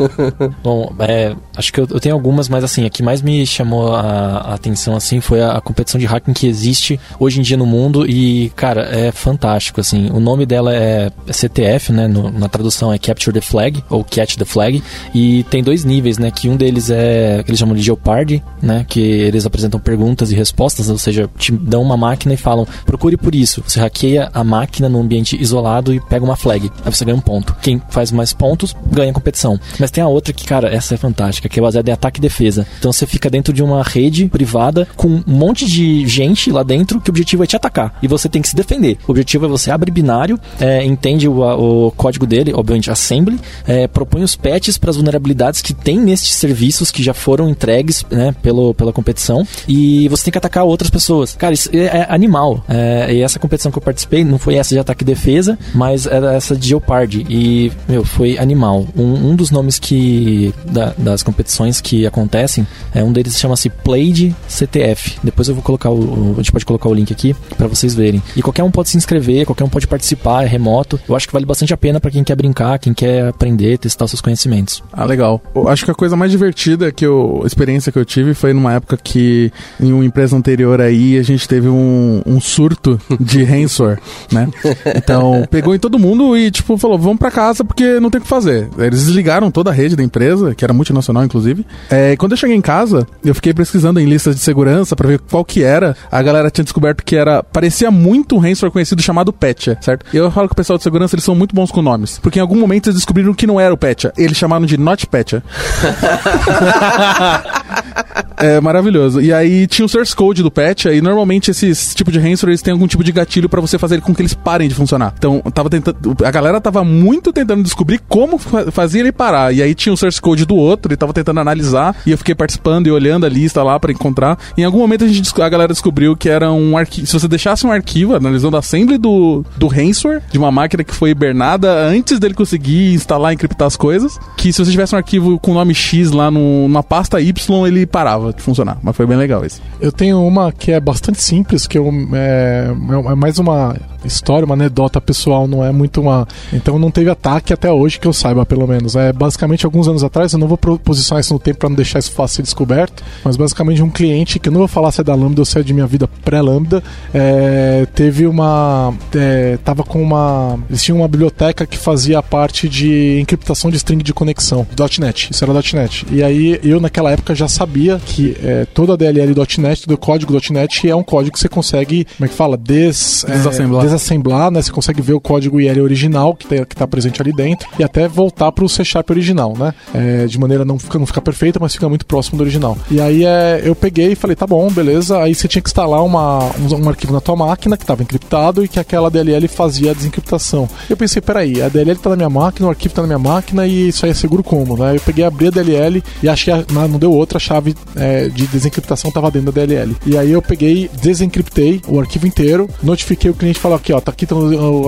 Bom, 0.64 0.94
é, 1.00 1.36
acho 1.56 1.72
que 1.72 1.80
eu, 1.80 1.88
eu 1.90 2.00
tenho 2.00 2.16
algumas, 2.16 2.50
mas 2.50 2.64
assim, 2.64 2.86
a 2.86 2.90
que 2.90 3.02
mais 3.04 3.22
me 3.22 3.46
chamou 3.46 3.94
a, 3.96 4.02
a 4.02 4.54
atenção 4.54 4.96
assim 4.96 5.20
foi 5.22 5.42
a, 5.42 5.54
a 5.54 5.62
competição 5.62 6.00
de 6.00 6.06
hacking 6.06 6.34
que 6.34 6.48
existe 6.48 7.00
hoje 7.20 7.40
em 7.40 7.44
dia 7.44 7.58
no 7.58 7.66
mundo 7.66 8.06
e, 8.08 8.52
cara, 8.56 8.84
é 8.84 9.12
fantástico, 9.12 9.80
assim. 9.80 10.10
O 10.12 10.20
nome 10.20 10.46
dela 10.46 10.74
é 10.74 11.12
CTF, 11.32 11.92
né? 11.92 12.08
no- 12.08 12.32
na 12.32 12.48
tradução 12.50 12.92
é 12.94 12.98
Capture 12.98 13.34
the 13.34 13.42
Flag 13.42 13.84
ou 13.90 14.04
Catch 14.04 14.36
the 14.36 14.46
Flag 14.46 14.84
e 15.14 15.44
tem 15.50 15.64
dois 15.64 15.84
níveis, 15.84 16.18
né? 16.18 16.32
Que 16.32 16.50
um 16.50 16.56
deles 16.58 16.83
deles 16.84 16.90
é 16.90 17.44
que 17.44 17.52
eles 17.52 17.60
chamam 17.60 17.76
de 17.76 17.82
Geopardy, 17.82 18.44
né? 18.62 18.86
Que 18.88 19.00
eles 19.00 19.46
apresentam 19.46 19.80
perguntas 19.80 20.32
e 20.32 20.36
respostas, 20.36 20.90
ou 20.90 20.98
seja, 20.98 21.30
te 21.38 21.52
dão 21.52 21.82
uma 21.82 21.96
máquina 21.96 22.34
e 22.34 22.38
falam 22.38 22.68
procure 22.86 23.18
por 23.18 23.36
isso. 23.36 23.64
Você 23.66 23.80
hackeia 23.80 24.30
a 24.34 24.44
máquina 24.44 24.90
num 24.90 25.02
ambiente 25.02 25.40
isolado 25.42 25.94
e 25.94 26.00
pega 26.00 26.24
uma 26.24 26.36
flag. 26.36 26.72
Aí 26.84 26.94
você 26.94 27.06
ganha 27.06 27.18
um 27.18 27.22
ponto. 27.22 27.56
Quem 27.62 27.82
faz 27.90 28.12
mais 28.12 28.34
pontos 28.34 28.76
ganha 28.92 29.12
a 29.12 29.14
competição. 29.14 29.60
Mas 29.80 29.92
tem 29.92 30.04
a 30.04 30.08
outra 30.08 30.34
que, 30.34 30.46
cara, 30.46 30.74
essa 30.74 30.96
é 30.96 30.98
fantástica, 30.98 31.48
que 31.48 31.60
é 31.60 31.62
baseada 31.62 31.90
em 31.90 31.94
ataque 31.94 32.20
e 32.20 32.22
defesa. 32.22 32.66
Então 32.80 32.92
você 32.92 33.06
fica 33.06 33.30
dentro 33.30 33.54
de 33.54 33.64
uma 33.64 33.84
rede 33.84 34.28
privada 34.28 34.88
com 34.96 35.08
um 35.08 35.24
monte 35.28 35.66
de 35.66 36.06
gente 36.08 36.52
lá 36.52 36.64
dentro 36.64 37.00
que 37.00 37.10
o 37.10 37.12
objetivo 37.12 37.44
é 37.44 37.48
te 37.48 37.56
atacar. 37.56 37.98
E 38.02 38.08
você 38.08 38.28
tem 38.28 38.42
que 38.42 38.50
se 38.50 38.56
defender. 38.56 38.98
O 39.08 39.12
objetivo 39.12 39.46
é 39.46 39.48
você 39.48 39.72
abre 39.72 39.92
binário, 39.92 40.40
é, 40.60 40.84
entende 40.84 41.28
o, 41.28 41.42
o, 41.42 41.92
código 41.92 42.26
dele, 42.26 42.54
obviamente 42.54 42.90
assembly, 42.90 43.40
é, 43.68 43.88
propõe 43.88 44.24
os 44.24 44.36
patches 44.36 44.78
para 44.78 44.90
as 44.90 44.96
vulnerabilidades 44.96 45.62
que 45.62 45.74
tem 45.74 46.00
nestes 46.00 46.36
serviços 46.64 46.92
que 46.92 47.04
já 47.04 47.14
foram 47.14 47.50
entregues 47.50 48.06
né, 48.10 48.34
pelo, 48.42 48.74
pela 48.74 48.94
competição 48.94 49.46
e 49.68 50.08
você 50.08 50.26
tem 50.26 50.32
que 50.32 50.38
atacar 50.38 50.64
outras 50.64 50.90
pessoas. 50.90 51.36
Cara, 51.36 51.54
isso 51.54 51.70
é, 51.74 51.86
é 51.86 52.08
animal. 52.10 52.64
É, 52.70 53.14
e 53.14 53.22
essa 53.22 53.38
competição 53.38 53.72
que 53.72 53.78
eu 53.78 53.82
participei 53.82 54.24
não 54.24 54.38
foi 54.38 54.56
essa 54.56 54.74
de 54.74 54.80
ataque 54.80 55.04
e 55.04 55.06
defesa, 55.06 55.60
mas 55.76 56.06
era 56.06 56.34
essa 56.34 56.56
de 56.56 56.70
Geopardy. 56.70 57.26
E, 57.30 57.72
meu, 57.88 58.06
foi 58.06 58.38
animal. 58.38 58.86
Um, 58.96 59.32
um 59.32 59.36
dos 59.36 59.52
nomes 59.52 59.78
que 59.78 60.54
da, 60.66 60.94
das 60.98 61.22
competições 61.22 61.82
que 61.82 62.08
acontecem, 62.08 62.66
é 62.94 63.04
um 63.04 63.12
deles 63.12 63.38
chama-se 63.38 63.70
Played 63.70 64.34
CTF. 64.48 65.18
Depois 65.24 65.50
eu 65.50 65.56
vou 65.56 65.64
colocar 65.64 65.90
o, 65.90 66.34
a 66.34 66.38
gente 66.38 66.52
pode 66.52 66.66
colocar 66.66 66.88
o 66.88 66.94
link 66.94 67.12
aqui 67.12 67.36
para 67.58 67.68
vocês 67.68 67.94
verem. 67.94 68.24
E 68.36 68.42
qualquer 68.42 68.64
um 68.64 68.72
pode 68.72 68.90
se 68.90 68.98
inscrever, 68.98 69.46
qualquer 69.46 69.66
um 69.66 69.70
pode 69.70 69.88
participar, 69.88 70.44
é 70.44 70.48
remoto. 70.48 71.00
Eu 71.08 71.16
acho 71.16 71.28
que 71.28 71.34
vale 71.34 71.46
bastante 71.46 71.74
a 71.74 71.78
pena 71.78 72.00
para 72.00 72.12
quem 72.12 72.24
quer 72.24 72.36
brincar, 72.36 72.80
quem 72.80 72.94
quer 72.94 73.28
aprender, 73.28 73.78
testar 73.78 74.08
seus 74.08 74.22
conhecimentos. 74.22 74.82
Ah, 74.94 75.04
legal. 75.04 75.42
Eu 75.54 75.68
acho 75.68 75.84
que 75.84 75.92
a 75.92 75.96
coisa 75.96 76.16
mais 76.16 76.32
divertida 76.32 76.53
que 76.92 77.06
eu, 77.06 77.42
a 77.44 77.48
experiência 77.48 77.92
que 77.92 78.00
eu 78.00 78.06
tive 78.06 78.34
foi 78.34 78.54
numa 78.54 78.74
época 78.74 78.98
que 79.02 79.52
em 79.80 79.92
uma 79.92 80.06
empresa 80.06 80.36
anterior 80.36 80.80
aí 80.82 81.18
a 81.18 81.24
gente 81.24 81.48
teve 81.48 81.68
um, 81.68 82.22
um 82.26 82.40
surto 82.40 83.00
de 83.20 83.44
ransomware, 83.46 84.00
né? 84.32 84.48
Então, 84.96 85.46
pegou 85.50 85.76
em 85.76 85.80
todo 85.80 86.00
mundo 86.00 86.38
e 86.38 86.52
tipo 86.52 86.78
falou, 86.78 86.98
vamos 86.98 87.18
para 87.18 87.32
casa 87.32 87.64
porque 87.64 88.00
não 88.00 88.10
tem 88.10 88.20
o 88.20 88.24
que 88.24 88.28
fazer. 88.28 88.70
Eles 88.78 89.06
desligaram 89.06 89.52
toda 89.52 89.70
a 89.70 89.74
rede 89.74 89.96
da 89.96 90.04
empresa, 90.04 90.56
que 90.56 90.64
era 90.64 90.74
multinacional 90.74 91.24
inclusive. 91.24 91.66
É, 91.90 92.16
quando 92.16 92.34
eu 92.34 92.38
cheguei 92.38 92.56
em 92.56 92.62
casa, 92.62 93.08
eu 93.24 93.36
fiquei 93.36 93.54
pesquisando 93.54 94.00
em 94.00 94.06
listas 94.06 94.36
de 94.36 94.42
segurança 94.42 94.96
para 94.96 95.08
ver 95.08 95.20
qual 95.20 95.44
que 95.44 95.64
era. 95.64 95.96
A 96.12 96.22
galera 96.22 96.50
tinha 96.50 96.64
descoberto 96.64 97.04
que 97.04 97.16
era 97.16 97.44
parecia 97.44 97.92
muito 97.92 98.36
um 98.36 98.40
ransomware 98.40 98.72
conhecido 98.72 99.02
chamado 99.02 99.34
Petya, 99.34 99.78
certo? 99.82 100.06
E 100.14 100.18
eu 100.18 100.32
falo 100.32 100.48
que 100.48 100.54
o 100.54 100.56
pessoal 100.56 100.78
de 100.78 100.84
segurança 100.84 101.16
eles 101.16 101.26
são 101.26 101.36
muito 101.36 101.56
bons 101.56 101.72
com 101.72 101.82
nomes, 101.82 102.20
porque 102.20 102.40
em 102.40 102.42
algum 102.42 102.56
momento 102.56 102.88
eles 102.88 102.98
descobriram 102.98 103.34
que 103.34 103.48
não 103.48 103.60
era 103.60 103.74
o 103.74 103.78
Petya, 103.78 104.14
eles 104.18 104.38
chamaram 104.38 104.66
de 104.66 104.78
Not 104.78 105.08
Petya. 105.08 105.44
é 108.38 108.60
maravilhoso. 108.60 109.22
E 109.22 109.32
aí 109.34 109.68
tinha 109.68 109.86
o 109.86 109.90
source 109.90 110.16
code 110.16 110.44
do 110.44 110.52
Petya 110.52 110.94
e 110.94 111.02
normalmente 111.02 111.52
esses 111.52 111.94
tipo 111.94 112.12
de 112.12 112.20
ransomware 112.20 112.52
eles 112.52 112.62
têm 112.62 112.72
algum 112.72 112.88
tipo 112.88 113.04
de 113.04 113.12
gatilho 113.12 113.50
para 113.50 113.62
você 113.62 113.78
fazer 113.78 114.02
com 114.02 114.14
que 114.14 114.22
eles 114.22 114.34
parem 114.34 114.68
de 114.68 114.76
funcionar. 114.76 115.14
Então, 115.18 115.42
tava 115.54 115.70
tentando 115.70 116.16
a 116.24 116.32
galera 116.32 116.60
tava 116.60 116.84
muito 116.84 117.32
tentando 117.32 117.64
descobrir 117.64 118.02
como 118.08 118.38
fazia 118.38 119.02
ele 119.02 119.12
parar. 119.12 119.54
E 119.54 119.62
aí 119.62 119.74
tinha 119.74 119.94
o 119.94 119.98
source 119.98 120.22
code 120.22 120.46
do 120.46 120.56
outro, 120.56 120.92
ele 120.92 120.98
tava 120.98 121.14
tentando 121.14 121.40
analisar 121.40 121.96
e 122.06 122.12
eu 122.12 122.18
fiquei 122.18 122.36
participando 122.36 122.88
e 122.88 122.92
olhando 122.92 123.26
a 123.26 123.30
lista 123.30 123.64
lá 123.64 123.80
para 123.80 123.92
encontrar. 123.92 124.38
E 124.58 124.62
em 124.62 124.66
algum 124.66 124.80
momento 124.80 125.04
a 125.04 125.08
gente 125.08 125.34
a 125.42 125.50
galera 125.50 125.74
descobriu 125.74 126.16
que 126.16 126.30
era 126.30 126.52
um 126.52 126.78
arquivo, 126.78 127.08
se 127.08 127.14
você 127.14 127.28
deixasse 127.28 127.66
um 127.66 127.72
arquivo 127.72 128.16
analisando 128.16 128.56
a 128.56 128.60
assembly 128.60 128.98
do 128.98 129.46
do 129.58 129.68
ransomware 129.68 130.22
de 130.32 130.38
uma 130.38 130.52
máquina 130.52 130.84
que 130.84 130.94
foi 130.94 131.12
hibernada 131.12 131.72
antes 131.88 132.20
dele 132.20 132.34
conseguir 132.34 132.94
instalar 132.94 133.32
e 133.32 133.36
encriptar 133.36 133.68
as 133.68 133.76
coisas, 133.76 134.20
que 134.38 134.52
se 134.52 134.64
você 134.64 134.72
tivesse 134.72 134.96
um 134.96 134.98
arquivo 134.98 135.40
com 135.40 135.54
nome 135.54 135.74
X 135.74 136.12
lá 136.12 136.30
numa 136.34 136.84
pasta 136.84 137.22
Y, 137.22 137.68
ele 137.68 137.86
parava 137.86 138.34
de 138.34 138.42
funcionar. 138.42 138.78
Mas 138.82 138.96
foi 138.96 139.06
bem 139.06 139.18
legal 139.18 139.46
esse. 139.46 139.62
Eu 139.80 139.92
tenho 139.92 140.26
uma 140.26 140.52
que 140.52 140.72
é 140.72 140.80
bastante 140.80 141.22
simples, 141.22 141.68
que 141.68 141.78
eu, 141.78 141.92
é, 142.14 142.68
é 143.12 143.16
mais 143.16 143.40
uma 143.40 143.76
história, 144.06 144.46
uma 144.46 144.56
anedota 144.56 145.00
pessoal, 145.00 145.48
não 145.48 145.64
é 145.64 145.72
muito 145.72 146.02
uma. 146.02 146.28
Então 146.52 146.78
não 146.78 146.92
teve 146.92 147.10
ataque 147.10 147.54
até 147.54 147.72
hoje 147.72 148.00
que 148.00 148.08
eu 148.08 148.14
saiba, 148.14 148.46
pelo 148.46 148.68
menos. 148.68 148.96
É 148.96 149.14
basicamente 149.14 149.66
alguns 149.66 149.88
anos 149.88 150.04
atrás, 150.04 150.34
eu 150.34 150.40
não 150.40 150.48
vou 150.48 150.58
posicionar 150.58 151.22
isso 151.22 151.34
no 151.34 151.40
tempo 151.40 151.60
para 151.60 151.70
não 151.70 151.76
deixar 151.76 152.00
isso 152.00 152.12
fácil 152.12 152.44
descoberto, 152.44 153.04
mas 153.24 153.38
basicamente 153.38 153.82
um 153.82 153.90
cliente, 153.90 154.40
que 154.40 154.50
eu 154.50 154.54
não 154.54 154.60
vou 154.60 154.68
falar 154.68 154.92
se 154.92 155.02
é 155.02 155.04
da 155.04 155.16
Lambda 155.16 155.42
ou 155.42 155.46
se 155.46 155.58
é 155.60 155.64
de 155.64 155.74
minha 155.74 155.88
vida 155.88 156.08
pré-Lambda, 156.24 156.84
é, 157.14 157.86
teve 157.94 158.26
uma. 158.28 158.94
É, 159.16 159.58
tava 159.64 159.84
com 159.84 160.02
uma. 160.02 160.60
Eles 160.70 160.84
tinham 160.84 161.00
uma 161.00 161.08
biblioteca 161.08 161.66
que 161.66 161.78
fazia 161.78 162.20
a 162.20 162.24
parte 162.24 162.68
de 162.68 163.20
encriptação 163.20 163.70
de 163.70 163.78
string 163.78 164.04
de 164.04 164.14
conexão, 164.14 164.66
.NET. 165.00 165.30
Isso 165.32 165.44
era 165.44 165.54
.NET. 165.54 166.06
E 166.12 166.23
aí 166.24 166.60
eu 166.64 166.80
naquela 166.80 167.12
época 167.12 167.36
já 167.36 167.48
sabia 167.48 168.00
que 168.06 168.36
é, 168.44 168.66
toda 168.66 168.94
a 168.94 168.96
DLL 168.96 169.34
.NET, 169.58 169.84
todo 169.84 169.94
o 169.94 169.98
código 169.98 170.38
.NET 170.52 170.90
é 170.90 170.96
um 170.96 171.04
código 171.04 171.34
que 171.34 171.40
você 171.40 171.50
consegue, 171.50 172.06
como 172.18 172.26
é 172.26 172.28
que 172.28 172.36
fala? 172.36 172.58
Des, 172.58 173.26
desassemblar. 173.28 173.82
É, 173.82 173.86
desassemblar, 173.86 174.52
né? 174.52 174.62
Você 174.62 174.72
consegue 174.72 175.02
ver 175.02 175.14
o 175.14 175.20
código 175.20 175.60
IL 175.60 175.84
original 175.84 176.36
que 176.36 176.54
está 176.54 176.66
tá 176.66 176.88
presente 176.88 177.22
ali 177.22 177.34
dentro 177.34 177.68
e 177.78 177.84
até 177.84 178.08
voltar 178.08 178.52
para 178.52 178.64
o 178.64 178.70
C 178.70 178.84
Sharp 178.84 179.10
original, 179.10 179.54
né? 179.58 179.74
É, 179.94 180.26
de 180.26 180.40
maneira 180.40 180.66
não 180.66 180.80
fica, 180.80 181.00
não 181.00 181.06
fica 181.06 181.22
perfeita, 181.22 181.60
mas 181.60 181.74
fica 181.74 181.88
muito 181.90 182.06
próximo 182.06 182.38
do 182.38 182.42
original. 182.42 182.78
E 182.90 183.02
aí 183.02 183.26
é, 183.26 183.62
eu 183.64 183.76
peguei 183.76 184.12
e 184.12 184.16
falei, 184.16 184.36
tá 184.36 184.46
bom, 184.46 184.70
beleza. 184.70 185.20
Aí 185.20 185.34
você 185.34 185.48
tinha 185.48 185.62
que 185.62 185.70
instalar 185.70 186.04
uma, 186.04 186.52
um, 186.58 186.86
um 186.86 186.90
arquivo 186.90 187.14
na 187.14 187.22
tua 187.22 187.36
máquina 187.36 187.78
que 187.78 187.84
estava 187.84 188.04
encriptado 188.04 188.64
e 188.64 188.68
que 188.68 188.80
aquela 188.80 189.10
DLL 189.10 189.48
fazia 189.48 189.92
a 189.92 189.94
desencriptação. 189.94 190.70
Eu 190.90 190.98
pensei, 190.98 191.22
peraí, 191.22 191.62
a 191.62 191.70
DLL 191.70 191.98
está 191.98 192.10
na 192.10 192.16
minha 192.16 192.30
máquina, 192.30 192.68
o 192.68 192.70
arquivo 192.70 192.92
está 192.92 193.02
na 193.02 193.08
minha 193.08 193.20
máquina 193.20 193.66
e 193.68 193.90
isso 193.90 194.06
aí 194.06 194.12
é 194.12 194.16
seguro 194.16 194.44
como, 194.44 194.78
né? 194.78 194.96
Eu 194.96 195.02
peguei, 195.02 195.24
abri 195.24 195.48
a 195.48 195.52
DLL 195.52 196.04
e 196.22 196.30
achei, 196.30 196.54
a, 196.54 196.64
não 196.88 197.00
deu 197.00 197.12
outra, 197.12 197.38
a 197.38 197.40
chave 197.40 197.76
é, 197.96 198.30
de 198.30 198.48
desencriptação 198.48 199.10
estava 199.10 199.32
dentro 199.32 199.52
da 199.52 199.66
DLL. 199.66 199.96
E 200.06 200.18
aí 200.18 200.32
eu 200.32 200.42
peguei, 200.42 200.90
desencriptei 201.02 201.82
o 201.88 202.00
arquivo 202.00 202.28
inteiro, 202.28 202.70
notifiquei 202.82 203.30
o 203.30 203.34
cliente 203.34 203.58
e 203.58 203.62
falei, 203.62 203.78
aqui 203.78 203.94
ó, 203.94 204.00
tá 204.00 204.12
aqui 204.12 204.28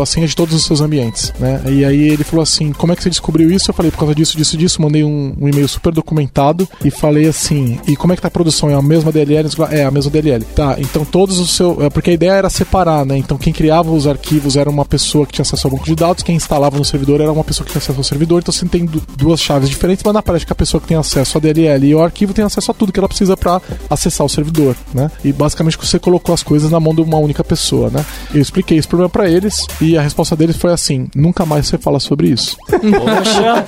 a 0.02 0.06
senha 0.06 0.28
de 0.28 0.36
todos 0.36 0.54
os 0.54 0.66
seus 0.66 0.82
ambientes, 0.82 1.34
né? 1.40 1.62
E 1.68 1.84
aí 1.84 2.10
ele 2.10 2.24
falou 2.24 2.44
assim, 2.44 2.72
como 2.72 2.94
é 2.94 2.96
que 2.96 3.04
você 3.04 3.10
descobriu 3.10 3.52
isso? 3.52 3.70
Eu 3.70 3.74
falei, 3.74 3.92
por 3.92 4.00
causa 4.00 4.16
disso, 4.16 4.38
disso, 4.38 4.58
disso, 4.58 4.82
mandei 4.82 5.04
um, 5.04 5.34
um 5.40 5.48
e-mail 5.48 5.68
super 5.68 5.94
documentado 5.94 6.68
e 6.84 6.92
falei 6.92 7.28
assim, 7.28 7.80
e 7.88 7.96
como 7.96 8.14
é 8.14 8.16
que 8.16 8.22
tá 8.22 8.28
a 8.28 8.32
produção? 8.32 8.70
É 8.70 8.74
a 8.74 8.82
mesma 8.82 9.12
DLL? 9.12 9.48
É, 9.72 9.84
a 9.84 9.92
mesma 9.92 10.12
DLL. 10.12 10.44
Tá, 10.56 10.76
então 10.80 11.04
todos 11.04 11.40
os 11.40 11.56
seus... 11.56 11.80
É, 11.80 11.90
porque 11.90 12.12
a 12.12 12.14
ideia 12.14 12.32
era 12.32 12.50
separar, 12.50 13.06
né? 13.06 13.18
Então 13.18 13.38
quem 13.38 13.54
criava 13.54 13.92
os 13.92 14.08
arquivos 14.08 14.56
era 14.56 14.70
uma 14.70 14.86
pessoa 14.86 15.26
que 15.26 15.34
tinha 15.34 15.44
acesso 15.44 15.68
ao 15.68 15.72
banco 15.72 15.86
de 15.86 15.96
dados, 15.96 16.24
quem 16.24 16.36
instalava 16.36 16.78
no 16.78 16.86
servidor 16.86 17.22
era 17.22 17.32
uma 17.32 17.44
pessoa 17.44 17.66
que 17.66 17.72
tinha 17.72 17.80
acesso 17.80 18.00
ao 18.00 18.04
servidor, 18.04 18.42
então 18.42 18.54
você 18.54 18.66
tem 18.66 18.90
duas 19.18 19.42
chaves 19.42 19.70
diferentes, 19.70 20.04
mas 20.04 20.14
na 20.14 20.22
prática 20.22 20.54
a 20.54 20.56
pessoa 20.56 20.82
que 20.82 20.88
tem 20.88 20.98
acesso 20.98 21.15
à 21.20 21.40
DLL 21.40 21.86
e 21.86 21.96
o 21.96 22.02
arquivo 22.02 22.34
tem 22.34 22.44
acesso 22.44 22.72
a 22.72 22.74
tudo 22.74 22.92
que 22.92 23.00
ela 23.00 23.08
precisa 23.08 23.38
para 23.38 23.62
acessar 23.90 24.26
o 24.26 24.30
servidor, 24.30 24.76
né? 24.94 25.10
E 25.24 25.32
basicamente 25.32 25.78
você 25.78 26.00
colocou 26.00 26.34
as 26.34 26.44
coisas 26.44 26.72
na 26.72 26.80
mão 26.80 26.94
de 26.94 27.02
uma 27.02 27.18
única 27.18 27.44
pessoa, 27.44 27.90
né? 27.90 28.06
Eu 28.34 28.42
expliquei 28.42 28.78
esse 28.78 28.88
problema 28.88 29.10
para 29.10 29.30
eles 29.30 29.66
e 29.80 29.98
a 29.98 30.02
resposta 30.02 30.36
deles 30.36 30.58
foi 30.58 30.72
assim: 30.72 31.08
nunca 31.16 31.46
mais 31.46 31.68
você 31.68 31.78
fala 31.78 32.00
sobre 32.00 32.30
isso. 32.30 32.58
Poxa! 32.68 33.66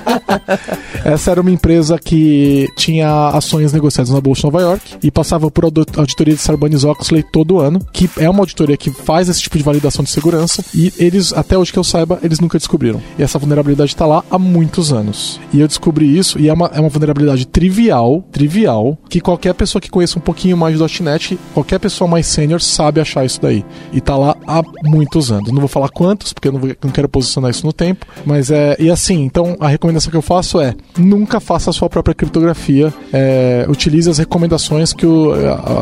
Essa 1.04 1.30
era 1.30 1.40
uma 1.40 1.50
empresa 1.50 1.98
que 1.98 2.68
tinha 2.76 3.28
ações 3.28 3.72
negociadas 3.72 4.12
na 4.12 4.20
Bolsa 4.20 4.40
de 4.40 4.44
Nova 4.46 4.60
York 4.60 4.98
e 5.02 5.10
passava 5.10 5.50
por 5.50 5.64
auditoria 5.64 6.34
de 6.34 6.40
Sarbanes-Oxley 6.40 7.22
todo 7.22 7.60
ano, 7.60 7.80
que 7.92 8.08
é 8.16 8.28
uma 8.28 8.40
auditoria 8.40 8.76
que 8.76 8.90
faz 8.90 9.28
esse 9.28 9.40
tipo 9.40 9.56
de 9.56 9.64
validação 9.64 10.04
de 10.04 10.10
segurança 10.10 10.64
e 10.74 10.92
eles, 10.98 11.32
até 11.32 11.56
hoje 11.56 11.72
que 11.72 11.78
eu 11.78 11.84
saiba, 11.84 12.18
eles 12.22 12.40
nunca 12.40 12.58
descobriram. 12.58 13.00
E 13.18 13.22
essa 13.22 13.38
vulnerabilidade 13.38 13.92
está 13.92 14.06
lá 14.06 14.24
há 14.30 14.38
muitos 14.38 14.92
anos. 14.92 15.40
E 15.52 15.60
eu 15.60 15.68
descobri 15.68 16.16
isso 16.16 16.38
e 16.38 16.48
é 16.48 16.52
uma, 16.52 16.66
é 16.72 16.80
uma 16.80 16.88
vulnerabilidade 16.88 17.37
trivial, 17.46 18.24
trivial, 18.32 18.98
que 19.08 19.20
qualquer 19.20 19.54
pessoa 19.54 19.80
que 19.80 19.90
conheça 19.90 20.18
um 20.18 20.22
pouquinho 20.22 20.56
mais 20.56 20.78
do 20.78 20.86
.NET, 21.02 21.38
qualquer 21.54 21.78
pessoa 21.78 22.08
mais 22.08 22.26
sênior 22.26 22.60
sabe 22.60 23.00
achar 23.00 23.24
isso 23.24 23.40
daí. 23.40 23.64
E 23.92 24.00
tá 24.00 24.16
lá 24.16 24.36
há 24.46 24.62
muitos 24.84 25.30
anos. 25.30 25.50
Não 25.50 25.60
vou 25.60 25.68
falar 25.68 25.88
quantos, 25.88 26.32
porque 26.32 26.48
eu 26.48 26.52
não, 26.52 26.60
vou, 26.60 26.70
não 26.82 26.90
quero 26.90 27.08
posicionar 27.08 27.50
isso 27.50 27.66
no 27.66 27.72
tempo, 27.72 28.06
mas 28.24 28.50
é. 28.50 28.76
E 28.78 28.90
assim, 28.90 29.24
então 29.24 29.56
a 29.60 29.68
recomendação 29.68 30.10
que 30.10 30.16
eu 30.16 30.22
faço 30.22 30.60
é: 30.60 30.74
nunca 30.96 31.40
faça 31.40 31.70
a 31.70 31.72
sua 31.72 31.88
própria 31.88 32.14
criptografia, 32.14 32.92
é, 33.12 33.66
utilize 33.68 34.08
as 34.08 34.18
recomendações 34.18 34.92
que 34.92 35.06
o, 35.06 35.32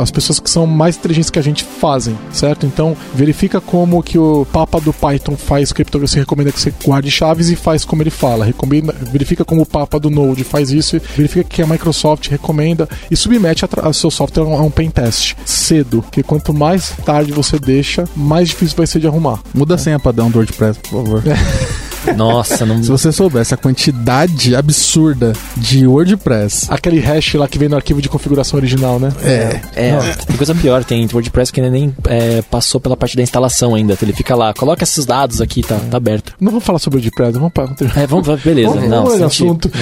as 0.01 0.11
pessoas 0.11 0.41
que 0.41 0.51
são 0.51 0.67
mais 0.67 0.97
inteligentes 0.97 1.31
que 1.31 1.39
a 1.39 1.43
gente 1.43 1.65
fazem, 1.65 2.17
certo? 2.33 2.67
Então, 2.67 2.97
verifica 3.15 3.61
como 3.61 4.03
que 4.03 4.19
o 4.19 4.47
Papa 4.53 4.81
do 4.81 4.93
Python 4.93 5.37
faz 5.37 5.73
criptografia, 5.73 6.15
você 6.15 6.21
recomenda 6.21 6.53
que 6.53 6.61
você 6.61 6.73
guarde 6.85 7.11
chaves 7.11 7.51
e 7.51 7.57
faz 7.57 7.85
como 7.85 8.03
ele 8.03 8.11
fala. 8.11 8.45
Recomenda, 8.45 8.93
verifica 8.93 9.45
como 9.45 9.63
o 9.63 9.67
Papa 9.67 9.99
do 9.99 10.11
Node 10.11 10.45
faz 10.45 10.71
isso, 10.71 11.01
verifica 11.17 11.36
que 11.45 11.63
a 11.63 11.67
Microsoft 11.67 12.29
recomenda 12.29 12.89
e 13.11 13.17
submete 13.17 13.65
a, 13.65 13.89
a 13.89 13.93
seu 13.93 14.11
software 14.11 14.45
a 14.45 14.63
um, 14.63 14.71
pen 14.71 14.91
test 14.91 15.35
cedo, 15.45 16.05
que 16.11 16.23
quanto 16.23 16.53
mais 16.53 16.93
tarde 17.05 17.33
você 17.33 17.59
deixa, 17.59 18.05
mais 18.17 18.49
difícil 18.49 18.77
vai 18.77 18.87
ser 18.87 19.01
de 19.01 19.07
arrumar. 19.07 19.41
Muda 19.55 19.75
a 19.75 19.79
senha 19.79 19.99
padrão 19.99 20.31
do 20.31 20.39
WordPress, 20.39 20.79
por 20.79 21.05
favor. 21.05 21.23
Nossa, 22.15 22.65
não. 22.67 22.83
Se 22.83 22.89
você 22.89 23.11
soubesse 23.13 23.55
a 23.55 23.57
quantidade 23.57 24.55
absurda 24.55 25.33
de 25.57 25.87
WordPress. 25.87 26.67
Aquele 26.71 27.01
hash 27.01 27.35
lá 27.35 27.49
que 27.49 27.59
vem 27.59 27.69
no 27.69 27.77
arquivo 27.77 28.01
de 28.03 28.09
configuração 28.09 28.59
original, 28.59 28.99
né? 28.99 29.13
É. 29.23 29.61
É, 29.75 29.93
não. 29.93 30.01
tem 30.27 30.37
coisa 30.37 30.55
pior, 30.55 30.85
tem 30.85 31.09
WordPress 31.13 31.53
que 31.53 31.61
nem 31.61 31.95
é, 32.09 32.43
passou 32.43 32.81
pela 32.81 32.97
parte 32.97 33.17
da 33.17 33.23
instalação 33.23 33.75
ainda. 33.75 33.97
Ele 34.01 34.13
fica 34.13 34.35
lá, 34.35 34.53
coloca 34.55 34.85
esses 34.85 35.05
dados 35.05 35.41
aqui, 35.41 35.63
tá, 35.63 35.79
tá 35.91 35.97
aberto. 35.97 36.35
Não 36.41 36.53
vamos 36.53 36.65
falar 36.65 36.79
sobre 36.79 36.99
WordPress, 36.99 37.33
vamos 37.35 37.53
para. 37.53 37.67
É, 37.97 38.07
vamos, 38.07 38.27
beleza. 38.43 38.71
Vamos, 38.71 38.89
não, 38.89 39.05
vamos 39.05 39.23
assunto. 39.23 39.71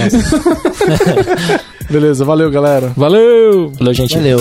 Beleza, 1.90 2.24
valeu, 2.24 2.50
galera. 2.50 2.92
Valeu! 2.96 3.72
Valeu, 3.78 3.94
gente. 3.94 4.16
Valeu. 4.16 4.40